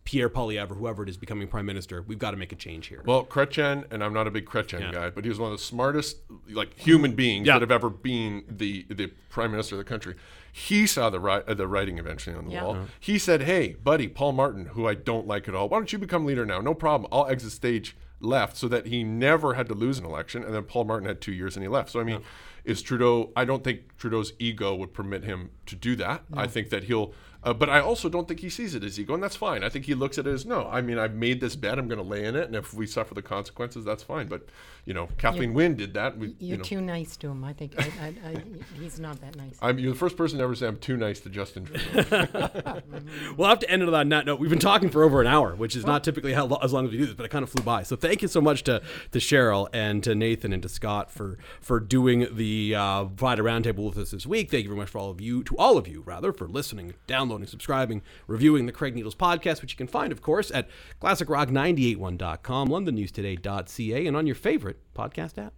Pierre 0.03 0.29
Poilievre, 0.29 0.75
whoever 0.75 1.03
it 1.03 1.09
is, 1.09 1.17
becoming 1.17 1.47
prime 1.47 1.65
minister. 1.65 2.01
We've 2.01 2.17
got 2.19 2.31
to 2.31 2.37
make 2.37 2.51
a 2.51 2.55
change 2.55 2.87
here. 2.87 3.03
Well, 3.05 3.23
Chrétien, 3.23 3.85
and 3.91 4.03
I'm 4.03 4.13
not 4.13 4.25
a 4.27 4.31
big 4.31 4.45
Chrétien 4.45 4.79
Yeah. 4.81 4.91
guy, 4.91 5.09
but 5.11 5.23
he 5.23 5.29
was 5.29 5.37
one 5.39 5.51
of 5.51 5.57
the 5.59 5.63
smartest, 5.63 6.17
like 6.49 6.77
human 6.77 7.13
beings 7.13 7.45
Yeah. 7.47 7.53
that 7.53 7.61
have 7.61 7.71
ever 7.71 7.89
been 7.89 8.43
the 8.49 8.85
the 8.89 9.11
prime 9.29 9.51
minister 9.51 9.75
of 9.75 9.79
the 9.79 9.85
country. 9.85 10.15
He 10.51 10.85
saw 10.87 11.09
the 11.09 11.19
ri- 11.19 11.43
uh, 11.47 11.53
the 11.53 11.67
writing 11.67 11.97
eventually 11.99 12.35
on 12.35 12.45
the 12.45 12.51
Yeah. 12.53 12.63
wall. 12.63 12.77
He 12.99 13.17
said, 13.19 13.43
"Hey, 13.43 13.75
buddy, 13.83 14.07
Paul 14.07 14.33
Martin, 14.33 14.65
who 14.67 14.87
I 14.87 14.95
don't 14.95 15.27
like 15.27 15.47
at 15.47 15.55
all, 15.55 15.69
why 15.69 15.77
don't 15.77 15.93
you 15.93 15.99
become 15.99 16.25
leader 16.25 16.45
now? 16.45 16.59
No 16.61 16.73
problem. 16.73 17.07
I'll 17.11 17.27
exit 17.27 17.51
stage 17.51 17.95
left." 18.19 18.57
So 18.57 18.67
that 18.67 18.87
he 18.87 19.03
never 19.03 19.53
had 19.53 19.67
to 19.67 19.73
lose 19.75 19.97
an 19.99 20.05
election, 20.05 20.43
and 20.43 20.53
then 20.53 20.63
Paul 20.63 20.85
Martin 20.85 21.07
had 21.07 21.21
two 21.21 21.31
years 21.31 21.55
and 21.55 21.63
he 21.63 21.69
left. 21.69 21.89
So 21.91 21.99
I 21.99 22.03
mean, 22.03 22.21
is 22.65 22.81
Trudeau? 22.81 23.31
I 23.35 23.45
don't 23.45 23.63
think 23.63 23.97
Trudeau's 23.97 24.33
ego 24.39 24.75
would 24.75 24.93
permit 24.93 25.23
him 25.23 25.51
to 25.67 25.75
do 25.75 25.95
that. 25.97 26.23
I 26.33 26.47
think 26.47 26.69
that 26.69 26.85
he'll. 26.85 27.13
Uh, 27.43 27.53
but 27.53 27.69
I 27.69 27.79
also 27.79 28.07
don't 28.07 28.27
think 28.27 28.41
he 28.41 28.49
sees 28.49 28.75
it 28.75 28.83
as 28.83 28.99
ego, 28.99 29.15
and 29.15 29.23
that's 29.23 29.35
fine. 29.35 29.63
I 29.63 29.69
think 29.69 29.85
he 29.85 29.95
looks 29.95 30.19
at 30.19 30.27
it 30.27 30.31
as 30.31 30.45
no. 30.45 30.67
I 30.67 30.81
mean, 30.81 30.99
I've 30.99 31.15
made 31.15 31.41
this 31.41 31.55
bet. 31.55 31.79
I'm 31.79 31.87
going 31.87 31.97
to 32.01 32.07
lay 32.07 32.23
in 32.23 32.35
it, 32.35 32.45
and 32.45 32.55
if 32.55 32.73
we 32.73 32.85
suffer 32.85 33.15
the 33.15 33.23
consequences, 33.23 33.83
that's 33.83 34.03
fine. 34.03 34.27
But 34.27 34.45
you 34.85 34.93
know, 34.93 35.07
Kathleen 35.17 35.53
Wynne 35.53 35.75
did 35.75 35.93
that. 35.93 36.17
We, 36.17 36.27
You're 36.27 36.35
you 36.39 36.57
know, 36.57 36.63
too 36.63 36.81
nice 36.81 37.17
to 37.17 37.29
him. 37.29 37.43
I 37.43 37.53
think 37.53 37.73
I, 37.77 37.83
I, 38.01 38.29
I, 38.29 38.43
he's 38.79 38.99
not 38.99 39.21
that 39.21 39.35
nice. 39.35 39.57
I'm 39.61 39.77
you're 39.79 39.91
the 39.93 39.97
first 39.97 40.17
person 40.17 40.37
to 40.39 40.43
ever 40.43 40.55
say 40.55 40.67
I'm 40.67 40.77
too 40.77 40.97
nice 40.97 41.19
to 41.21 41.29
Justin 41.29 41.65
Trudeau. 41.65 42.81
We'll 43.37 43.47
have 43.49 43.59
to 43.59 43.69
end 43.69 43.83
it 43.83 43.93
on 43.93 44.09
that 44.09 44.25
note. 44.25 44.39
We've 44.39 44.49
been 44.49 44.59
talking 44.59 44.89
for 44.89 45.03
over 45.03 45.21
an 45.21 45.27
hour, 45.27 45.55
which 45.55 45.75
is 45.75 45.85
not 45.85 46.03
typically 46.03 46.33
how 46.33 46.45
lo- 46.45 46.59
as 46.61 46.73
long 46.73 46.85
as 46.85 46.91
we 46.91 46.97
do 46.97 47.05
this, 47.05 47.15
but 47.15 47.25
it 47.25 47.29
kind 47.29 47.43
of 47.43 47.49
flew 47.49 47.63
by. 47.63 47.83
So 47.83 47.95
thank 47.95 48.21
you 48.21 48.27
so 48.27 48.41
much 48.41 48.63
to 48.63 48.81
to 49.11 49.19
Cheryl 49.19 49.67
and 49.73 50.03
to 50.03 50.15
Nathan 50.15 50.53
and 50.53 50.61
to 50.63 50.69
Scott 50.69 51.11
for 51.11 51.37
for 51.59 51.79
doing 51.79 52.27
the 52.35 52.75
uh, 52.75 53.05
Friday 53.15 53.41
Roundtable 53.41 53.87
with 53.87 53.97
us 53.97 54.11
this 54.11 54.25
week. 54.25 54.51
Thank 54.51 54.63
you 54.63 54.69
very 54.69 54.79
much 54.79 54.89
for 54.89 54.99
all 54.99 55.09
of 55.09 55.21
you, 55.21 55.43
to 55.43 55.55
all 55.57 55.77
of 55.77 55.87
you 55.87 56.01
rather, 56.01 56.33
for 56.33 56.47
listening, 56.47 56.93
downloading, 57.07 57.47
subscribing, 57.47 58.01
reviewing 58.27 58.65
the 58.65 58.71
Craig 58.71 58.95
Needles 58.95 59.15
podcast, 59.15 59.61
which 59.61 59.73
you 59.73 59.77
can 59.77 59.87
find, 59.87 60.11
of 60.11 60.21
course, 60.21 60.51
at 60.51 60.67
classicrock981.com, 61.01 62.67
londonnewstoday.ca, 62.69 64.07
and 64.07 64.17
on 64.17 64.25
your 64.27 64.35
favorite 64.71 64.93
podcast 64.93 65.37
app. 65.37 65.53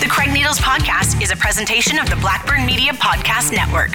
The 0.00 0.06
Craig 0.08 0.32
Needles 0.32 0.58
Podcast 0.58 1.22
is 1.22 1.30
a 1.30 1.36
presentation 1.36 1.98
of 1.98 2.08
the 2.08 2.16
Blackburn 2.16 2.64
Media 2.64 2.92
Podcast 2.92 3.52
Network. 3.52 3.92